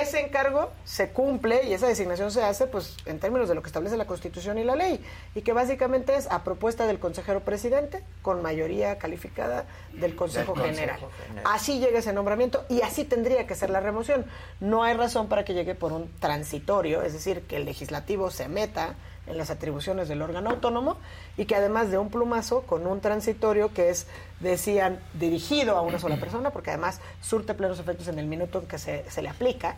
[0.00, 3.66] Ese encargo se cumple y esa designación se hace pues en términos de lo que
[3.66, 5.04] establece la Constitución y la ley
[5.34, 10.62] y que básicamente es a propuesta del consejero presidente con mayoría calificada del Consejo, Del
[10.62, 11.00] Consejo General.
[11.26, 11.52] General.
[11.54, 14.24] Así llega ese nombramiento y así tendría que ser la remoción.
[14.60, 18.48] No hay razón para que llegue por un transitorio, es decir, que el legislativo se
[18.48, 18.94] meta
[19.26, 20.96] en las atribuciones del órgano autónomo
[21.36, 24.06] y que además de un plumazo con un transitorio que es,
[24.40, 28.66] decían, dirigido a una sola persona, porque además surte plenos efectos en el minuto en
[28.66, 29.76] que se, se le aplica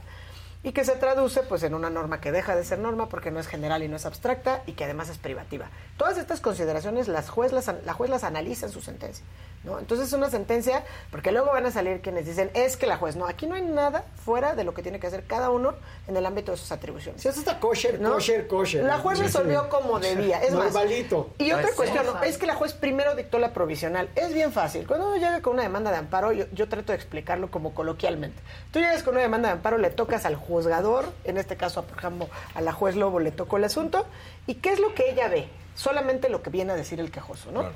[0.62, 3.38] y que se traduce pues en una norma que deja de ser norma porque no
[3.38, 5.66] es general y no es abstracta y que además es privativa.
[5.96, 9.24] Todas estas consideraciones las juez las, an- la juez las analiza en su sentencia.
[9.62, 9.78] ¿no?
[9.78, 13.16] Entonces es una sentencia, porque luego van a salir quienes dicen, es que la juez,
[13.16, 15.72] no, aquí no hay nada fuera de lo que tiene que hacer cada uno
[16.06, 17.22] en el ámbito de sus atribuciones.
[17.22, 18.12] Si eso está kosher, ¿no?
[18.12, 18.84] kosher, kosher.
[18.84, 19.68] La juez Sí, resolvió sí.
[19.70, 20.42] como debía.
[20.42, 21.30] Es más, Normalito.
[21.38, 22.10] y otra Pues, cuestión, sí.
[22.12, 22.22] ¿no?
[22.24, 24.10] es que la juez primero dictó la provisional.
[24.16, 24.86] Es bien fácil.
[24.86, 28.42] Cuando uno llega con una demanda de amparo, yo, yo trato de explicarlo como coloquialmente.
[28.70, 31.96] Tú llegas con una demanda de amparo, le tocas al juzgador, en este caso, por
[31.96, 34.04] ejemplo, a la juez Lobo le tocó el asunto,
[34.46, 35.48] ¿y qué es lo que ella ve?
[35.74, 37.70] Solamente lo que viene a decir el quejoso, ¿no?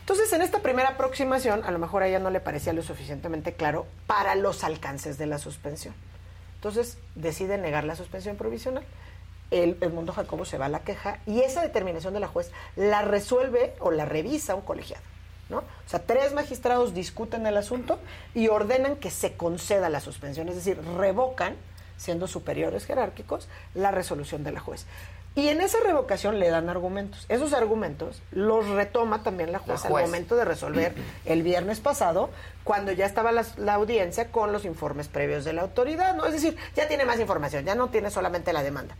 [0.00, 3.54] Entonces, en esta primera aproximación, a lo mejor a ella no le parecía lo suficientemente
[3.54, 5.94] claro para los alcances de la suspensión.
[6.56, 8.84] Entonces, decide negar la suspensión provisional.
[9.50, 12.50] El, el mundo Jacobo se va a la queja y esa determinación de la juez
[12.76, 15.02] la resuelve o la revisa un colegiado.
[15.48, 15.58] ¿no?
[15.58, 17.98] O sea, tres magistrados discuten el asunto
[18.34, 21.56] y ordenan que se conceda la suspensión, es decir, revocan,
[21.96, 24.86] siendo superiores jerárquicos, la resolución de la juez.
[25.36, 27.26] Y en esa revocación le dan argumentos.
[27.28, 30.04] Esos argumentos los retoma también la juez, La juez.
[30.04, 32.30] al momento de resolver el viernes pasado,
[32.62, 36.24] cuando ya estaba la, la audiencia con los informes previos de la autoridad, ¿no?
[36.26, 38.94] Es decir, ya tiene más información, ya no tiene solamente la demanda.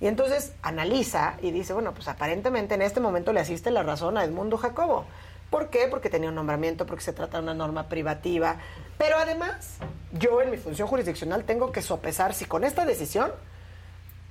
[0.00, 4.18] Y entonces analiza y dice, bueno, pues aparentemente en este momento le asiste la razón
[4.18, 5.06] a Edmundo Jacobo.
[5.50, 5.88] ¿Por qué?
[5.88, 8.56] Porque tenía un nombramiento, porque se trata de una norma privativa.
[8.98, 9.78] Pero además,
[10.12, 13.32] yo en mi función jurisdiccional tengo que sopesar si con esta decisión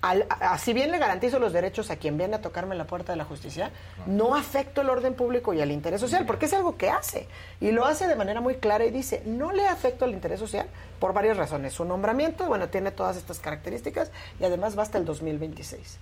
[0.01, 2.85] al- a- a- si bien le garantizo los derechos a quien viene a tocarme la
[2.85, 3.71] puerta de la justicia,
[4.05, 7.27] no afecto el orden público y al interés social, porque es algo que hace.
[7.59, 10.67] Y lo hace de manera muy clara y dice, no le afecto al interés social
[10.99, 11.73] por varias razones.
[11.73, 15.97] Su nombramiento, bueno, tiene todas estas características y además va hasta el 2026.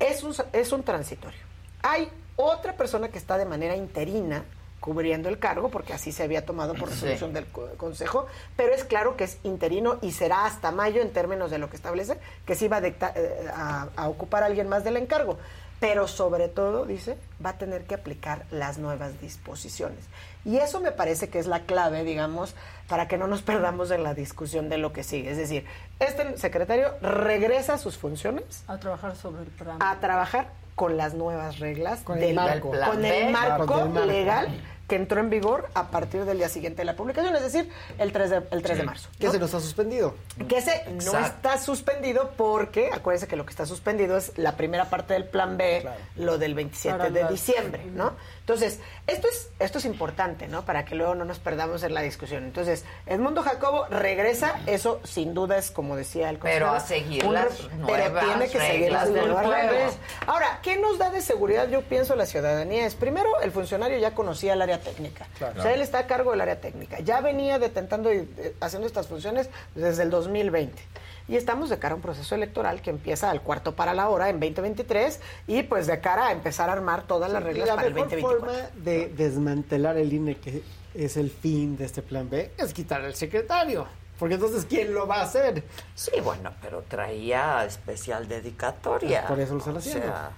[0.00, 1.40] Es un, es un transitorio.
[1.82, 4.44] Hay otra persona que está de manera interina
[4.82, 6.96] cubriendo el cargo, porque así se había tomado por Sí.
[6.96, 11.10] resolución del co- Consejo, pero es claro que es interino y será hasta mayo en
[11.12, 14.46] términos de lo que establece, que sí va a, dicta- eh, a, a ocupar a
[14.46, 15.38] alguien más del encargo.
[15.78, 19.98] Pero sobre todo, dice, va a tener que aplicar las nuevas disposiciones.
[20.44, 22.54] Y eso me parece que es la clave, digamos,
[22.88, 25.30] para que no nos perdamos en la discusión de lo que sigue.
[25.30, 25.64] Es decir,
[25.98, 29.76] este secretario regresa a sus funciones A trabajar sobre el plan.
[29.80, 30.48] a trabajar
[30.82, 32.70] con las nuevas reglas Con del el marco.
[32.72, 34.06] con el marco Con el marco.
[34.08, 34.48] legal
[34.88, 38.10] que entró en vigor a partir del día siguiente de la publicación, es decir, el
[38.12, 39.08] 3 de, el 3 de marzo.
[39.18, 39.32] Que ¿no?
[39.32, 40.16] se nos ha suspendido.
[40.48, 41.26] Que ese no Exacto.
[41.48, 45.56] está suspendido porque, acuérdense que lo que está suspendido es la primera parte del plan
[45.56, 45.86] B,
[46.16, 48.14] lo del 27 Para de la- diciembre, ¿no?
[48.42, 50.64] Entonces, esto es, esto es importante, ¿no?
[50.64, 52.42] Para que luego no nos perdamos en la discusión.
[52.42, 57.34] Entonces, Edmundo Jacobo regresa, eso sin duda es, como decía el Pero a seguir un
[57.34, 59.96] las Pero nuevas tiene que seguir las nuevas reglas.
[60.26, 62.84] Ahora, ¿qué nos da de seguridad, yo pienso, la ciudadanía?
[62.84, 65.28] Es, primero, el funcionario ya conocía el área técnica.
[65.38, 65.60] Claro.
[65.60, 66.98] O sea, él está a cargo del área técnica.
[66.98, 70.82] Ya venía detentando y eh, haciendo estas funciones desde el 2020.
[71.28, 74.28] Y estamos de cara a un proceso electoral que empieza al cuarto para la hora
[74.28, 77.86] en 2023 y pues de cara a empezar a armar todas las reglas la para
[77.88, 78.52] el mejor 2024.
[78.52, 80.62] forma de desmantelar el INE, que
[80.94, 83.86] es el fin de este plan B, es quitar al secretario.
[84.18, 85.64] Porque entonces, ¿quién lo va a hacer?
[85.94, 89.26] Sí, bueno, pero traía especial dedicatoria.
[89.26, 90.06] Por eso lo están O haciendo.
[90.06, 90.30] sea,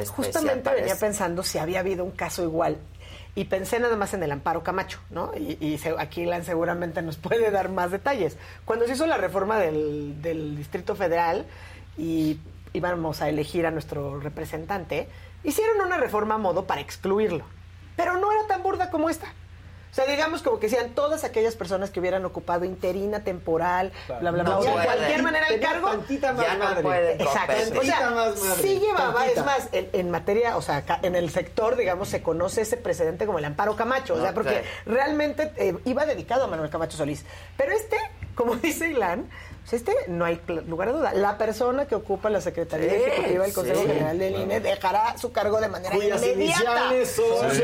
[0.00, 2.76] especial Justamente parece- venía pensando si había habido un caso igual.
[3.34, 5.32] Y pensé nada más en el Amparo Camacho, ¿no?
[5.36, 8.36] Y, aquí Lan seguramente nos puede dar más detalles.
[8.64, 11.46] Cuando se hizo la reforma del, del Distrito Federal
[11.96, 12.38] y
[12.72, 15.08] íbamos a elegir a nuestro representante,
[15.44, 17.44] hicieron una reforma a modo para excluirlo.
[17.96, 19.26] Pero no era tan burda como esta.
[19.90, 24.18] O sea, digamos como que sean todas aquellas personas que hubieran ocupado interina, temporal, bla,
[24.18, 24.42] bla, bla.
[24.44, 25.90] No o sea, de cualquier manera el cargo.
[25.90, 27.80] tantita más Ya no pueden Exacto.
[27.80, 28.62] O sea, más madre.
[28.62, 29.40] sí llevaba, Tantita.
[29.40, 32.76] es más, en, en materia, o sea, acá en el sector, digamos, se conoce ese
[32.76, 34.14] precedente como el Amparo Camacho.
[34.14, 37.24] O sea, porque realmente eh, iba dedicado a Manuel Camacho Solís.
[37.56, 37.96] Pero este,
[38.34, 39.28] como dice Ilan,
[39.72, 41.12] este no hay lugar a duda.
[41.14, 44.44] La persona que ocupa la Secretaría Sí, Ejecutiva del Consejo sí, General del claro.
[44.44, 46.90] INE dejará su cargo de manera Cuyas inmediata.
[47.06, 47.62] son- Sí.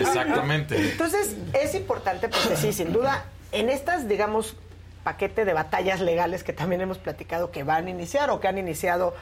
[0.00, 0.76] Exactamente.
[0.76, 4.56] Entonces, es importante porque sí, sin duda, en estas, digamos,
[5.04, 8.58] paquete de batallas legales que también hemos platicado que van a iniciar o que han
[8.58, 9.14] iniciado,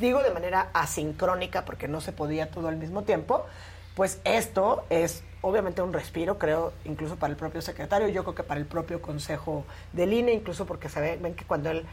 [0.00, 3.46] digo de manera asincrónica porque no se podía todo al mismo tiempo,
[3.94, 8.42] pues esto es obviamente un respiro, creo, incluso para el propio secretario, yo creo que
[8.42, 11.86] para el propio consejo del INE, incluso porque se ve- ven que cuando él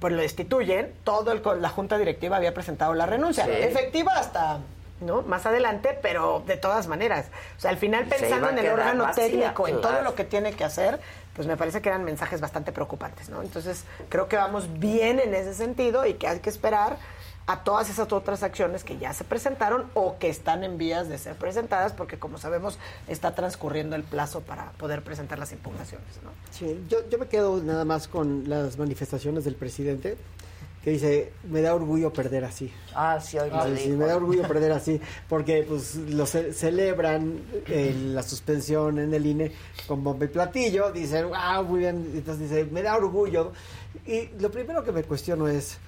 [0.00, 3.50] pues lo destituyen, todo el, la junta directiva había presentado la renuncia, Sí.
[3.52, 4.60] efectiva hasta
[5.00, 5.20] ¿no?
[5.20, 7.26] Más adelante, pero de todas maneras.
[7.58, 10.54] O sea, al final pensando en el órgano vacía, técnico, en todo lo que tiene
[10.54, 10.98] que hacer,
[11.34, 13.42] pues me parece que eran mensajes bastante preocupantes, ¿no?
[13.42, 16.96] Entonces, creo que vamos bien en ese sentido y que hay que esperar
[17.48, 21.16] a todas esas otras acciones que ya se presentaron o que están en vías de
[21.16, 26.30] ser presentadas, porque como sabemos, está transcurriendo el plazo para poder presentar las impugnaciones, ¿no?
[26.50, 30.16] Sí, yo, yo me quedo nada más con las manifestaciones del presidente,
[30.82, 32.72] que dice, me da orgullo perder así.
[32.94, 33.96] Ah, sí, hoy Sí, dijo.
[33.98, 39.24] me da orgullo perder así, porque pues lo ce- celebran eh, la suspensión en el
[39.26, 39.52] INE
[39.88, 43.52] con bomba y platillo, dicen, wow, muy bien, entonces dice, me da orgullo.
[44.06, 45.78] Y lo primero que me cuestiono es,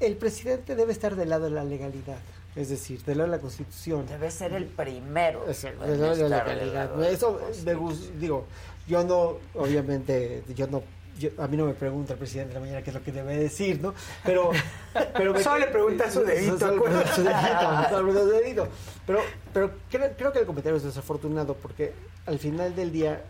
[0.00, 2.18] el presidente debe estar del lado de la legalidad,
[2.56, 4.06] es decir, del lado de la Constitución.
[4.06, 5.44] Debe ser el primero.
[5.46, 6.90] Del lado de la legalidad.
[6.94, 8.46] de Eso me gus- digo,
[8.88, 10.82] yo no, obviamente, yo no,
[11.18, 13.12] yo- a mí no me pregunta el presidente de la mañana qué es lo que
[13.12, 13.94] debe decir, ¿no?
[14.24, 14.50] Pero,
[15.14, 16.82] pero me- Solo le pregunta a su dedito, Solo
[17.14, 18.68] su dedito, su dedito.
[19.06, 19.20] Pero,
[19.52, 21.92] pero creo, creo que el comentario es desafortunado porque
[22.26, 23.22] al final del día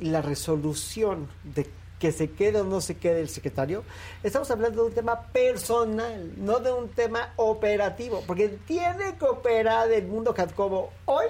[0.00, 1.66] la resolución de
[1.98, 3.82] que se quede o no se quede el secretario,
[4.22, 9.90] estamos hablando de un tema personal, no de un tema operativo, porque tiene que operar
[9.90, 11.26] el mundo Catcobo hoy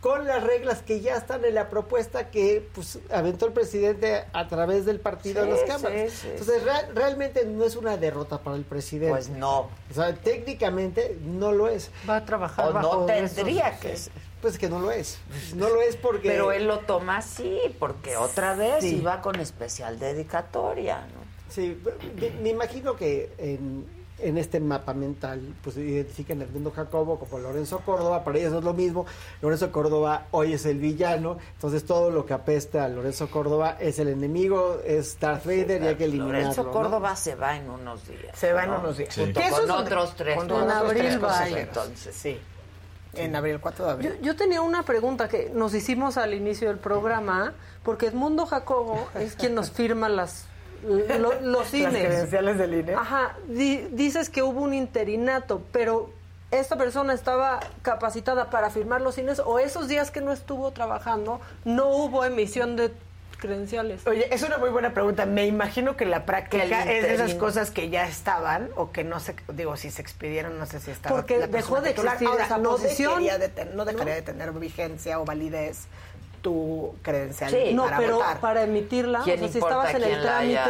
[0.00, 4.46] con las reglas que ya están en la propuesta que pues, aventó el presidente a
[4.48, 6.10] través del partido Sí, en las cámaras.
[6.12, 9.08] sí, sí, Entonces, real- realmente no es una derrota para el presidente.
[9.14, 9.60] Pues no.
[9.90, 11.90] O sea, técnicamente no lo es.
[12.06, 14.12] Va a trabajar O no bajo tendría esos- que ser.
[14.44, 15.16] Pues que no lo es.
[15.56, 16.28] No lo es porque...
[16.28, 18.96] Pero él lo toma así, porque otra vez Sí.
[18.96, 21.24] iba con especial dedicatoria, ¿no?
[21.48, 21.80] Sí,
[22.42, 23.86] me, imagino que en,
[24.18, 28.62] en este mapa mental, pues identifican al mundo Jacobo como Lorenzo Córdoba, para ellos es
[28.62, 29.06] lo mismo.
[29.40, 33.98] Lorenzo Córdoba hoy es el villano, entonces todo lo que apesta a Lorenzo Córdoba es
[33.98, 36.38] el enemigo, es Darth Vader y hay que eliminarlo.
[36.38, 36.70] Lorenzo ¿no?
[36.70, 38.38] Córdoba se va en unos días.
[38.38, 38.80] Se va en ¿no?
[38.80, 39.14] unos días.
[39.16, 40.36] Junto eso con otros tres.
[40.36, 40.42] ¿no?
[40.42, 41.48] con otros abril tres va.
[41.48, 42.38] Entonces, Sí.
[43.16, 44.18] En abril, 4 de abril.
[44.22, 47.52] yo tenía una pregunta que nos hicimos al inicio del programa,
[47.82, 50.46] porque Edmundo Jacobo es quien nos firma las
[50.86, 51.92] lo- los Las INES.
[52.06, 52.94] credenciales del INE.
[52.94, 56.10] Ajá, di- dices que hubo un interinato, pero
[56.50, 61.40] esta persona estaba capacitada para firmar los INES o esos días que no estuvo trabajando
[61.64, 62.92] no hubo emisión de
[63.44, 64.06] credenciales.
[64.06, 65.26] Oye, es una muy buena pregunta.
[65.26, 69.20] Me imagino que la práctica es de esas cosas que ya estaban o que no
[69.20, 71.14] sé, digo, si se expidieron, no sé si estaba.
[71.16, 73.22] Porque la dejó de existir Ahora, esa no posición.
[73.22, 75.86] dejaría de ten- no dejaría de tener vigencia o validez
[76.44, 77.72] tu credencial Sí.
[77.72, 78.38] No, para pero votar.
[78.40, 80.60] para emitirla, ¿Quién o sea, si estabas en el trámite?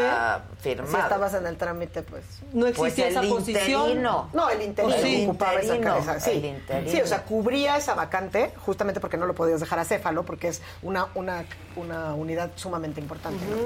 [0.62, 2.24] Si estabas en el trámite, pues...
[2.52, 3.80] No existía Pues el esa posición.
[3.82, 4.30] interino.
[4.32, 5.24] No, el interino sí.
[5.24, 6.20] ocupaba esa interino, cabeza.
[6.20, 6.30] Sí.
[6.30, 6.90] el interino.
[6.90, 10.48] sí, o sea, cubría esa vacante justamente porque no lo podías dejar a Céfalo, porque
[10.48, 11.44] es una, una,
[11.76, 13.44] una unidad sumamente importante.
[13.44, 13.56] ¿no?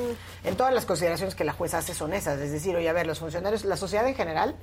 [0.49, 3.07] En todas las consideraciones que la jueza hace son esas, es decir, oye, a ver,
[3.07, 4.57] los funcionarios, la sociedad en general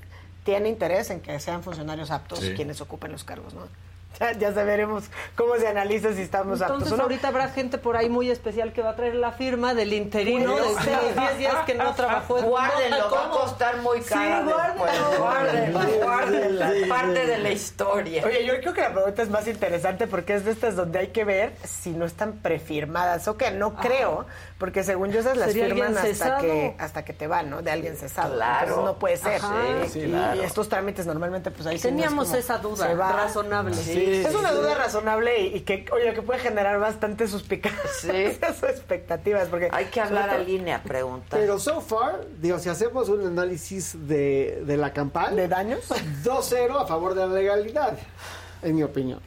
[0.44, 2.54] tiene interés en que sean funcionarios aptos Sí.
[2.56, 3.62] quienes ocupen los cargos, ¿no?
[4.20, 5.04] Ya, ya sabremos
[5.36, 7.04] cómo se analiza si estamos Entonces aptos no.
[7.04, 10.52] ahorita habrá gente por ahí muy especial que va a traer la firma del interino
[10.54, 10.90] Bueno, de sí.
[11.20, 14.92] 10 días que no trabajó en Guárdenlo, va a costar muy Sí, caro después.
[15.18, 15.80] guárdenlo.
[15.80, 16.66] Guárdenlo, guárdenlo.
[16.74, 16.90] Sí.
[16.90, 18.24] Parte de la historia.
[18.26, 21.08] Oye, yo creo que la pregunta es más interesante porque es de estas donde hay
[21.08, 23.52] que ver si no están prefirmadas o qué.
[23.52, 24.26] No creo,
[24.58, 26.42] porque según yo esas las ¿Sería firman hasta cesado?
[26.42, 27.62] que, hasta que te van, ¿no?
[27.62, 28.34] De alguien cesado.
[28.36, 28.62] Claro.
[28.68, 29.36] Entonces no puede ser.
[29.36, 29.56] Ajá.
[29.90, 30.42] Sí, y, claro.
[30.42, 33.12] y estos trámites normalmente pues ahí sí no es Teníamos como esa duda se va.
[33.12, 33.74] razonable.
[33.76, 38.68] Sí, es una duda razonable y, y que, oye, que puede generar bastante suspicacias o
[38.68, 39.48] expectativas.
[39.48, 41.40] Porque Hay que hablar a línea, preguntar.
[41.40, 45.36] Pero so far, digo, si hacemos un análisis de, de la campaña...
[45.36, 45.90] ¿De daños?
[46.24, 47.98] 2-0 a favor de la legalidad,
[48.62, 49.20] en mi opinión.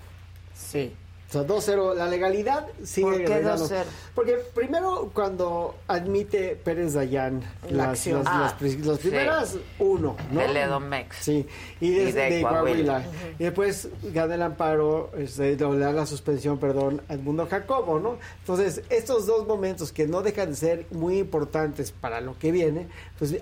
[0.55, 0.95] Sí.
[1.29, 3.69] O sea, 2-0 la legalidad sigue ¿Por qué ganando.
[3.69, 3.85] 2-0?
[4.15, 8.25] Porque primero cuando admite Pérez Dayán La las, acción.
[8.25, 9.09] las, Ah, las las sí.
[9.09, 10.41] primeras uno, ¿no?
[10.41, 11.17] Del Edomex.
[11.19, 11.47] Sí,
[11.83, 13.03] y, Y desde de de Coahuila.
[13.03, 13.35] Coahuila.
[13.39, 18.17] Y después gana el amparo, este, le da la suspensión, perdón, al mundo Jacobo, ¿no?
[18.41, 22.89] Entonces, estos dos momentos que no dejan de ser muy importantes para lo que viene,
[23.19, 23.37] pues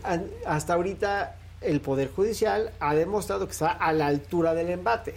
[0.44, 5.14] hasta ahorita el Poder Judicial ha demostrado que está a la altura del embate.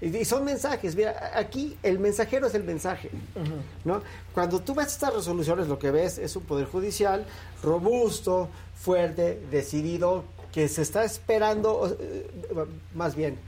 [0.00, 3.10] Y, y son mensajes, mira, aquí el mensajero es el mensaje,
[3.84, 4.02] ¿no?
[4.32, 7.26] Cuando tú ves estas resoluciones, lo que ves es un poder judicial
[7.62, 12.26] robusto, fuerte, decidido, que se está esperando, eh,
[12.94, 13.38] más bien...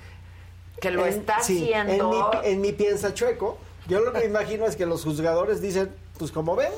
[0.80, 1.92] Que lo está haciendo.
[1.92, 5.60] En mi, en mi piensa chueco, yo lo que me imagino es que los juzgadores
[5.60, 6.74] dicen, pues como venga,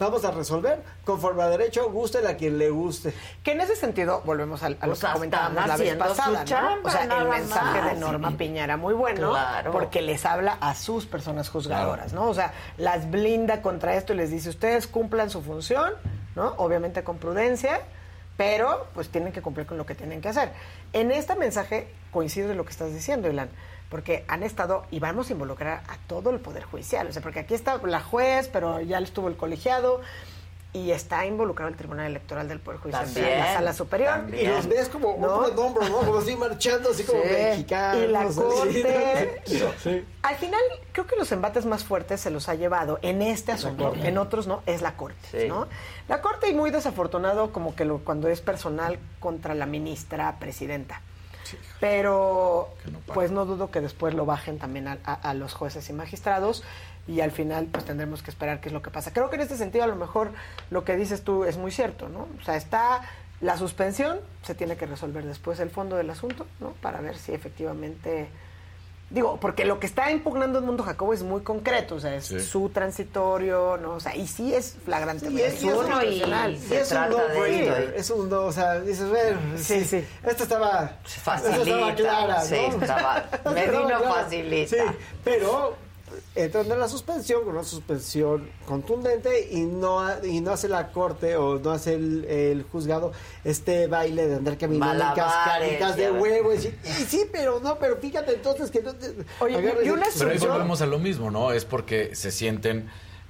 [0.00, 3.14] vamos a resolver conforme a derecho, guste a quien le guste.
[3.44, 6.44] Que en ese sentido, volvemos al- a, lo Pues que comentábamos la vez pasada, ¿no?
[6.44, 7.94] chamba, O sea, el mensaje más.
[7.94, 9.70] de Norma Piña era muy bueno Claro.
[9.70, 12.24] porque les habla a sus personas juzgadoras, ¿no?
[12.28, 15.92] O sea, las blinda contra esto y les dice, ustedes cumplan su función,
[16.34, 16.54] ¿no?
[16.56, 17.80] Obviamente con prudencia,
[18.36, 20.50] pero pues tienen que cumplir con lo que tienen que hacer.
[20.94, 23.50] En este mensaje coincide lo que estás diciendo, Ilan,
[23.90, 27.40] porque han estado y vamos a involucrar a todo el Poder Judicial, o sea, porque
[27.40, 30.00] aquí está la juez, pero ya estuvo el colegiado
[30.72, 34.10] y está involucrado el Tribunal Electoral del Poder Judicial, También, la Sala Superior.
[34.12, 34.44] también.
[34.44, 35.98] Y los ves como hombro de hombro, ¿no?
[35.98, 37.28] Como así marchando, así como Sí.
[37.28, 38.04] mexicanos.
[38.04, 39.42] Y la corte.
[39.82, 40.04] Sí.
[40.22, 40.60] Al final,
[40.92, 44.46] creo que los embates más fuertes se los ha llevado en este asunto, en otros
[44.46, 45.48] no, es la corte, Sí.
[45.48, 45.66] ¿no?
[46.06, 51.00] La corte y muy desafortunado como que lo, cuando es personal contra la ministra presidenta.
[51.78, 52.68] Pero
[53.14, 56.62] pues no dudo que después lo bajen también a, a- a los jueces y magistrados
[57.08, 59.12] y al final pues tendremos que esperar qué es lo que pasa.
[59.12, 60.30] Creo que en este sentido a lo mejor
[60.70, 62.28] lo que dices tú es muy cierto, ¿no?
[62.40, 63.02] O sea, está
[63.40, 66.70] la suspensión, se tiene que resolver después el fondo del asunto, ¿no?
[66.82, 68.28] Para ver si efectivamente...
[69.10, 72.26] Digo, porque lo que está impugnando el mundo Jacobo es muy concreto, o sea, es
[72.26, 72.38] Sí.
[72.40, 73.94] su transitorio, ¿no?
[73.94, 75.28] O sea, y sí es flagrante.
[75.30, 76.52] Y es, y es un- constitucional.
[76.70, 80.44] y es un no-brainer, es un no, o sea, dices, bueno, Sí, sí, sí, esto
[80.44, 82.82] estaba, Facilita, estaba clara, sí, ¿no?
[82.82, 84.76] estaba- Esto me estaba vino facilita.
[84.76, 85.74] Sí, pero
[86.34, 90.92] entrando en la suspensión, con una suspensión contundente y no, ha- y no hace la
[90.92, 93.12] corte o no hace el, el juzgado
[93.44, 97.78] este baile de andar caminando en cascaritas de huevo y decir, "Y sí, pero no,
[97.78, 99.06] pero fíjate entonces que no te...
[99.56, 101.52] agarra y dice, Pero ahí volvemos a lo mismo, ¿no?
[101.52, 102.88] Es porque se sienten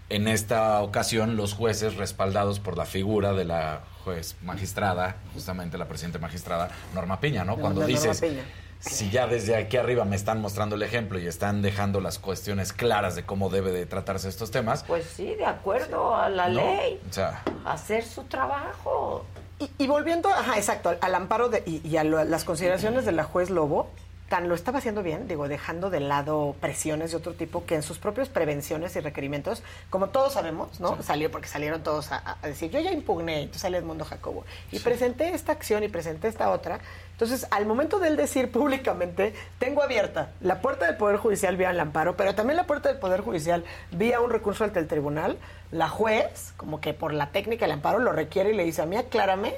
[0.09, 5.86] en esta ocasión los jueces respaldados por la figura de la juez magistrada, justamente la
[5.86, 7.57] presidenta magistrada, Norma Piña, ¿no?
[7.57, 8.42] Cuando Norma dices, Piña.
[8.81, 12.73] Si ya desde aquí arriba me están mostrando el ejemplo y están dejando las cuestiones
[12.73, 16.60] claras de cómo debe de tratarse estos temas, Pues sí, de acuerdo a la ¿no?
[16.60, 17.00] ley.
[17.09, 19.25] O sea, Hacer su trabajo.
[19.59, 23.05] Y, y volviendo, ajá, exacto, al, al amparo de, y, y a lo- las consideraciones
[23.05, 23.91] de la juez Lobo,
[24.31, 27.83] tan lo estaba haciendo bien, digo, dejando de lado presiones de otro tipo que en
[27.83, 31.02] sus propias prevenciones y requerimientos, como todos sabemos, ¿no?
[31.02, 34.78] Salió porque salieron todos a, a decir, yo ya impugné, entonces sale Edmundo Jacobo, y
[34.78, 36.78] presenté esta acción y presenté esta otra.
[37.10, 41.73] Entonces, al momento de él decir públicamente, tengo abierta la puerta del Poder Judicial vía
[41.73, 45.39] el amparo, pero también la puerta del Poder Judicial vía un recurso ante el tribunal,
[45.73, 48.86] la juez, como que por la técnica del amparo, lo requiere y le dice a
[48.86, 49.55] mí, aclárame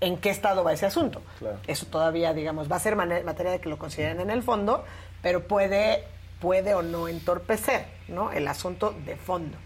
[0.00, 1.22] en qué estado va ese asunto.
[1.66, 4.84] Eso todavía, digamos, va a ser materia de que lo consideren en el fondo,
[5.22, 6.04] pero puede,
[6.40, 8.32] puede o no entorpecer ¿no?
[8.32, 9.56] el asunto de fondo,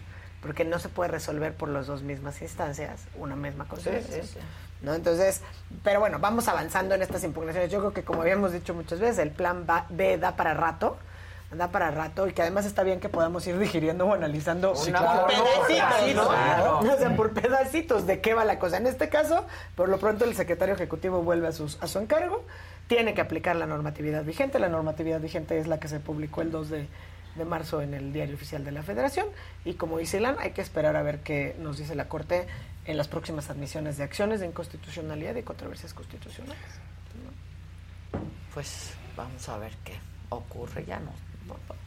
[0.42, 3.90] porque no se puede resolver por las dos mismas instancias una misma sí,
[4.22, 4.38] sí.
[4.82, 4.94] ¿no?
[4.94, 5.42] Entonces,
[5.82, 7.70] pero bueno, vamos avanzando en estas impugnaciones.
[7.70, 10.96] Yo creo que, como habíamos dicho muchas veces, el plan B da para rato,
[11.52, 14.90] da para rato y que además está bien que podamos ir digiriendo o analizando Sí,
[14.90, 16.28] una claro, por pedacitos, ¿no?
[16.28, 16.78] claro.
[16.78, 18.76] O sea, por pedacitos de qué va la cosa.
[18.76, 22.44] En este caso, por lo pronto el secretario ejecutivo vuelve a, sus, a su encargo,
[22.86, 24.58] tiene que aplicar la normatividad vigente.
[24.60, 26.86] La normatividad vigente es la que se publicó el 2 de,
[27.34, 29.26] de marzo en el Diario Oficial de la Federación
[29.64, 32.46] y como dice Ilan, hay que esperar a ver qué nos dice la Corte
[32.84, 36.56] en las próximas admisiones de acciones de inconstitucionalidad y controversias constitucionales.
[38.54, 39.94] Pues vamos a ver qué
[40.30, 40.84] ocurre.
[40.86, 41.12] Ya no.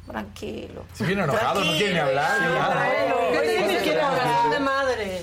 [0.08, 0.84] Tranquilo.
[0.94, 2.32] Si viene enojado, no quiere ni hablar.
[2.42, 5.22] Yo hablar de madre.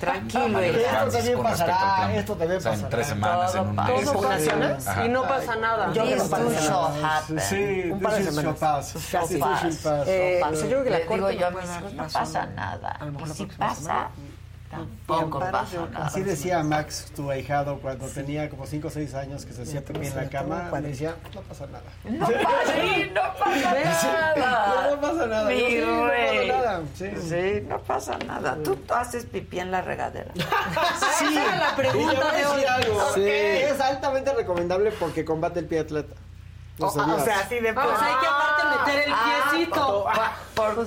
[0.00, 2.88] Tranquilo, Esto también pasará, esto también O sea, en pasará.
[2.96, 3.86] tres semanas, en un mes.
[3.86, 5.92] Todo y no pasa nada.
[5.92, 7.40] Yo creo que.
[7.40, 8.44] Sí, Un par de semanas.
[8.44, 8.94] shall pass.
[9.10, 9.60] Shall This pass.
[9.60, 10.08] shall pass.
[10.08, 10.54] Eh, Pasa.
[10.62, 12.98] yo creo que la Le digo Corte yo a no mis pasa nada.
[12.98, 14.08] La Si pasa.
[14.70, 16.06] Tampoco pasa nada.
[16.06, 19.84] Así decía Max, tu ahijado, cuando tenía como 5 o 6 años que se hacía
[19.84, 21.84] pipí en la cama, me decía, no pasa nada.
[22.04, 23.74] No pasa, sí, no pasa
[24.36, 24.90] nada.
[24.90, 25.48] No pasa nada.
[25.50, 26.82] Mi Yo, sí, no pasa nada.
[26.94, 27.10] Sí.
[27.28, 28.56] Sí, no pasa nada.
[28.62, 30.32] Tú haces pipí en la regadera.
[31.18, 31.26] Sí.
[31.36, 32.54] Esa la pregunta de hoy.
[32.56, 33.00] decir algo.
[33.14, 33.22] Sí.
[33.28, 36.14] Es altamente recomendable porque combate el pie atleta.
[36.78, 40.06] ¿Lo O, o sea, así de Vamos, hay que aparte meter el Ah, piecito.
[40.54, 40.86] por- por-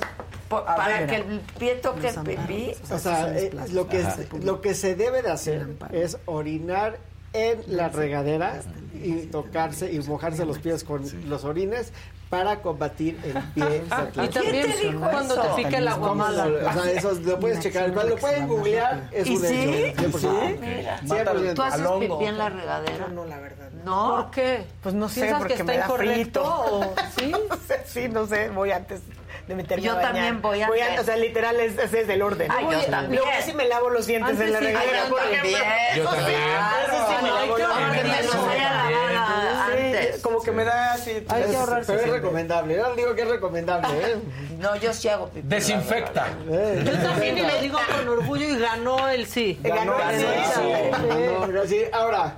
[0.56, 2.72] por- para ver, que el pie toque el pipí.
[2.92, 6.98] O sea, eh, lo, que, es- lo que se debe de hacer es orinar
[7.34, 8.62] en la regadera
[8.94, 11.92] y tocarse y mojarse los pies con los orines
[12.30, 14.40] para combatir el pie Y atleta.
[14.42, 15.56] también te dijo cuando eso?
[15.56, 16.46] te pica el aguamala.
[16.46, 17.90] O sea, eso lo puedes checar.
[17.90, 19.10] Lo pueden googlear.
[19.12, 19.56] Es ¿Y un sí?
[19.56, 20.02] hecho.
[20.20, 20.60] 100%.
[20.60, 21.00] Mira.
[21.02, 21.54] 100%.
[21.56, 23.08] ¿Tú haces pipí en la regadera?
[23.10, 23.70] No, la verdad.
[23.86, 24.16] No.
[24.16, 24.66] ¿Por qué?
[24.82, 26.94] Pues no sé, ¿Piensas porque que me está da incorrecto?
[27.20, 27.32] ¿Sí?
[27.86, 29.02] Sí, no sé, voy antes
[29.48, 30.12] de meterme Yo a bañar.
[30.14, 31.00] también voy antes.
[31.00, 32.50] o sea, literal, es, es desde el orden.
[32.52, 33.22] Ah, yo Luego también.
[33.44, 35.44] sí me lavo los dientes Antes en la sí, regadera, Ah, yo también.
[35.98, 36.40] Yo también.
[37.40, 37.68] Ay, voy a.
[40.22, 41.26] Como que me da así.
[41.30, 41.88] Hay que ahorrarse.
[41.88, 42.22] Pero es siempre.
[42.22, 42.76] recomendable.
[42.76, 43.88] Yo no digo que es recomendable.
[44.02, 44.16] ¿eh?
[44.60, 45.40] No, yo sí hago pipí.
[45.40, 46.28] en Desinfecta.
[46.50, 49.60] Eh, Yo también y lo digo con orgullo y ganó el sí.
[49.62, 50.26] Ganó el sí.
[50.92, 51.82] Ganó, sí.
[51.92, 52.38] Ahora,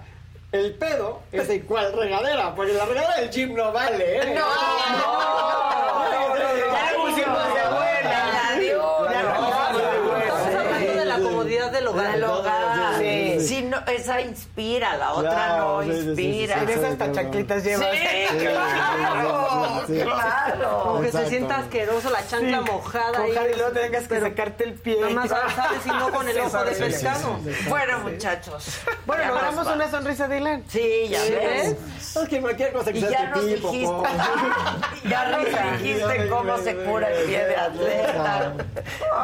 [0.52, 4.22] el pedo es de cuál regadera, porque la regadera del gym no vale, ¿eh?
[4.36, 4.46] Ya
[6.92, 8.20] le pusimos de buena.
[8.34, 9.20] La de una.
[9.20, 12.18] Estamos hablando de la comodidad del hogar.
[13.00, 13.65] Del hogar.
[13.88, 16.62] Esa inspira, la otra Claro, no sí, sí, sí, sí, inspira.
[16.62, 16.74] En sí.
[16.74, 17.88] esas hasta chanclitas llevas.
[17.92, 20.06] Sí, claro, sí, sí, sí.
[20.06, 20.82] claro.
[20.84, 23.20] Como que se sienta asqueroso, la chancla mojada.
[23.22, 23.30] ahí.
[23.32, 24.98] Cojar y luego tengas que secarte el pie.
[25.00, 27.40] Nada más sabes y no con el ojo de pescado.
[27.70, 28.80] Bueno, muchachos.
[29.06, 30.64] Bueno, logramos una sonrisa de Ilan.
[30.68, 31.76] Sí, ya ¿Sí ves.
[32.16, 33.76] Es que cualquier cosa que Y sea ya nos dijiste,
[35.10, 38.54] ya nos dijiste cómo se cura el pie de atleta.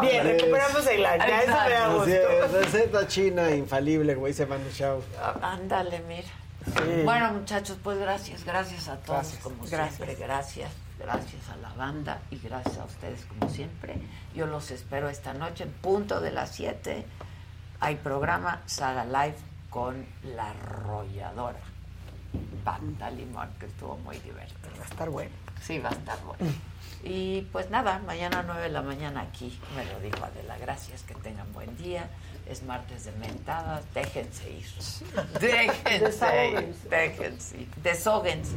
[0.01, 1.19] Bien, recuperamos a Ilan.
[1.19, 2.57] Ya eso gusto.
[2.59, 5.01] receta china infalible, güey, se Manu Chao.
[5.41, 6.27] Ándale, mira.
[7.05, 12.37] Bueno, muchachos, pues gracias, gracias a todos como siempre, gracias, gracias a la banda y
[12.37, 13.95] gracias a ustedes como siempre.
[14.35, 17.05] Yo los espero esta noche en punto de las 7.
[17.79, 19.37] Hay programa Saga Live
[19.69, 20.05] con
[20.35, 21.61] La Arrolladora.
[22.65, 24.69] Banda Limón, que estuvo muy divertido.
[24.77, 25.31] Va a estar bueno.
[25.61, 26.53] Sí, va a estar bueno.
[27.03, 30.57] Y pues nada, mañana a 9 de la mañana aquí, me lo dijo Adela.
[30.57, 32.09] Gracias, que tengan buen día.
[32.47, 34.65] Es martes de mentadas, déjense ir.
[35.39, 37.67] Déjense ir, déjense ir.
[37.83, 38.55] Desóguense.